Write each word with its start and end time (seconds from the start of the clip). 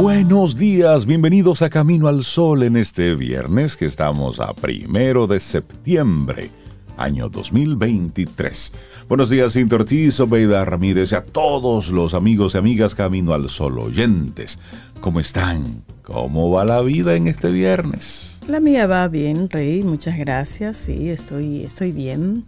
Buenos 0.00 0.56
días, 0.56 1.06
bienvenidos 1.06 1.60
a 1.60 1.70
Camino 1.70 2.06
al 2.06 2.22
Sol 2.22 2.62
en 2.62 2.76
este 2.76 3.16
viernes 3.16 3.76
que 3.76 3.84
estamos 3.84 4.38
a 4.38 4.52
primero 4.52 5.26
de 5.26 5.40
septiembre, 5.40 6.50
año 6.96 7.28
2023. 7.28 8.72
Buenos 9.08 9.28
días, 9.28 9.54
Cintia 9.54 9.74
Ortiz, 9.74 10.20
Obeida 10.20 10.64
Ramírez 10.64 11.10
y 11.10 11.16
a 11.16 11.24
todos 11.24 11.90
los 11.90 12.14
amigos 12.14 12.54
y 12.54 12.58
amigas 12.58 12.94
Camino 12.94 13.34
al 13.34 13.50
Sol 13.50 13.76
oyentes. 13.80 14.60
¿Cómo 15.00 15.18
están? 15.18 15.82
¿Cómo 16.04 16.48
va 16.52 16.64
la 16.64 16.80
vida 16.82 17.16
en 17.16 17.26
este 17.26 17.50
viernes? 17.50 18.38
La 18.46 18.60
mía 18.60 18.86
va 18.86 19.08
bien, 19.08 19.50
Rey, 19.50 19.82
muchas 19.82 20.16
gracias. 20.16 20.76
Sí, 20.76 21.10
estoy, 21.10 21.64
estoy 21.64 21.90
bien. 21.90 22.44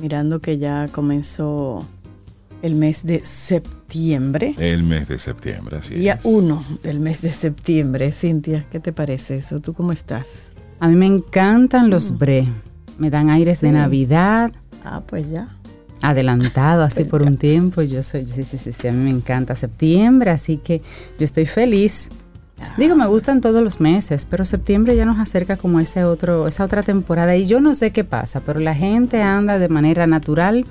Mirando 0.00 0.40
que 0.40 0.58
ya 0.58 0.88
comenzó 0.88 1.86
el 2.62 2.74
mes 2.74 3.04
de 3.04 3.24
septiembre. 3.24 4.54
El 4.58 4.82
mes 4.82 5.08
de 5.08 5.18
septiembre, 5.18 5.78
así 5.78 5.94
Día 5.94 6.14
es. 6.14 6.24
1 6.24 6.64
del 6.82 7.00
mes 7.00 7.22
de 7.22 7.32
septiembre. 7.32 8.12
Cintia, 8.12 8.66
¿qué 8.70 8.80
te 8.80 8.92
parece 8.92 9.38
eso? 9.38 9.60
¿Tú 9.60 9.72
cómo 9.74 9.92
estás? 9.92 10.52
A 10.78 10.88
mí 10.88 10.94
me 10.96 11.06
encantan 11.06 11.90
los 11.90 12.18
bre. 12.18 12.46
Me 12.98 13.10
dan 13.10 13.30
aires 13.30 13.60
de 13.60 13.68
Sí. 13.68 13.74
Navidad, 13.74 14.52
Ah, 14.84 15.02
pues 15.06 15.28
ya. 15.30 15.48
adelantado 16.02 16.82
así 16.82 17.04
por 17.10 17.22
un 17.22 17.36
tiempo. 17.36 17.82
Yo 17.82 18.02
soy, 18.02 18.26
sí, 18.26 18.44
sí, 18.44 18.56
sí, 18.58 18.72
sí, 18.72 18.88
a 18.88 18.92
mí 18.92 19.04
me 19.04 19.10
encanta 19.10 19.54
septiembre, 19.56 20.30
así 20.30 20.56
que 20.58 20.82
yo 21.18 21.24
estoy 21.24 21.46
feliz. 21.46 22.10
Digo, 22.76 22.94
me 22.94 23.06
gustan 23.06 23.40
todos 23.40 23.62
los 23.62 23.80
meses, 23.80 24.26
pero 24.28 24.44
septiembre 24.44 24.94
ya 24.94 25.06
nos 25.06 25.18
acerca 25.18 25.56
como 25.56 25.80
ese 25.80 26.04
otro, 26.04 26.46
esa 26.46 26.64
otra 26.64 26.82
temporada 26.82 27.34
y 27.34 27.46
yo 27.46 27.60
no 27.62 27.74
sé 27.74 27.90
qué 27.90 28.04
pasa, 28.04 28.40
pero 28.40 28.60
la 28.60 28.74
gente 28.74 29.22
anda 29.22 29.58
de 29.58 29.68
manera 29.70 30.06
natural 30.06 30.66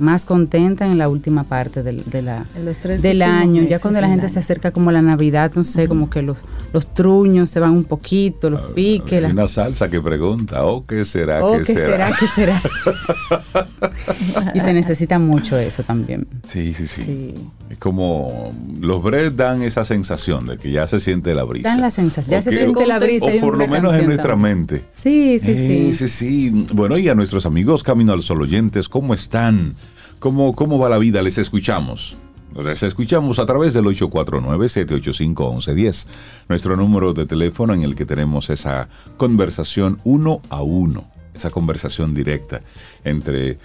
más 0.00 0.24
contenta 0.24 0.86
en 0.86 0.98
la 0.98 1.08
última 1.08 1.44
parte 1.44 1.82
del, 1.82 2.02
de 2.04 2.22
la, 2.22 2.44
En 2.56 2.64
los 2.64 2.78
tres 2.78 3.00
del 3.02 3.22
año, 3.22 3.62
ya 3.62 3.78
cuando 3.78 4.00
la 4.00 4.08
gente 4.08 4.26
año. 4.26 4.32
se 4.32 4.38
acerca 4.40 4.70
como 4.72 4.90
a 4.90 4.92
la 4.92 5.02
Navidad, 5.02 5.52
no 5.54 5.62
sé, 5.64 5.86
como 5.88 6.10
que 6.10 6.22
los, 6.22 6.38
los 6.72 6.92
truños 6.94 7.50
se 7.50 7.60
van 7.60 7.70
un 7.72 7.84
poquito, 7.84 8.50
los 8.50 8.60
piques, 8.72 9.12
Hay 9.14 9.20
las 9.20 9.32
una 9.32 9.46
salsa 9.48 9.88
que 9.90 10.00
pregunta, 10.00 10.64
¿oh 10.64 10.84
qué 10.86 11.04
será? 11.04 11.44
Oh, 11.44 11.58
¿Qué, 11.58 11.64
¿qué 11.64 11.72
será? 11.74 12.12
¿Qué 12.18 12.26
será? 12.26 12.60
y 14.54 14.60
se 14.60 14.72
necesita 14.72 15.18
mucho 15.18 15.58
eso 15.58 15.82
también. 15.82 16.26
Sí, 16.50 16.72
sí, 16.74 16.86
sí, 16.86 17.02
Sí. 17.04 17.34
Es 17.70 17.78
como 17.78 18.52
los 18.80 19.00
bread 19.02 19.32
dan 19.32 19.62
esa 19.62 19.84
sensación 19.84 20.44
de 20.46 20.58
que 20.58 20.72
ya 20.72 20.88
se 20.88 20.98
siente 20.98 21.34
la 21.34 21.44
brisa. 21.44 21.68
Dan 21.68 21.80
la 21.80 21.90
sensación, 21.90 22.32
ya 22.32 22.38
O 22.38 22.42
se 22.42 22.50
siente 22.52 22.84
la 22.86 22.98
brisa. 22.98 23.26
O 23.26 23.40
por 23.40 23.56
lo 23.56 23.68
menos 23.68 23.94
en 23.94 24.06
nuestra 24.06 24.30
también. 24.30 24.58
mente. 24.58 24.84
Sí, 24.94 25.38
sí, 25.38 25.52
Eh, 25.52 25.92
sí. 25.92 26.08
sí, 26.08 26.08
sí. 26.08 26.66
Bueno, 26.74 26.98
y 26.98 27.08
a 27.08 27.14
nuestros 27.14 27.46
amigos 27.46 27.82
Camino 27.84 28.12
al 28.12 28.22
Sol 28.22 28.42
oyentes, 28.42 28.88
¿cómo 28.88 29.14
están? 29.14 29.76
¿Cómo, 30.20 30.54
cómo 30.54 30.78
va 30.78 30.88
la 30.90 30.98
vida? 30.98 31.22
Les 31.22 31.38
escuchamos. 31.38 32.14
Les 32.54 32.82
escuchamos 32.82 33.38
a 33.38 33.46
través 33.46 33.72
del 33.72 33.86
849-785-1110, 33.86 36.06
nuestro 36.46 36.76
número 36.76 37.14
de 37.14 37.24
teléfono 37.24 37.72
en 37.72 37.80
el 37.82 37.94
que 37.94 38.04
tenemos 38.04 38.50
esa 38.50 38.90
conversación 39.16 39.98
uno 40.04 40.42
a 40.50 40.60
uno, 40.60 41.10
esa 41.32 41.48
conversación 41.48 42.12
directa 42.12 42.60
entre 43.02 43.58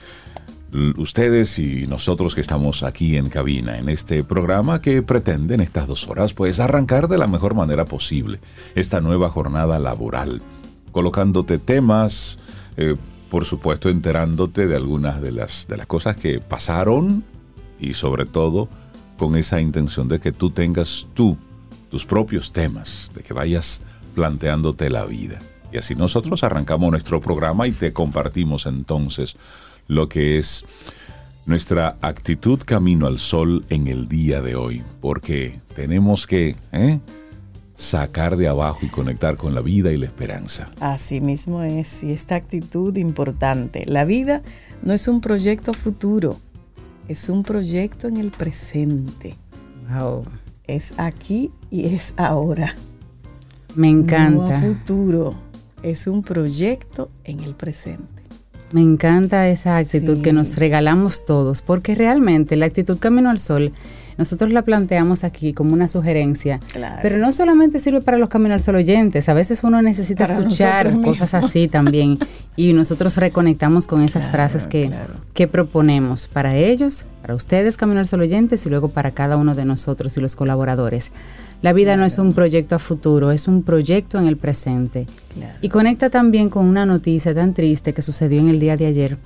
ustedes 0.97 1.59
y 1.59 1.87
nosotros 1.87 2.35
que 2.35 2.41
estamos 2.41 2.83
aquí 2.83 3.17
en 3.17 3.27
cabina, 3.27 3.77
en 3.77 3.89
este 3.89 4.23
programa 4.23 4.81
que 4.81 5.01
pretende 5.01 5.55
en 5.55 5.61
estas 5.61 5.87
dos 5.87 6.07
horas, 6.07 6.33
pues 6.33 6.61
arrancar 6.61 7.09
de 7.09 7.17
la 7.17 7.27
mejor 7.27 7.53
manera 7.53 7.83
posible 7.83 8.39
esta 8.75 9.01
nueva 9.01 9.29
jornada 9.29 9.77
laboral, 9.77 10.41
colocándote 10.93 11.57
temas, 11.57 12.39
eh, 12.77 12.95
por 13.35 13.43
supuesto 13.43 13.89
enterándote 13.89 14.65
de 14.65 14.77
algunas 14.77 15.21
de 15.21 15.33
las, 15.33 15.67
de 15.67 15.75
las 15.75 15.87
cosas 15.87 16.15
que 16.15 16.39
pasaron 16.39 17.25
y 17.81 17.93
sobre 17.93 18.25
todo 18.25 18.69
con 19.17 19.35
esa 19.35 19.59
intención 19.59 20.07
de 20.07 20.21
que 20.21 20.31
tú 20.31 20.51
tengas 20.51 21.05
tú 21.13 21.37
tus 21.91 22.05
propios 22.05 22.53
temas, 22.53 23.11
de 23.13 23.23
que 23.23 23.33
vayas 23.33 23.81
planteándote 24.15 24.89
la 24.89 25.03
vida. 25.03 25.41
Y 25.73 25.77
así 25.77 25.95
nosotros 25.95 26.45
arrancamos 26.45 26.89
nuestro 26.91 27.19
programa 27.19 27.67
y 27.67 27.73
te 27.73 27.91
compartimos 27.91 28.67
entonces 28.67 29.35
lo 29.89 30.07
que 30.07 30.37
es 30.37 30.63
nuestra 31.45 31.97
actitud 31.99 32.61
camino 32.63 33.05
al 33.05 33.19
sol 33.19 33.65
en 33.69 33.89
el 33.89 34.07
día 34.07 34.41
de 34.41 34.55
hoy, 34.55 34.81
porque 35.01 35.59
tenemos 35.75 36.25
que 36.25 36.55
¿eh? 36.71 37.01
Sacar 37.75 38.37
de 38.37 38.47
abajo 38.47 38.79
y 38.83 38.87
conectar 38.89 39.35
con 39.37 39.53
la 39.53 39.61
vida 39.61 39.91
y 39.91 39.97
la 39.97 40.05
esperanza. 40.05 40.71
Así 40.79 41.19
mismo 41.21 41.61
es. 41.63 42.03
Y 42.03 42.11
esta 42.11 42.35
actitud 42.35 42.95
importante. 42.97 43.83
La 43.85 44.05
vida 44.05 44.41
no 44.81 44.93
es 44.93 45.07
un 45.07 45.21
proyecto 45.21 45.73
futuro, 45.73 46.37
es 47.07 47.27
un 47.29 47.43
proyecto 47.43 48.07
en 48.07 48.17
el 48.17 48.31
presente. 48.31 49.35
Wow. 49.93 50.23
Es 50.67 50.93
aquí 50.97 51.51
y 51.69 51.93
es 51.93 52.13
ahora. 52.17 52.73
Me 53.75 53.91
No 53.91 53.99
encanta. 53.99 54.59
futuro. 54.61 55.35
Es 55.83 56.07
un 56.07 56.23
proyecto 56.23 57.11
en 57.25 57.41
el 57.41 57.53
presente. 57.53 58.23
Me 58.71 58.81
encanta 58.81 59.47
esa 59.47 59.77
actitud 59.77 60.15
Sí. 60.17 60.21
que 60.23 60.33
nos 60.33 60.55
regalamos 60.55 61.25
todos, 61.25 61.61
porque 61.61 61.93
realmente 61.93 62.55
la 62.55 62.65
actitud 62.65 62.97
Camino 62.97 63.29
al 63.29 63.37
Sol, 63.37 63.71
nosotros 64.17 64.51
la 64.51 64.61
planteamos 64.61 65.23
aquí 65.23 65.53
como 65.53 65.73
una 65.73 65.87
sugerencia, 65.87 66.59
Claro. 66.71 66.99
pero 67.01 67.17
no 67.17 67.31
solamente 67.31 67.79
sirve 67.79 68.01
para 68.01 68.17
los 68.17 68.29
Camino 68.29 68.53
al 68.53 68.61
Sol 68.61 68.75
oyentes, 68.75 69.27
a 69.29 69.33
veces 69.33 69.63
uno 69.63 69.81
necesita 69.81 70.25
Para 70.25 70.39
escuchar 70.39 71.01
cosas 71.01 71.33
así 71.33 71.67
también 71.67 72.17
y 72.55 72.73
nosotros 72.73 73.17
reconectamos 73.17 73.87
con 73.87 74.01
esas 74.03 74.23
Claro, 74.25 74.37
frases 74.37 74.67
que, 74.67 74.87
claro. 74.87 75.13
que 75.33 75.47
proponemos 75.47 76.27
para 76.27 76.55
ellos, 76.55 77.05
para 77.21 77.35
ustedes 77.35 77.77
Camino 77.77 77.99
al 77.99 78.07
Sol 78.07 78.21
oyentes 78.21 78.65
y 78.65 78.69
luego 78.69 78.89
para 78.89 79.11
cada 79.11 79.37
uno 79.37 79.55
de 79.55 79.65
nosotros 79.65 80.15
y 80.17 80.21
los 80.21 80.35
colaboradores. 80.35 81.11
La 81.61 81.73
vida 81.73 81.95
no 81.97 82.05
es 82.05 82.19
un 82.19 82.33
proyecto 82.33 82.75
a 82.75 82.79
futuro, 82.79 83.31
es 83.31 83.47
un 83.47 83.63
proyecto 83.63 84.19
en 84.19 84.27
el 84.27 84.37
presente. 84.37 85.07
Claro. 85.33 85.57
Y 85.61 85.69
conecta 85.69 86.09
también 86.09 86.49
con 86.49 86.65
una 86.65 86.85
noticia 86.85 87.33
tan 87.33 87.53
triste 87.53 87.93
que 87.93 88.01
sucedió 88.01 88.39
en 88.41 88.49
el 88.49 88.59
día 88.59 88.77
de 88.77 88.85
ayer. 88.85 89.17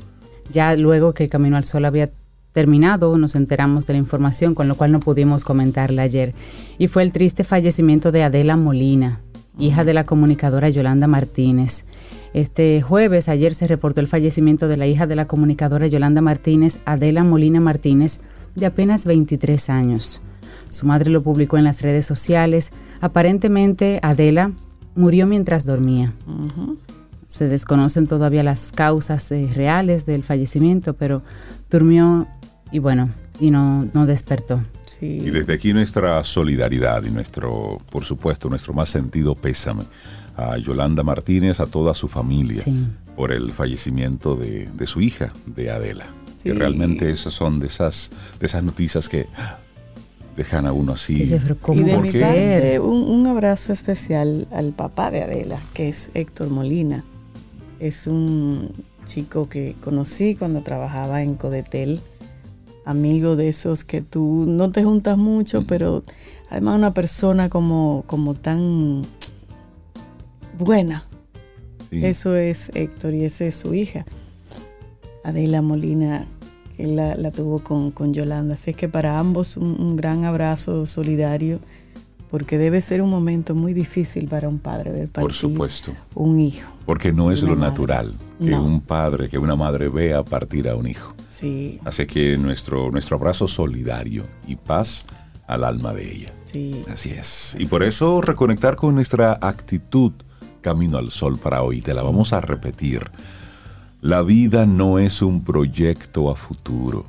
Ya 0.52 0.76
luego 0.76 1.14
que 1.14 1.28
Camino 1.28 1.58
al 1.58 1.64
Sol 1.64 1.86
había 1.86 2.10
terminado, 2.54 3.18
nos 3.18 3.36
enteramos 3.36 3.86
de 3.88 3.94
la 3.94 4.00
información, 4.00 4.56
con 4.56 4.68
lo 4.68 4.76
cual 4.76 4.92
no 4.92 5.00
pudimos 5.00 5.44
comentarla 5.44 6.04
ayer. 6.04 6.34
Y 6.78 6.88
fue 6.88 7.04
el 7.04 7.12
triste 7.12 7.44
fallecimiento 7.44 8.12
de 8.12 8.24
Adela 8.24 8.58
Molina, 8.58 9.22
hija 9.58 9.84
de 9.84 9.94
la 9.94 10.06
comunicadora 10.06 10.70
Yolanda 10.70 11.08
Martínez. 11.08 11.86
Este 12.34 12.82
jueves, 12.82 13.28
ayer 13.28 13.54
se 13.56 13.68
reportó 13.68 14.02
el 14.02 14.08
fallecimiento 14.08 14.68
de 14.68 14.78
la 14.78 14.88
hija 14.88 15.08
de 15.08 15.16
la 15.16 15.26
comunicadora 15.26 15.88
Yolanda 15.88 16.22
Martínez, 16.22 16.80
Adela 16.86 17.24
Molina 17.24 17.60
Martínez, 17.60 18.22
de 18.56 18.66
apenas 18.68 19.06
23 19.06 19.70
años. 19.70 20.22
Su 20.70 20.86
madre 20.86 21.10
lo 21.10 21.24
publicó 21.24 21.58
en 21.58 21.64
las 21.64 21.82
redes 21.82 22.06
sociales. 22.06 22.72
Aparentemente, 23.02 24.00
Adela 24.04 24.52
murió 24.96 25.26
mientras 25.26 25.66
dormía. 25.66 26.14
Se 27.26 27.48
desconocen 27.48 28.08
todavía 28.08 28.44
las 28.44 28.72
causas 28.72 29.32
eh, 29.32 29.50
reales 29.54 30.06
del 30.06 30.24
fallecimiento, 30.24 30.94
pero 30.96 31.22
durmió 31.70 32.28
y 32.72 32.80
bueno, 32.80 33.10
y 33.40 33.52
no, 33.52 33.88
no 33.94 34.06
despertó. 34.06 34.62
Sí. 34.86 35.06
Y 35.26 35.30
desde 35.30 35.54
aquí 35.54 35.74
nuestra 35.74 36.24
solidaridad 36.24 37.04
y 37.04 37.10
nuestro, 37.12 37.78
por 37.92 38.04
supuesto, 38.06 38.50
nuestro 38.50 38.74
más 38.74 38.90
sentido 38.90 39.36
pésame 39.36 39.84
a 40.36 40.58
Yolanda 40.58 41.04
Martínez, 41.04 41.60
a 41.60 41.66
toda 41.66 41.94
su 41.94 42.08
familia, 42.08 42.62
Sí. 42.64 42.86
por 43.16 43.32
el 43.32 43.52
fallecimiento 43.52 44.36
de, 44.36 44.70
de 44.74 44.88
su 44.88 45.02
hija, 45.02 45.34
de 45.46 45.72
Adela. 45.72 46.06
Que 46.44 46.52
Sí. 46.52 46.58
realmente 46.58 47.12
esas 47.12 47.34
son 47.34 47.60
de 47.60 47.68
esas, 47.68 48.10
de 48.40 48.46
esas 48.48 48.64
noticias 48.64 49.10
que 49.10 49.28
dejan 50.38 50.66
a 50.66 50.72
uno 50.72 50.94
así. 50.94 51.16
Dice, 51.16 51.40
pero 51.42 51.58
¿cómo 51.58 51.80
Y 51.82 51.84
de 51.84 51.98
mi 51.98 52.12
parte, 52.12 52.80
un, 52.80 53.04
un 53.10 53.28
abrazo 53.28 53.74
especial 53.74 54.48
al 54.52 54.72
papá 54.72 55.12
de 55.12 55.22
Adela, 55.24 55.60
que 55.74 55.90
es 55.90 56.12
Héctor 56.14 56.50
Molina. 56.50 57.04
Es 57.82 58.08
un 58.08 58.72
chico 59.06 59.50
que 59.50 59.76
conocí 59.84 60.36
cuando 60.36 60.62
trabajaba 60.62 61.24
en 61.24 61.36
Codetel, 61.36 62.00
amigo 62.90 63.36
de 63.36 63.50
esos 63.50 63.84
que 63.84 64.02
tú 64.02 64.46
no 64.48 64.72
te 64.72 64.84
juntas 64.84 65.18
mucho, 65.18 65.66
pero 65.68 66.04
además 66.50 66.76
una 66.76 66.94
persona 66.94 67.50
como, 67.50 68.04
como 68.08 68.34
tan 68.36 69.06
buena. 70.58 71.04
Sí. 71.90 72.06
Eso 72.06 72.36
es 72.36 72.72
Héctor 72.76 73.14
y 73.14 73.26
esa 73.26 73.46
es 73.46 73.56
su 73.56 73.74
hija, 73.74 74.06
Adela 75.24 75.62
Molina, 75.62 76.28
que 76.78 76.88
la, 76.88 77.16
la 77.16 77.32
tuvo 77.32 77.60
con, 77.64 77.92
con 77.92 78.14
Yolanda. 78.14 78.54
Así 78.56 78.74
que 78.74 78.88
para 78.90 79.20
ambos 79.20 79.58
un, 79.58 79.80
un 79.80 79.96
gran 79.96 80.24
abrazo 80.26 80.86
solidario 80.86 81.60
porque 82.30 82.60
debe 82.60 82.82
ser 82.84 83.02
un 83.02 83.10
momento 83.10 83.56
muy 83.56 83.74
difícil 83.74 84.28
para 84.28 84.48
un 84.48 84.60
padre 84.60 84.92
ver 84.92 85.08
partir 85.08 85.22
Por 85.24 85.34
supuesto. 85.34 85.94
un 86.14 86.40
hijo. 86.40 86.70
Porque 86.86 87.12
no 87.12 87.32
es 87.32 87.42
lo 87.42 87.50
madre. 87.56 87.62
natural 87.62 88.14
que 88.40 88.52
No. 88.52 88.64
un 88.64 88.82
padre, 88.82 89.30
que 89.30 89.38
una 89.40 89.56
madre 89.56 89.90
vea 89.90 90.24
partir 90.24 90.70
a 90.70 90.76
un 90.76 90.88
hijo. 90.88 91.14
Sí, 91.40 91.80
Así 91.86 92.06
que 92.06 92.38
nuestro, 92.38 92.92
nuestro 92.92 93.16
abrazo 93.16 93.48
solidario 93.48 94.28
y 94.48 94.56
paz 94.56 95.06
al 95.48 95.64
alma 95.64 95.94
de 95.94 96.12
ella. 96.16 96.34
sí. 96.46 96.84
Así 96.92 97.12
es. 97.12 97.56
Y 97.58 97.66
por 97.66 97.84
eso 97.84 98.22
reconectar 98.22 98.76
con 98.76 98.96
nuestra 98.96 99.40
actitud 99.42 100.12
camino 100.62 100.98
al 100.98 101.12
sol 101.12 101.38
para 101.40 101.64
hoy. 101.64 101.82
Te 101.82 101.94
la 101.94 102.04
vamos 102.04 102.34
a 102.34 102.42
repetir. 102.42 103.10
La 104.02 104.22
vida 104.22 104.66
no 104.66 105.00
es 105.00 105.22
un 105.22 105.44
proyecto 105.44 106.30
a 106.30 106.36
futuro. 106.36 107.06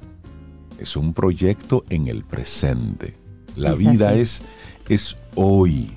Es 0.78 0.96
un 0.96 1.12
proyecto 1.12 1.84
en 1.90 2.06
el 2.08 2.24
presente. 2.24 3.16
La 3.56 3.72
Es 3.72 3.80
vida 3.80 4.14
es, 4.14 4.42
es 4.88 5.16
hoy. 5.34 5.90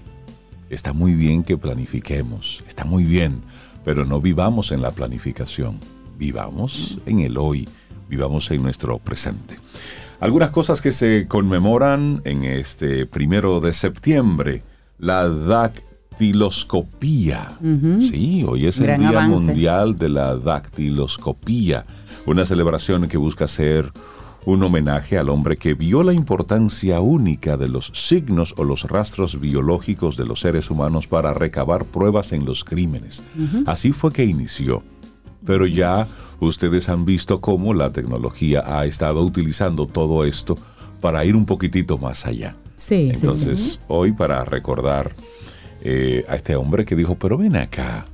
Está 0.70 0.92
muy 0.94 1.14
bien 1.14 1.44
que 1.44 1.58
planifiquemos. 1.58 2.64
Está 2.68 2.84
muy 2.84 3.04
bien. 3.04 3.42
Pero 3.86 4.06
no 4.06 4.20
vivamos 4.22 4.72
en 4.72 4.82
la 4.82 4.92
planificación. 4.92 5.80
Vivamos 6.18 7.00
en 7.06 7.20
el 7.22 7.38
hoy. 7.38 7.68
Vivamos 8.14 8.52
en 8.52 8.62
nuestro 8.62 9.00
presente. 9.00 9.56
Algunas 10.20 10.52
cosas 10.52 10.82
que 10.82 10.92
se 10.92 11.28
conmemoran 11.28 12.22
en 12.26 12.44
este 12.44 13.08
primero 13.08 13.60
de 13.60 13.74
septiembre. 13.74 14.62
La 15.00 15.28
dactiloscopía. 15.28 17.58
Sí, 18.00 18.46
hoy 18.48 18.68
es 18.68 18.78
el 18.78 19.00
Día 19.00 19.10
avance. 19.10 19.48
Mundial 19.48 19.98
de 19.98 20.10
la 20.10 20.36
Dactiloscopía. 20.36 21.88
Una 22.28 22.46
celebración 22.46 23.08
que 23.08 23.18
busca 23.18 23.48
ser 23.48 23.92
un 24.46 24.62
homenaje 24.62 25.18
al 25.18 25.30
hombre 25.30 25.58
que 25.58 25.74
vio 25.74 26.04
la 26.04 26.14
importancia 26.14 27.00
única 27.00 27.58
de 27.58 27.70
los 27.70 27.92
signos 27.96 28.54
o 28.58 28.64
los 28.64 28.84
rastros 28.84 29.40
biológicos 29.40 30.18
de 30.18 30.28
los 30.28 30.42
seres 30.42 30.70
humanos 30.70 31.08
para 31.08 31.34
recabar 31.34 31.86
pruebas 31.86 32.32
en 32.32 32.46
los 32.46 32.64
crímenes. 32.64 33.24
Así 33.66 33.92
fue 33.92 34.14
que 34.14 34.24
inició. 34.24 34.84
Pero 35.46 35.66
ya 35.66 36.08
ustedes 36.44 36.90
han 36.90 37.06
visto 37.06 37.42
cómo 37.42 37.74
la 37.74 37.92
tecnología 37.92 38.64
ha 38.66 38.86
estado 38.86 39.22
utilizando 39.24 39.88
todo 39.88 40.24
esto 40.26 40.58
para 41.02 41.26
ir 41.26 41.36
un 41.36 41.46
poquitito 41.46 41.98
más 41.98 42.26
allá. 42.26 42.56
Sí, 42.76 43.10
sí, 43.12 43.20
Entonces, 43.22 43.60
sí. 43.60 43.80
hoy 43.88 44.12
para 44.14 44.44
recordar 44.46 45.16
eh, 45.82 46.26
a 46.30 46.36
este 46.36 46.56
hombre 46.56 46.86
que 46.86 46.96
dijo, 46.96 47.16
pero 47.16 47.38
ven 47.38 47.56
acá, 47.56 48.06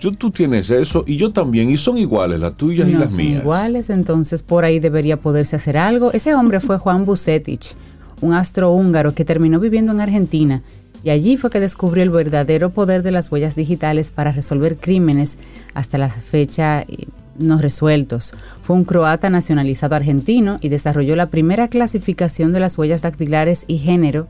yo, 0.00 0.10
tú 0.12 0.30
tienes 0.32 0.68
eso 0.70 1.04
y 1.06 1.16
yo 1.16 1.32
también, 1.32 1.70
y 1.70 1.76
son 1.76 1.96
iguales 1.96 2.40
las 2.40 2.56
tuyas 2.56 2.88
y 2.88 2.92
No 2.92 2.98
las 2.98 3.12
son 3.12 3.22
mías. 3.22 3.42
iguales, 3.42 3.88
entonces 3.88 4.42
por 4.42 4.64
ahí 4.64 4.80
debería 4.80 5.16
poderse 5.20 5.54
hacer 5.56 5.76
algo. 5.76 6.10
Ese 6.12 6.34
hombre 6.34 6.58
fue 6.58 6.76
Juan 6.78 7.04
Bucetich, 7.04 7.76
un 8.20 8.34
astro 8.34 8.72
húngaro 8.72 9.14
que 9.14 9.24
terminó 9.24 9.60
viviendo 9.60 9.92
en 9.92 10.00
Argentina 10.00 10.62
y 11.04 11.10
allí 11.10 11.36
fue 11.36 11.50
que 11.50 11.60
descubrió 11.60 12.02
el 12.02 12.10
verdadero 12.10 12.70
poder 12.70 13.02
de 13.04 13.10
las 13.12 13.30
huellas 13.30 13.54
digitales 13.56 14.10
para 14.10 14.32
resolver 14.32 14.76
crímenes 14.76 15.38
hasta 15.74 15.98
la 15.98 16.10
fecha 16.10 16.82
no 17.38 17.58
resueltos. 17.58 18.34
Fue 18.62 18.76
un 18.76 18.84
croata 18.84 19.30
nacionalizado 19.30 19.94
argentino 19.96 20.56
y 20.60 20.68
desarrolló 20.68 21.16
la 21.16 21.30
primera 21.30 21.68
clasificación 21.68 22.52
de 22.52 22.60
las 22.60 22.76
huellas 22.78 23.02
dactilares 23.02 23.64
y 23.68 23.78
género. 23.78 24.28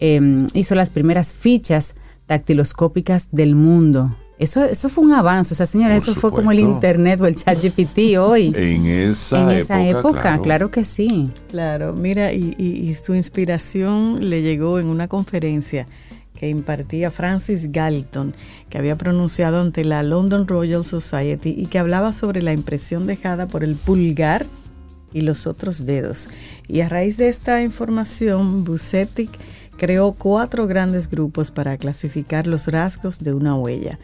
Eh, 0.00 0.46
hizo 0.54 0.74
las 0.74 0.90
primeras 0.90 1.34
fichas 1.34 1.94
dactiloscópicas 2.28 3.28
del 3.32 3.54
mundo. 3.54 4.16
Eso, 4.36 4.64
eso 4.64 4.88
fue 4.88 5.04
un 5.04 5.12
avance, 5.12 5.54
o 5.54 5.56
sea, 5.56 5.64
señores, 5.66 6.04
Por 6.04 6.10
eso 6.12 6.20
fue 6.20 6.32
como 6.32 6.50
el 6.50 6.58
internet 6.58 7.20
o 7.20 7.26
el 7.26 7.36
chat 7.36 7.56
GPT 7.62 8.16
hoy. 8.18 8.52
En 8.56 8.84
esa 8.86 9.36
en 9.36 9.42
época, 9.50 9.58
esa 9.58 9.86
época, 9.86 10.38
claro. 10.42 10.70
que 10.72 10.84
sí. 10.84 11.30
Claro, 11.50 11.92
mira, 11.92 12.32
y, 12.32 12.52
y- 12.58 12.90
y 12.90 12.94
su 12.96 13.14
inspiración 13.14 14.28
le 14.28 14.42
llegó 14.42 14.80
en 14.80 14.86
una 14.86 15.06
conferencia 15.06 15.86
que 16.34 16.48
impartía 16.48 17.10
Francis 17.10 17.70
Galton, 17.70 18.34
que 18.68 18.78
había 18.78 18.96
pronunciado 18.96 19.60
ante 19.60 19.84
la 19.84 20.02
London 20.02 20.46
Royal 20.46 20.84
Society 20.84 21.54
y 21.56 21.66
que 21.66 21.78
hablaba 21.78 22.12
sobre 22.12 22.42
la 22.42 22.52
impresión 22.52 23.06
dejada 23.06 23.46
por 23.46 23.64
el 23.64 23.76
pulgar 23.76 24.46
y 25.12 25.22
los 25.22 25.46
otros 25.46 25.86
dedos. 25.86 26.28
Y 26.66 26.80
a 26.80 26.88
raíz 26.88 27.16
de 27.16 27.28
esta 27.28 27.62
información, 27.62 28.64
Bucetic 28.64 29.30
creó 29.76 30.12
cuatro 30.12 30.66
grandes 30.66 31.08
grupos 31.08 31.50
para 31.50 31.76
clasificar 31.78 32.46
los 32.46 32.66
rasgos 32.66 33.20
de 33.20 33.32
una 33.32 33.56
huella. 33.56 33.98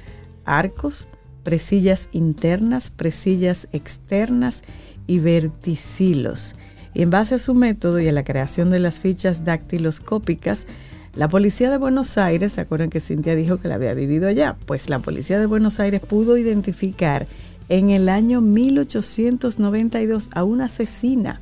Arcos, 0.45 1.09
presillas 1.43 2.09
internas, 2.13 2.91
presillas 2.91 3.69
externas 3.73 4.63
y 5.07 5.19
verticilos. 5.19 6.55
Y 6.95 7.03
en 7.03 7.11
base 7.11 7.37
a 7.37 7.39
su 7.39 7.55
método 7.55 8.01
y 8.01 8.09
a 8.09 8.13
la 8.13 8.25
creación 8.25 8.71
de 8.71 8.79
las 8.79 9.01
fichas 9.01 9.45
dactiloscópicas, 9.45 10.67
la 11.15 11.29
policía 11.29 11.71
de 11.71 11.77
Buenos 11.77 12.19
Aires, 12.19 12.53
¿se 12.53 12.61
acuerdan 12.61 12.89
que 12.89 13.01
Cintia 13.01 13.35
dijo 13.35 13.59
que 13.59 13.69
la 13.69 13.75
había 13.75 13.95
vivido 13.95 14.29
allá? 14.29 14.57
Pues 14.67 14.89
la 14.89 15.01
policía 15.01 15.39
de 15.41 15.47
Buenos 15.47 15.81
Aires 15.81 16.01
pudo 16.01 16.37
identificar 16.37 17.27
en 17.69 17.91
el 17.91 18.09
año 18.09 18.41
1892 18.41 20.31
a 20.35 20.45
una 20.45 20.67
asesina, 20.67 21.41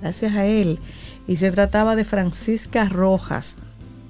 gracias 0.00 0.34
a 0.34 0.46
él. 0.46 0.80
Y 1.28 1.36
se 1.36 1.50
trataba 1.52 1.94
de 1.94 2.04
Francisca 2.04 2.88
Rojas, 2.88 3.56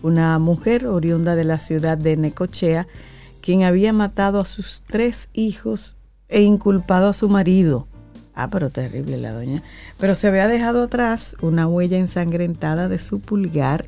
una 0.02 0.38
mujer 0.38 0.86
oriunda 0.86 1.34
de 1.34 1.44
la 1.44 1.58
ciudad 1.58 1.98
de 1.98 2.16
Necochea, 2.16 2.86
quien 3.42 3.64
había 3.64 3.92
matado 3.92 4.40
a 4.40 4.46
sus 4.46 4.84
tres 4.86 5.28
hijos 5.32 5.96
e 6.28 6.42
inculpado 6.42 7.08
a 7.08 7.12
su 7.12 7.28
marido. 7.28 7.88
Ah, 8.34 8.50
pero 8.50 8.70
terrible 8.70 9.18
la 9.18 9.32
doña. 9.32 9.62
Pero 9.98 10.14
se 10.14 10.28
había 10.28 10.46
dejado 10.46 10.84
atrás 10.84 11.36
una 11.42 11.66
huella 11.66 11.98
ensangrentada 11.98 12.88
de 12.88 12.98
su 12.98 13.20
pulgar, 13.20 13.86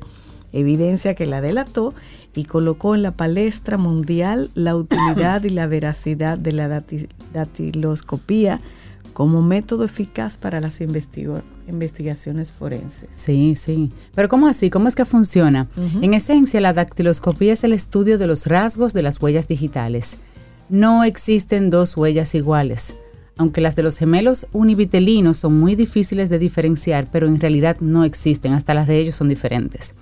evidencia 0.53 1.15
que 1.15 1.25
la 1.25 1.41
delató 1.41 1.93
y 2.35 2.45
colocó 2.45 2.95
en 2.95 3.01
la 3.01 3.11
palestra 3.11 3.77
mundial 3.77 4.49
la 4.55 4.75
utilidad 4.75 5.43
y 5.43 5.49
la 5.49 5.67
veracidad 5.67 6.37
de 6.37 6.51
la 6.53 6.67
dati- 6.67 7.09
datiloscopía 7.33 8.61
como 9.13 9.41
método 9.41 9.83
eficaz 9.83 10.37
para 10.37 10.61
las 10.61 10.79
investigaciones 10.79 12.53
forenses. 12.53 13.09
Sí, 13.13 13.55
sí. 13.55 13.91
Pero 14.15 14.29
¿cómo 14.29 14.47
así? 14.47 14.69
¿Cómo 14.69 14.87
es 14.87 14.95
que 14.95 15.03
funciona? 15.05 15.67
En 16.01 16.13
esencia, 16.13 16.61
la 16.61 16.71
dactiloscopía 16.73 17.53
es 17.53 17.63
el 17.63 17.73
estudio 17.73 18.17
de 18.17 18.27
los 18.27 18.47
rasgos 18.47 18.93
de 18.93 19.01
las 19.01 19.21
huellas 19.21 19.47
digitales. 19.47 20.17
No 20.69 21.03
existen 21.03 21.69
dos 21.69 21.97
huellas 21.97 22.33
iguales. 22.35 22.93
Aunque 23.37 23.59
las 23.59 23.75
de 23.75 23.83
los 23.83 23.97
gemelos 23.97 24.47
univitelinos 24.53 25.39
son 25.39 25.59
muy 25.59 25.75
difíciles 25.75 26.29
de 26.29 26.39
diferenciar, 26.39 27.07
pero 27.11 27.27
en 27.27 27.39
realidad 27.39 27.77
no 27.81 28.03
existen, 28.05 28.53
hasta 28.53 28.73
las 28.73 28.87
de 28.87 28.99
ellos 28.99 29.15
son 29.15 29.29
diferentes. 29.29 29.93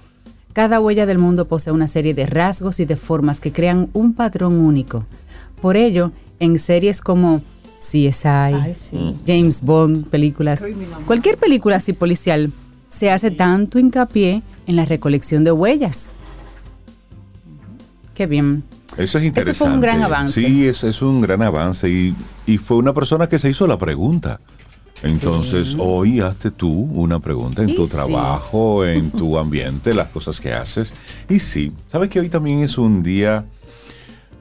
Cada 0.54 0.80
huella 0.80 1.06
del 1.06 1.20
mundo 1.20 1.48
posee 1.48 1.72
una 1.72 1.88
serie 1.88 2.14
de 2.14 2.26
rasgos 2.26 2.80
y 2.80 2.86
de 2.86 2.96
formas 2.96 3.40
que 3.40 3.52
crean 3.52 3.90
un 3.94 4.14
patrón 4.14 4.56
único. 4.56 5.06
Por 5.62 5.78
ello, 5.78 6.12
en 6.40 6.58
series 6.58 7.02
como 7.02 7.42
CSI, 7.78 8.28
Ay, 8.28 8.76
sí. 8.76 9.16
James 9.26 9.64
Bond, 9.64 10.08
películas, 10.08 10.66
cualquier 11.06 11.38
película 11.38 11.78
así 11.78 11.94
policial, 11.94 12.52
se 12.88 13.12
hace 13.12 13.32
tanto 13.32 13.80
hincapié 13.80 14.42
en 14.68 14.76
la 14.76 14.86
recolección 14.86 15.44
de 15.44 15.52
huellas. 15.52 16.10
Qué 18.16 18.26
bien. 18.26 18.64
Eso 18.98 19.20
es 19.20 19.24
interesante. 19.24 19.58
fue 19.58 19.70
un 19.72 19.80
gran 19.80 20.02
avance. 20.02 20.42
Sí, 20.42 20.68
eso 20.68 20.90
es 20.90 21.02
un 21.02 21.22
gran 21.22 21.42
avance 21.42 21.90
y, 21.90 22.16
y 22.46 22.58
fue 22.58 22.78
una 22.78 22.94
persona 22.94 23.30
que 23.30 23.40
se 23.40 23.50
hizo 23.50 23.66
la 23.68 23.78
pregunta. 23.78 24.42
Entonces, 25.04 25.76
hoy 25.78 26.20
hazte 26.20 26.52
tú 26.52 26.70
una 26.70 27.20
pregunta 27.20 27.62
en 27.64 27.70
Y 27.70 27.76
tu 27.76 27.86
sí. 27.86 27.92
trabajo, 27.94 28.86
en 28.86 29.12
tu 29.12 29.38
ambiente, 29.40 29.94
las 29.94 30.10
cosas 30.10 30.42
que 30.42 30.52
haces. 30.54 30.94
Y 31.30 31.40
sí, 31.40 31.72
sabes 31.88 32.10
que 32.10 32.20
hoy 32.20 32.30
también 32.30 32.60
es 32.60 32.78
un 32.78 33.02
día, 33.02 33.46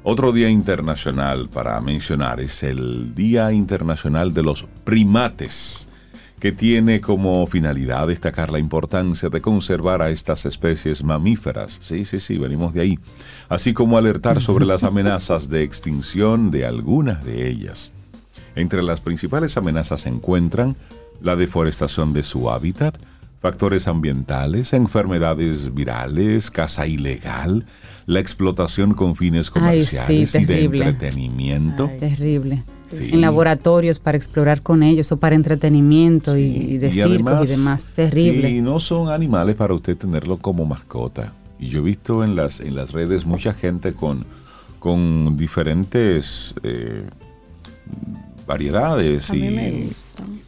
otro 0.03 0.33
día 0.33 0.51
internacional 0.51 1.49
para 1.49 1.81
mencionar, 1.81 2.41
es 2.41 2.63
el 2.63 3.15
Día 3.15 3.53
Internacional 3.53 4.35
de 4.35 4.43
los 4.43 4.67
Primates, 4.85 5.87
que 6.41 6.53
tiene 6.53 7.01
como 7.01 7.47
finalidad 7.47 8.07
destacar 8.09 8.51
la 8.51 8.59
importancia 8.61 9.29
de 9.29 9.41
conservar 9.41 10.03
a 10.03 10.11
estas 10.11 10.47
especies 10.47 11.03
mamíferas. 11.03 11.79
Sí, 11.83 12.05
sí, 12.05 12.21
sí, 12.21 12.39
venimos 12.39 12.73
de 12.75 12.81
ahí. 12.81 12.99
Así 13.49 13.73
como 13.73 13.99
alertar 13.99 14.41
sobre 14.41 14.65
las 14.67 14.83
amenazas 14.85 15.49
de 15.49 15.63
extinción 15.63 16.51
de 16.51 16.65
algunas 16.67 17.25
de 17.25 17.49
ellas. 17.49 17.93
Entre 18.55 18.83
las 18.83 19.01
principales 19.01 19.57
amenazas 19.57 20.03
se 20.03 20.09
encuentran 20.09 20.77
la 21.21 21.37
deforestación 21.37 22.13
de 22.13 22.23
su 22.23 22.51
hábitat, 22.51 22.97
factores 23.41 23.87
ambientales, 23.89 24.73
enfermedades 24.73 25.73
virales, 25.75 26.51
caza 26.51 26.87
ilegal, 26.87 27.67
la 28.07 28.19
explotación 28.21 28.95
con 28.95 29.15
fines 29.17 29.47
Ay, 29.55 29.85
sí, 29.85 29.97
comerciales 29.97 30.35
y 30.35 30.45
de 30.45 30.65
entretenimiento. 30.65 31.89
Ay, 31.93 31.99
Terrible. 31.99 32.65
Sí. 32.91 33.11
En 33.13 33.21
laboratorios 33.21 33.99
para 33.99 34.17
explorar 34.17 34.63
con 34.63 34.83
ellos 34.83 35.13
o 35.13 35.19
para 35.19 35.35
entretenimiento 35.37 36.39
y- 36.39 36.43
y, 36.45 36.79
de 36.79 36.89
Y 36.89 36.93
circos 36.93 37.11
además, 37.13 37.45
y 37.45 37.47
demás. 37.51 37.87
Terrible. 37.95 38.49
Sí, 38.49 38.61
no 38.63 38.81
son 38.81 39.11
animales 39.11 39.57
para 39.57 39.75
usted 39.75 39.95
tenerlo 39.97 40.39
como 40.39 40.65
mascota. 40.65 41.35
Y 41.61 41.67
yo 41.69 41.81
he 41.81 41.83
visto 41.83 42.25
en 42.25 42.35
las, 42.35 42.61
en 42.61 42.75
las 42.75 42.93
redes 42.93 43.27
mucha 43.27 43.53
gente 43.53 43.93
con, 43.93 44.25
con 44.79 45.37
diferentes 45.37 46.55
eh, 46.63 47.05
variedades 48.49 49.31
A 49.31 49.35
mí 49.35 49.47
y 49.47 49.51
me 49.51 49.85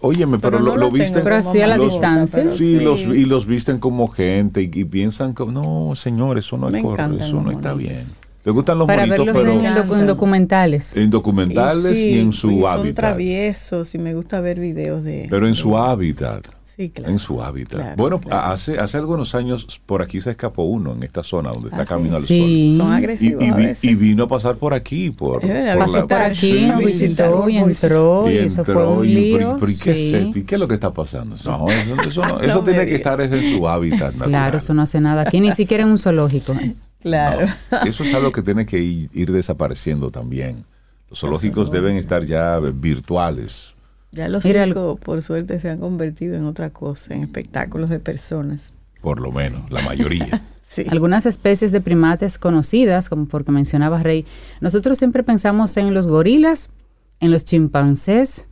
óyeme 0.00 0.38
pero, 0.38 0.59
Pero 0.59 0.64
lo, 0.64 0.71
no 0.73 0.76
lo 0.78 0.87
la 0.88 0.92
visten 0.92 1.23
Pero 1.23 1.37
así 1.37 1.61
a 1.61 1.66
la 1.69 1.76
los- 1.76 1.92
distancia. 1.92 2.49
sí, 2.49 2.78
sí. 2.78 2.80
los 2.80 3.02
y 3.02 3.25
los 3.26 3.47
visten 3.47 3.78
como 3.78 4.09
gente 4.09 4.62
y, 4.62 4.71
y 4.73 4.85
piensan 4.85 5.33
como 5.35 5.52
no 5.52 5.95
señor 5.95 6.38
eso 6.38 6.57
no 6.57 6.69
es 6.69 6.83
correcto 6.83 7.23
eso 7.25 7.40
no 7.40 7.50
está 7.52 7.75
bien 7.75 8.00
te 8.42 8.50
gustan 8.50 8.78
los 8.78 8.87
Para 8.87 9.04
monitos 9.07 9.26
verlos 9.26 9.42
pero 9.45 9.61
en, 9.61 9.75
docu- 9.76 10.00
en 10.00 10.07
documentales. 10.07 10.97
en 10.97 11.11
documentales 11.11 11.92
y, 11.99 12.02
sí, 12.14 12.19
en 12.19 12.33
su 12.33 12.50
y 12.50 12.61
Son 12.62 12.71
hábitat 12.73 12.95
traviesos 12.97 13.95
y 13.95 13.99
me 13.99 14.14
gusta 14.14 14.40
ver 14.40 14.59
videos 14.59 15.04
de. 15.04 15.26
pero 15.28 15.47
en 15.47 15.54
su 15.54 15.76
hábitat 15.76 16.47
Sí, 16.80 16.88
claro. 16.88 17.12
en 17.12 17.18
su 17.18 17.42
hábitat. 17.42 17.72
Claro, 17.80 17.94
bueno, 17.99 18.20
claro. 18.20 18.52
hace 18.52 18.78
hace 18.78 18.96
algunos 18.96 19.34
años 19.34 19.80
por 19.84 20.00
aquí 20.00 20.20
se 20.22 20.30
escapó 20.30 20.62
uno 20.62 20.92
en 20.94 21.02
esta 21.02 21.22
zona 21.22 21.50
donde 21.50 21.68
está 21.68 21.82
Ah, 21.82 21.84
Camino 21.84 22.16
al 22.16 22.22
Sí. 22.22 22.75
Son 22.75 22.87
Sol. 22.87 22.92
Y, 22.94 22.96
agresivos 22.96 23.42
y 23.42 23.49
a 23.49 23.54
veces. 23.54 23.84
y 23.84 23.94
vino 23.96 24.22
a 24.25 24.28
pasar 24.28 24.56
por 24.56 24.72
aquí, 24.72 25.10
por, 25.10 25.46
verdad, 25.46 25.75
por 25.76 25.87
Pasó 25.92 26.08
por 26.08 26.18
aquí, 26.18 26.37
Sí. 26.52 26.66
nos 26.66 26.78
visitó 26.84 27.49
y 27.50 27.56
entró 27.58 28.30
y, 28.30 28.37
eso 28.38 28.64
fue 28.64 28.87
un 28.87 29.04
y- 29.06 29.14
lío. 29.14 29.56
pero- 29.60 29.70
¿y 29.70 29.76
qué, 29.78 29.90
es 29.90 30.12
esto? 30.14 30.38
¿Y 30.38 30.42
qué 30.44 30.54
es 30.54 30.58
lo 30.60 30.68
que 30.68 30.75
está 30.75 30.90
pasando? 30.90 31.37
No, 31.44 31.66
eso, 31.70 32.00
eso 32.02 32.22
no- 32.22 32.40
eso 32.40 32.54
No 32.54 32.64
tiene 32.64 32.87
que 32.87 32.94
estar 32.94 33.20
es 33.20 33.30
en 33.30 33.56
su 33.58 33.68
hábitat 33.68 34.12
natural. 34.14 34.28
Claro, 34.30 34.56
eso 34.56 34.72
no 34.72 34.80
hace 34.80 35.00
nada 35.02 35.20
aquí, 35.22 35.38
ni 35.40 35.52
siquiera 35.52 35.82
en 35.82 35.90
un 35.90 35.99
zoológico. 35.99 36.54
Claro. 37.02 37.46
No, 37.70 37.78
eso 37.82 38.04
es 38.04 38.14
algo 38.14 38.32
que 38.32 38.40
tiene 38.40 38.64
que 38.64 38.78
ir, 38.78 39.10
ir 39.12 39.30
desapareciendo 39.32 40.10
también. 40.10 40.64
Los 41.10 41.20
zoológicos 41.20 41.70
deben 41.70 41.96
estar 41.96 42.25
ya 42.25 42.58
virtuales. 42.58 43.75
Ya 44.12 44.29
los 44.29 44.45
Mira, 44.45 44.64
circos, 44.64 44.99
por 45.00 45.23
suerte, 45.23 45.59
se 45.61 45.71
han 45.71 45.79
convertido 45.79 46.35
en 46.35 46.45
otra 46.45 46.71
cosa, 46.71 47.14
en 47.14 47.23
espectáculos 47.23 47.90
de 47.90 48.00
personas. 48.00 48.73
Por 49.00 49.21
lo 49.21 49.31
menos, 49.33 49.71
la 49.71 49.83
mayoría. 49.83 50.43
Sí. 50.71 50.85
Algunas 50.88 51.26
especies 51.26 51.73
de 51.73 51.81
primates 51.81 52.38
conocidas, 52.38 53.09
como 53.09 53.26
porque 53.26 53.50
mencionaba 53.50 54.05
Rey, 54.05 54.25
nosotros 54.61 54.99
siempre 54.99 55.25
pensamos 55.25 55.76
en 55.76 55.93
los 55.95 56.07
gorilas, 56.07 56.71
en 57.19 57.33
los 57.33 57.45
chimpancés 57.45 58.45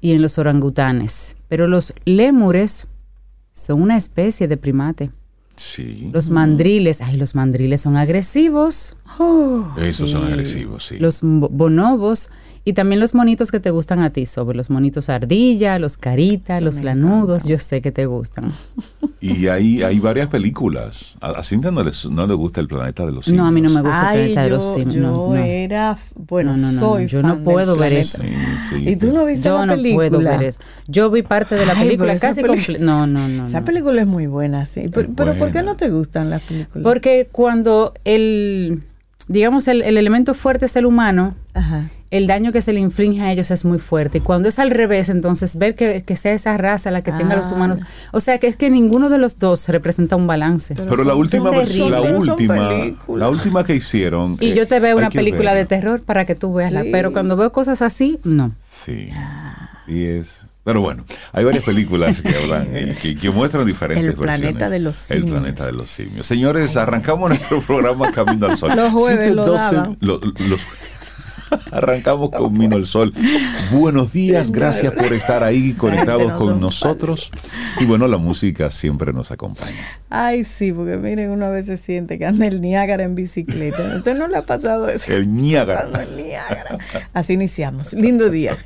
y 0.00 0.12
en 0.14 0.22
los 0.22 0.38
orangutanes, 0.38 1.36
pero 1.48 1.66
los 1.66 1.92
lémures 2.06 2.86
son 3.52 3.82
una 3.82 3.98
especie 3.98 4.48
de 4.48 4.56
primate. 4.56 5.10
Sí. 5.56 6.08
Los 6.14 6.30
mandriles, 6.30 7.02
ay, 7.02 7.18
los 7.18 7.34
mandriles 7.34 7.82
son 7.82 7.98
agresivos. 7.98 8.96
Oh, 9.18 9.66
Esos 9.76 10.10
son 10.12 10.24
agresivos, 10.24 10.86
sí. 10.86 10.96
Los 10.98 11.20
bo- 11.20 11.50
bonobos 11.50 12.30
y 12.68 12.72
también 12.72 12.98
los 13.00 13.14
monitos 13.14 13.50
que 13.52 13.60
te 13.60 13.70
gustan 13.70 14.00
a 14.00 14.10
ti, 14.10 14.26
sobre 14.26 14.56
los 14.56 14.70
monitos 14.70 15.08
ardilla, 15.08 15.78
los 15.78 15.96
carita, 15.96 16.60
los 16.60 16.82
lanudos, 16.82 17.44
encantan. 17.44 17.48
yo 17.50 17.58
sé 17.58 17.80
que 17.80 17.92
te 17.92 18.06
gustan. 18.06 18.50
Y 19.20 19.46
hay, 19.46 19.82
hay 19.84 19.98
varias 20.00 20.26
películas. 20.28 21.16
A, 21.20 21.30
a 21.30 21.44
Cintia 21.44 21.70
no, 21.70 21.82
les- 21.84 22.06
no 22.10 22.26
le 22.26 22.34
gusta 22.34 22.60
el 22.60 22.66
planeta 22.68 23.06
de 23.06 23.12
los 23.12 23.24
simios. 23.26 23.40
No, 23.42 23.48
a 23.48 23.52
mí 23.52 23.60
no 23.60 23.70
me 23.70 23.80
gusta 23.82 24.00
el 24.00 24.06
Ay, 24.08 24.16
planeta 24.34 24.42
de 24.42 24.48
yo, 24.50 24.56
los 24.56 24.64
simios. 24.74 24.94
yo 24.94 25.00
no, 25.00 25.28
no. 25.28 25.36
era, 25.36 25.96
bueno, 26.16 26.52
No, 26.56 26.58
no, 26.62 26.72
no, 26.72 26.78
soy 26.80 27.02
no, 27.04 27.08
yo 27.08 27.22
no 27.22 27.28
fan 27.34 27.44
puedo 27.44 27.76
del 27.76 27.80
ver 27.80 27.88
planeta. 27.92 28.00
eso. 28.00 28.22
Sí, 28.68 28.74
sí. 28.84 28.88
¿Y 28.90 28.96
tú 28.96 29.12
no 29.12 29.24
viste 29.24 29.46
Yo 29.48 29.58
la 29.58 29.66
no 29.66 29.72
película? 29.74 30.08
puedo 30.10 30.18
ver 30.24 30.42
eso. 30.42 30.58
Yo 30.88 31.10
vi 31.10 31.22
parte 31.22 31.54
de 31.54 31.66
la 31.66 31.72
Ay, 31.74 31.84
película 31.86 32.18
casi 32.18 32.42
completa. 32.42 32.82
No, 32.84 33.06
no, 33.06 33.28
no. 33.28 33.44
Esa 33.46 33.60
no. 33.60 33.64
película 33.64 34.00
es 34.02 34.08
muy 34.08 34.26
buena, 34.26 34.66
sí. 34.66 34.86
Pero, 34.92 35.08
pero 35.16 35.38
¿por 35.38 35.52
qué 35.52 35.62
no 35.62 35.76
te 35.76 35.88
gustan 35.88 36.30
las 36.30 36.42
películas? 36.42 36.82
Porque 36.82 37.28
cuando 37.30 37.94
el, 38.04 38.82
digamos, 39.28 39.68
el, 39.68 39.82
el 39.82 39.96
elemento 39.98 40.34
fuerte 40.34 40.66
es 40.66 40.74
el 40.76 40.84
humano, 40.86 41.36
Ajá. 41.54 41.90
El 42.10 42.26
daño 42.26 42.52
que 42.52 42.62
se 42.62 42.72
le 42.72 42.80
inflige 42.80 43.20
a 43.22 43.32
ellos 43.32 43.50
es 43.50 43.64
muy 43.64 43.78
fuerte. 43.78 44.18
Y 44.18 44.20
cuando 44.20 44.48
es 44.48 44.58
al 44.58 44.70
revés, 44.70 45.08
entonces 45.08 45.56
ver 45.58 45.74
que, 45.74 46.02
que 46.02 46.16
sea 46.16 46.32
esa 46.32 46.56
raza 46.56 46.90
la 46.90 47.02
que 47.02 47.12
tenga 47.12 47.34
a 47.34 47.36
los 47.36 47.50
Ah. 47.50 47.54
humanos. 47.54 47.80
O 48.12 48.20
sea, 48.20 48.38
que 48.38 48.46
es 48.46 48.56
que 48.56 48.70
ninguno 48.70 49.08
de 49.08 49.18
los 49.18 49.38
dos 49.38 49.68
representa 49.68 50.16
un 50.16 50.26
balance. 50.26 50.74
Pero 50.74 50.88
Pero 50.88 51.04
la 51.04 51.14
última 51.14 51.50
la 51.50 52.00
última, 52.00 52.70
la 53.16 53.28
última 53.28 53.64
que 53.64 53.74
hicieron. 53.74 54.36
y 54.40 54.50
eh, 54.50 54.54
yo 54.54 54.66
te 54.68 54.78
veo 54.80 54.96
una 54.96 55.10
película 55.10 55.54
de 55.54 55.64
terror 55.64 56.02
para 56.04 56.24
que 56.24 56.34
tú 56.34 56.52
veasla. 56.54 56.82
Sí. 56.82 56.88
Pero 56.92 57.12
cuando 57.12 57.36
veo 57.36 57.52
cosas 57.52 57.82
así, 57.82 58.18
no. 58.24 58.52
Sí, 58.84 59.08
sí 59.86 60.04
es. 60.04 60.42
Pero 60.64 60.80
bueno, 60.80 61.04
hay 61.32 61.44
varias 61.44 61.62
películas 61.62 62.20
que 62.22 62.36
hablan, 62.36 62.66
eh, 62.72 62.96
que, 63.00 63.14
que 63.16 63.30
muestran 63.30 63.64
diferentes 63.64 64.04
El 64.04 64.14
planeta 64.14 64.68
versiones. 64.68 64.70
de 64.72 64.78
los 64.80 65.10
El 65.12 65.18
simios. 65.20 65.38
planeta 65.40 65.66
de 65.66 65.72
los 65.72 65.88
simios. 65.90 66.26
Señores, 66.26 66.76
arrancamos 66.76 67.28
nuestro 67.30 67.60
programa 67.62 68.10
Camino 68.10 68.46
al 68.46 68.56
Sol. 68.56 68.72
Los 68.74 68.92
jueves 68.92 69.18
7, 69.26 69.34
lo 69.36 69.46
12, 69.46 69.74
daban. 69.76 69.96
lo- 70.00 70.20
los- 70.20 70.60
Arrancamos 71.70 72.30
con 72.30 72.52
Camino 72.52 72.76
al 72.76 72.86
Sol. 72.86 73.12
Buenos 73.72 74.12
días, 74.12 74.50
gracias 74.50 74.92
por 74.92 75.12
estar 75.12 75.42
ahí 75.42 75.72
conectados 75.74 76.32
con 76.34 76.60
nosotros. 76.60 77.30
Y 77.80 77.84
bueno, 77.84 78.08
la 78.08 78.16
música 78.16 78.70
siempre 78.70 79.12
nos 79.12 79.30
acompaña. 79.30 80.00
Ay, 80.08 80.44
sí, 80.44 80.72
porque 80.72 80.96
miren, 80.96 81.30
uno 81.30 81.46
a 81.46 81.50
veces 81.50 81.80
siente 81.80 82.18
que 82.18 82.26
anda 82.26 82.46
el 82.46 82.60
Niágara 82.60 83.04
en 83.04 83.14
bicicleta. 83.14 83.92
¿A 83.92 83.96
¿Usted 83.96 84.16
no 84.16 84.28
le 84.28 84.36
ha 84.36 84.42
pasado 84.42 84.88
eso? 84.88 85.12
El 85.12 85.34
Niágara. 85.36 86.02
El 86.02 86.16
Niágara. 86.16 86.78
Así 87.12 87.34
iniciamos. 87.34 87.92
Lindo 87.92 88.30
día. 88.30 88.56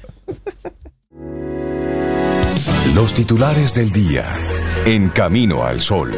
Los 2.94 3.14
titulares 3.14 3.75
del 3.75 3.90
día. 3.90 4.26
En 4.84 5.08
Camino 5.08 5.64
al 5.64 5.80
Sol. 5.80 6.16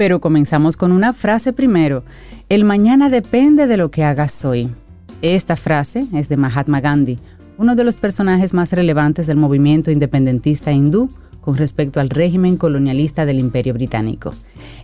Pero 0.00 0.18
comenzamos 0.18 0.78
con 0.78 0.92
una 0.92 1.12
frase 1.12 1.52
primero. 1.52 2.04
El 2.48 2.64
mañana 2.64 3.10
depende 3.10 3.66
de 3.66 3.76
lo 3.76 3.90
que 3.90 4.02
hagas 4.02 4.46
hoy. 4.46 4.70
Esta 5.20 5.56
frase 5.56 6.06
es 6.14 6.30
de 6.30 6.38
Mahatma 6.38 6.80
Gandhi, 6.80 7.18
uno 7.58 7.76
de 7.76 7.84
los 7.84 7.98
personajes 7.98 8.54
más 8.54 8.72
relevantes 8.72 9.26
del 9.26 9.36
movimiento 9.36 9.90
independentista 9.90 10.72
hindú 10.72 11.10
con 11.42 11.54
respecto 11.54 12.00
al 12.00 12.08
régimen 12.08 12.56
colonialista 12.56 13.26
del 13.26 13.40
Imperio 13.40 13.74
Británico. 13.74 14.32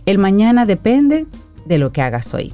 El 0.05 0.19
mañana 0.19 0.67
depende 0.67 1.25
de 1.65 1.79
lo 1.79 1.91
que 1.91 2.03
hagas 2.03 2.35
hoy. 2.35 2.53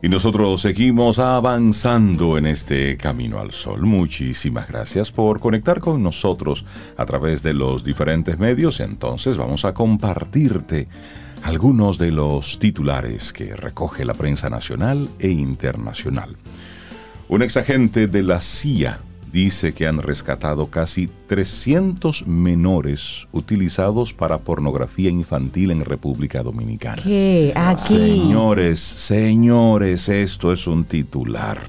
Y 0.00 0.08
nosotros 0.08 0.62
seguimos 0.62 1.18
avanzando 1.18 2.38
en 2.38 2.46
este 2.46 2.96
camino 2.96 3.40
al 3.40 3.52
sol. 3.52 3.82
Muchísimas 3.82 4.68
gracias 4.68 5.12
por 5.12 5.38
conectar 5.40 5.80
con 5.80 6.02
nosotros 6.02 6.64
a 6.96 7.04
través 7.04 7.42
de 7.42 7.52
los 7.52 7.84
diferentes 7.84 8.38
medios. 8.38 8.80
Entonces 8.80 9.36
vamos 9.36 9.66
a 9.66 9.74
compartirte 9.74 10.88
algunos 11.46 11.96
de 11.96 12.10
los 12.10 12.58
titulares 12.58 13.32
que 13.32 13.54
recoge 13.54 14.04
la 14.04 14.14
prensa 14.14 14.50
nacional 14.50 15.08
e 15.20 15.28
internacional. 15.28 16.36
Un 17.28 17.40
exagente 17.40 18.08
de 18.08 18.24
la 18.24 18.40
CIA 18.40 18.98
dice 19.30 19.72
que 19.72 19.86
han 19.86 19.98
rescatado 19.98 20.66
casi 20.70 21.08
300 21.28 22.26
menores 22.26 23.28
utilizados 23.30 24.12
para 24.12 24.38
pornografía 24.38 25.08
infantil 25.08 25.70
en 25.70 25.84
República 25.84 26.42
Dominicana. 26.42 27.00
¿Qué? 27.00 27.52
Aquí. 27.54 27.94
Señores, 27.94 28.80
señores, 28.80 30.08
esto 30.08 30.52
es 30.52 30.66
un 30.66 30.84
titular. 30.84 31.60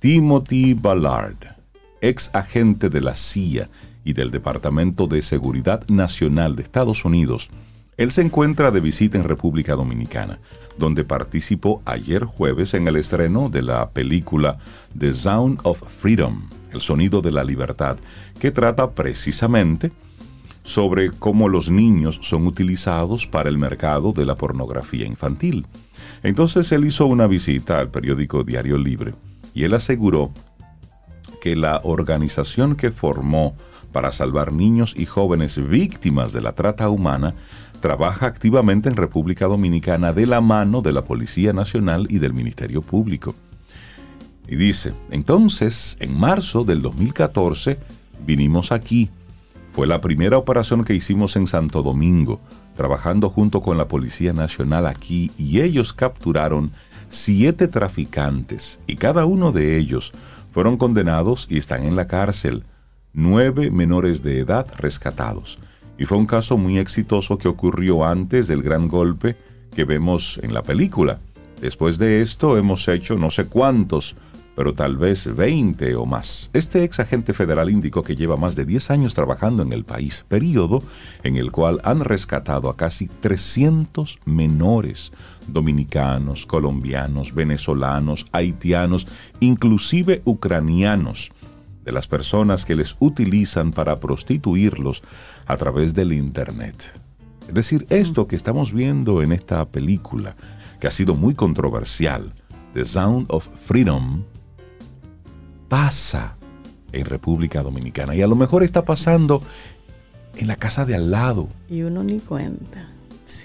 Timothy 0.00 0.74
Ballard, 0.74 1.54
ex 2.00 2.34
agente 2.34 2.90
de 2.90 3.00
la 3.02 3.14
CIA 3.14 3.68
y 4.04 4.14
del 4.14 4.32
Departamento 4.32 5.06
de 5.06 5.22
Seguridad 5.22 5.86
Nacional 5.86 6.56
de 6.56 6.64
Estados 6.64 7.04
Unidos, 7.04 7.50
él 7.96 8.12
se 8.12 8.22
encuentra 8.22 8.70
de 8.70 8.80
visita 8.80 9.16
en 9.16 9.24
República 9.24 9.74
Dominicana, 9.74 10.38
donde 10.78 11.04
participó 11.04 11.82
ayer 11.86 12.24
jueves 12.24 12.74
en 12.74 12.86
el 12.88 12.96
estreno 12.96 13.48
de 13.48 13.62
la 13.62 13.90
película 13.90 14.58
The 14.98 15.14
Sound 15.14 15.60
of 15.62 15.82
Freedom, 16.00 16.50
El 16.72 16.80
Sonido 16.80 17.22
de 17.22 17.32
la 17.32 17.44
Libertad, 17.44 17.96
que 18.38 18.50
trata 18.50 18.90
precisamente 18.90 19.92
sobre 20.62 21.10
cómo 21.10 21.48
los 21.48 21.70
niños 21.70 22.18
son 22.22 22.46
utilizados 22.46 23.26
para 23.26 23.48
el 23.48 23.56
mercado 23.56 24.12
de 24.12 24.26
la 24.26 24.34
pornografía 24.34 25.06
infantil. 25.06 25.66
Entonces 26.22 26.70
él 26.72 26.84
hizo 26.84 27.06
una 27.06 27.26
visita 27.26 27.78
al 27.78 27.90
periódico 27.90 28.44
Diario 28.44 28.76
Libre 28.76 29.14
y 29.54 29.64
él 29.64 29.72
aseguró 29.72 30.32
que 31.40 31.56
la 31.56 31.80
organización 31.84 32.74
que 32.74 32.90
formó 32.90 33.54
para 33.92 34.12
salvar 34.12 34.52
niños 34.52 34.92
y 34.94 35.06
jóvenes 35.06 35.56
víctimas 35.56 36.32
de 36.32 36.42
la 36.42 36.52
trata 36.52 36.90
humana 36.90 37.34
trabaja 37.86 38.26
activamente 38.26 38.88
en 38.88 38.96
República 38.96 39.46
Dominicana 39.46 40.12
de 40.12 40.26
la 40.26 40.40
mano 40.40 40.82
de 40.82 40.92
la 40.92 41.04
Policía 41.04 41.52
Nacional 41.52 42.08
y 42.10 42.18
del 42.18 42.34
Ministerio 42.34 42.82
Público. 42.82 43.36
Y 44.48 44.56
dice, 44.56 44.92
entonces, 45.12 45.96
en 46.00 46.18
marzo 46.18 46.64
del 46.64 46.82
2014, 46.82 47.78
vinimos 48.26 48.72
aquí. 48.72 49.08
Fue 49.70 49.86
la 49.86 50.00
primera 50.00 50.36
operación 50.36 50.82
que 50.82 50.94
hicimos 50.94 51.36
en 51.36 51.46
Santo 51.46 51.84
Domingo, 51.84 52.40
trabajando 52.76 53.30
junto 53.30 53.62
con 53.62 53.78
la 53.78 53.86
Policía 53.86 54.32
Nacional 54.32 54.84
aquí, 54.88 55.30
y 55.38 55.60
ellos 55.60 55.92
capturaron 55.92 56.72
siete 57.08 57.68
traficantes, 57.68 58.80
y 58.88 58.96
cada 58.96 59.26
uno 59.26 59.52
de 59.52 59.76
ellos 59.76 60.12
fueron 60.50 60.76
condenados 60.76 61.46
y 61.48 61.56
están 61.56 61.84
en 61.84 61.94
la 61.94 62.08
cárcel. 62.08 62.64
Nueve 63.12 63.70
menores 63.70 64.24
de 64.24 64.40
edad 64.40 64.66
rescatados. 64.76 65.60
Y 65.98 66.04
fue 66.04 66.18
un 66.18 66.26
caso 66.26 66.56
muy 66.58 66.78
exitoso 66.78 67.38
que 67.38 67.48
ocurrió 67.48 68.04
antes 68.04 68.46
del 68.46 68.62
gran 68.62 68.88
golpe 68.88 69.36
que 69.74 69.84
vemos 69.84 70.38
en 70.42 70.54
la 70.54 70.62
película. 70.62 71.20
Después 71.60 71.98
de 71.98 72.22
esto 72.22 72.58
hemos 72.58 72.86
hecho 72.88 73.16
no 73.16 73.30
sé 73.30 73.46
cuántos 73.46 74.16
pero 74.56 74.74
tal 74.74 74.96
vez 74.96 75.36
20 75.36 75.94
o 75.96 76.06
más. 76.06 76.50
Este 76.54 76.82
ex 76.82 76.98
agente 76.98 77.34
federal 77.34 77.70
indicó 77.70 78.02
que 78.02 78.16
lleva 78.16 78.38
más 78.38 78.56
de 78.56 78.64
10 78.64 78.90
años 78.90 79.14
trabajando 79.14 79.62
en 79.62 79.72
el 79.72 79.84
país, 79.84 80.24
periodo 80.26 80.82
en 81.22 81.36
el 81.36 81.52
cual 81.52 81.80
han 81.84 82.00
rescatado 82.00 82.70
a 82.70 82.76
casi 82.76 83.06
300 83.06 84.18
menores 84.24 85.12
dominicanos, 85.46 86.46
colombianos, 86.46 87.34
venezolanos, 87.34 88.26
haitianos, 88.32 89.06
inclusive 89.40 90.22
ucranianos, 90.24 91.32
de 91.86 91.92
las 91.92 92.08
personas 92.08 92.64
que 92.64 92.74
les 92.74 92.96
utilizan 92.98 93.70
para 93.70 94.00
prostituirlos 94.00 95.02
a 95.46 95.56
través 95.56 95.94
del 95.94 96.12
Internet. 96.12 96.92
Es 97.46 97.54
decir, 97.54 97.86
esto 97.90 98.26
que 98.26 98.34
estamos 98.34 98.72
viendo 98.72 99.22
en 99.22 99.30
esta 99.30 99.64
película, 99.66 100.36
que 100.80 100.88
ha 100.88 100.90
sido 100.90 101.14
muy 101.14 101.34
controversial, 101.34 102.34
The 102.74 102.84
Sound 102.84 103.26
of 103.28 103.48
Freedom, 103.64 104.24
pasa 105.68 106.36
en 106.90 107.04
República 107.04 107.62
Dominicana 107.62 108.16
y 108.16 108.22
a 108.22 108.26
lo 108.26 108.34
mejor 108.34 108.64
está 108.64 108.84
pasando 108.84 109.40
en 110.34 110.48
la 110.48 110.56
casa 110.56 110.84
de 110.84 110.96
al 110.96 111.12
lado. 111.12 111.48
Y 111.70 111.82
uno 111.82 112.02
ni 112.02 112.18
cuenta. 112.18 112.90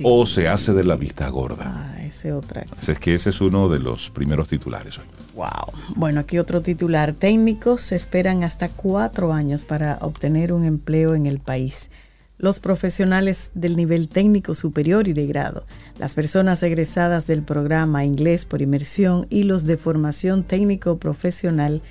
O 0.03 0.25
se 0.25 0.47
hace 0.47 0.73
de 0.73 0.83
la 0.83 0.95
vista 0.95 1.29
gorda. 1.29 1.93
Ah, 1.95 2.03
ese 2.03 2.33
otra. 2.33 2.65
es 2.87 2.99
que 2.99 3.13
ese 3.13 3.29
es 3.29 3.39
uno 3.39 3.69
de 3.69 3.79
los 3.79 4.09
primeros 4.09 4.47
titulares 4.47 4.97
hoy. 4.97 5.05
Wow. 5.35 5.71
Bueno, 5.95 6.19
aquí 6.19 6.39
otro 6.39 6.61
titular. 6.61 7.13
Técnicos 7.13 7.91
esperan 7.91 8.43
hasta 8.43 8.69
cuatro 8.69 9.33
años 9.33 9.63
para 9.63 9.97
obtener 10.01 10.51
un 10.51 10.65
empleo 10.65 11.15
en 11.15 11.25
el 11.25 11.39
país. 11.39 11.89
Los 12.37 12.59
profesionales 12.59 13.51
del 13.53 13.77
nivel 13.77 14.09
técnico 14.09 14.55
superior 14.55 15.07
y 15.07 15.13
de 15.13 15.27
grado, 15.27 15.63
las 15.99 16.15
personas 16.15 16.63
egresadas 16.63 17.27
del 17.27 17.43
programa 17.43 18.03
Inglés 18.03 18.45
por 18.45 18.63
Inmersión 18.63 19.27
y 19.29 19.43
los 19.43 19.65
de 19.65 19.77
formación 19.77 20.43
técnico 20.43 20.97
profesional 20.97 21.83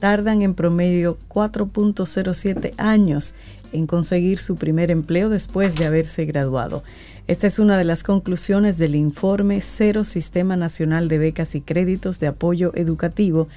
tardan 0.00 0.42
en 0.42 0.54
promedio 0.54 1.16
4.07 1.28 2.72
años 2.76 3.36
en 3.72 3.86
conseguir 3.86 4.38
su 4.38 4.56
primer 4.56 4.90
empleo 4.90 5.28
después 5.28 5.76
de 5.76 5.86
haberse 5.86 6.24
graduado. 6.24 6.82
Esta 7.26 7.46
es 7.46 7.58
una 7.58 7.78
de 7.78 7.84
las 7.84 8.02
conclusiones 8.02 8.76
del 8.76 8.94
informe 8.94 9.62
Cero 9.62 10.04
Sistema 10.04 10.58
Nacional 10.58 11.08
de 11.08 11.16
Becas 11.16 11.54
y 11.54 11.62
Créditos 11.62 12.20
de 12.20 12.26
Apoyo 12.26 12.72
Educativo, 12.74 13.48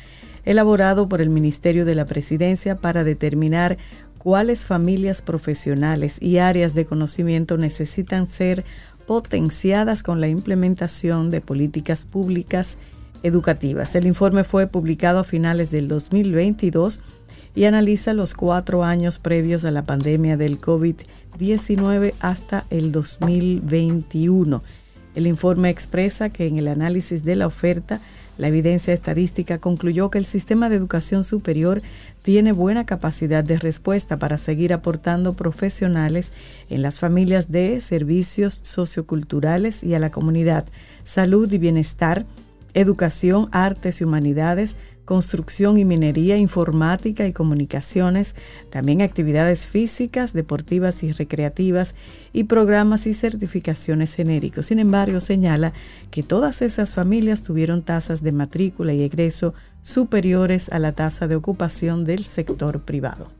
elaborado 0.45 1.09
por 1.09 1.21
el 1.21 1.29
Ministerio 1.29 1.83
de 1.83 1.93
la 1.93 2.05
Presidencia 2.05 2.77
para 2.77 3.03
determinar 3.03 3.77
cuáles 4.19 4.65
familias 4.65 5.21
profesionales 5.21 6.17
y 6.21 6.37
áreas 6.37 6.75
de 6.75 6.85
conocimiento 6.85 7.57
necesitan 7.57 8.29
ser 8.29 8.63
potenciadas 9.05 10.01
con 10.01 10.21
la 10.21 10.29
implementación 10.29 11.29
de 11.29 11.41
políticas 11.41 12.05
públicas 12.05 12.77
educativas. 13.21 13.95
El 13.95 14.07
informe 14.07 14.45
fue 14.45 14.67
publicado 14.67 15.19
a 15.19 15.23
finales 15.25 15.71
del 15.71 15.89
2022 15.89 17.01
y 17.57 17.65
analiza 17.65 18.13
los 18.13 18.35
cuatro 18.35 18.83
años 18.83 19.17
previos 19.17 19.65
a 19.65 19.71
la 19.71 19.81
pandemia 19.81 20.37
del 20.37 20.61
COVID-19 20.61 22.13
hasta 22.19 22.67
el 22.69 22.91
2021. 22.91 24.61
El 25.15 25.25
informe 25.25 25.71
expresa 25.71 26.29
que 26.29 26.45
en 26.45 26.59
el 26.59 26.67
análisis 26.67 27.23
de 27.23 27.35
la 27.35 27.47
oferta, 27.47 27.99
la 28.37 28.49
evidencia 28.49 28.93
estadística 28.93 29.57
concluyó 29.57 30.11
que 30.11 30.19
el 30.19 30.27
sistema 30.27 30.69
de 30.69 30.75
educación 30.75 31.23
superior 31.23 31.81
tiene 32.21 32.51
buena 32.51 32.85
capacidad 32.85 33.43
de 33.43 33.57
respuesta 33.57 34.19
para 34.19 34.37
seguir 34.37 34.71
aportando 34.71 35.33
profesionales 35.33 36.33
en 36.69 36.83
las 36.83 36.99
familias 36.99 37.51
de 37.51 37.81
servicios 37.81 38.59
socioculturales 38.61 39.83
y 39.83 39.95
a 39.95 39.99
la 39.99 40.11
comunidad, 40.11 40.67
salud 41.03 41.51
y 41.51 41.57
bienestar, 41.57 42.27
educación, 42.75 43.49
artes 43.51 43.99
y 43.99 44.03
humanidades, 44.03 44.75
construcción 45.07 45.77
y 45.77 45.85
minería, 45.85 46.35
informática 46.35 47.25
y 47.25 47.31
comunicaciones, 47.31 48.35
también 48.69 49.01
actividades 49.01 49.65
físicas, 49.65 50.33
deportivas 50.33 51.01
y 51.01 51.13
recreativas 51.13 51.95
y 52.33 52.43
programas 52.43 53.07
y 53.07 53.13
certificaciones 53.13 54.13
genéricos. 54.13 54.65
Sin 54.65 54.79
embargo, 54.79 55.21
señala 55.21 55.71
que 56.11 56.23
todas 56.23 56.61
esas 56.61 56.93
familias 56.93 57.41
tuvieron 57.41 57.83
tasas 57.83 58.21
de 58.21 58.33
matrícula 58.33 58.93
y 58.93 59.01
egreso 59.01 59.53
superiores 59.81 60.67
a 60.73 60.77
la 60.77 60.91
tasa 60.91 61.29
de 61.29 61.37
ocupación 61.37 62.03
del 62.03 62.25
sector 62.25 62.81
privado. 62.81 63.31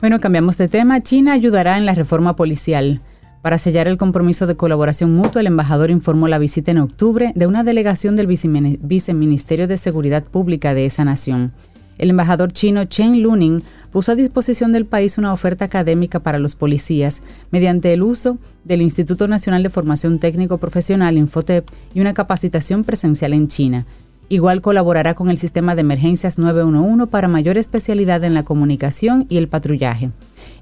Bueno, 0.00 0.20
cambiamos 0.20 0.56
de 0.56 0.68
tema. 0.68 1.02
China 1.02 1.32
ayudará 1.32 1.76
en 1.76 1.86
la 1.86 1.94
reforma 1.96 2.36
policial. 2.36 3.00
Para 3.42 3.56
sellar 3.56 3.88
el 3.88 3.96
compromiso 3.96 4.46
de 4.46 4.56
colaboración 4.56 5.14
mutua, 5.14 5.40
el 5.40 5.46
embajador 5.46 5.90
informó 5.90 6.28
la 6.28 6.38
visita 6.38 6.72
en 6.72 6.78
octubre 6.78 7.32
de 7.34 7.46
una 7.46 7.64
delegación 7.64 8.14
del 8.14 8.26
Viceministerio 8.26 9.66
de 9.66 9.78
Seguridad 9.78 10.24
Pública 10.24 10.74
de 10.74 10.84
esa 10.84 11.06
nación. 11.06 11.52
El 11.96 12.10
embajador 12.10 12.52
chino 12.52 12.84
Chen 12.84 13.22
Luning 13.22 13.62
puso 13.90 14.12
a 14.12 14.14
disposición 14.14 14.72
del 14.72 14.84
país 14.84 15.16
una 15.16 15.32
oferta 15.32 15.64
académica 15.64 16.20
para 16.20 16.38
los 16.38 16.54
policías 16.54 17.22
mediante 17.50 17.92
el 17.94 18.02
uso 18.02 18.38
del 18.64 18.82
Instituto 18.82 19.26
Nacional 19.26 19.62
de 19.62 19.70
Formación 19.70 20.18
Técnico 20.18 20.58
Profesional 20.58 21.16
Infotep 21.16 21.66
y 21.94 22.00
una 22.00 22.12
capacitación 22.12 22.84
presencial 22.84 23.32
en 23.32 23.48
China. 23.48 23.86
Igual 24.28 24.60
colaborará 24.60 25.14
con 25.14 25.30
el 25.30 25.38
sistema 25.38 25.74
de 25.74 25.80
emergencias 25.80 26.38
911 26.38 27.06
para 27.06 27.26
mayor 27.26 27.56
especialidad 27.56 28.22
en 28.22 28.34
la 28.34 28.44
comunicación 28.44 29.26
y 29.28 29.38
el 29.38 29.48
patrullaje. 29.48 30.10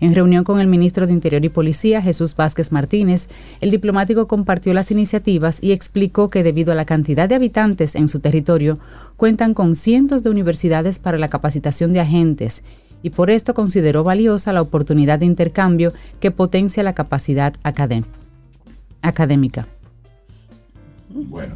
En 0.01 0.15
reunión 0.15 0.45
con 0.45 0.61
el 0.61 0.69
ministro 0.69 1.07
de 1.07 1.13
Interior 1.13 1.45
y 1.45 1.49
Policía, 1.49 2.01
Jesús 2.01 2.37
Vázquez 2.37 2.71
Martínez, 2.71 3.29
el 3.61 3.71
diplomático 3.71 4.29
compartió 4.29 4.73
las 4.73 4.91
iniciativas 4.91 5.59
y 5.61 5.73
explicó 5.73 6.31
que 6.31 6.45
debido 6.45 6.73
a 6.73 6.77
la 6.77 6.85
cantidad 6.85 7.29
de 7.29 7.35
habitantes 7.35 7.97
en 7.97 8.09
su 8.09 8.21
territorio, 8.21 8.79
cuentan 9.17 9.55
con 9.55 9.75
cientos 9.75 10.23
de 10.23 10.31
universidades 10.31 11.01
para 11.01 11.19
la 11.19 11.29
capacitación 11.29 11.93
de 11.93 12.01
agentes 12.01 12.63
y 13.03 13.11
por 13.11 13.31
esto 13.31 13.55
consideró 13.55 14.05
valiosa 14.05 14.53
la 14.53 14.63
oportunidad 14.63 15.19
de 15.19 15.27
intercambio 15.27 15.93
que 16.21 16.31
potencia 16.31 16.83
la 16.83 16.95
capacidad 16.95 17.55
académica. 17.63 19.69
Bueno, 21.09 21.55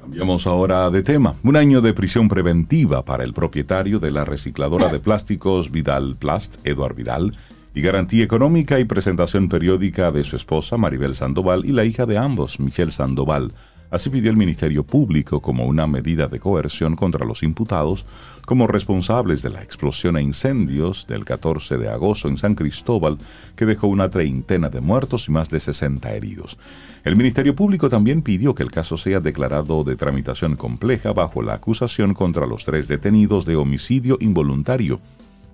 cambiamos 0.00 0.46
ahora 0.46 0.90
de 0.90 1.02
tema. 1.02 1.34
Un 1.42 1.56
año 1.56 1.80
de 1.80 1.94
prisión 1.94 2.28
preventiva 2.28 3.04
para 3.04 3.24
el 3.24 3.32
propietario 3.32 3.98
de 3.98 4.10
la 4.10 4.24
recicladora 4.24 4.88
de 4.88 5.00
plásticos 5.00 5.70
Vidal 5.70 6.16
Plast, 6.16 6.56
Eduard 6.66 6.94
Vidal, 6.94 7.36
y 7.74 7.82
garantía 7.82 8.22
económica 8.22 8.78
y 8.78 8.84
presentación 8.84 9.48
periódica 9.48 10.12
de 10.12 10.22
su 10.22 10.36
esposa 10.36 10.76
Maribel 10.76 11.16
Sandoval 11.16 11.64
y 11.64 11.72
la 11.72 11.84
hija 11.84 12.06
de 12.06 12.16
ambos, 12.16 12.60
Michelle 12.60 12.92
Sandoval. 12.92 13.52
Así 13.90 14.10
pidió 14.10 14.30
el 14.30 14.36
Ministerio 14.36 14.84
Público 14.84 15.40
como 15.40 15.66
una 15.66 15.86
medida 15.86 16.26
de 16.26 16.40
coerción 16.40 16.96
contra 16.96 17.24
los 17.24 17.42
imputados 17.42 18.06
como 18.44 18.66
responsables 18.66 19.42
de 19.42 19.50
la 19.50 19.62
explosión 19.62 20.16
e 20.16 20.22
incendios 20.22 21.06
del 21.06 21.24
14 21.24 21.78
de 21.78 21.88
agosto 21.88 22.28
en 22.28 22.36
San 22.36 22.54
Cristóbal, 22.54 23.18
que 23.54 23.66
dejó 23.66 23.86
una 23.86 24.10
treintena 24.10 24.68
de 24.68 24.80
muertos 24.80 25.28
y 25.28 25.32
más 25.32 25.48
de 25.50 25.60
60 25.60 26.12
heridos. 26.12 26.58
El 27.04 27.16
Ministerio 27.16 27.54
Público 27.54 27.88
también 27.88 28.22
pidió 28.22 28.54
que 28.54 28.62
el 28.62 28.70
caso 28.70 28.96
sea 28.96 29.20
declarado 29.20 29.84
de 29.84 29.94
tramitación 29.94 30.56
compleja 30.56 31.12
bajo 31.12 31.42
la 31.42 31.54
acusación 31.54 32.14
contra 32.14 32.46
los 32.46 32.64
tres 32.64 32.88
detenidos 32.88 33.44
de 33.44 33.56
homicidio 33.56 34.16
involuntario, 34.20 35.00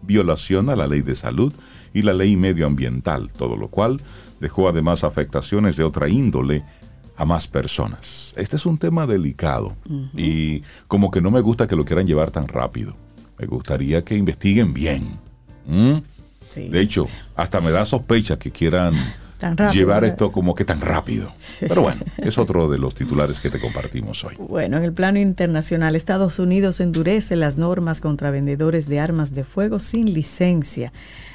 violación 0.03 0.71
a 0.71 0.77
la 0.77 0.87
ley 0.87 1.03
de 1.03 1.15
salud, 1.15 1.53
y 1.93 2.03
la 2.03 2.13
ley 2.13 2.37
medioambiental, 2.37 3.31
todo 3.33 3.57
lo 3.57 3.69
cual 3.69 4.01
dejó 4.41 4.69
además 4.69 5.05
afectaciones 5.05 5.77
de 5.77 5.85
otra 5.85 6.09
índole 6.09 6.65
a 7.17 7.25
más 7.25 7.47
personas. 7.47 8.33
Este 8.37 8.57
es 8.57 8.65
un 8.65 8.79
tema 8.79 9.07
delicado 9.07 9.77
y 10.17 10.63
como 10.89 11.11
que 11.11 11.21
no 11.21 11.31
me 11.31 11.41
gusta 11.41 11.67
que 11.67 11.77
lo 11.77 11.85
quieran 11.85 12.07
llevar 12.07 12.31
tan 12.31 12.49
rápido. 12.49 12.97
Me 13.39 13.47
gustaría 13.47 14.03
que 14.05 14.17
investiguen 14.17 14.73
bien. 14.73 15.19
De 16.55 16.81
hecho, 16.81 17.07
hasta 17.37 17.61
me 17.61 17.71
da 17.71 17.85
sospecha 17.85 18.39
que 18.39 18.51
quieran 18.51 18.95
llevar 19.73 20.05
esto 20.05 20.31
como 20.31 20.55
que 20.55 20.65
tan 20.65 20.81
rápido. 20.81 21.33
Pero 21.61 21.83
bueno, 21.83 22.01
es 22.19 22.39
otro 22.39 22.69
de 22.69 22.79
los 22.79 22.95
titulares 22.95 23.41
que 23.41 23.51
te 23.51 23.61
compartimos 23.61 24.25
hoy. 24.25 24.37
Bueno, 24.39 24.77
en 24.79 24.85
el 24.85 24.93
plano 24.93 25.19
internacional, 25.19 25.97
Estados 25.97 26.39
Unidos 26.39 26.81
endurece 26.81 27.37
las 27.37 27.57
normas 27.57 28.01
contra 28.01 28.31
vendedores 28.31 28.89
de 28.89 29.01
armas 29.01 29.35
de 29.35 29.45
fuego 29.45 29.79
sin 29.79 30.13
licencia. 30.13 30.93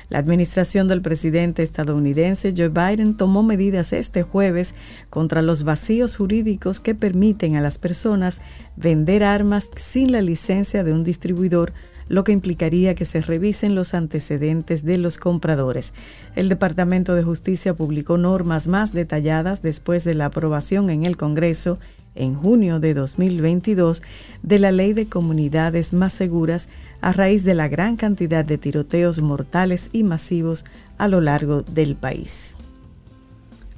La 0.09 0.19
administración 0.19 0.87
del 0.87 1.01
presidente 1.01 1.63
estadounidense 1.63 2.53
Joe 2.55 2.69
Biden 2.69 3.17
tomó 3.17 3.41
medidas 3.43 3.91
este 3.93 4.23
jueves 4.23 4.75
contra 5.09 5.41
los 5.41 5.63
vacíos 5.63 6.15
jurídicos 6.17 6.79
que 6.79 6.95
permiten 6.95 7.55
a 7.55 7.61
las 7.61 7.77
personas 7.77 8.39
vender 8.75 9.23
armas 9.23 9.69
sin 9.75 10.11
la 10.11 10.21
licencia 10.21 10.83
de 10.83 10.93
un 10.93 11.03
distribuidor 11.03 11.73
lo 12.07 12.23
que 12.23 12.31
implicaría 12.31 12.95
que 12.95 13.05
se 13.05 13.21
revisen 13.21 13.75
los 13.75 13.93
antecedentes 13.93 14.83
de 14.83 14.97
los 14.97 15.17
compradores. 15.17 15.93
El 16.35 16.49
Departamento 16.49 17.15
de 17.15 17.23
Justicia 17.23 17.73
publicó 17.73 18.17
normas 18.17 18.67
más 18.67 18.93
detalladas 18.93 19.61
después 19.61 20.03
de 20.03 20.13
la 20.13 20.25
aprobación 20.25 20.89
en 20.89 21.05
el 21.05 21.17
Congreso 21.17 21.79
en 22.13 22.35
junio 22.35 22.79
de 22.79 22.93
2022 22.93 24.01
de 24.41 24.59
la 24.59 24.71
Ley 24.71 24.93
de 24.93 25.07
Comunidades 25.07 25.93
Más 25.93 26.13
Seguras 26.13 26.69
a 27.05 27.13
raíz 27.13 27.43
de 27.43 27.53
la 27.53 27.67
gran 27.67 27.97
cantidad 27.97 28.43
de 28.43 28.57
tiroteos 28.57 29.21
mortales 29.21 29.89
y 29.93 30.01
masivos 30.03 30.65
a 30.97 31.07
lo 31.07 31.21
largo 31.21 31.61
del 31.61 31.95
país. 31.95 32.57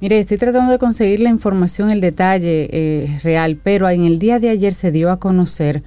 Mire, 0.00 0.18
estoy 0.20 0.38
tratando 0.38 0.72
de 0.72 0.78
conseguir 0.78 1.20
la 1.20 1.28
información, 1.28 1.90
el 1.90 2.00
detalle 2.00 2.68
eh, 2.72 3.20
real, 3.22 3.58
pero 3.62 3.86
en 3.90 4.04
el 4.06 4.18
día 4.18 4.38
de 4.38 4.48
ayer 4.48 4.72
se 4.72 4.92
dio 4.92 5.10
a 5.10 5.18
conocer 5.18 5.82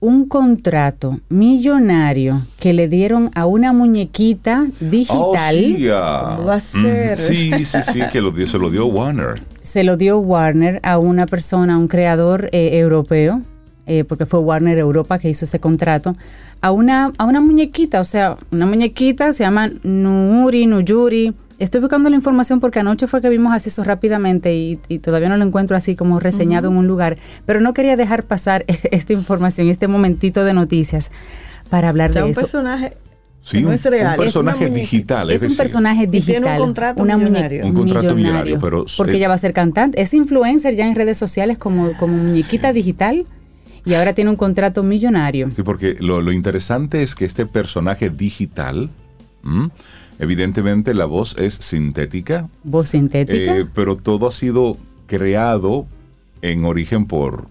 un 0.00 0.26
contrato 0.26 1.20
millonario 1.28 2.42
que 2.58 2.72
le 2.72 2.88
dieron 2.88 3.30
a 3.34 3.46
una 3.46 3.72
muñequita 3.72 4.66
digital. 4.80 5.56
Oh, 5.56 5.76
sí, 5.76 5.86
¿Cómo 5.86 6.44
va 6.46 6.54
a 6.56 6.60
ser? 6.60 7.18
mm, 7.18 7.22
Sí, 7.22 7.64
sí, 7.64 7.78
sí, 7.92 8.00
que 8.10 8.20
lo 8.20 8.30
dio- 8.32 8.46
se 8.48 8.58
lo 8.58 8.68
dio 8.70 8.86
Warner. 8.86 9.40
Se 9.62 9.84
lo 9.84 9.96
dio 9.96 10.18
Warner 10.18 10.80
a 10.82 10.98
una 10.98 11.26
persona, 11.26 11.74
a 11.74 11.78
un 11.78 11.86
creador 11.88 12.48
eh, 12.52 12.78
europeo, 12.78 13.42
eh, 13.86 14.04
porque 14.04 14.26
fue 14.26 14.40
Warner 14.40 14.76
Europa 14.78 15.18
que 15.18 15.28
hizo 15.30 15.44
ese 15.44 15.58
contrato, 15.60 16.16
a 16.64 16.70
una, 16.70 17.12
a 17.18 17.24
una 17.26 17.42
muñequita, 17.42 18.00
o 18.00 18.04
sea, 18.06 18.38
una 18.50 18.64
muñequita 18.64 19.34
se 19.34 19.44
llama 19.44 19.70
Nuri, 19.82 20.66
Nuyuri. 20.66 21.34
Estoy 21.58 21.82
buscando 21.82 22.08
la 22.08 22.16
información 22.16 22.58
porque 22.58 22.78
anoche 22.78 23.06
fue 23.06 23.20
que 23.20 23.28
vimos 23.28 23.52
así 23.54 23.68
eso 23.68 23.84
rápidamente 23.84 24.54
y, 24.54 24.78
y 24.88 24.98
todavía 24.98 25.28
no 25.28 25.36
lo 25.36 25.44
encuentro 25.44 25.76
así 25.76 25.94
como 25.94 26.20
reseñado 26.20 26.70
en 26.70 26.78
un 26.78 26.86
lugar, 26.86 27.18
pero 27.44 27.60
no 27.60 27.74
quería 27.74 27.96
dejar 27.98 28.24
pasar 28.24 28.64
esta 28.90 29.12
información, 29.12 29.68
este 29.68 29.88
momentito 29.88 30.42
de 30.42 30.54
noticias 30.54 31.10
para 31.68 31.90
hablar 31.90 32.14
de 32.14 32.22
un 32.22 32.30
eso. 32.30 32.40
personaje 32.40 32.94
Sí, 33.42 33.60
no 33.60 33.68
un, 33.68 33.74
es 33.74 33.84
real. 33.84 34.18
un 34.18 34.24
personaje 34.24 34.70
digital. 34.70 35.28
Es 35.28 35.36
es 35.36 35.42
un 35.42 35.48
decir, 35.48 35.58
personaje 35.58 36.04
Y 36.04 36.06
tiene 36.06 36.20
digital. 36.26 36.52
un 36.52 36.64
contrato 36.64 37.02
una 37.02 37.18
millonario. 37.18 37.66
Un 37.66 37.74
contrato 37.74 38.14
millonario, 38.14 38.58
pero- 38.58 38.86
porque 38.96 39.12
eh, 39.12 39.16
ella 39.16 39.28
va 39.28 39.34
a 39.34 39.38
ser 39.38 39.52
cantante. 39.52 40.00
Es 40.00 40.14
influencer 40.14 40.76
ya 40.76 40.86
en 40.88 40.94
redes 40.94 41.18
sociales 41.18 41.58
como, 41.58 41.94
como 41.98 42.16
muñequita 42.16 42.72
digital 42.72 43.26
y 43.84 43.94
ahora 43.94 44.14
tiene 44.14 44.30
un 44.30 44.36
contrato 44.36 44.82
millonario. 44.82 45.50
Sí, 45.54 45.62
porque 45.62 45.96
lo, 46.00 46.20
lo 46.20 46.32
interesante 46.32 47.02
es 47.02 47.14
que 47.14 47.24
este 47.24 47.46
personaje 47.46 48.10
digital, 48.10 48.90
¿m? 49.44 49.70
evidentemente 50.18 50.94
la 50.94 51.04
voz 51.04 51.34
es 51.38 51.54
sintética, 51.54 52.48
Voz 52.62 52.90
sintética. 52.90 53.56
eh, 53.58 53.66
pero 53.74 53.96
todo 53.96 54.28
ha 54.28 54.32
sido 54.32 54.76
creado 55.06 55.86
en 56.42 56.64
origen 56.64 57.06
por, 57.06 57.46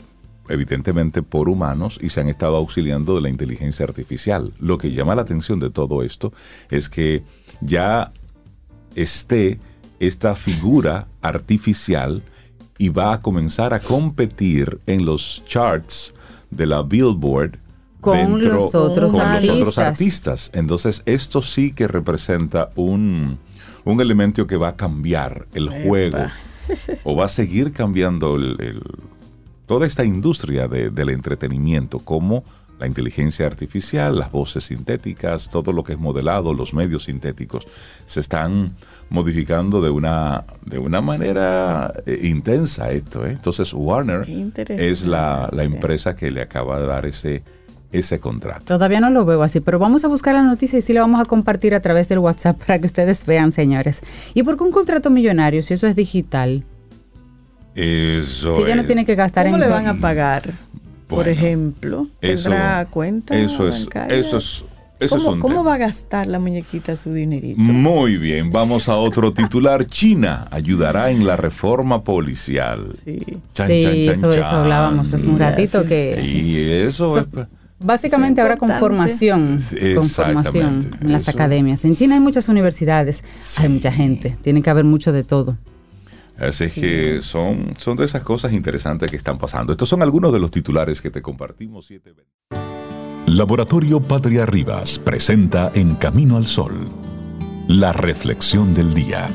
evidentemente, 0.50 1.22
por 1.22 1.50
humanos 1.50 2.00
y 2.02 2.10
se 2.10 2.22
han 2.22 2.30
estado 2.30 2.58
auxiliando 2.58 3.16
de 3.16 3.22
la 3.22 3.30
inteligencia 3.30 3.86
artificial. 3.86 4.52
Lo 4.60 4.78
que 4.78 4.92
llama 4.92 5.16
la 5.16 5.22
atención 5.24 5.60
de 5.60 5.70
todo 5.70 6.04
esto 6.04 6.34
es 6.70 6.90
que 6.90 7.24
ya 7.62 8.12
esté 8.96 9.60
esta 10.00 10.36
figura 10.36 11.08
artificial 11.22 12.24
y 12.78 12.90
va 12.90 13.14
a 13.14 13.22
comenzar 13.22 13.74
a 13.74 13.80
competir 13.80 14.80
en 14.88 15.06
los 15.06 15.44
charts 15.48 16.14
de 16.56 16.66
la 16.66 16.82
Billboard 16.84 17.58
Con 18.02 18.44
los 18.44 18.76
otros 18.76 19.14
con 19.14 19.22
artistas. 19.22 19.58
los 19.60 19.68
otros 19.70 19.78
artistas. 19.78 20.52
Entonces, 20.54 21.04
esto 21.06 21.42
sí 21.42 21.72
que 21.72 21.88
representa 21.88 22.70
un, 22.76 23.38
un 23.86 24.02
elemento 24.02 24.46
que 24.48 24.58
va 24.58 24.70
a 24.70 24.76
cambiar 24.76 25.48
el 25.54 25.68
Epa. 25.70 25.84
juego 25.84 26.18
o 27.04 27.16
va 27.16 27.26
a 27.26 27.30
seguir 27.30 27.72
cambiando 27.74 28.36
el- 28.36 28.58
el- 28.60 28.82
toda 29.68 29.88
esta 29.88 30.04
industria 30.04 30.68
de- 30.68 30.90
del 30.90 31.10
entretenimiento, 31.10 32.00
como 32.00 32.44
la 32.80 32.88
inteligencia 32.88 33.46
artificial, 33.46 34.18
las 34.20 34.32
voces 34.32 34.66
sintéticas, 34.66 35.50
todo 35.50 35.72
lo 35.72 35.84
que 35.84 35.94
es 35.94 36.00
modelado, 36.00 36.54
los 36.54 36.74
medios 36.74 37.06
sintéticos, 37.06 37.66
se 38.06 38.20
están 38.20 38.76
modificando 39.10 39.82
de 39.82 39.90
una, 39.90 40.44
de 40.66 40.80
una 40.80 41.00
manera 41.02 41.94
eh, 42.06 42.20
intensa 42.24 42.92
esto. 42.92 43.26
¿eh? 43.26 43.32
Entonces 43.32 43.74
Warner 43.74 44.26
es 44.70 45.06
la, 45.06 45.50
la 45.54 45.64
empresa 45.64 46.16
que 46.16 46.32
le 46.32 46.42
acaba 46.42 46.80
de 46.80 46.88
dar 46.88 47.06
ese, 47.06 47.44
ese 47.92 48.20
contrato. 48.20 48.64
Todavía 48.66 49.00
no 49.00 49.12
lo 49.12 49.24
veo 49.24 49.44
así, 49.44 49.60
pero 49.60 49.78
vamos 49.78 50.04
a 50.04 50.08
buscar 50.08 50.34
la 50.34 50.42
noticia 50.42 50.80
y 50.80 50.82
sí 50.82 50.94
la 50.94 51.02
vamos 51.02 51.22
a 51.22 51.26
compartir 51.26 51.76
a 51.76 51.80
través 51.80 52.10
del 52.10 52.20
WhatsApp 52.20 52.58
para 52.66 52.80
que 52.80 52.88
ustedes 52.88 53.24
vean, 53.26 53.52
señores. 53.52 54.02
¿Y 54.34 54.42
por 54.44 54.58
qué 54.58 54.64
un 54.64 54.72
contrato 54.72 55.10
millonario 55.12 55.62
si 55.62 55.76
eso 55.76 55.86
es 55.88 55.96
digital? 55.96 56.64
Eso 57.76 58.56
si 58.56 58.64
ella 58.64 58.76
no 58.76 58.82
es- 58.82 58.88
tiene 58.88 59.06
que 59.06 59.16
gastar 59.16 59.46
¿Cómo 59.46 59.56
en 59.58 59.62
le 59.62 59.70
van 59.70 59.88
a 59.88 60.00
pagar? 60.00 60.54
Por 61.16 61.30
ejemplo, 61.30 62.08
eso- 62.22 62.50
¿tendrá 62.50 62.86
cuenta 62.90 63.36
Eso 63.38 63.68
es, 63.68 63.86
bancaria? 63.86 64.18
eso 64.18 64.38
es, 64.38 64.66
eso 65.00 65.18
¿Cómo, 65.18 65.40
cómo 65.40 65.64
va 65.64 65.74
a 65.74 65.78
gastar 65.78 66.28
la 66.28 66.40
muñequita 66.40 66.96
su 66.96 67.12
dinerito? 67.14 67.60
Muy 67.60 68.18
bien, 68.18 68.52
vamos 68.52 68.88
a 68.90 68.96
otro 68.96 69.34
titular. 69.34 69.86
China 69.88 70.48
ayudará 70.52 71.12
en 71.12 71.26
la 71.26 71.36
reforma 71.36 72.04
policial. 72.04 72.94
Sí. 73.04 73.20
Chan, 73.54 73.68
sí, 73.68 73.84
chan, 73.84 73.92
chan, 73.94 74.14
eso, 74.14 74.32
eso 74.32 74.46
hablábamos 74.46 75.14
hace 75.14 75.28
un 75.28 75.40
ratito 75.40 75.82
sí. 75.84 75.88
que... 75.90 76.22
Y 76.24 76.72
eso 76.88 77.10
So- 77.10 77.20
es... 77.20 77.26
Básicamente 77.86 78.40
Es 78.40 78.44
ahora 78.44 78.56
con 78.56 78.70
importante. 78.70 78.80
formación, 78.80 79.64
con 79.70 79.78
Exactamente. 79.78 80.14
formación 80.52 80.92
en 81.02 81.12
las 81.12 81.24
Eso- 81.24 81.32
academias. 81.32 81.84
En 81.84 81.96
China 81.96 82.14
hay 82.16 82.22
muchas 82.22 82.48
universidades, 82.48 83.26
hay 83.58 83.68
mucha 83.68 83.92
gente, 83.92 84.38
tiene 84.42 84.62
que 84.62 84.70
haber 84.70 84.86
mucho 84.86 85.12
de 85.12 85.26
todo. 85.26 85.58
Así 86.38 86.66
es 86.66 86.74
que 86.74 87.22
son, 87.22 87.76
son 87.78 87.98
de 87.98 88.06
esas 88.06 88.24
cosas 88.24 88.54
interesantes 88.54 89.10
que 89.10 89.18
están 89.18 89.38
pasando. 89.38 89.72
Estos 89.72 89.90
son 89.90 90.02
algunos 90.02 90.34
de 90.34 90.40
los 90.40 90.52
titulares 90.52 91.02
que 91.02 91.12
te 91.12 91.22
compartimos. 91.22 91.86
720. 91.86 93.32
Laboratorio 93.32 94.02
Patria 94.02 94.46
Rivas 94.46 95.00
presenta 95.00 95.72
En 95.76 95.96
Camino 95.96 96.38
al 96.38 96.46
Sol, 96.46 96.74
la 97.68 97.94
reflexión 97.94 98.74
del 98.74 98.94
día. 98.94 99.30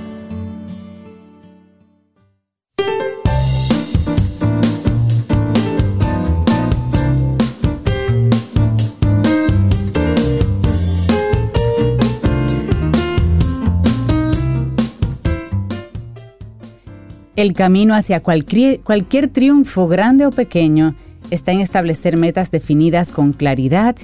El 17.39 17.53
camino 17.53 17.95
hacia 17.95 18.21
cualquier, 18.21 19.29
triunfo, 19.29 19.87
grande 19.87 20.27
o 20.27 20.33
pequeño, 20.33 20.97
está 21.31 21.53
en 21.53 21.61
establecer 21.61 22.17
metas 22.17 22.51
definidas 22.51 23.13
con 23.13 23.33
claridad 23.33 23.95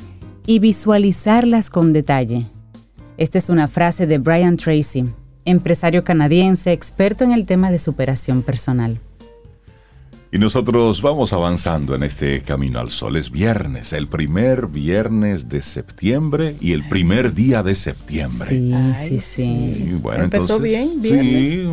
y 0.46 0.60
visualizarlas 0.60 1.68
con 1.68 1.92
detalle. 1.92 2.46
Esta 3.16 3.38
es 3.38 3.48
una 3.48 3.66
frase 3.66 4.06
de 4.06 4.18
Brian 4.18 4.56
Tracy, 4.56 5.06
empresario 5.44 6.04
canadiense 6.04 6.70
experto 6.70 7.24
en 7.24 7.32
el 7.32 7.44
tema 7.44 7.72
de 7.72 7.80
superación 7.80 8.44
personal. 8.44 9.00
Y 10.34 10.38
nosotros 10.38 11.00
vamos 11.00 11.32
avanzando 11.32 11.94
en 11.94 12.02
este 12.02 12.40
camino 12.40 12.80
al 12.80 12.90
sol. 12.90 13.14
Es 13.14 13.30
viernes, 13.30 13.92
el 13.92 14.08
primer 14.08 14.66
viernes 14.66 15.48
de 15.48 15.62
septiembre 15.62 16.56
y 16.60 16.72
el 16.72 16.82
primer 16.88 17.34
día 17.34 17.62
de 17.62 17.76
septiembre. 17.76 18.48
Sí, 18.48 18.72
Ay, 18.74 18.94
sí, 18.98 19.20
sí. 19.20 19.72
Sí, 19.72 19.90
bueno, 20.02 20.24
Empezó 20.24 20.56
entonces, 20.56 20.62
bien, 20.64 21.00
viernes, 21.00 21.48
sí, 21.48 21.66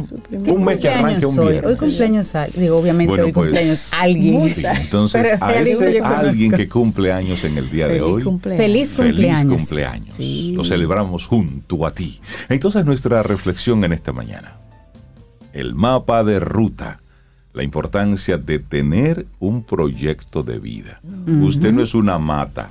un 0.51 0.63
mes 0.63 0.77
que 0.77 0.89
arranque 0.89 1.25
un 1.25 1.35
Cumpleaños 1.35 1.37
hoy. 1.39 1.51
viernes. 1.53 1.71
Hoy 1.71 1.77
cumpleaños, 1.77 2.33
digo, 2.55 2.77
obviamente 2.77 3.09
Bueno, 3.09 3.23
hoy 3.25 3.31
pues, 3.31 3.45
cumpleaños 3.47 3.91
alguien. 3.97 4.49
Sí, 4.49 4.63
entonces, 4.79 5.21
Pero 5.23 5.37
a 5.43 5.47
hay 5.47 5.57
alguien 5.57 5.79
que 5.79 5.97
ese 5.97 6.01
alguien 6.05 6.51
que 6.51 6.69
cumple 6.69 7.11
años 7.13 7.43
en 7.43 7.57
el 7.57 7.71
día 7.71 7.87
de 7.87 7.93
Feliz 7.95 8.13
hoy, 8.13 8.23
cumpleaños. 8.23 8.63
Feliz 8.63 8.89
feliz 8.89 9.09
cumpleaños. 9.11 9.61
cumpleaños. 9.63 10.15
Sí. 10.15 10.53
Lo 10.55 10.63
celebramos 10.63 11.25
junto 11.25 11.83
a 11.83 11.95
ti. 11.95 12.21
Entonces, 12.47 12.85
nuestra 12.85 13.23
reflexión 13.23 13.83
en 13.85 13.93
esta 13.93 14.13
mañana. 14.13 14.59
El 15.51 15.73
mapa 15.73 16.23
de 16.23 16.39
ruta. 16.39 17.00
La 17.53 17.63
importancia 17.63 18.37
de 18.37 18.59
tener 18.59 19.27
un 19.39 19.63
proyecto 19.63 20.43
de 20.43 20.59
vida. 20.59 21.01
Usted 21.41 21.73
no 21.73 21.83
es 21.83 21.93
una 21.93 22.17
mata. 22.17 22.69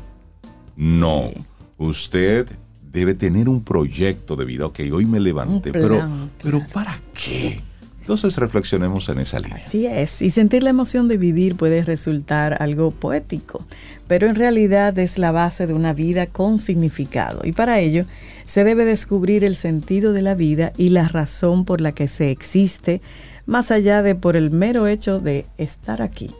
No. 0.77 1.31
Usted 1.77 2.47
debe 2.91 3.15
tener 3.15 3.49
un 3.49 3.63
proyecto 3.63 4.37
de 4.37 4.45
vida. 4.45 4.67
Ok, 4.67 4.81
hoy 4.93 5.07
me 5.07 5.21
levanté. 5.21 5.73
Pero, 5.73 6.09
pero 6.43 6.67
¿para 6.73 6.99
qué? 7.13 7.61
Entonces 8.01 8.37
reflexionemos 8.39 9.09
en 9.09 9.21
esa 9.21 9.39
línea. 9.39 9.59
Así 9.59 9.87
es, 9.87 10.21
y 10.21 10.31
sentir 10.31 10.63
la 10.63 10.71
emoción 10.71 11.07
de 11.07 11.17
vivir 11.17 11.55
puede 11.55 11.85
resultar 11.85 12.61
algo 12.61 12.91
poético, 12.91 13.65
pero 14.09 14.27
en 14.27 14.35
realidad 14.35 14.99
es 14.99 15.17
la 15.19 15.31
base 15.31 15.67
de 15.67 15.75
una 15.75 15.93
vida 15.93 16.27
con 16.27 16.59
significado. 16.59 17.43
Y 17.45 17.53
para 17.53 17.79
ello 17.79 18.07
se 18.45 18.65
debe 18.65 18.85
descubrir 18.85 19.45
el 19.45 19.55
sentido 19.55 20.13
de 20.13 20.23
la 20.23 20.35
vida 20.35 20.73
y 20.77 20.89
la 20.89 21.07
razón 21.07 21.65
por 21.65 21.81
la 21.81 21.93
que 21.93 22.09
se 22.09 22.31
existe, 22.31 23.01
más 23.51 23.73
allá 23.73 24.03
de 24.03 24.15
por 24.15 24.37
el 24.37 24.53
mero 24.53 24.87
hecho 24.87 25.19
de 25.19 25.45
estar 25.59 26.03
aquí. 26.03 26.31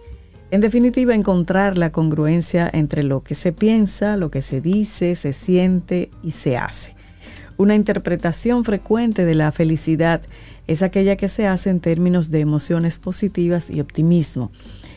En 0.53 0.61
definitiva, 0.61 1.13
encontrar 1.13 1.77
la 1.77 1.91
congruencia 1.91 2.71
entre 2.73 3.03
lo 3.03 3.25
que 3.25 3.35
se 3.35 3.53
piensa, 3.53 4.17
lo 4.17 4.31
que 4.31 4.43
se 4.43 4.61
dice, 4.61 5.17
se 5.17 5.33
siente 5.33 6.11
y 6.23 6.31
se 6.31 6.57
hace. 6.57 6.95
Una 7.57 7.75
interpretación 7.75 8.65
frecuente 8.65 9.25
de 9.25 9.35
la 9.35 9.51
felicidad 9.51 10.23
es 10.69 10.83
aquella 10.83 11.17
que 11.17 11.29
se 11.29 11.49
hace 11.49 11.71
en 11.71 11.81
términos 11.81 12.31
de 12.31 12.39
emociones 12.39 13.01
positivas 13.01 13.71
y 13.71 13.81
optimismo. 13.81 14.53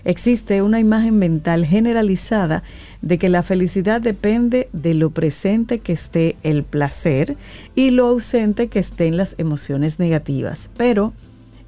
Existe 0.05 0.61
una 0.61 0.79
imagen 0.79 1.17
mental 1.17 1.65
generalizada 1.65 2.61
de 3.01 3.17
que 3.17 3.29
la 3.29 3.41
felicidad 3.41 4.01
depende 4.01 4.69
de 4.71 4.93
lo 4.93 5.09
presente 5.09 5.79
que 5.79 5.93
esté 5.93 6.35
el 6.43 6.63
placer 6.63 7.37
y 7.73 7.89
lo 7.89 8.05
ausente 8.05 8.67
que 8.67 8.79
estén 8.79 9.17
las 9.17 9.33
emociones 9.39 9.97
negativas. 9.97 10.69
Pero 10.77 11.13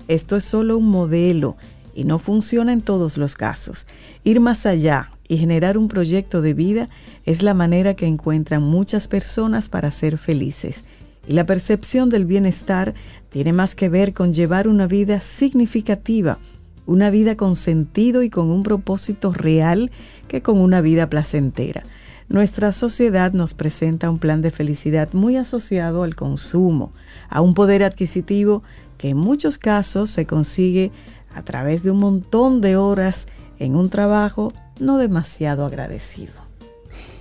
esto 0.08 0.36
es 0.36 0.46
solo 0.46 0.78
un 0.78 0.90
modelo 0.90 1.58
y 1.94 2.04
no 2.04 2.20
funciona 2.20 2.74
en 2.74 2.82
todos 2.82 3.18
los 3.18 3.36
casos. 3.36 3.88
Ir 4.24 4.40
más 4.40 4.66
allá 4.66 5.12
y 5.28 5.38
generar 5.38 5.78
un 5.78 5.88
proyecto 5.88 6.42
de 6.42 6.54
vida 6.54 6.90
es 7.26 7.42
la 7.42 7.54
manera 7.54 7.96
que 7.96 8.06
encuentran 8.06 8.62
muchas 8.62 9.08
personas 9.08 9.70
para 9.70 9.92
ser 9.92 10.18
felices. 10.18 10.84
Y 11.28 11.34
la 11.34 11.46
percepción 11.46 12.10
del 12.10 12.26
bienestar 12.26 12.94
tiene 13.30 13.54
más 13.54 13.74
que 13.74 13.90
ver 13.90 14.14
con 14.14 14.34
llevar 14.34 14.68
una 14.68 14.88
vida 14.88 15.22
significativa, 15.22 16.38
una 16.86 17.10
vida 17.10 17.36
con 17.36 17.56
sentido 17.56 18.22
y 18.22 18.30
con 18.30 18.52
un 18.52 18.62
propósito 18.62 19.32
real 19.32 19.90
que 20.28 20.42
con 20.42 20.60
una 20.60 20.82
vida 20.82 21.10
placentera. 21.10 21.84
Nuestra 22.28 22.72
sociedad 22.72 23.34
nos 23.34 23.54
presenta 23.54 24.10
un 24.10 24.18
plan 24.18 24.42
de 24.42 24.50
felicidad 24.50 25.14
muy 25.14 25.38
asociado 25.38 26.02
al 26.04 26.16
consumo, 26.16 26.92
a 27.30 27.42
un 27.42 27.54
poder 27.54 27.84
adquisitivo 27.84 28.64
en 29.10 29.18
muchos 29.18 29.60
casos 29.60 30.10
se 30.10 30.26
consigue 30.26 30.92
a 31.34 31.44
través 31.44 31.84
de 31.84 31.92
un 31.92 32.00
montón 32.00 32.60
de 32.60 32.76
horas 32.76 33.28
en 33.60 33.76
un 33.76 33.90
trabajo 33.90 34.52
no 34.80 34.98
demasiado 34.98 35.66
agradecido. 35.66 36.34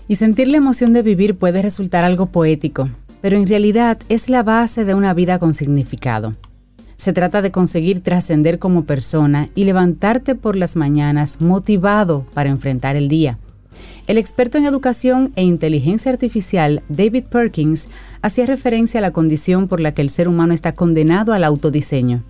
Y 0.09 0.17
sentir 0.17 0.49
la 0.49 0.57
emoción 0.57 0.93
de 0.95 1.03
vivir 1.03 1.37
puede 1.37 1.61
resultar 1.61 2.05
algo 2.05 2.27
poético, 2.27 2.89
pero 3.21 3.37
en 3.37 3.47
realidad 3.47 3.99
es 4.09 4.31
la 4.31 4.43
base 4.43 4.85
de 4.85 4.95
una 4.95 5.13
vida 5.13 5.39
con 5.39 5.53
significado. 5.53 6.35
Se 6.97 7.13
trata 7.13 7.43
de 7.43 7.51
conseguir 7.51 8.03
trascender 8.03 8.59
como 8.59 8.85
persona 8.85 9.51
y 9.55 9.65
levantarte 9.65 10.35
por 10.35 10.57
las 10.57 10.77
mañanas 10.77 11.41
motivado 11.41 12.25
para 12.33 12.49
enfrentar 12.49 12.97
el 12.97 13.09
día. 13.09 13.39
El 14.07 14.19
experto 14.19 14.59
en 14.59 14.67
educación 14.67 15.33
e 15.35 15.43
inteligencia 15.43 16.13
artificial 16.13 16.83
David 16.91 17.25
Perkins 17.25 17.89
hacía 18.21 18.45
referencia 18.45 18.99
a 18.99 19.01
la 19.01 19.13
condición 19.13 19.67
por 19.67 19.81
la 19.81 19.95
que 19.95 20.03
el 20.03 20.11
ser 20.11 20.29
humano 20.29 20.53
está 20.53 20.75
condenado 20.75 21.33
al 21.33 21.43
autodiseño. 21.43 22.23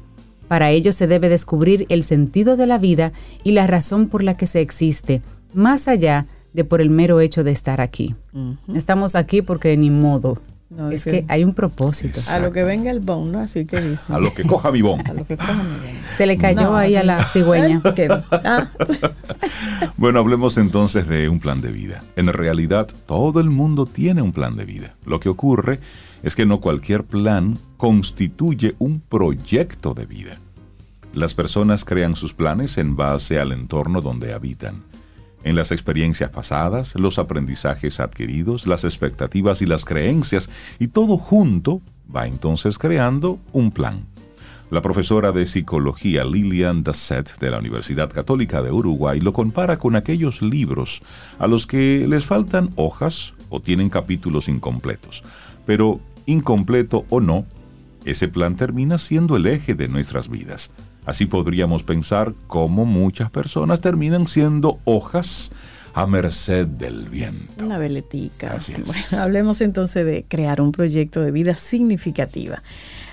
Para 0.46 0.70
ello 0.70 0.92
se 0.92 1.08
debe 1.08 1.28
descubrir 1.28 1.86
el 1.88 2.04
sentido 2.04 2.56
de 2.56 2.68
la 2.68 2.78
vida 2.78 3.12
y 3.42 3.52
la 3.52 3.66
razón 3.66 4.08
por 4.08 4.22
la 4.22 4.36
que 4.36 4.46
se 4.46 4.60
existe, 4.60 5.20
más 5.52 5.88
allá 5.88 6.26
de 6.52 6.64
por 6.64 6.80
el 6.80 6.90
mero 6.90 7.20
hecho 7.20 7.42
de 7.42 7.50
estar 7.50 7.80
aquí. 7.80 8.14
Estamos 8.72 9.16
aquí 9.16 9.42
porque 9.42 9.76
ni 9.76 9.90
modo, 9.90 10.38
es, 10.90 11.04
que, 11.04 11.24
hay 11.28 11.44
un 11.44 11.54
propósito. 11.54 12.20
A 12.30 12.38
lo 12.38 12.50
que 12.50 12.64
venga 12.64 12.90
el 12.90 13.00
bon, 13.00 13.30
¿no? 13.30 13.40
Así 13.40 13.64
que 13.64 13.80
dice. 13.80 14.12
A 14.12 14.18
lo 14.18 14.32
que 14.34 14.42
coja 14.42 14.72
mi 14.72 14.82
bon. 14.82 15.06
A 15.06 15.12
lo 15.12 15.24
que 15.26 15.36
coja 15.36 15.54
mi 15.54 15.62
bon. 15.62 15.80
Se 16.16 16.26
le 16.26 16.36
cayó 16.36 16.74
ahí 16.76 16.96
a 16.96 17.04
la 17.04 17.24
cigüeña. 17.26 17.82
Ah. 18.30 18.70
bueno, 19.96 20.18
hablemos 20.18 20.58
entonces 20.58 21.06
de 21.06 21.28
un 21.28 21.38
plan 21.38 21.60
de 21.60 21.70
vida. 21.70 22.02
En 22.16 22.28
realidad, 22.28 22.88
todo 23.06 23.40
el 23.40 23.50
mundo 23.50 23.86
tiene 23.86 24.22
un 24.22 24.32
plan 24.32 24.56
de 24.56 24.64
vida. 24.64 24.94
Lo 25.04 25.20
que 25.20 25.28
ocurre 25.28 25.80
es 26.22 26.34
que 26.36 26.46
no 26.46 26.60
cualquier 26.60 27.04
plan 27.04 27.58
constituye 27.76 28.74
un 28.78 29.00
proyecto 29.00 29.94
de 29.94 30.06
vida. 30.06 30.38
Las 31.12 31.34
personas 31.34 31.84
crean 31.84 32.16
sus 32.16 32.34
planes 32.34 32.76
en 32.78 32.96
base 32.96 33.38
al 33.38 33.52
entorno 33.52 34.00
donde 34.00 34.32
habitan 34.32 34.82
en 35.44 35.54
las 35.54 35.70
experiencias 35.70 36.30
pasadas, 36.30 36.94
los 36.96 37.18
aprendizajes 37.18 38.00
adquiridos, 38.00 38.66
las 38.66 38.84
expectativas 38.84 39.62
y 39.62 39.66
las 39.66 39.84
creencias, 39.84 40.50
y 40.78 40.88
todo 40.88 41.18
junto 41.18 41.82
va 42.14 42.26
entonces 42.26 42.78
creando 42.78 43.38
un 43.52 43.70
plan. 43.70 44.06
La 44.70 44.82
profesora 44.82 45.30
de 45.30 45.46
psicología 45.46 46.24
Lilian 46.24 46.82
Dasset 46.82 47.38
de 47.38 47.50
la 47.50 47.58
Universidad 47.58 48.10
Católica 48.10 48.62
de 48.62 48.72
Uruguay 48.72 49.20
lo 49.20 49.32
compara 49.32 49.78
con 49.78 49.94
aquellos 49.94 50.42
libros 50.42 51.02
a 51.38 51.46
los 51.46 51.66
que 51.66 52.06
les 52.08 52.24
faltan 52.24 52.72
hojas 52.76 53.34
o 53.50 53.60
tienen 53.60 53.90
capítulos 53.90 54.48
incompletos. 54.48 55.22
Pero, 55.66 56.00
incompleto 56.26 57.04
o 57.10 57.20
no, 57.20 57.46
ese 58.04 58.26
plan 58.28 58.56
termina 58.56 58.98
siendo 58.98 59.36
el 59.36 59.46
eje 59.46 59.74
de 59.74 59.88
nuestras 59.88 60.28
vidas. 60.28 60.70
Así 61.06 61.26
podríamos 61.26 61.82
pensar 61.82 62.34
cómo 62.46 62.84
muchas 62.84 63.30
personas 63.30 63.80
terminan 63.80 64.26
siendo 64.26 64.78
hojas 64.84 65.52
a 65.94 66.06
merced 66.08 66.66
del 66.66 67.08
viento. 67.08 67.64
Una 67.64 67.78
veletica. 67.78 68.58
Bueno, 68.84 69.02
hablemos 69.22 69.60
entonces 69.60 70.04
de 70.04 70.24
crear 70.28 70.60
un 70.60 70.72
proyecto 70.72 71.20
de 71.20 71.30
vida 71.30 71.54
significativa. 71.56 72.62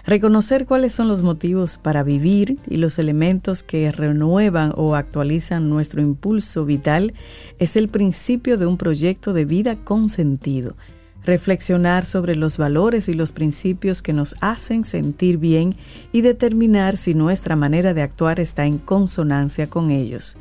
Reconocer 0.04 0.66
cuáles 0.66 0.94
son 0.94 1.08
los 1.08 1.22
motivos 1.22 1.78
para 1.78 2.02
vivir 2.02 2.58
y 2.68 2.78
los 2.78 2.98
elementos 2.98 3.62
que 3.62 3.92
renuevan 3.92 4.74
o 4.76 4.96
actualizan 4.96 5.70
nuestro 5.70 6.02
impulso 6.02 6.66
vital 6.66 7.14
es 7.60 7.76
el 7.76 7.88
principio 7.88 8.58
de 8.58 8.66
un 8.66 8.78
proyecto 8.78 9.32
de 9.32 9.46
vida 9.46 9.76
con 9.76 10.10
sentido 10.10 10.76
reflexionar 11.24 12.06
sobre 12.06 12.36
los 12.36 12.58
valores 12.58 13.08
y 13.08 13.14
los 13.14 13.32
principios 13.32 14.02
que 14.02 14.14
nos 14.14 14.36
hacen 14.42 14.86
sentir 14.86 15.38
bien 15.38 15.76
y 16.12 16.22
determinar 16.22 16.98
si 16.98 17.14
nuestra 17.14 17.56
manera 17.56 17.94
de 17.94 18.02
actuar 18.02 18.40
está 18.40 18.66
en 18.66 18.78
consonancia 18.78 19.68
con 19.68 19.92
ellos. 19.92 20.38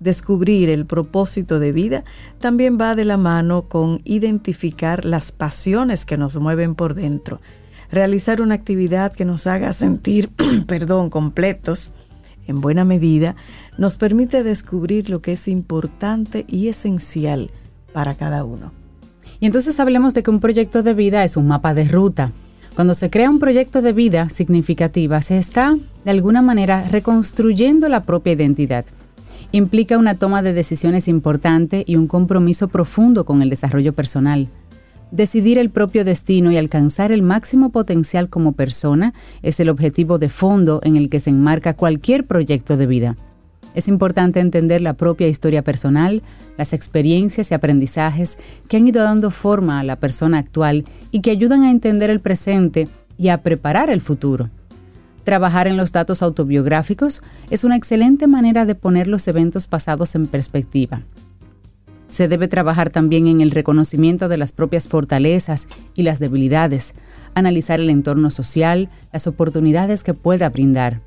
Descubrir 0.00 0.68
el 0.68 0.86
propósito 0.86 1.58
de 1.58 1.72
vida 1.72 2.04
también 2.38 2.78
va 2.80 2.94
de 2.94 3.04
la 3.04 3.16
mano 3.16 3.62
con 3.68 4.00
identificar 4.04 5.04
las 5.04 5.32
pasiones 5.32 6.04
que 6.04 6.16
nos 6.16 6.36
mueven 6.36 6.74
por 6.74 6.94
dentro. 6.94 7.40
Realizar 7.90 8.40
una 8.40 8.54
actividad 8.54 9.12
que 9.12 9.24
nos 9.24 9.46
haga 9.46 9.72
sentir, 9.72 10.30
perdón, 10.66 11.10
completos, 11.10 11.90
en 12.46 12.60
buena 12.60 12.84
medida, 12.84 13.34
nos 13.76 13.96
permite 13.96 14.42
descubrir 14.42 15.10
lo 15.10 15.20
que 15.20 15.32
es 15.32 15.48
importante 15.48 16.44
y 16.48 16.68
esencial 16.68 17.50
para 17.92 18.14
cada 18.14 18.44
uno. 18.44 18.77
Y 19.40 19.46
entonces 19.46 19.78
hablemos 19.78 20.14
de 20.14 20.22
que 20.22 20.30
un 20.30 20.40
proyecto 20.40 20.82
de 20.82 20.94
vida 20.94 21.24
es 21.24 21.36
un 21.36 21.46
mapa 21.46 21.74
de 21.74 21.84
ruta. 21.84 22.32
Cuando 22.74 22.94
se 22.94 23.10
crea 23.10 23.30
un 23.30 23.40
proyecto 23.40 23.82
de 23.82 23.92
vida 23.92 24.30
significativa, 24.30 25.20
se 25.20 25.38
está, 25.38 25.76
de 26.04 26.10
alguna 26.10 26.42
manera, 26.42 26.86
reconstruyendo 26.90 27.88
la 27.88 28.04
propia 28.04 28.32
identidad. 28.32 28.84
Implica 29.50 29.98
una 29.98 30.14
toma 30.14 30.42
de 30.42 30.52
decisiones 30.52 31.08
importante 31.08 31.84
y 31.86 31.96
un 31.96 32.06
compromiso 32.06 32.68
profundo 32.68 33.24
con 33.24 33.42
el 33.42 33.50
desarrollo 33.50 33.94
personal. 33.94 34.48
Decidir 35.10 35.56
el 35.56 35.70
propio 35.70 36.04
destino 36.04 36.52
y 36.52 36.56
alcanzar 36.56 37.12
el 37.12 37.22
máximo 37.22 37.70
potencial 37.70 38.28
como 38.28 38.52
persona 38.52 39.14
es 39.42 39.58
el 39.58 39.70
objetivo 39.70 40.18
de 40.18 40.28
fondo 40.28 40.80
en 40.84 40.96
el 40.96 41.08
que 41.08 41.18
se 41.18 41.30
enmarca 41.30 41.74
cualquier 41.74 42.26
proyecto 42.26 42.76
de 42.76 42.86
vida. 42.86 43.16
Es 43.74 43.88
importante 43.88 44.40
entender 44.40 44.80
la 44.80 44.94
propia 44.94 45.28
historia 45.28 45.62
personal, 45.62 46.22
las 46.56 46.72
experiencias 46.72 47.50
y 47.50 47.54
aprendizajes 47.54 48.38
que 48.68 48.76
han 48.76 48.88
ido 48.88 49.02
dando 49.02 49.30
forma 49.30 49.80
a 49.80 49.84
la 49.84 49.96
persona 49.96 50.38
actual 50.38 50.84
y 51.10 51.20
que 51.20 51.30
ayudan 51.30 51.62
a 51.62 51.70
entender 51.70 52.10
el 52.10 52.20
presente 52.20 52.88
y 53.16 53.28
a 53.28 53.42
preparar 53.42 53.90
el 53.90 54.00
futuro. 54.00 54.50
Trabajar 55.24 55.66
en 55.66 55.76
los 55.76 55.92
datos 55.92 56.22
autobiográficos 56.22 57.22
es 57.50 57.62
una 57.64 57.76
excelente 57.76 58.26
manera 58.26 58.64
de 58.64 58.74
poner 58.74 59.08
los 59.08 59.28
eventos 59.28 59.66
pasados 59.66 60.14
en 60.14 60.26
perspectiva. 60.26 61.02
Se 62.08 62.26
debe 62.26 62.48
trabajar 62.48 62.88
también 62.88 63.26
en 63.26 63.42
el 63.42 63.50
reconocimiento 63.50 64.28
de 64.28 64.38
las 64.38 64.52
propias 64.52 64.88
fortalezas 64.88 65.68
y 65.94 66.02
las 66.02 66.18
debilidades, 66.18 66.94
analizar 67.34 67.78
el 67.78 67.90
entorno 67.90 68.30
social, 68.30 68.88
las 69.12 69.26
oportunidades 69.26 70.02
que 70.02 70.14
pueda 70.14 70.48
brindar 70.48 71.02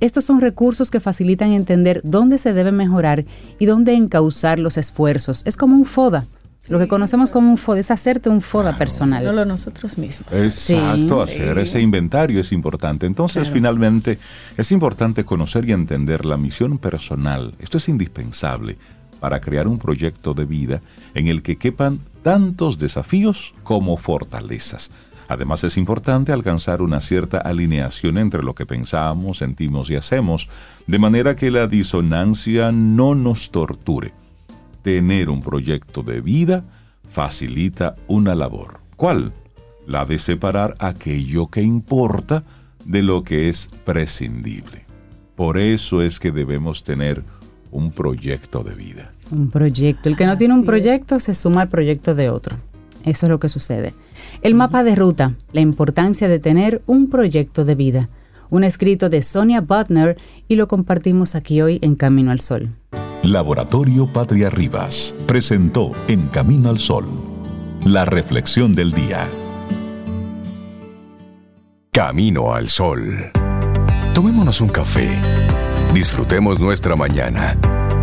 estos 0.00 0.24
son 0.24 0.40
recursos 0.40 0.90
que 0.90 1.00
facilitan 1.00 1.52
entender 1.52 2.00
dónde 2.04 2.38
se 2.38 2.52
debe 2.52 2.72
mejorar 2.72 3.24
y 3.58 3.66
dónde 3.66 3.94
encauzar 3.94 4.58
los 4.58 4.76
esfuerzos. 4.76 5.42
Es 5.46 5.56
como 5.56 5.76
un 5.76 5.84
FODA. 5.84 6.24
Lo 6.68 6.78
que 6.78 6.88
conocemos 6.88 7.32
como 7.32 7.50
un 7.50 7.56
FODA 7.56 7.80
es 7.80 7.90
hacerte 7.90 8.28
un 8.28 8.42
FODA 8.42 8.76
personal. 8.78 9.24
No 9.24 9.32
lo 9.32 9.44
nosotros 9.44 9.98
mismos. 9.98 10.32
Exacto, 10.32 11.20
hacer 11.20 11.58
ese 11.58 11.80
inventario 11.80 12.40
es 12.40 12.52
importante. 12.52 13.06
Entonces, 13.06 13.48
finalmente, 13.50 14.18
es 14.56 14.70
importante 14.70 15.24
conocer 15.24 15.68
y 15.68 15.72
entender 15.72 16.24
la 16.24 16.36
misión 16.36 16.78
personal. 16.78 17.54
Esto 17.58 17.78
es 17.78 17.88
indispensable 17.88 18.76
para 19.20 19.40
crear 19.40 19.66
un 19.66 19.78
proyecto 19.78 20.32
de 20.32 20.44
vida 20.44 20.80
en 21.14 21.26
el 21.26 21.42
que 21.42 21.56
quepan 21.56 22.00
tantos 22.22 22.78
desafíos 22.78 23.54
como 23.62 23.96
fortalezas. 23.96 24.90
Además 25.30 25.62
es 25.62 25.76
importante 25.76 26.32
alcanzar 26.32 26.82
una 26.82 27.00
cierta 27.00 27.38
alineación 27.38 28.18
entre 28.18 28.42
lo 28.42 28.56
que 28.56 28.66
pensamos, 28.66 29.38
sentimos 29.38 29.88
y 29.88 29.94
hacemos, 29.94 30.48
de 30.88 30.98
manera 30.98 31.36
que 31.36 31.52
la 31.52 31.68
disonancia 31.68 32.72
no 32.72 33.14
nos 33.14 33.52
torture. 33.52 34.12
Tener 34.82 35.30
un 35.30 35.40
proyecto 35.40 36.02
de 36.02 36.20
vida 36.20 36.64
facilita 37.08 37.94
una 38.08 38.34
labor. 38.34 38.80
¿Cuál? 38.96 39.32
La 39.86 40.04
de 40.04 40.18
separar 40.18 40.74
aquello 40.80 41.46
que 41.46 41.62
importa 41.62 42.42
de 42.84 43.04
lo 43.04 43.22
que 43.22 43.48
es 43.48 43.70
prescindible. 43.84 44.84
Por 45.36 45.58
eso 45.58 46.02
es 46.02 46.18
que 46.18 46.32
debemos 46.32 46.82
tener 46.82 47.22
un 47.70 47.92
proyecto 47.92 48.64
de 48.64 48.74
vida. 48.74 49.12
Un 49.30 49.48
proyecto. 49.48 50.08
El 50.08 50.16
que 50.16 50.26
no 50.26 50.36
tiene 50.36 50.54
un 50.54 50.64
proyecto 50.64 51.20
se 51.20 51.34
suma 51.34 51.62
al 51.62 51.68
proyecto 51.68 52.16
de 52.16 52.30
otro. 52.30 52.56
Eso 53.04 53.26
es 53.26 53.30
lo 53.30 53.38
que 53.38 53.48
sucede. 53.48 53.94
El 54.42 54.54
mapa 54.54 54.82
de 54.84 54.94
ruta, 54.94 55.34
la 55.52 55.60
importancia 55.60 56.28
de 56.28 56.38
tener 56.38 56.82
un 56.86 57.08
proyecto 57.08 57.64
de 57.64 57.74
vida. 57.74 58.08
Un 58.50 58.64
escrito 58.64 59.08
de 59.08 59.22
Sonia 59.22 59.60
Butner 59.60 60.18
y 60.48 60.56
lo 60.56 60.68
compartimos 60.68 61.34
aquí 61.34 61.62
hoy 61.62 61.78
en 61.82 61.94
Camino 61.94 62.30
al 62.30 62.40
Sol. 62.40 62.68
Laboratorio 63.22 64.12
Patria 64.12 64.50
Rivas 64.50 65.14
presentó 65.26 65.92
En 66.08 66.28
Camino 66.28 66.70
al 66.70 66.78
Sol 66.78 67.30
la 67.84 68.04
reflexión 68.04 68.74
del 68.74 68.92
día. 68.92 69.26
Camino 71.92 72.52
al 72.52 72.68
Sol. 72.68 73.32
Tomémonos 74.14 74.60
un 74.60 74.68
café. 74.68 75.08
Disfrutemos 75.94 76.60
nuestra 76.60 76.94
mañana 76.94 77.58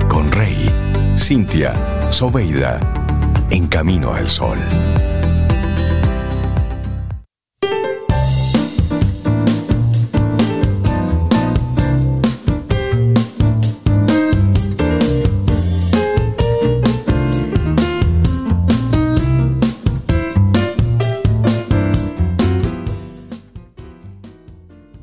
con 0.09 0.31
Rey, 0.31 0.69
Cintia, 1.15 2.11
Soveida 2.11 2.79
en 3.51 3.67
Camino 3.67 4.13
al 4.13 4.27
Sol. 4.27 4.57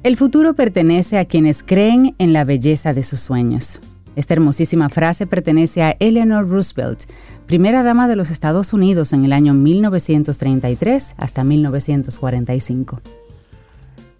El 0.05 0.19
futuro 0.19 0.53
pertenece 0.53 1.17
a 1.19 1.25
quienes 1.25 1.62
creen 1.62 2.14
en 2.19 2.35
la 2.35 2.45
belleza 2.45 2.93
de 2.93 3.03
sus 3.03 3.21
sueños. 3.21 3.81
Esta 4.17 4.35
hermosísima 4.35 4.90
frase 4.90 5.27
pertenece 5.27 5.83
a 5.83 5.97
Eleanor 5.99 6.47
Roosevelt, 6.47 7.05
primera 7.47 7.83
dama 7.83 8.07
de 8.07 8.14
los 8.14 8.31
Estados 8.31 8.75
Unidos 8.75 9.14
en 9.14 9.25
el 9.25 9.33
año 9.33 9.55
1933 9.55 11.14
hasta 11.17 11.43
1945. 11.43 13.01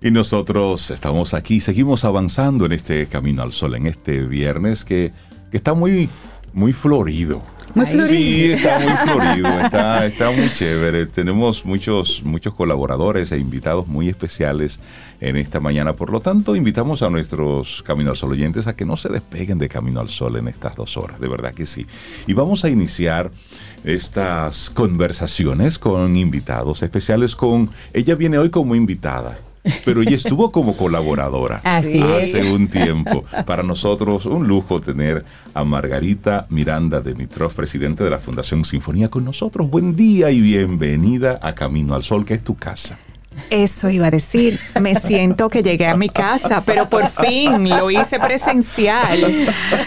Y 0.01 0.11
nosotros 0.11 0.91
estamos 0.91 1.35
aquí, 1.35 1.61
seguimos 1.61 2.07
avanzando 2.07 2.65
en 2.65 2.73
este 2.73 3.05
camino 3.05 3.43
al 3.43 3.53
sol, 3.53 3.75
en 3.75 3.87
este 3.87 4.23
viernes 4.23 4.87
que, 4.87 5.13
que 5.51 5.59
está 5.59 5.75
muy, 5.75 6.09
muy 6.55 6.73
florido. 6.73 7.43
Muy 7.75 7.87
florido. 7.87 8.09
Sí, 8.09 8.53
está 8.53 8.79
muy 8.79 8.93
florido, 9.05 9.49
está, 9.61 10.07
está 10.07 10.31
muy 10.31 10.49
chévere. 10.49 11.07
Tenemos 11.07 11.65
muchos, 11.65 12.23
muchos 12.25 12.55
colaboradores 12.55 13.33
e 13.33 13.39
invitados 13.39 13.87
muy 13.87 14.09
especiales 14.09 14.81
en 15.21 15.37
esta 15.37 15.61
mañana. 15.61 15.95
Por 15.95 16.11
lo 16.11 16.21
tanto, 16.21 16.55
invitamos 16.57 17.03
a 17.03 17.11
nuestros 17.11 17.83
Camino 17.83 18.11
al 18.11 18.17
Sol 18.17 18.33
oyentes 18.33 18.67
a 18.67 18.77
que 18.77 18.85
no 18.85 18.97
se 18.97 19.09
despeguen 19.09 19.59
de 19.59 19.69
Camino 19.69 20.01
al 20.01 20.09
Sol 20.09 20.37
en 20.37 20.49
estas 20.49 20.77
dos 20.77 20.97
horas, 20.97 21.21
de 21.21 21.29
verdad 21.29 21.55
que 21.55 21.67
sí. 21.67 21.87
Y 22.27 22.35
vamos 22.35 22.65
a 22.65 22.71
iniciar 22.71 23.31
estas 23.85 24.71
conversaciones 24.71 25.79
con 25.79 26.17
invitados 26.17 26.83
especiales. 26.83 27.37
Con 27.37 27.71
ella 27.93 28.15
viene 28.15 28.39
hoy 28.39 28.51
como 28.51 28.75
invitada 28.75 29.39
pero 29.85 30.03
ella 30.03 30.17
estuvo 30.17 30.53
como 30.53 30.77
colaboradora 30.77 31.61
Así 31.65 32.01
hace 32.01 32.51
un 32.53 32.69
tiempo. 32.69 33.25
Para 33.47 33.63
nosotros 33.63 34.27
un 34.27 34.47
lujo 34.47 34.81
tener 34.81 35.25
a 35.55 35.65
Margarita 35.65 36.47
Miranda 36.51 37.01
de 37.01 37.15
Mitrov, 37.15 37.55
presidente 37.55 38.05
de 38.05 38.11
la 38.11 38.19
Fundación 38.19 38.65
Sinfonía, 38.65 39.09
con 39.09 39.25
nosotros. 39.25 39.71
Buen 39.71 39.97
día 39.97 40.31
y 40.31 40.41
bienvenida 40.41 41.39
a 41.43 41.55
Camino 41.55 41.95
al 41.95 42.03
Sol, 42.03 42.25
que 42.25 42.35
es 42.35 42.45
tu 42.45 42.57
casa. 42.57 42.99
Eso 43.51 43.91
iba 43.91 44.07
a 44.07 44.11
decir, 44.11 44.59
me 44.81 44.95
siento 44.95 45.49
que 45.49 45.63
llegué 45.63 45.87
a 45.87 45.97
mi 45.97 46.09
casa, 46.09 46.63
pero 46.65 46.89
por 46.89 47.09
fin 47.09 47.69
lo 47.69 47.91
hice 47.91 48.19
presencial. 48.19 49.19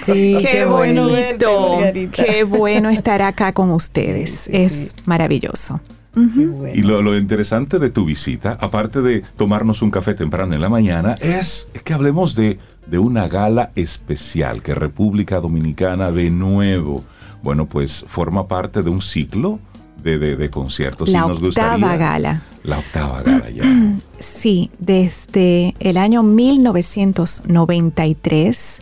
Sí, 0.05 0.37
qué, 0.41 0.65
bonito, 0.65 1.77
verte, 1.79 2.09
qué 2.11 2.43
bueno 2.43 2.89
estar 2.89 3.21
acá 3.21 3.53
con 3.53 3.71
ustedes. 3.71 4.31
Sí, 4.31 4.51
es 4.53 4.71
sí. 4.73 4.95
maravilloso. 5.05 5.79
Bueno. 6.17 6.73
Y 6.73 6.81
lo, 6.81 7.01
lo 7.03 7.15
interesante 7.17 7.77
de 7.79 7.89
tu 7.91 8.03
visita, 8.05 8.57
aparte 8.59 9.01
de 9.01 9.21
tomarnos 9.37 9.81
un 9.83 9.91
café 9.91 10.15
temprano 10.15 10.55
en 10.55 10.61
la 10.61 10.69
mañana, 10.69 11.13
es, 11.21 11.69
que 11.83 11.93
hablemos 11.93 12.33
de, 12.33 12.57
de 12.87 12.97
una 12.99 13.27
gala 13.27 13.71
especial 13.75 14.63
que 14.63 14.73
República 14.73 15.39
Dominicana 15.39 16.11
de 16.11 16.31
nuevo, 16.31 17.03
bueno, 17.43 17.67
pues 17.67 18.03
forma 18.07 18.47
parte 18.47 18.81
de 18.81 18.89
un 18.89 19.01
ciclo 19.01 19.59
de, 20.03 20.17
de- 20.17 20.35
de 20.35 20.49
conciertos. 20.49 21.07
La 21.09 21.19
Y 21.19 21.27
nos 21.27 21.39
gustaría- 21.39 21.75
octava 21.75 21.97
gala. 21.97 22.41
La 22.63 22.79
octava 22.79 23.21
gala 23.21 23.49
ya. 23.49 23.63
Sí, 24.19 24.71
desde 24.79 25.75
el 25.79 25.97
año 25.97 26.23
1993, 26.23 28.81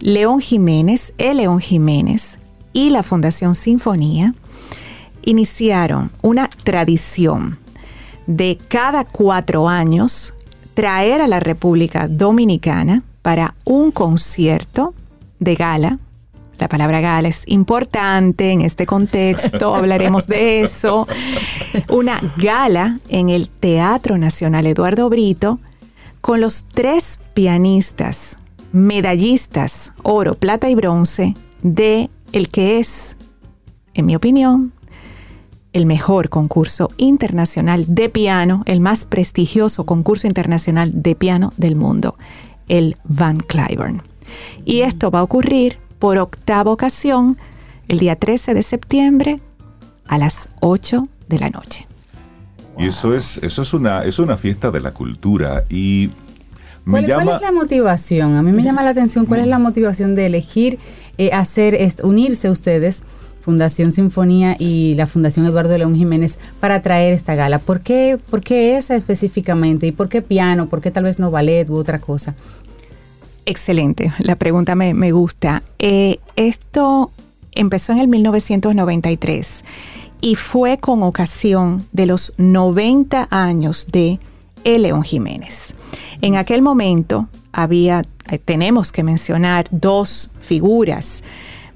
León 0.00 0.40
Jiménez, 0.40 1.12
el 1.18 1.36
León 1.38 1.60
Jiménez 1.60 2.38
y 2.72 2.88
la 2.90 3.02
Fundación 3.02 3.54
Sinfonía 3.54 4.34
iniciaron 5.26 6.10
una 6.22 6.48
tradición 6.48 7.58
de 8.26 8.58
cada 8.68 9.04
cuatro 9.04 9.68
años 9.68 10.34
traer 10.74 11.20
a 11.20 11.26
la 11.26 11.40
República 11.40 12.08
Dominicana 12.08 13.02
para 13.22 13.54
un 13.64 13.90
concierto 13.90 14.94
de 15.38 15.54
gala. 15.54 15.98
La 16.58 16.68
palabra 16.68 17.00
gala 17.00 17.28
es 17.28 17.44
importante 17.46 18.50
en 18.50 18.62
este 18.62 18.86
contexto, 18.86 19.74
hablaremos 19.74 20.26
de 20.26 20.62
eso. 20.62 21.06
Una 21.90 22.20
gala 22.38 23.00
en 23.08 23.28
el 23.28 23.48
Teatro 23.48 24.16
Nacional 24.16 24.66
Eduardo 24.66 25.10
Brito 25.10 25.58
con 26.20 26.40
los 26.40 26.66
tres 26.72 27.20
pianistas, 27.34 28.38
medallistas, 28.72 29.92
oro, 30.02 30.34
plata 30.34 30.68
y 30.68 30.74
bronce 30.74 31.36
de 31.62 32.10
el 32.32 32.48
que 32.48 32.78
es, 32.78 33.16
en 33.94 34.06
mi 34.06 34.16
opinión, 34.16 34.72
el 35.76 35.84
mejor 35.84 36.30
concurso 36.30 36.90
internacional 36.96 37.84
de 37.86 38.08
piano, 38.08 38.62
el 38.64 38.80
más 38.80 39.04
prestigioso 39.04 39.84
concurso 39.84 40.26
internacional 40.26 40.90
de 41.02 41.14
piano 41.14 41.52
del 41.58 41.76
mundo, 41.76 42.16
el 42.66 42.96
Van 43.04 43.40
Cliburn. 43.40 44.00
Y 44.64 44.80
esto 44.80 45.10
va 45.10 45.18
a 45.18 45.22
ocurrir 45.22 45.78
por 45.98 46.16
octava 46.16 46.70
ocasión 46.70 47.36
el 47.88 47.98
día 47.98 48.16
13 48.16 48.54
de 48.54 48.62
septiembre 48.62 49.40
a 50.06 50.16
las 50.16 50.48
8 50.60 51.08
de 51.28 51.38
la 51.40 51.50
noche. 51.50 51.86
Y 52.78 52.88
eso 52.88 53.14
es, 53.14 53.36
eso 53.42 53.60
es 53.60 53.74
una, 53.74 54.02
es 54.04 54.18
una 54.18 54.38
fiesta 54.38 54.70
de 54.70 54.80
la 54.80 54.94
cultura. 54.94 55.64
Y 55.68 56.08
me 56.86 56.92
¿Cuál, 56.92 57.04
cuál 57.04 57.18
llama. 57.18 57.36
es 57.36 57.42
la 57.42 57.52
motivación? 57.52 58.34
A 58.34 58.42
mí 58.42 58.50
me 58.50 58.62
llama 58.62 58.82
la 58.82 58.90
atención 58.90 59.26
cuál 59.26 59.40
es 59.40 59.46
la 59.46 59.58
motivación 59.58 60.14
de 60.14 60.24
elegir 60.24 60.78
eh, 61.18 61.32
hacer, 61.32 61.78
unirse 62.02 62.48
ustedes, 62.48 63.02
Fundación 63.46 63.92
Sinfonía 63.92 64.56
y 64.58 64.94
la 64.96 65.06
Fundación 65.06 65.46
Eduardo 65.46 65.78
León 65.78 65.94
Jiménez, 65.94 66.40
para 66.58 66.82
traer 66.82 67.14
esta 67.14 67.36
gala. 67.36 67.60
¿Por 67.60 67.80
qué, 67.80 68.18
¿Por 68.28 68.40
qué 68.40 68.76
esa 68.76 68.96
específicamente? 68.96 69.86
¿Y 69.86 69.92
por 69.92 70.08
qué 70.08 70.20
piano? 70.20 70.68
¿Por 70.68 70.80
qué 70.80 70.90
tal 70.90 71.04
vez 71.04 71.20
no 71.20 71.30
ballet 71.30 71.70
u 71.70 71.76
otra 71.76 72.00
cosa? 72.00 72.34
Excelente, 73.44 74.10
la 74.18 74.34
pregunta 74.34 74.74
me, 74.74 74.94
me 74.94 75.12
gusta. 75.12 75.62
Eh, 75.78 76.18
esto 76.34 77.12
empezó 77.52 77.92
en 77.92 78.00
el 78.00 78.08
1993 78.08 79.64
y 80.20 80.34
fue 80.34 80.78
con 80.78 81.04
ocasión 81.04 81.86
de 81.92 82.06
los 82.06 82.34
90 82.38 83.28
años 83.30 83.86
de 83.92 84.18
El 84.64 84.82
León 84.82 85.04
Jiménez. 85.04 85.76
En 86.20 86.34
aquel 86.34 86.62
momento 86.62 87.28
había, 87.52 88.02
eh, 88.28 88.38
tenemos 88.38 88.90
que 88.90 89.04
mencionar 89.04 89.66
dos 89.70 90.32
figuras 90.40 91.22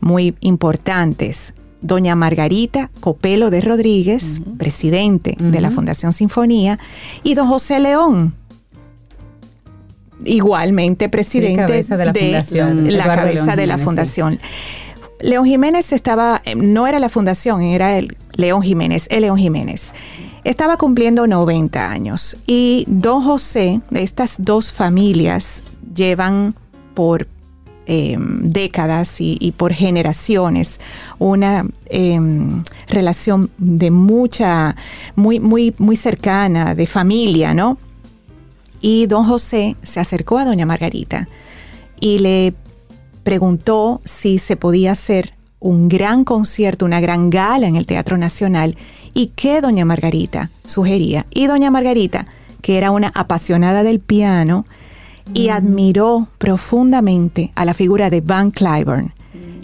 muy 0.00 0.34
importantes. 0.40 1.54
Doña 1.82 2.14
Margarita 2.14 2.90
Copelo 3.00 3.50
de 3.50 3.60
Rodríguez, 3.60 4.42
presidente 4.58 5.36
de 5.38 5.60
la. 5.60 5.70
Fundación 5.70 6.12
Sinfonía, 6.12 6.78
y 7.22 7.34
don 7.34 7.46
José 7.48 7.80
León, 7.80 8.34
igualmente 10.24 11.08
presidente 11.08 11.62
cabeza 11.62 11.96
de 11.96 12.04
la 12.06 12.12
Fundación 12.12 12.84
la 12.84 13.04
Eduardo 13.04 13.22
cabeza 13.22 13.44
León 13.44 13.56
de 13.56 13.66
la 13.66 13.74
Jiménez, 13.74 13.84
fundación. 13.84 14.38
León 15.20 15.44
Jiménez 15.46 15.92
estaba, 15.92 16.42
eh, 16.44 16.54
no 16.54 16.86
era 16.86 16.98
la 16.98 17.08
fundación, 17.08 17.62
era 17.62 17.96
el 17.98 18.16
León 18.34 18.62
Jiménez, 18.62 19.06
el 19.10 19.22
León 19.22 19.38
Jiménez. 19.38 19.92
Estaba 20.44 20.78
cumpliendo 20.78 21.26
90 21.26 21.90
años 21.90 22.38
y 22.46 22.84
don 22.88 23.22
José, 23.22 23.80
estas 23.90 24.36
dos 24.38 24.72
familias 24.72 25.62
llevan 25.94 26.54
por 26.94 27.26
eh, 27.92 28.16
décadas 28.20 29.16
y, 29.18 29.52
por 29.56 29.72
generaciones 29.72 30.78
una 31.18 31.66
eh, 31.86 32.20
relación 32.86 33.50
de 33.58 33.90
mucha, 33.90 34.76
muy, 35.16 35.40
muy, 35.40 35.74
muy 35.76 35.96
cercana, 35.96 36.76
de 36.76 36.86
familia, 36.86 37.52
¿no? 37.52 37.78
Y 38.80 39.06
don 39.06 39.24
José 39.24 39.74
se 39.82 39.98
acercó 39.98 40.38
a 40.38 40.44
doña 40.44 40.66
Margarita 40.66 41.26
y 41.98 42.20
le 42.20 42.54
preguntó 43.24 44.00
si 44.04 44.38
se 44.38 44.54
podía 44.54 44.92
hacer 44.92 45.34
un 45.58 45.88
gran 45.88 46.22
concierto, 46.22 46.84
una 46.84 47.00
gran 47.00 47.28
gala 47.28 47.66
en 47.66 47.74
el 47.74 47.86
Teatro 47.86 48.16
Nacional 48.16 48.76
y 49.14 49.32
qué 49.34 49.60
doña 49.60 49.84
Margarita 49.84 50.52
sugería. 50.64 51.26
Y 51.30 51.48
doña 51.48 51.72
Margarita, 51.72 52.24
que 52.62 52.78
era 52.78 52.92
una 52.92 53.08
apasionada 53.16 53.82
del 53.82 53.98
piano 53.98 54.64
y 55.34 55.48
admiró 55.48 56.28
profundamente 56.38 57.52
a 57.54 57.64
la 57.64 57.74
figura 57.74 58.10
de 58.10 58.20
Van 58.20 58.50
Cliburn, 58.50 59.12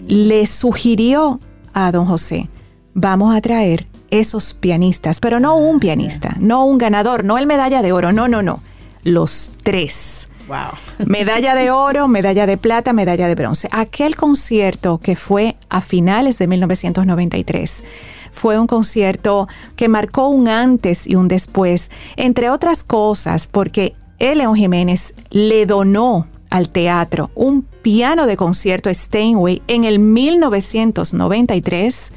le 0.07 0.47
sugirió 0.47 1.39
a 1.73 1.91
don 1.91 2.05
José, 2.05 2.49
vamos 2.93 3.35
a 3.35 3.41
traer 3.41 3.87
esos 4.09 4.53
pianistas, 4.53 5.19
pero 5.19 5.39
no 5.39 5.57
un 5.57 5.79
pianista, 5.79 6.35
no 6.39 6.65
un 6.65 6.77
ganador, 6.77 7.23
no 7.23 7.37
el 7.37 7.47
medalla 7.47 7.81
de 7.81 7.91
oro, 7.91 8.13
no, 8.13 8.27
no, 8.27 8.41
no, 8.41 8.61
los 9.03 9.51
tres. 9.63 10.29
Wow. 10.47 10.77
Medalla 11.05 11.55
de 11.55 11.71
oro, 11.71 12.07
medalla 12.07 12.45
de 12.45 12.55
plata, 12.55 12.93
medalla 12.93 13.27
de 13.27 13.35
bronce. 13.35 13.67
Aquel 13.71 14.15
concierto 14.15 14.97
que 14.97 15.17
fue 15.17 15.57
a 15.69 15.81
finales 15.81 16.37
de 16.37 16.47
1993 16.47 17.83
fue 18.31 18.57
un 18.57 18.65
concierto 18.65 19.49
que 19.75 19.89
marcó 19.89 20.29
un 20.29 20.47
antes 20.47 21.05
y 21.05 21.15
un 21.15 21.27
después, 21.27 21.91
entre 22.15 22.49
otras 22.49 22.85
cosas, 22.85 23.47
porque 23.47 23.93
el 24.19 24.37
León 24.39 24.55
Jiménez 24.55 25.13
le 25.31 25.65
donó 25.65 26.27
al 26.49 26.69
teatro 26.69 27.29
un 27.35 27.61
piano 27.61 28.25
de 28.25 28.37
concierto 28.37 28.89
Steinway 28.93 29.61
en 29.67 29.83
el 29.83 29.99
1993 29.99 32.13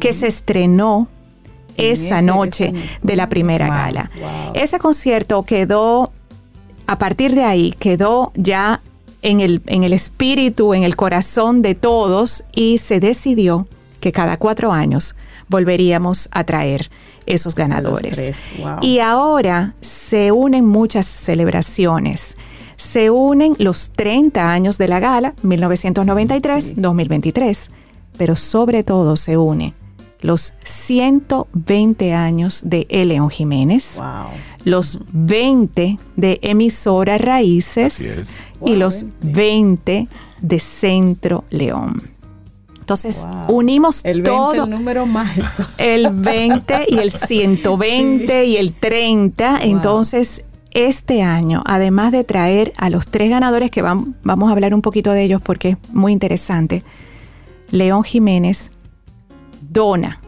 que 0.00 0.12
se 0.12 0.26
estrenó 0.26 1.08
En 1.76 1.92
esa 1.92 2.22
noche 2.22 2.72
de 3.02 3.16
la 3.16 3.28
primera 3.28 3.68
gala. 3.68 4.10
Ese 4.54 4.78
concierto 4.78 5.42
quedó, 5.42 6.10
a 6.86 6.96
partir 6.98 7.34
de 7.34 7.44
ahí, 7.44 7.74
quedó 7.78 8.32
ya 8.34 8.80
en 9.22 9.40
el, 9.40 9.62
en 9.66 9.84
el 9.84 9.92
espíritu, 9.92 10.72
en 10.74 10.84
el 10.84 10.96
corazón 10.96 11.60
de 11.62 11.74
todos 11.74 12.44
y 12.54 12.78
se 12.78 13.00
decidió 13.00 13.66
que 14.00 14.12
cada 14.12 14.38
cuatro 14.38 14.72
años 14.72 15.16
volveríamos 15.48 16.28
a 16.32 16.44
traer 16.44 16.90
esos 17.26 17.54
ganadores. 17.54 18.14
tres, 18.14 18.50
wow. 18.58 18.78
Y 18.80 19.00
ahora 19.00 19.74
se 19.80 20.32
unen 20.32 20.64
muchas 20.64 21.06
celebraciones. 21.06 22.36
Se 22.76 23.10
unen 23.10 23.54
los 23.58 23.90
30 23.90 24.50
años 24.52 24.78
de 24.78 24.88
la 24.88 25.00
gala, 25.00 25.34
1993-2023, 25.42 27.70
pero 28.16 28.34
sobre 28.36 28.84
todo 28.84 29.16
se 29.16 29.36
une 29.36 29.74
los 30.22 30.54
120 30.64 32.14
años 32.14 32.62
de 32.64 32.86
E. 32.88 33.04
León 33.04 33.28
Jiménez, 33.30 33.96
Wow. 33.98 34.28
los 34.64 35.00
20 35.12 35.98
de 36.16 36.38
emisora 36.42 37.18
Raíces 37.18 38.24
y 38.64 38.70
Wow, 38.70 38.76
los 38.76 39.04
20 39.22 40.08
de 40.40 40.58
Centro 40.58 41.44
León. 41.50 42.02
Entonces, 42.86 43.26
Wow. 43.48 43.56
unimos 43.56 44.04
El 44.04 44.22
20, 44.22 44.30
todo. 44.30 44.64
el 44.64 44.70
número 44.70 45.06
mágico. 45.06 45.48
El 45.78 46.08
20 46.12 46.86
y 46.88 46.98
el 46.98 47.10
120 47.10 48.44
y 48.44 48.56
el 48.58 48.72
30. 48.74 49.58
Entonces, 49.62 50.44
este 50.70 51.20
año, 51.22 51.64
además 51.66 52.12
de 52.12 52.22
traer 52.22 52.72
a 52.76 52.88
los 52.88 53.08
tres 53.08 53.28
ganadores, 53.28 53.72
que 53.72 53.82
vam- 53.82 54.14
vamos 54.22 54.48
a 54.50 54.52
hablar 54.52 54.72
un 54.72 54.82
poquito 54.82 55.10
de 55.10 55.24
ellos 55.24 55.42
porque 55.42 55.70
es 55.70 55.76
muy 55.92 56.12
interesante, 56.12 56.84
León 57.72 58.04
Jiménez 58.04 58.70
dona 59.60 60.20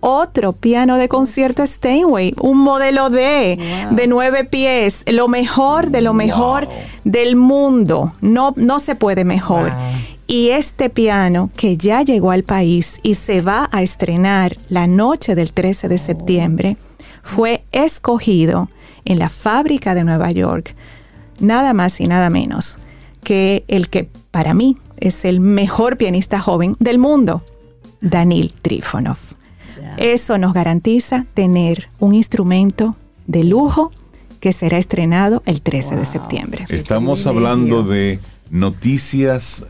otro 0.00 0.52
piano 0.52 0.98
de 0.98 1.08
concierto 1.08 1.66
Steinway, 1.66 2.34
un 2.42 2.58
modelo 2.58 3.08
D 3.08 3.58
Wow. 3.88 3.96
de 3.96 4.06
nueve 4.06 4.44
pies, 4.44 5.02
lo 5.06 5.28
mejor 5.28 5.90
de 5.90 6.02
lo 6.02 6.12
mejor 6.12 6.66
Wow. 6.66 6.74
del 7.04 7.36
mundo. 7.36 8.12
No, 8.20 8.52
no 8.56 8.80
se 8.80 8.94
puede 8.96 9.24
mejor. 9.24 9.70
Wow. 9.70 9.80
Y 10.26 10.48
este 10.48 10.90
piano 10.90 11.50
que 11.56 11.76
ya 11.76 12.02
llegó 12.02 12.32
al 12.32 12.42
país 12.42 12.98
y 13.02 13.14
se 13.14 13.40
va 13.40 13.68
a 13.70 13.82
estrenar 13.82 14.56
la 14.68 14.86
noche 14.86 15.34
del 15.34 15.52
13 15.52 15.88
de 15.88 15.98
septiembre, 15.98 16.76
fue 17.22 17.64
escogido 17.72 18.68
en 19.04 19.18
la 19.18 19.28
fábrica 19.28 19.94
de 19.94 20.04
Nueva 20.04 20.30
York, 20.32 20.74
nada 21.38 21.74
más 21.74 22.00
y 22.00 22.06
nada 22.06 22.30
menos 22.30 22.78
que 23.22 23.64
el 23.66 23.88
que 23.88 24.08
para 24.30 24.54
mí 24.54 24.76
es 24.98 25.24
el 25.24 25.40
mejor 25.40 25.96
pianista 25.96 26.38
joven 26.40 26.76
del 26.78 26.98
mundo, 26.98 27.42
Danil 28.00 28.52
Trifonov. 28.62 29.18
Eso 29.96 30.38
nos 30.38 30.54
garantiza 30.54 31.26
tener 31.34 31.88
un 31.98 32.14
instrumento 32.14 32.94
de 33.26 33.42
lujo 33.42 33.90
que 34.38 34.52
será 34.52 34.78
estrenado 34.78 35.42
el 35.44 35.60
13 35.60 35.96
de 35.96 36.04
septiembre. 36.04 36.66
Estamos 36.68 37.26
hablando 37.26 37.82
de 37.82 38.20
noticias 38.50 39.66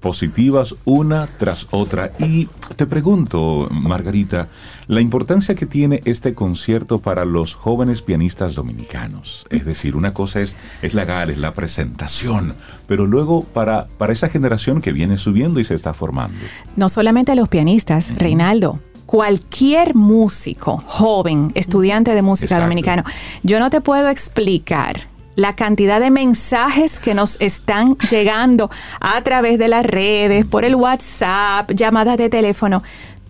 positivas 0.00 0.74
una 0.84 1.26
tras 1.38 1.66
otra. 1.70 2.12
Y 2.18 2.48
te 2.76 2.86
pregunto, 2.86 3.68
Margarita, 3.70 4.48
la 4.86 5.00
importancia 5.00 5.54
que 5.54 5.66
tiene 5.66 6.00
este 6.04 6.34
concierto 6.34 6.98
para 6.98 7.24
los 7.24 7.54
jóvenes 7.54 8.02
pianistas 8.02 8.54
dominicanos. 8.54 9.46
Es 9.50 9.64
decir, 9.64 9.96
una 9.96 10.14
cosa 10.14 10.40
es, 10.40 10.56
es 10.82 10.94
la 10.94 11.04
gala, 11.04 11.32
es 11.32 11.38
la 11.38 11.54
presentación, 11.54 12.54
pero 12.86 13.06
luego 13.06 13.44
para, 13.44 13.88
para 13.98 14.12
esa 14.12 14.28
generación 14.28 14.80
que 14.80 14.92
viene 14.92 15.18
subiendo 15.18 15.60
y 15.60 15.64
se 15.64 15.74
está 15.74 15.94
formando. 15.94 16.38
No 16.76 16.88
solamente 16.88 17.34
los 17.34 17.48
pianistas, 17.48 18.12
Reinaldo. 18.16 18.80
Cualquier 19.06 19.94
músico 19.94 20.82
joven, 20.86 21.50
estudiante 21.54 22.14
de 22.14 22.20
música 22.20 22.56
Exacto. 22.56 22.64
dominicano, 22.64 23.02
yo 23.42 23.58
no 23.58 23.70
te 23.70 23.80
puedo 23.80 24.10
explicar 24.10 25.08
la 25.38 25.54
cantidad 25.54 26.00
de 26.00 26.10
mensajes 26.10 26.98
que 26.98 27.14
nos 27.14 27.40
están 27.40 27.96
llegando 28.10 28.70
a 29.00 29.22
través 29.22 29.56
de 29.60 29.68
las 29.68 29.86
redes, 29.86 30.44
por 30.44 30.64
el 30.64 30.74
WhatsApp, 30.74 31.70
llamadas 31.70 32.16
de 32.18 32.28
teléfono. 32.28 32.82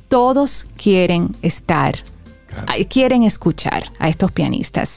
Todos 0.08 0.66
quieren 0.82 1.36
estar, 1.42 1.96
Claro. 2.46 2.66
quieren 2.88 3.24
escuchar 3.24 3.92
a 3.98 4.08
estos 4.08 4.32
pianistas. 4.32 4.96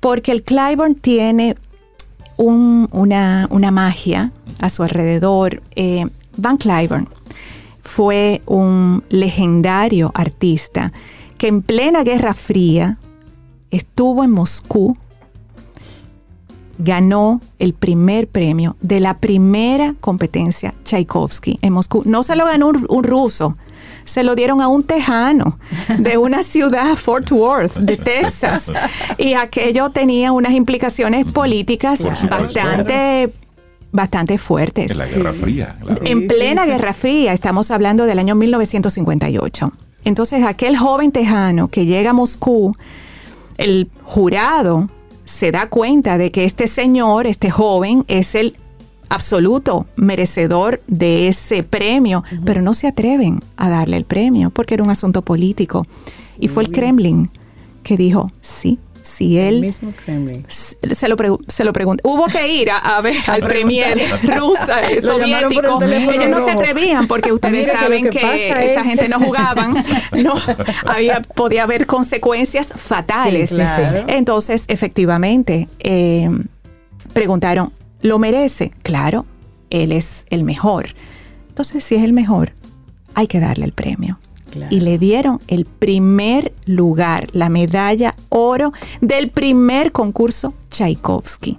Porque 0.00 0.32
el 0.32 0.42
Clyburn 0.42 0.94
tiene 0.94 1.54
un- 2.38 2.88
una, 2.92 3.46
una 3.50 3.70
magia 3.70 4.32
a 4.58 4.70
su 4.70 4.82
alrededor. 4.82 5.62
Eh, 5.76 6.06
Van 6.38 6.56
Cliburn 6.56 7.08
fue 7.82 8.40
un 8.46 9.04
legendario 9.10 10.10
artista 10.14 10.92
que 11.36 11.48
en 11.48 11.60
plena 11.60 12.04
Guerra 12.04 12.32
Fría 12.32 12.96
estuvo 13.70 14.24
en 14.24 14.30
Moscú, 14.30 14.96
ganó 16.78 17.40
el 17.58 17.74
primer 17.74 18.28
premio 18.28 18.76
de 18.80 19.00
la 19.00 19.18
primera 19.18 19.94
competencia 20.00 20.74
Tchaikovsky 20.84 21.58
en 21.62 21.72
Moscú. 21.72 22.02
No 22.04 22.22
se 22.22 22.36
lo 22.36 22.44
ganó 22.46 22.68
un, 22.68 22.86
un 22.88 23.04
ruso, 23.04 23.56
se 24.04 24.22
lo 24.22 24.34
dieron 24.34 24.60
a 24.60 24.68
un 24.68 24.82
tejano 24.84 25.58
de 25.98 26.18
una 26.18 26.42
ciudad, 26.42 26.94
Fort 26.96 27.30
Worth, 27.30 27.76
de 27.76 27.96
Texas. 27.96 28.72
Y 29.18 29.34
aquello 29.34 29.90
tenía 29.90 30.32
unas 30.32 30.52
implicaciones 30.52 31.24
políticas 31.24 32.00
bastante, 32.28 33.32
bastante 33.92 34.38
fuertes. 34.38 34.92
En 34.92 34.98
la 34.98 35.06
Guerra 35.06 35.32
Fría. 35.32 35.76
claro. 35.80 36.00
Sí, 36.02 36.10
En 36.10 36.26
plena 36.28 36.62
sí, 36.62 36.68
sí. 36.68 36.72
Guerra 36.72 36.92
Fría, 36.92 37.32
estamos 37.32 37.70
hablando 37.70 38.06
del 38.06 38.18
año 38.18 38.34
1958. 38.34 39.72
Entonces, 40.04 40.42
aquel 40.44 40.76
joven 40.76 41.12
tejano 41.12 41.68
que 41.68 41.86
llega 41.86 42.10
a 42.10 42.12
Moscú, 42.12 42.74
el 43.56 43.88
jurado 44.02 44.88
se 45.32 45.50
da 45.50 45.66
cuenta 45.70 46.18
de 46.18 46.30
que 46.30 46.44
este 46.44 46.66
señor, 46.66 47.26
este 47.26 47.50
joven, 47.50 48.04
es 48.06 48.34
el 48.34 48.54
absoluto 49.08 49.86
merecedor 49.96 50.82
de 50.88 51.26
ese 51.26 51.62
premio, 51.62 52.22
pero 52.44 52.60
no 52.60 52.74
se 52.74 52.86
atreven 52.86 53.40
a 53.56 53.70
darle 53.70 53.96
el 53.96 54.04
premio 54.04 54.50
porque 54.50 54.74
era 54.74 54.82
un 54.82 54.90
asunto 54.90 55.22
político. 55.22 55.86
Y 56.38 56.48
fue 56.48 56.64
el 56.64 56.70
Kremlin 56.70 57.30
que 57.82 57.96
dijo, 57.96 58.30
sí, 58.42 58.78
si 59.02 59.38
El 59.38 59.56
él 59.56 59.60
mismo 59.60 59.92
Kremlin. 60.04 60.44
se 60.48 61.08
lo, 61.08 61.16
se 61.48 61.64
lo 61.64 61.72
pregunté. 61.72 62.02
Hubo 62.06 62.26
que 62.26 62.48
ir 62.54 62.70
a, 62.70 62.78
a 62.78 63.00
ver 63.00 63.16
al 63.26 63.42
premier 63.42 63.98
rusa, 64.22 64.88
eh, 64.90 64.94
el 64.96 65.02
soviético. 65.02 65.78
teléfono 65.78 66.12
Ellos 66.12 66.28
no 66.28 66.44
se 66.44 66.50
atrevían 66.52 67.06
porque 67.06 67.32
ustedes 67.32 67.66
Mira 67.66 67.80
saben 67.80 68.10
que 68.10 68.18
esa 68.18 68.80
es- 68.80 68.86
gente 68.86 69.08
no 69.08 69.18
jugaban. 69.20 69.74
No, 70.22 70.34
había, 70.86 71.20
podía 71.22 71.64
haber 71.64 71.86
consecuencias 71.86 72.68
fatales. 72.76 73.50
Sí, 73.50 73.56
claro. 73.56 74.04
Entonces, 74.08 74.64
efectivamente, 74.68 75.68
eh, 75.80 76.28
preguntaron, 77.12 77.72
¿lo 78.02 78.18
merece? 78.18 78.72
Claro, 78.82 79.26
él 79.70 79.92
es 79.92 80.26
el 80.30 80.44
mejor. 80.44 80.94
Entonces, 81.48 81.84
si 81.84 81.94
es 81.96 82.02
el 82.04 82.12
mejor, 82.12 82.52
hay 83.14 83.26
que 83.26 83.40
darle 83.40 83.64
el 83.66 83.72
premio 83.72 84.18
Y 84.70 84.80
le 84.80 84.98
dieron 84.98 85.40
el 85.48 85.64
primer 85.64 86.52
lugar, 86.66 87.28
la 87.32 87.48
medalla 87.48 88.14
oro 88.28 88.72
del 89.00 89.30
primer 89.30 89.92
concurso 89.92 90.54
Tchaikovsky. 90.70 91.58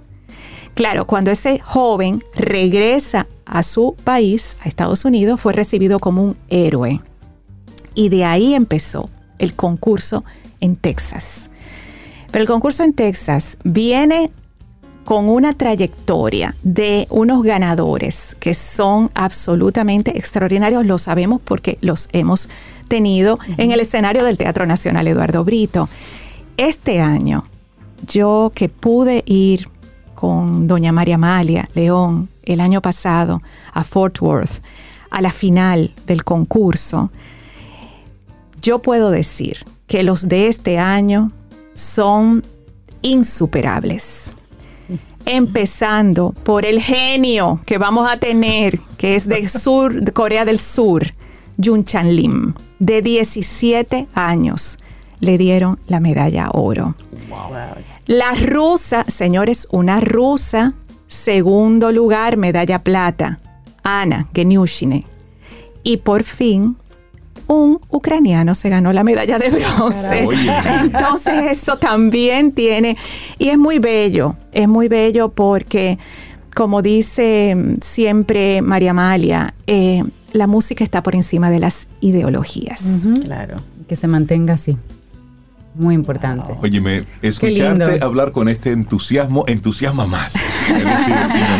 Claro, 0.74 1.06
cuando 1.06 1.30
ese 1.30 1.60
joven 1.60 2.22
regresa 2.34 3.26
a 3.46 3.62
su 3.62 3.96
país, 4.02 4.56
a 4.62 4.68
Estados 4.68 5.04
Unidos, 5.04 5.40
fue 5.40 5.52
recibido 5.52 5.98
como 5.98 6.24
un 6.24 6.36
héroe. 6.48 7.00
Y 7.94 8.08
de 8.08 8.24
ahí 8.24 8.54
empezó 8.54 9.08
el 9.38 9.54
concurso 9.54 10.24
en 10.60 10.76
Texas. 10.76 11.50
Pero 12.32 12.42
el 12.42 12.48
concurso 12.48 12.82
en 12.82 12.92
Texas 12.92 13.56
viene 13.62 14.32
con 15.04 15.28
una 15.28 15.52
trayectoria 15.52 16.56
de 16.62 17.06
unos 17.10 17.42
ganadores 17.42 18.36
que 18.40 18.54
son 18.54 19.10
absolutamente 19.14 20.16
extraordinarios, 20.18 20.86
lo 20.86 20.98
sabemos 20.98 21.40
porque 21.44 21.78
los 21.80 22.08
hemos 22.12 22.48
tenido 22.88 23.38
en 23.56 23.70
el 23.70 23.80
escenario 23.80 24.24
del 24.24 24.38
Teatro 24.38 24.66
Nacional 24.66 25.06
Eduardo 25.08 25.44
Brito. 25.44 25.88
Este 26.56 27.00
año, 27.00 27.44
yo 28.06 28.52
que 28.54 28.68
pude 28.68 29.22
ir 29.26 29.68
con 30.14 30.66
doña 30.66 30.92
María 30.92 31.16
Amalia 31.16 31.68
León 31.74 32.28
el 32.44 32.60
año 32.60 32.80
pasado 32.80 33.40
a 33.72 33.84
Fort 33.84 34.20
Worth, 34.20 34.62
a 35.10 35.20
la 35.20 35.30
final 35.30 35.92
del 36.06 36.24
concurso, 36.24 37.10
yo 38.60 38.80
puedo 38.80 39.10
decir 39.10 39.58
que 39.86 40.02
los 40.02 40.28
de 40.28 40.48
este 40.48 40.78
año 40.78 41.30
son 41.74 42.44
insuperables. 43.02 44.34
Empezando 45.26 46.34
por 46.42 46.66
el 46.66 46.80
genio 46.80 47.60
que 47.66 47.78
vamos 47.78 48.10
a 48.10 48.18
tener, 48.18 48.80
que 48.96 49.14
es 49.16 49.28
de, 49.28 49.48
sur, 49.50 50.00
de 50.00 50.12
Corea 50.12 50.44
del 50.44 50.58
Sur, 50.58 51.04
Yun 51.56 51.84
Chan 51.84 52.14
Lim, 52.14 52.54
de 52.84 53.00
17 53.00 54.08
años, 54.14 54.78
le 55.20 55.38
dieron 55.38 55.78
la 55.86 56.00
medalla 56.00 56.50
oro. 56.52 56.94
Wow. 57.30 57.56
La 58.06 58.32
rusa, 58.34 59.04
señores, 59.08 59.66
una 59.70 60.00
rusa, 60.00 60.74
segundo 61.06 61.92
lugar, 61.92 62.36
medalla 62.36 62.80
plata, 62.80 63.40
Ana 63.82 64.28
Geniushine. 64.34 65.06
Y 65.82 65.96
por 65.98 66.24
fin, 66.24 66.76
un 67.46 67.80
ucraniano 67.88 68.54
se 68.54 68.68
ganó 68.68 68.92
la 68.92 69.02
medalla 69.02 69.38
de 69.38 69.48
bronce. 69.48 70.28
Entonces 70.82 71.52
eso 71.52 71.78
también 71.78 72.52
tiene, 72.52 72.98
y 73.38 73.48
es 73.48 73.56
muy 73.56 73.78
bello, 73.78 74.36
es 74.52 74.68
muy 74.68 74.88
bello 74.88 75.30
porque, 75.30 75.98
como 76.54 76.82
dice 76.82 77.56
siempre 77.80 78.60
María 78.60 78.90
Amalia, 78.90 79.54
eh, 79.66 80.04
la 80.34 80.48
música 80.48 80.82
está 80.82 81.02
por 81.02 81.14
encima 81.14 81.48
de 81.48 81.60
las 81.60 81.86
ideologías. 82.00 83.06
Claro. 83.22 83.62
Que 83.88 83.94
se 83.94 84.08
mantenga 84.08 84.54
así. 84.54 84.76
Muy 85.76 85.94
importante. 85.94 86.56
Óyeme, 86.60 87.04
escucharte 87.22 88.02
hablar 88.02 88.32
con 88.32 88.48
este 88.48 88.72
entusiasmo 88.72 89.44
entusiasma 89.46 90.06
más. 90.06 90.34
Es, 90.64 90.84
decir, 90.84 91.14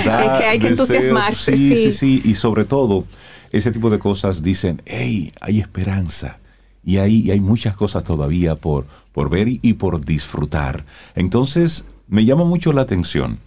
es 0.07 0.39
que 0.39 0.45
hay 0.45 0.59
que 0.59 0.69
entusiasmarse. 0.69 1.57
Sí, 1.57 1.77
sí, 1.77 1.93
sí, 1.93 2.23
Y 2.25 2.35
sobre 2.35 2.65
todo, 2.65 3.05
ese 3.53 3.71
tipo 3.71 3.91
de 3.91 3.99
cosas 3.99 4.43
dicen, 4.43 4.83
hey, 4.87 5.33
hay 5.41 5.61
esperanza. 5.61 6.37
Y 6.85 6.99
hay, 6.99 7.31
hay 7.31 7.41
muchas 7.41 7.77
cosas 7.77 8.03
todavía 8.03 8.57
por, 8.57 8.87
por 9.13 9.31
ver 9.31 9.49
y, 9.49 9.73
por 9.75 10.05
disfrutar. 10.05 10.85
Entonces, 11.15 11.87
me 12.09 12.25
llama 12.25 12.45
mucho 12.45 12.73
la 12.73 12.83
atención 12.83 13.39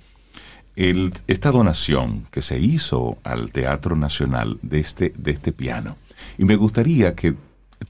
esta 0.77 1.51
donación 1.51 2.27
que 2.29 2.41
se 2.41 2.59
hizo 2.59 3.17
al 3.23 3.51
Teatro 3.51 3.95
Nacional 3.95 4.59
de 4.61 4.79
este, 4.79 5.11
de 5.17 5.31
este 5.31 5.51
piano. 5.51 5.95
Y 6.37 6.45
me 6.45 6.55
gustaría 6.55 7.15
que 7.15 7.33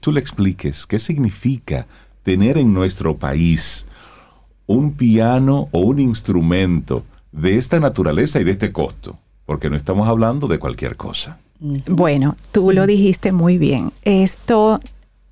tú 0.00 0.10
le 0.12 0.20
expliques 0.20 0.86
qué 0.86 0.98
significa 0.98 1.86
tener 2.22 2.56
en 2.56 2.72
nuestro 2.72 3.16
país 3.16 3.86
un 4.66 4.94
piano 4.94 5.68
o 5.72 5.80
un 5.80 5.98
instrumento 5.98 7.04
de 7.32 7.56
esta 7.56 7.78
naturaleza 7.78 8.40
y 8.40 8.44
de 8.44 8.52
este 8.52 8.72
costo, 8.72 9.18
porque 9.44 9.70
no 9.70 9.76
estamos 9.76 10.08
hablando 10.08 10.48
de 10.48 10.58
cualquier 10.58 10.96
cosa. 10.96 11.38
Bueno, 11.60 12.36
tú 12.52 12.72
lo 12.72 12.86
dijiste 12.86 13.32
muy 13.32 13.58
bien. 13.58 13.92
Esto 14.02 14.80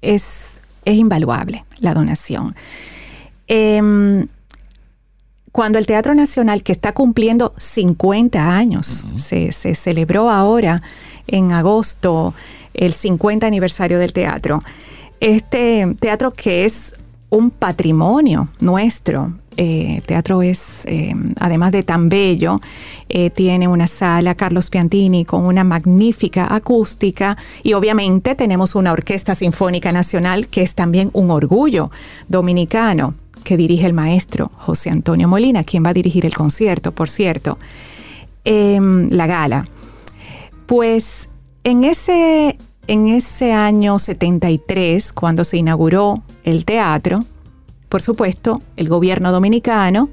es, 0.03 0.61
es 0.85 0.97
invaluable, 0.97 1.65
la 1.79 1.95
donación. 1.95 2.55
Em, 3.47 4.27
cuando 5.57 5.79
el 5.79 5.87
Teatro 5.87 6.15
Nacional, 6.15 6.63
que 6.63 6.73
está 6.73 6.93
cumpliendo 6.93 7.55
50 7.57 8.59
años, 8.59 9.07
se, 9.15 9.53
se 9.53 9.75
celebró 9.75 10.29
ahora 10.29 10.83
en 11.29 11.51
agosto 11.53 12.35
el 12.75 12.93
50 12.93 13.47
aniversario 13.47 13.99
del 13.99 14.13
teatro, 14.13 14.63
este 15.19 15.97
teatro 15.99 16.33
que 16.33 16.67
es 16.67 16.93
un 17.31 17.51
patrimonio 17.51 18.51
nuestro. 18.61 19.33
Eh, 19.57 20.03
teatro 20.05 20.43
es, 20.43 20.85
eh, 20.85 21.15
además 21.41 21.73
de 21.73 21.83
tan 21.83 22.11
bello, 22.11 22.61
eh, 23.09 23.31
tiene 23.31 23.67
una 23.67 23.87
sala 23.87 24.35
Carlos 24.35 24.69
Piantini 24.69 25.25
con 25.25 25.47
una 25.47 25.65
magnífica 25.65 26.55
acústica 26.55 27.39
y 27.63 27.73
obviamente 27.73 28.35
tenemos 28.35 28.75
una 28.75 28.93
orquesta 28.93 29.35
sinfónica 29.35 29.91
nacional 29.91 30.49
que 30.49 30.61
es 30.61 30.75
también 30.75 31.09
un 31.15 31.31
orgullo 31.31 31.91
dominicano 32.29 33.15
que 33.47 33.57
dirige 33.57 33.87
el 33.87 33.93
maestro 33.93 34.51
José 34.57 34.91
Antonio 34.91 35.29
Molina, 35.29 35.63
quien 35.63 35.85
va 35.85 35.91
a 35.91 35.95
dirigir 35.95 36.27
el 36.27 36.35
concierto, 36.35 36.91
por 36.91 37.09
cierto, 37.09 37.59
la 38.45 39.27
gala. 39.27 39.67
Pues 40.67 41.29
en 41.63 41.85
ese 41.85 42.59
en 42.89 43.07
ese 43.09 43.53
año 43.53 43.99
73, 43.99 45.13
cuando 45.13 45.45
se 45.45 45.59
inauguró 45.59 46.23
el 46.43 46.65
teatro, 46.65 47.25
por 47.89 48.03
supuesto, 48.03 48.63
el 48.77 48.89
gobierno 48.89 49.31
dominicano 49.31 50.11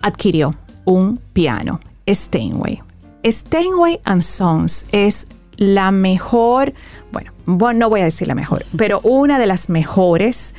adquirió 0.00 0.54
un 0.86 1.18
piano, 1.34 1.80
Steinway. 2.08 2.80
Steinway 3.24 4.00
and 4.04 4.22
Sons 4.22 4.86
es 4.90 5.28
la 5.56 5.90
mejor, 5.90 6.72
bueno, 7.10 7.32
no 7.74 7.90
voy 7.90 8.00
a 8.00 8.04
decir 8.04 8.26
la 8.26 8.34
mejor, 8.34 8.64
pero 8.76 9.00
una 9.02 9.38
de 9.38 9.46
las 9.46 9.68
mejores 9.68 10.54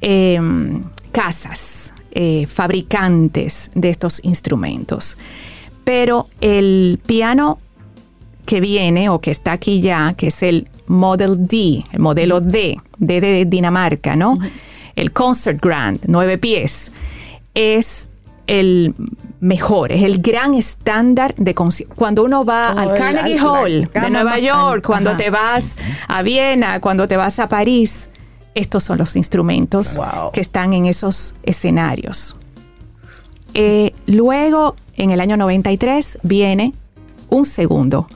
em, 0.00 0.84
casas, 1.14 1.92
eh, 2.10 2.44
fabricantes 2.46 3.70
de 3.76 3.88
estos 3.88 4.22
instrumentos. 4.24 5.16
Pero 5.84 6.28
el 6.40 6.98
piano 7.06 7.60
que 8.44 8.60
viene 8.60 9.08
o 9.08 9.20
que 9.20 9.30
está 9.30 9.52
aquí 9.52 9.80
ya, 9.80 10.14
que 10.14 10.26
es 10.26 10.42
el 10.42 10.68
Model 10.86 11.46
D, 11.46 11.84
el 11.92 12.00
modelo 12.00 12.40
D, 12.40 12.76
D 12.98 13.20
de 13.20 13.44
Dinamarca, 13.46 14.16
¿no? 14.16 14.38
El 14.96 15.12
Concert 15.12 15.60
Grand, 15.62 16.00
nueve 16.06 16.36
pies, 16.36 16.92
es 17.54 18.08
el 18.46 18.94
mejor, 19.40 19.92
es 19.92 20.02
el 20.02 20.20
gran 20.20 20.52
estándar 20.54 21.34
de 21.36 21.54
cuando 21.54 22.24
uno 22.24 22.44
va 22.44 22.70
al 22.70 22.94
Carnegie 22.94 23.38
Hall 23.38 23.88
de 23.92 24.10
Nueva 24.10 24.38
York, 24.38 24.84
cuando 24.84 25.16
te 25.16 25.30
vas 25.30 25.76
a 26.08 26.22
Viena, 26.22 26.80
cuando 26.80 27.06
te 27.06 27.16
vas 27.16 27.38
a 27.38 27.48
París, 27.48 28.10
estos 28.54 28.84
son 28.84 28.98
los 28.98 29.16
instrumentos 29.16 29.98
que 30.32 30.40
están 30.40 30.72
en 30.72 30.86
esos 30.86 31.34
escenarios. 31.42 32.36
Eh, 33.54 33.92
luego, 34.06 34.76
en 34.96 35.10
el 35.10 35.20
año 35.20 35.36
93, 35.36 36.18
viene 36.22 36.74
un 37.28 37.44
segundo 37.44 38.06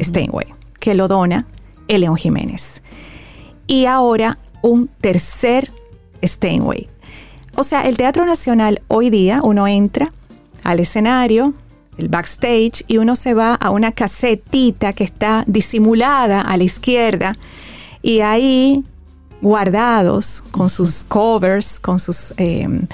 Steinway, 0.00 0.46
que 0.78 0.94
lo 0.94 1.08
dona 1.08 1.46
el 1.88 2.02
León 2.02 2.16
Jiménez. 2.16 2.82
Y 3.66 3.86
ahora 3.86 4.38
un 4.62 4.88
tercer 4.88 5.70
Steinway. 6.22 6.88
O 7.54 7.64
sea, 7.64 7.88
el 7.88 7.96
Teatro 7.96 8.26
Nacional 8.26 8.82
hoy 8.88 9.10
día 9.10 9.40
uno 9.42 9.66
entra 9.66 10.12
al 10.62 10.80
escenario, 10.80 11.54
el 11.96 12.08
backstage, 12.08 12.84
y 12.86 12.98
uno 12.98 13.16
se 13.16 13.34
va 13.34 13.54
a 13.54 13.70
una 13.70 13.92
casetita 13.92 14.92
que 14.92 15.04
está 15.04 15.44
disimulada 15.46 16.40
a 16.40 16.56
la 16.56 16.64
izquierda 16.64 17.36
y 18.02 18.20
ahí 18.20 18.84
guardados 19.46 20.42
con 20.50 20.68
sus 20.68 21.04
covers, 21.04 21.78
con 21.78 22.00
sus... 22.00 22.34
Em, 22.36 22.86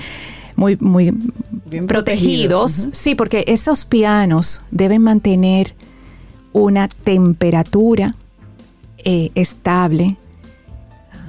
muy, 0.55 0.77
muy 0.77 1.15
Bien 1.65 1.87
protegidos. 1.87 2.91
Sí, 2.93 3.15
porque 3.15 3.43
esos 3.47 3.87
pianos 3.87 4.61
deben 4.71 5.01
mantener 5.01 5.75
una 6.53 6.89
temperatura 6.89 8.15
eh, 8.99 9.31
estable, 9.35 10.19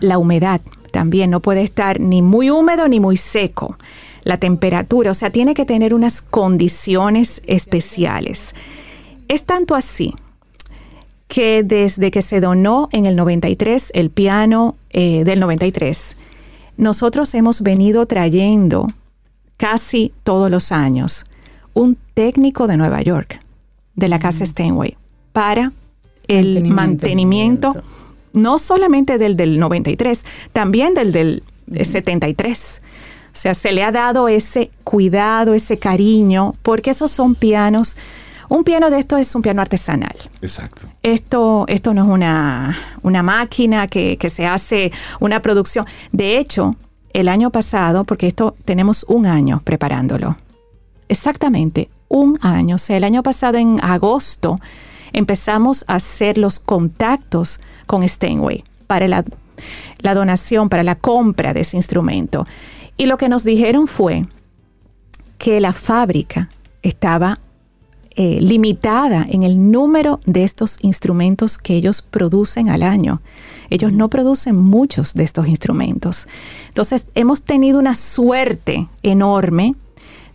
la 0.02 0.18
humedad 0.18 0.60
también 0.92 1.32
no 1.32 1.40
puede 1.40 1.64
estar 1.64 2.02
ni 2.02 2.22
muy 2.22 2.50
húmedo 2.50 2.90
ni 2.90 3.00
muy 3.00 3.16
seco. 3.16 3.78
La 4.24 4.38
temperatura, 4.38 5.12
o 5.12 5.14
sea, 5.14 5.30
tiene 5.30 5.54
que 5.54 5.66
tener 5.66 5.94
unas 5.94 6.22
condiciones 6.22 7.42
especiales. 7.48 8.54
Es 9.30 9.44
tanto 9.46 9.74
así 9.74 10.14
que 11.34 11.64
desde 11.64 12.12
que 12.12 12.22
se 12.22 12.40
donó 12.42 12.90
en 12.92 13.08
el 13.08 13.16
93 13.16 13.90
el 13.96 14.12
piano 14.12 14.76
eh, 14.92 15.24
del 15.24 15.40
93, 15.40 16.16
nosotros 16.78 17.34
hemos 17.34 17.62
venido 17.62 18.06
trayendo 18.06 18.94
casi 19.58 20.14
todos 20.24 20.52
los 20.52 20.72
años 20.72 21.26
un 21.74 21.98
técnico 22.14 22.68
de 22.68 22.78
Nueva 22.78 23.02
York, 23.02 23.40
de 23.96 24.10
la 24.10 24.20
casa 24.20 24.46
Steinway, 24.46 24.96
para 25.32 25.72
el 26.28 26.70
mantenimiento, 26.70 27.82
no 28.34 28.60
solamente 28.60 29.18
del 29.18 29.36
del 29.36 29.58
93, 29.58 30.24
también 30.52 30.94
del 30.94 31.12
del 31.12 31.42
73. 31.82 32.82
O 32.86 33.36
sea, 33.36 33.56
se 33.56 33.72
le 33.72 33.82
ha 33.82 33.92
dado 33.92 34.28
ese 34.28 34.70
cuidado, 34.84 35.56
ese 35.56 35.80
cariño, 35.80 36.54
porque 36.62 36.92
esos 36.92 37.10
son 37.10 37.34
pianos. 37.34 37.98
Un 38.54 38.64
piano 38.64 38.92
de 38.92 39.00
esto 39.00 39.18
es 39.18 39.34
un 39.34 39.42
piano 39.42 39.64
artesanal. 39.64 40.16
Exacto. 40.40 40.86
Esto, 41.02 41.66
esto 41.68 41.92
no 41.96 42.04
es 42.04 42.08
una, 42.08 42.78
una 43.02 43.24
máquina 43.24 43.88
que, 43.88 44.16
que 44.20 44.30
se 44.30 44.46
hace 44.46 44.92
una 45.20 45.42
producción. 45.42 45.88
De 46.12 46.38
hecho, 46.38 46.76
el 47.14 47.30
año 47.30 47.50
pasado, 47.50 48.04
porque 48.04 48.28
esto 48.28 48.56
tenemos 48.64 49.08
un 49.10 49.26
año 49.26 49.64
preparándolo. 49.64 50.38
Exactamente, 51.10 51.90
un 52.10 52.38
año. 52.44 52.76
O 52.76 52.78
sea, 52.78 52.96
el 52.96 53.06
año 53.06 53.24
pasado 53.24 53.58
en 53.58 53.80
agosto 53.84 54.56
empezamos 55.14 55.84
a 55.88 55.96
hacer 55.96 56.38
los 56.38 56.60
contactos 56.60 57.60
con 57.88 58.08
Steinway 58.08 58.64
para 58.86 59.08
la, 59.08 59.24
donación, 60.14 60.70
para 60.70 60.84
la 60.84 60.94
compra 60.94 61.54
de 61.54 61.62
ese 61.62 61.76
instrumento. 61.76 62.46
Y 62.98 63.08
lo 63.08 63.18
que 63.18 63.30
nos 63.30 63.44
dijeron 63.44 63.88
fue 63.88 64.28
que 65.40 65.60
la 65.60 65.74
fábrica 65.74 66.50
estaba 66.84 67.40
eh, 68.16 68.40
limitada 68.42 69.26
en 69.30 69.44
el 69.44 69.72
número 69.72 70.20
de 70.26 70.44
estos 70.44 70.78
instrumentos 70.82 71.58
que 71.58 71.76
ellos 71.76 72.02
producen 72.02 72.70
al 72.70 72.84
año. 72.84 73.22
Ellos 73.70 73.92
no 73.94 74.10
producen 74.10 74.56
muchos 74.56 75.14
de 75.14 75.24
estos 75.24 75.48
instrumentos. 75.48 76.28
Entonces, 76.68 77.08
hemos 77.16 77.42
tenido 77.44 77.80
una 77.80 77.96
suerte 77.96 78.88
enorme 79.02 79.76